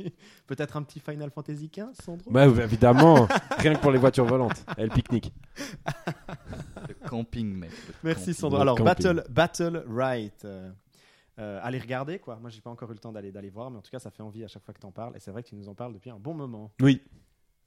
Peut-être 0.48 0.78
un 0.78 0.84
petit 0.84 1.00
Final 1.00 1.32
Fantasy 1.32 1.70
XV, 1.74 1.86
Sandro? 2.04 2.32
Bah, 2.32 2.46
évidemment, 2.46 3.28
rien 3.58 3.74
que 3.76 3.80
pour 3.82 3.92
les 3.92 3.98
voitures 4.00 4.26
volantes 4.26 4.64
et 4.78 4.84
le 4.84 4.90
pique-nique. 4.90 5.34
Le 6.88 6.94
camping, 7.08 7.54
mec. 7.56 7.72
le 7.72 7.94
Merci 8.04 8.20
camping. 8.26 8.34
Sandro. 8.34 8.58
Le 8.58 8.62
Alors. 8.62 8.78
Battle, 8.84 9.24
Battle 9.30 9.84
Right. 9.88 10.46
euh, 10.46 10.72
euh, 11.38 11.60
allez 11.64 11.80
regarder 11.80 12.20
quoi. 12.20 12.38
Moi 12.38 12.50
j'ai 12.50 12.62
pas 12.62 12.70
encore 12.70 12.90
eu 12.92 12.94
le 12.94 13.00
temps 13.00 13.12
d'aller 13.12 13.32
d'aller 13.32 13.50
voir, 13.50 13.70
mais 13.70 13.78
en 13.78 13.82
tout 13.82 13.92
cas 13.92 14.00
ça 14.00 14.10
fait 14.10 14.24
envie 14.24 14.44
à 14.44 14.48
chaque 14.48 14.64
fois 14.64 14.74
que 14.74 14.80
tu 14.80 14.86
en 14.86 14.92
parles. 14.92 15.16
Et 15.16 15.20
c'est 15.20 15.32
vrai 15.32 15.44
que 15.44 15.50
tu 15.50 15.56
nous 15.56 15.68
en 15.68 15.76
parles 15.76 15.94
depuis 15.94 16.10
un 16.10 16.20
bon 16.20 16.34
moment. 16.34 16.72
Oui. 16.82 17.02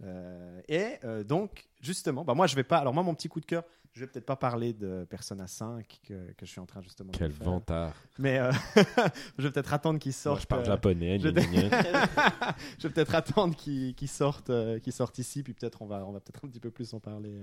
Euh, 0.04 0.60
et 0.68 0.98
euh, 1.04 1.24
donc 1.24 1.66
justement, 1.80 2.24
bah 2.24 2.34
moi 2.34 2.46
je 2.46 2.54
vais 2.54 2.64
pas. 2.64 2.78
Alors 2.78 2.94
moi 2.94 3.02
mon 3.02 3.14
petit 3.14 3.28
coup 3.28 3.40
de 3.40 3.46
cœur, 3.46 3.64
je 3.94 4.00
vais 4.00 4.06
peut-être 4.06 4.26
pas 4.26 4.36
parler 4.36 4.72
de 4.72 5.04
Persona 5.10 5.46
5 5.48 6.00
que, 6.06 6.32
que 6.32 6.46
je 6.46 6.50
suis 6.50 6.60
en 6.60 6.66
train 6.66 6.80
justement 6.82 7.10
Quel 7.12 7.30
de 7.30 7.34
faire. 7.34 7.46
vantard. 7.46 7.94
Mais 8.18 8.38
euh, 8.38 8.52
je 9.38 9.42
vais 9.42 9.50
peut-être 9.50 9.72
attendre 9.74 9.98
qu'il 9.98 10.10
Moi, 10.10 10.14
sorte. 10.36 10.42
je 10.42 10.46
parle 10.46 10.64
japonais. 10.64 11.18
je 11.18 11.28
je 12.78 12.86
vais 12.86 12.94
peut-être 12.94 13.14
attendre 13.16 13.56
qu'il 13.56 13.94
qu'il 13.96 14.08
sorte, 14.08 14.52
qu'il 14.82 14.92
sorte 14.92 15.18
ici, 15.18 15.42
puis 15.42 15.52
peut-être 15.54 15.82
on 15.82 15.86
va, 15.86 16.04
on 16.06 16.12
va 16.12 16.20
peut-être 16.20 16.44
un 16.44 16.48
petit 16.48 16.60
peu 16.60 16.70
plus 16.70 16.94
en 16.94 17.00
parler 17.00 17.40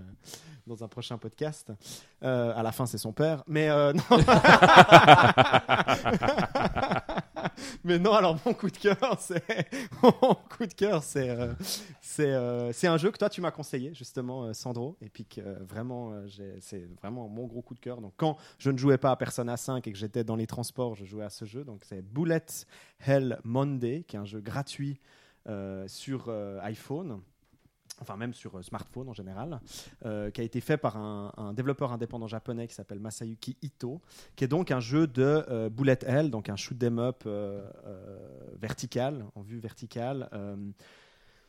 dans 0.65 0.82
un 0.84 0.88
prochain 0.88 1.18
podcast. 1.18 1.73
À 2.22 2.64
la 2.64 2.72
fin, 2.72 2.86
c'est 2.86 2.98
son 2.98 3.11
père, 3.11 3.44
mais 3.48 3.68
non. 3.94 4.02
mais 7.84 7.99
non, 7.99 8.14
alors 8.14 8.40
mon 8.45 8.53
coup 8.53 8.69
de 8.69 8.77
cœur, 8.77 9.18
c'est 9.19 9.44
coup 10.49 10.65
de 10.65 10.73
cœur, 10.73 11.03
c'est 11.03 11.30
euh, 11.30 11.53
euh, 12.19 12.72
c'est 12.73 12.88
un 12.88 12.98
jeu 12.98 13.11
que 13.11 13.18
toi 13.18 13.30
tu 13.30 13.41
m'as 13.41 13.52
conseillé 13.52 13.94
justement, 13.94 14.45
euh, 14.45 14.53
Sandro, 14.53 14.98
et 15.02 15.10
puis 15.10 15.26
que 15.26 15.41
vraiment 15.64 16.14
c'est 16.60 16.88
vraiment 17.02 17.27
mon 17.27 17.45
gros 17.45 17.61
coup 17.61 17.76
de 17.76 17.80
cœur. 17.80 18.02
Donc 18.02 18.14
quand 18.18 18.38
je 18.57 18.72
ne 18.72 18.77
jouais 18.77 18.98
pas 18.98 19.11
à 19.11 19.15
Persona 19.15 19.57
5 19.57 19.86
et 19.88 19.91
que 19.91 19.98
j'étais 19.98 20.23
dans 20.23 20.36
les 20.36 20.48
transports, 20.48 20.95
je 20.95 21.06
jouais 21.06 21.26
à 21.26 21.30
ce 21.30 21.45
jeu. 21.45 21.64
Donc 21.64 21.84
c'est 21.84 22.02
Bullet 22.02 22.45
Hell 23.06 23.40
Monday, 23.44 24.03
qui 24.07 24.15
est 24.15 24.19
un 24.19 24.26
jeu 24.26 24.41
gratuit 24.41 24.99
sur 25.88 26.30
iPhone. 26.61 27.22
Enfin 28.01 28.17
même 28.17 28.34
sur 28.34 28.57
euh, 28.57 28.61
smartphone 28.61 29.09
en 29.09 29.13
général, 29.13 29.59
euh, 30.05 30.31
qui 30.31 30.41
a 30.41 30.43
été 30.43 30.61
fait 30.61 30.77
par 30.77 30.97
un, 30.97 31.53
développeur 31.53 31.91
indépendant 31.91 32.27
japonais 32.27 32.67
qui 32.67 32.73
s'appelle 32.73 32.99
Masayuki 32.99 33.57
Ito, 33.61 34.01
qui 34.35 34.43
est 34.43 34.47
donc 34.47 34.72
un 34.72 34.80
jeu 34.80 35.07
de 35.07 35.43
euh, 35.49 35.69
bullet 35.69 35.99
hell, 36.05 36.30
donc 36.30 36.49
un 36.49 36.55
shoot 36.55 36.81
'em 36.84 36.99
up 36.99 37.27
vertical, 38.59 39.26
en 39.35 39.41
vue 39.41 39.59
verticale. 39.59 40.30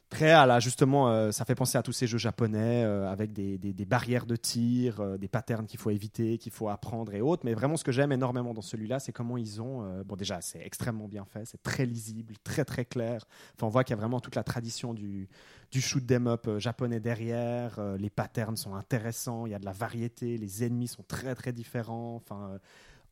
Très 0.09 0.31
à 0.31 0.47
la, 0.47 0.61
justement, 0.61 1.09
euh, 1.11 1.33
ça 1.33 1.45
fait 1.45 1.57
penser 1.57 1.77
à 1.77 1.83
tous 1.83 1.91
ces 1.93 2.07
jeux 2.07 2.17
japonais 2.17 2.85
euh, 2.85 3.11
avec 3.11 3.33
des, 3.33 3.59
des- 3.59 3.85
barrières 3.85 4.25
de 4.25 4.37
tir, 4.37 5.01
euh, 5.01 5.19
des 5.19 5.27
patterns 5.27 5.67
qu'il 5.67 5.81
faut 5.81 5.91
éviter, 5.91 6.39
qu'il 6.39 6.53
faut 6.53 6.69
apprendre 6.69 7.13
et 7.13 7.21
autres. 7.21 7.43
Mais 7.45 7.55
vraiment, 7.55 7.77
ce 7.77 7.83
que 7.83 7.91
j'aime 7.91 8.13
énormément 8.13 8.55
dans 8.55 8.63
celui-là, 8.63 9.01
c'est 9.01 9.11
comment 9.13 9.37
ils 9.37 9.61
ont. 9.61 9.83
bon, 10.05 10.15
déjà, 10.15 10.41
c'est 10.41 10.61
extrêmement 10.65 11.09
bien 11.09 11.25
fait, 11.25 11.45
c'est 11.45 11.61
très 11.63 11.87
lisible, 11.87 12.35
très 12.45 12.65
très 12.65 12.85
clair. 12.85 13.25
Enfin, 13.57 13.67
on 13.67 13.71
voit 13.71 13.83
qu'il 13.83 13.95
y 13.97 13.99
a 13.99 14.01
vraiment 14.01 14.21
toute 14.21 14.37
la 14.37 14.45
tradition 14.45 14.95
du, 14.95 15.29
du 15.73 15.81
shoot 15.81 16.09
'em 16.13 16.29
up 16.29 16.49
japonais 16.59 17.01
derrière. 17.01 17.81
les 17.99 18.11
patterns 18.11 18.57
sont 18.57 18.77
intéressants, 18.77 19.45
il 19.47 19.53
y 19.53 19.55
a 19.57 19.59
de 19.59 19.65
la 19.65 19.73
variété, 19.73 20.39
les 20.39 20.63
ennemis 20.65 20.89
sont 20.89 21.03
très 21.09 21.35
très 21.35 21.53
différents. 21.53 22.15
Enfin. 22.15 22.59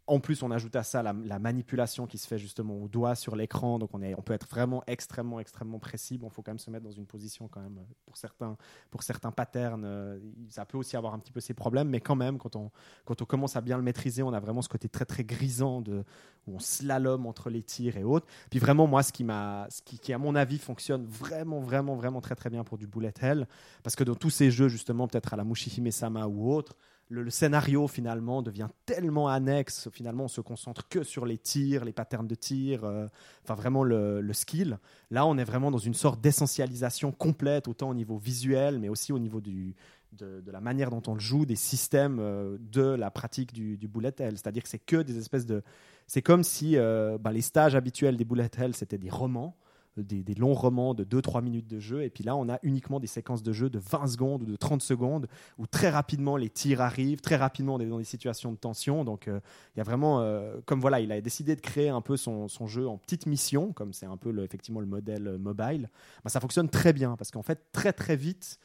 En 0.06 0.20
plus, 0.20 0.42
on 0.42 0.50
ajoute 0.50 0.76
à 0.76 0.82
ça 0.82 1.02
la, 1.02 1.14
la 1.24 1.38
manipulation 1.38 2.06
qui 2.06 2.18
se 2.18 2.26
fait 2.26 2.36
justement 2.38 2.76
au 2.76 2.88
doigt 2.88 3.14
sur 3.14 3.36
l'écran. 3.36 3.78
Donc, 3.78 3.90
on, 3.94 4.02
est, 4.02 4.14
on 4.16 4.22
peut 4.22 4.34
être 4.34 4.46
vraiment 4.48 4.82
extrêmement, 4.86 5.40
extrêmement 5.40 5.78
précis. 5.78 6.18
Bon, 6.18 6.28
il 6.28 6.32
faut 6.34 6.42
quand 6.42 6.50
même 6.50 6.58
se 6.58 6.70
mettre 6.70 6.84
dans 6.84 6.90
une 6.90 7.06
position 7.06 7.48
quand 7.48 7.60
même. 7.60 7.78
euh, 7.78 7.94
Pour 8.04 8.16
certains, 8.16 8.56
pour 8.90 9.02
certains 9.02 9.30
patterns, 9.30 9.84
euh, 9.84 10.18
ça 10.50 10.66
peut 10.66 10.76
aussi 10.76 10.96
avoir 10.96 11.14
un 11.14 11.18
petit 11.18 11.32
peu 11.32 11.40
ses 11.40 11.54
problèmes. 11.54 11.88
Mais 11.88 12.00
quand 12.00 12.16
même, 12.16 12.36
quand 12.38 12.54
on, 12.54 12.70
quand 13.06 13.22
on 13.22 13.24
commence 13.24 13.56
à 13.56 13.62
bien 13.62 13.78
le 13.78 13.82
maîtriser, 13.82 14.22
on 14.22 14.32
a 14.34 14.40
vraiment 14.40 14.60
ce 14.60 14.68
côté 14.68 14.88
très, 14.88 15.06
très 15.06 15.24
grisant 15.24 15.80
de, 15.80 16.04
où 16.46 16.56
on 16.56 16.58
slalom 16.58 17.24
entre 17.26 17.48
les 17.48 17.62
tirs 17.62 17.96
et 17.96 18.04
autres. 18.04 18.26
Puis 18.50 18.58
vraiment, 18.58 18.86
moi, 18.86 19.02
ce 19.02 19.12
qui, 19.12 19.24
m'a, 19.24 19.66
ce 19.70 19.80
qui, 19.80 19.98
qui, 19.98 20.12
à 20.12 20.18
mon 20.18 20.34
avis, 20.34 20.58
fonctionne 20.58 21.06
vraiment, 21.06 21.60
vraiment, 21.60 21.96
vraiment 21.96 22.20
très, 22.20 22.34
très 22.34 22.50
bien 22.50 22.62
pour 22.62 22.76
du 22.76 22.86
bullet 22.86 23.14
hell. 23.22 23.48
Parce 23.82 23.96
que 23.96 24.04
dans 24.04 24.14
tous 24.16 24.30
ces 24.30 24.50
jeux, 24.50 24.68
justement, 24.68 25.08
peut-être 25.08 25.32
à 25.32 25.36
la 25.36 25.44
Mushihime-sama 25.44 26.26
ou 26.26 26.52
autre, 26.52 26.76
le, 27.08 27.30
scénario 27.30 27.86
finalement 27.88 28.42
devient 28.42 28.68
tellement 28.86 29.28
annexe. 29.28 29.88
Finalement, 29.90 30.24
on 30.24 30.28
se 30.28 30.40
concentre 30.40 30.88
que 30.88 31.02
sur 31.02 31.26
les 31.26 31.38
tirs, 31.38 31.84
les 31.84 31.92
patterns 31.92 32.26
de 32.26 32.34
tir, 32.34 32.84
euh, 32.84 33.06
enfin 33.42 33.54
vraiment 33.54 33.84
le, 33.84 34.32
skill. 34.32 34.78
Là, 35.10 35.26
on 35.26 35.38
est 35.38 35.44
vraiment 35.44 35.70
dans 35.70 35.78
une 35.78 35.94
sorte 35.94 36.20
d'essentialisation 36.20 37.12
complète, 37.12 37.68
autant 37.68 37.90
au 37.90 37.94
niveau 37.94 38.18
visuel, 38.18 38.78
mais 38.78 38.88
aussi 38.88 39.12
au 39.12 39.18
niveau 39.18 39.40
de, 39.40 39.72
de 40.18 40.50
la 40.50 40.60
manière 40.60 40.90
dont 40.90 41.02
on 41.06 41.14
le 41.14 41.20
joue, 41.20 41.46
des 41.46 41.56
systèmes 41.56 42.18
euh, 42.20 42.56
de 42.60 42.82
la 42.82 43.10
pratique 43.10 43.52
du, 43.52 43.76
du 43.76 43.88
bullet 43.88 44.14
hell. 44.18 44.36
C'est-à-dire 44.36 44.62
que 44.62 44.68
c'est 44.68 44.78
que 44.78 45.02
des 45.02 45.18
espèces 45.18 45.46
de. 45.46 45.62
C'est 46.06 46.22
comme 46.22 46.44
si 46.44 46.76
euh, 46.76 47.18
ben, 47.18 47.30
les 47.30 47.42
stages 47.42 47.74
habituels 47.74 48.16
des 48.16 48.24
bullet 48.24 48.50
hell, 48.58 48.74
c'était 48.74 48.98
des 48.98 49.10
romans 49.10 49.56
des, 49.96 50.34
longs 50.34 50.54
romans 50.54 50.94
de 50.94 51.04
2-3 51.04 51.42
minutes 51.42 51.68
de 51.68 51.78
jeu. 51.78 52.02
Et 52.02 52.10
puis 52.10 52.24
là, 52.24 52.36
on 52.36 52.48
a 52.48 52.58
uniquement 52.62 53.00
des 53.00 53.06
séquences 53.06 53.42
de 53.42 53.52
jeu 53.52 53.70
de 53.70 53.78
20 53.78 54.06
secondes 54.08 54.42
ou 54.42 54.46
de 54.46 54.56
30 54.56 54.82
secondes 54.82 55.28
où 55.58 55.66
très 55.66 55.90
rapidement 55.90 56.36
les 56.36 56.50
tirs 56.50 56.80
arrivent, 56.80 57.20
très 57.20 57.36
rapidement 57.36 57.74
on 57.74 57.80
est 57.80 57.86
dans 57.86 57.98
des 57.98 58.04
situations 58.04 58.52
de 58.52 58.56
tension. 58.56 59.04
Donc 59.04 59.28
euh, 59.28 59.40
il 59.74 59.78
y 59.78 59.80
a 59.80 59.84
vraiment, 59.84 60.20
euh, 60.20 60.56
comme 60.66 60.80
voilà, 60.80 61.00
il 61.00 61.12
a 61.12 61.20
décidé 61.20 61.54
de 61.56 61.60
créer 61.60 61.88
un 61.88 62.00
peu 62.00 62.16
son, 62.16 62.48
son 62.48 62.66
jeu 62.66 62.88
en 62.88 62.98
petites 62.98 63.26
missions, 63.26 63.72
comme 63.72 63.92
c'est 63.92 64.06
un 64.06 64.16
peu 64.16 64.42
effectivement 64.42 64.80
le 64.80 64.86
modèle 64.86 65.28
euh, 65.28 65.38
mobile. 65.38 65.88
Ben, 66.24 66.30
ça 66.30 66.40
fonctionne 66.40 66.68
très 66.68 66.92
bien 66.92 67.16
parce 67.16 67.30
qu'en 67.30 67.42
fait, 67.42 67.70
très 67.72 67.92
très 67.92 68.16
vite, 68.16 68.58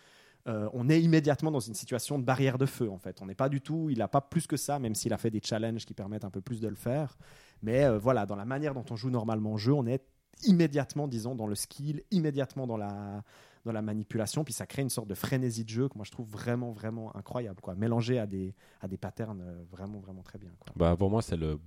on 0.73 0.89
est 0.89 0.99
immédiatement 0.99 1.51
dans 1.51 1.60
une 1.60 1.76
situation 1.76 2.18
de 2.18 2.23
barrière 2.23 2.57
de 2.57 2.65
feu 2.65 2.89
en 2.89 2.97
fait. 2.97 3.22
On 3.22 3.27
n'est 3.27 3.35
pas 3.35 3.49
du 3.49 3.61
tout, 3.61 3.91
il 3.91 3.99
n'a 3.99 4.07
pas 4.07 4.19
plus 4.19 4.47
que 4.47 4.57
ça, 4.57 4.80
même 4.80 4.95
s'il 4.95 5.14
a 5.14 5.19
fait 5.19 5.30
des 5.30 5.41
challenges 5.43 5.85
qui 5.85 5.93
permettent 5.93 6.26
un 6.26 6.31
peu 6.31 6.41
plus 6.41 6.60
de 6.60 6.68
le 6.68 6.73
faire. 6.73 7.19
Mais 7.61 7.88
voilà, 7.99 8.26
dans 8.26 8.35
la 8.35 8.45
manière 8.45 8.73
dont 8.73 8.85
on 8.89 8.95
joue 8.95 9.11
normalement 9.11 9.53
au 9.53 9.57
jeu, 9.60 9.73
on 9.73 9.85
est 9.85 10.01
immédiatement, 10.44 11.07
disons, 11.07 11.36
dans 11.36 11.48
le 11.48 11.56
skill, 11.56 12.03
immédiatement 12.11 12.68
dans 12.68 12.78
la, 12.78 13.24
dans 13.66 13.72
la 13.72 13.82
manipulation, 13.82 14.44
puis 14.44 14.53
ça 14.53 14.66
crée 14.66 14.82
une 14.82 14.90
sorte 14.90 15.07
de 15.07 15.16
frénésie 15.16 15.64
de 15.64 15.70
jeu 15.70 15.90
que 15.90 15.95
moi 15.95 16.06
je 16.06 16.11
trouve 16.11 16.30
vraiment, 16.30 16.72
vraiment 16.72 17.16
incroyable, 17.16 17.61
quoi. 17.61 17.76
Mélangé 17.76 18.20
à 18.20 18.28
des, 18.28 18.53
à 18.82 18.88
des 18.88 18.98
patterns 18.98 19.41
euh, 19.41 19.64
vraiment, 19.72 19.99
vraiment 19.99 20.24
très 20.24 20.40
bien, 20.40 20.52
quoi. 20.60 20.74
Bah, 20.76 20.95
pour 20.98 21.10
moi, 21.10 21.22
c'est 21.22 21.38
le, 21.38 21.60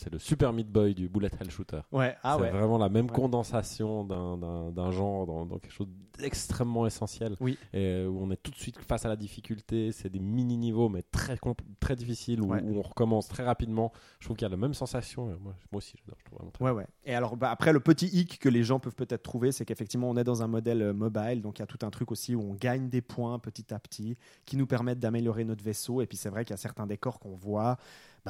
c'est 0.00 0.12
le 0.12 0.20
Super 0.20 0.52
Meat 0.52 0.70
Boy 0.70 0.94
du 0.94 1.08
Bullet 1.08 1.28
Hell 1.40 1.50
Shooter. 1.50 1.80
Ouais, 1.90 2.16
ah 2.22 2.36
c'est 2.36 2.42
ouais. 2.44 2.50
vraiment 2.52 2.78
la 2.78 2.88
même 2.88 3.06
Ouais. 3.06 3.12
condensation 3.12 4.04
d'un, 4.04 4.90
genre 4.92 5.26
dans, 5.26 5.44
dans 5.44 5.58
quelque 5.58 5.72
chose 5.72 5.88
d'extrêmement 6.16 6.86
essentiel. 6.86 7.34
Oui. 7.40 7.58
Et 7.72 7.78
euh, 7.84 8.06
où 8.08 8.20
on 8.22 8.30
est 8.30 8.36
tout 8.40 8.52
de 8.52 8.56
suite 8.56 8.78
face 8.78 9.04
à 9.04 9.08
la 9.08 9.16
difficulté. 9.16 9.90
C'est 9.90 10.08
des 10.08 10.20
mini-niveaux, 10.20 10.88
mais 10.88 11.02
très, 11.02 11.36
très 11.80 11.96
difficiles, 11.96 12.40
où, 12.40 12.46
Ouais. 12.52 12.62
où 12.62 12.78
on 12.78 12.82
recommence 12.82 13.26
très 13.28 13.42
rapidement. 13.44 13.92
Je 14.20 14.26
trouve 14.26 14.36
qu'il 14.36 14.44
y 14.44 14.46
a 14.46 14.50
la 14.50 14.56
même 14.56 14.72
sensation. 14.74 15.26
moi 15.42 15.54
aussi, 15.72 15.96
j'adore. 15.98 16.16
Je 16.20 16.24
trouve 16.26 16.38
vraiment 16.38 16.50
très 16.52 16.64
Ouais, 16.64 16.70
ouais. 16.70 16.86
Et 17.04 17.14
alors, 17.14 17.36
bah, 17.36 17.50
après, 17.50 17.72
le 17.72 17.80
petit 17.80 18.06
hic 18.06 18.38
que 18.38 18.48
les 18.48 18.62
gens 18.62 18.78
peuvent 18.78 18.94
peut-être 18.94 19.22
trouver, 19.24 19.50
c'est 19.50 19.64
qu'effectivement, 19.64 20.08
on 20.08 20.16
est 20.16 20.24
dans 20.24 20.42
un 20.42 20.48
modèle 20.48 20.82
euh, 20.82 20.92
mobile. 20.92 21.42
Donc, 21.42 21.58
il 21.58 21.62
y 21.62 21.64
a 21.64 21.66
tout 21.66 21.84
un 21.84 21.90
truc 21.90 22.12
aussi 22.12 22.36
où 22.36 22.40
on 22.42 22.54
gagne 22.54 22.88
des 22.88 23.00
points 23.02 23.38
petit 23.40 23.74
à 23.74 23.78
petit 23.80 24.16
qui 24.44 24.56
nous 24.56 24.66
permettent 24.68 25.00
d'améliorer 25.00 25.44
notre 25.44 25.64
vaisseau. 25.64 26.02
Et 26.02 26.06
puis, 26.06 26.16
c'est 26.16 26.28
vrai 26.30 26.44
qu'il 26.44 26.52
y 26.52 26.54
a 26.54 26.58
certains 26.58 26.86
décors 26.86 27.18
qu'on 27.18 27.34
voit. 27.34 27.76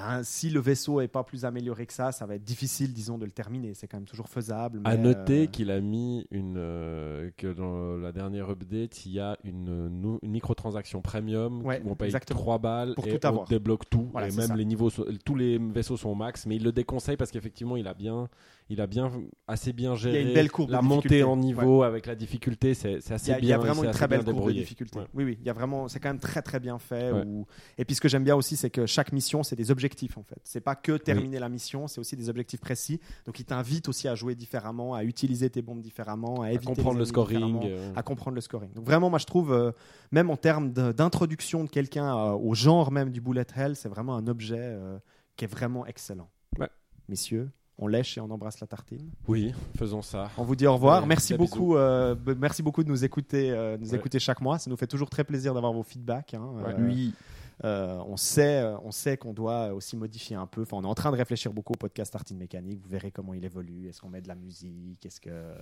Ben, 0.00 0.22
si 0.22 0.48
le 0.50 0.60
vaisseau 0.60 1.00
est 1.00 1.08
pas 1.08 1.24
plus 1.24 1.44
amélioré 1.44 1.86
que 1.86 1.92
ça, 1.92 2.12
ça 2.12 2.24
va 2.26 2.36
être 2.36 2.44
difficile, 2.44 2.92
disons, 2.92 3.18
de 3.18 3.24
le 3.24 3.30
terminer. 3.32 3.74
C'est 3.74 3.88
quand 3.88 3.96
même 3.96 4.06
toujours 4.06 4.28
faisable. 4.28 4.80
À 4.84 4.96
mais, 4.96 5.02
noter 5.02 5.42
euh, 5.42 5.46
qu'il 5.46 5.70
a 5.70 5.80
mis 5.80 6.26
une 6.30 6.56
euh, 6.56 7.30
que 7.36 7.52
dans 7.52 7.96
la 7.96 8.12
dernière 8.12 8.48
update, 8.50 9.06
il 9.06 9.12
y 9.12 9.20
a 9.20 9.36
une, 9.44 10.18
une 10.22 10.30
microtransaction 10.30 11.00
premium 11.02 11.64
Ouais, 11.64 11.80
où 11.84 11.90
on 11.90 11.94
paye 11.96 12.06
exactement. 12.06 12.38
3 12.40 12.58
balles 12.58 12.94
Pour 12.94 13.06
et 13.06 13.18
tout 13.18 13.26
on 13.26 13.44
débloque 13.44 13.88
tout 13.90 14.08
Voilà, 14.12 14.28
et 14.28 14.32
même 14.32 14.46
ça. 14.48 14.56
les 14.56 14.64
niveaux 14.64 14.90
tous 15.24 15.34
les 15.34 15.58
vaisseaux 15.58 15.96
sont 15.96 16.10
au 16.10 16.14
max 16.14 16.46
mais 16.46 16.56
il 16.56 16.64
le 16.64 16.72
déconseille 16.72 17.16
parce 17.16 17.30
qu'effectivement 17.30 17.76
il 17.76 17.86
a 17.88 17.94
bien 17.94 18.28
il 18.68 18.80
a 18.80 18.86
bien 18.86 19.10
assez 19.46 19.72
bien 19.72 19.94
géré 19.94 20.22
une 20.22 20.34
belle 20.34 20.50
courbe 20.50 20.70
la 20.70 20.82
montée 20.82 21.22
en 21.22 21.36
niveau 21.36 21.82
avec 21.82 22.06
la 22.06 22.14
difficulté 22.14 22.74
c'est 22.74 22.96
assez 23.10 23.32
a, 23.32 23.38
il 23.38 23.42
bien 23.42 23.50
y 23.50 23.52
a 23.52 23.58
vraiment 23.58 23.84
une 23.84 23.90
très 23.90 24.06
bien 24.08 24.18
belle 24.18 24.34
courbe 24.34 24.48
de 24.48 24.52
difficulté. 24.52 24.98
Ouais. 24.98 25.06
Oui, 25.14 25.24
oui, 25.24 25.38
il 25.40 25.46
y 25.46 25.50
a 25.50 25.52
vraiment, 25.52 25.88
c'est 25.88 26.00
quand 26.00 26.10
même 26.10 26.18
très 26.20 26.42
très 26.42 26.60
bien 26.60 26.78
fait. 26.78 27.12
Où- 27.12 27.46
Et 27.78 27.84
puis 27.84 27.94
ce 27.94 28.00
que 28.00 28.08
j'aime 28.08 28.24
bien 28.24 28.36
aussi, 28.36 28.56
c'est 28.56 28.70
que 28.70 28.84
chaque 28.86 29.12
mission, 29.12 29.42
c'est 29.42 29.56
des 29.56 29.70
objectifs 29.70 29.87
en 30.16 30.22
fait. 30.22 30.38
C'est 30.44 30.60
pas 30.60 30.74
que 30.74 30.96
terminer 30.96 31.38
la 31.38 31.48
mission, 31.48 31.86
c'est 31.88 32.00
aussi 32.00 32.16
des 32.16 32.28
objectifs 32.28 32.60
précis. 32.60 33.00
Donc 33.26 33.38
il 33.40 33.44
t'invite 33.44 33.88
aussi 33.88 34.08
à 34.08 34.14
jouer 34.14 34.34
différemment, 34.34 34.94
à 34.94 35.04
utiliser 35.04 35.50
tes 35.50 35.62
bombes 35.62 35.80
différemment, 35.80 36.42
à 36.42 36.46
à 36.46 36.52
éviter 36.52 36.66
comprendre 36.66 36.98
le 36.98 37.04
scoring 37.04 37.60
euh, 37.64 37.92
à 37.96 38.02
comprendre 38.02 38.34
le 38.34 38.40
scoring. 38.40 38.72
Donc 38.72 38.84
vraiment, 38.84 39.10
moi 39.10 39.18
je 39.18 39.26
trouve, 39.26 39.52
euh, 39.52 39.72
même 40.12 40.30
en 40.30 40.36
termes 40.36 40.72
d'introduction 40.72 41.64
de 41.64 41.68
quelqu'un 41.70 42.16
euh, 42.16 42.32
au 42.32 42.54
genre 42.54 42.90
même 42.92 43.10
du 43.10 43.20
bullet 43.20 43.46
hell, 43.56 43.76
c'est 43.76 43.88
vraiment 43.88 44.16
un 44.16 44.26
objet 44.26 44.56
euh, 44.60 44.98
qui 45.36 45.44
est 45.44 45.48
vraiment 45.48 45.86
excellent. 45.86 46.28
Ouais. 46.58 46.68
Messieurs, 47.08 47.50
on 47.78 47.86
lèche 47.86 48.18
et 48.18 48.20
on 48.20 48.30
embrasse 48.30 48.58
la 48.60 48.66
tartine. 48.66 49.08
oui 49.28 49.54
faisons 49.76 50.02
ça 50.02 50.30
On 50.36 50.42
vous 50.44 50.56
dit 50.56 50.66
au 50.66 50.74
revoir. 50.74 51.02
Ouais, 51.02 51.08
merci 51.08 51.34
beaucoup. 51.34 51.76
euh, 51.76 52.16
merci 52.36 52.62
beaucoup 52.62 52.82
de 52.82 52.88
nous 52.88 53.04
écouter, 53.04 53.50
euh, 53.52 53.76
nous 53.78 53.90
Ouais. 53.90 53.96
écouter 53.96 54.18
chaque 54.18 54.40
mois. 54.40 54.58
Ça 54.58 54.68
nous 54.68 54.76
fait 54.76 54.88
toujours 54.88 55.08
très 55.08 55.22
plaisir 55.24 55.54
d'avoir 55.54 55.72
vos 55.72 55.84
feedbacks. 55.84 56.34
hein. 56.34 56.50
Ouais. 56.56 56.72
Euh, 56.76 56.86
Oui. 56.88 57.14
Euh, 57.64 57.98
on 58.06 58.16
sait, 58.16 58.60
euh, 58.62 58.76
on 58.84 58.90
sait 58.92 59.16
qu'on 59.16 59.32
doit 59.32 59.74
aussi 59.74 59.96
modifier 59.96 60.36
un 60.36 60.46
peu. 60.46 60.62
Enfin, 60.62 60.76
on 60.76 60.82
est 60.84 60.86
en 60.86 60.94
train 60.94 61.10
de 61.10 61.16
réfléchir 61.16 61.52
beaucoup 61.52 61.72
au 61.72 61.76
podcast 61.76 62.12
Tartine 62.12 62.38
Mécanique. 62.38 62.80
Vous 62.82 62.88
verrez 62.88 63.10
comment 63.10 63.34
il 63.34 63.44
évolue. 63.44 63.88
Est-ce 63.88 64.00
qu'on 64.00 64.08
met 64.10 64.20
de 64.20 64.28
la 64.28 64.34
musique? 64.36 65.04
Est-ce 65.04 65.20
que, 65.20 65.54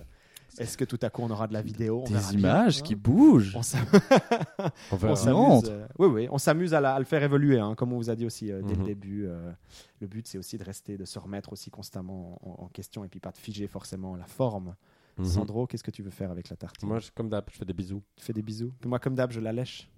est-ce 0.59 0.77
que 0.77 0.85
tout 0.85 0.99
à 1.01 1.09
coup 1.09 1.23
on 1.23 1.29
aura 1.31 1.47
de 1.47 1.53
la 1.53 1.61
vidéo? 1.61 2.03
On 2.07 2.09
Des 2.11 2.33
images 2.35 2.83
qui 2.83 2.95
bougent. 2.95 3.55
On 3.55 3.61
s'amuse. 5.15 5.69
euh, 5.69 5.87
oui, 5.99 6.07
oui, 6.07 6.27
on 6.31 6.37
s'amuse 6.37 6.73
à, 6.73 6.99
le 6.99 7.05
faire 7.05 7.23
évoluer, 7.23 7.59
hein, 7.59 7.75
comme 7.75 7.93
on 7.93 7.97
vous 7.97 8.09
a 8.09 8.15
dit 8.15 8.25
aussi 8.25 8.51
euh, 8.51 8.61
dès 8.61 8.73
le 8.73 8.79
Mhm. 8.81 8.85
début. 8.85 9.25
euh, 9.27 9.51
le 9.99 10.07
but, 10.07 10.27
c'est 10.27 10.37
aussi 10.37 10.57
de 10.57 10.63
rester, 10.63 10.97
de 10.97 11.05
se 11.05 11.17
remettre 11.19 11.51
aussi 11.53 11.69
constamment 11.71 12.39
en, 12.43 12.65
en 12.65 12.67
question 12.67 13.03
et 13.03 13.07
puis 13.07 13.19
pas 13.19 13.31
de 13.31 13.37
figer 13.37 13.67
forcément 13.67 14.15
la 14.15 14.25
forme. 14.27 14.75
Mhm. 15.17 15.25
Sandro, 15.25 15.65
qu'est-ce 15.65 15.83
que 15.83 15.89
tu 15.91 16.03
veux 16.03 16.11
faire 16.11 16.29
avec 16.29 16.49
la 16.49 16.55
tartine? 16.55 16.87
Moi 16.87 16.99
je- 16.99 17.09
comme 17.11 17.29
d'hab 17.29 17.45
je 17.51 17.57
fais 17.57 17.65
des 17.65 17.73
bisous 17.73 18.03
Tu 18.15 18.23
fais 18.23 18.33
des 18.33 18.43
bisous? 18.43 18.71
Puis 18.79 18.87
Moi, 18.87 18.99
comme 18.99 19.15
d'hab, 19.15 19.31
je 19.31 19.39
la 19.39 19.51
lèche. 19.51 19.89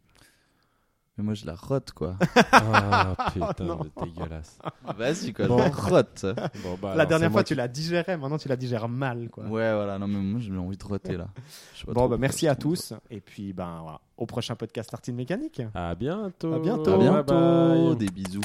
Mais 1.20 1.26
moi, 1.26 1.34
je 1.34 1.46
la 1.46 1.54
rote, 1.56 1.92
quoi. 1.92 2.16
ah 2.54 3.14
putain 3.34 3.66
non. 3.66 3.82
mais 3.84 4.06
dégueulasse 4.06 4.58
Vas-y, 4.98 5.34
quoi, 5.34 5.48
Bon. 5.48 5.58
je 5.58 5.64
la 5.64 5.70
rote. 5.70 6.26
Bon, 6.64 6.78
bah, 6.82 6.88
la 6.88 6.92
alors, 6.94 7.08
dernière 7.08 7.28
c'est 7.28 7.34
fois, 7.34 7.44
tu 7.44 7.56
la 7.56 7.68
digérais. 7.68 8.16
Maintenant, 8.16 8.38
tu 8.38 8.48
la 8.48 8.56
digères 8.56 8.88
mal. 8.88 9.28
Quoi. 9.30 9.44
Ouais, 9.44 9.74
voilà, 9.74 10.00
non, 10.00 10.08
mais 10.08 10.18
moi, 10.18 10.40
j'ai 10.40 10.56
envie 10.56 10.78
de 10.78 10.84
roter, 10.86 11.18
là. 11.18 11.28
Bon, 11.90 12.08
bah, 12.08 12.16
merci 12.18 12.48
à 12.48 12.56
tous. 12.56 12.94
Et 13.12 13.20
puis, 13.20 13.52
ben, 13.52 13.80
voilà, 13.82 14.00
au 14.16 14.26
prochain 14.26 14.56
podcast 14.56 14.90
Tartine 14.92 15.16
Mécanique. 15.16 15.62
à 15.76 15.94
bientôt 15.94 16.54
À 16.54 16.60
bientôt. 16.60 16.94
À 16.94 16.98
Bye 16.98 17.10
bientôt. 17.10 17.34
bye. 17.34 17.96
Des 17.98 18.08
bisous. 18.08 18.40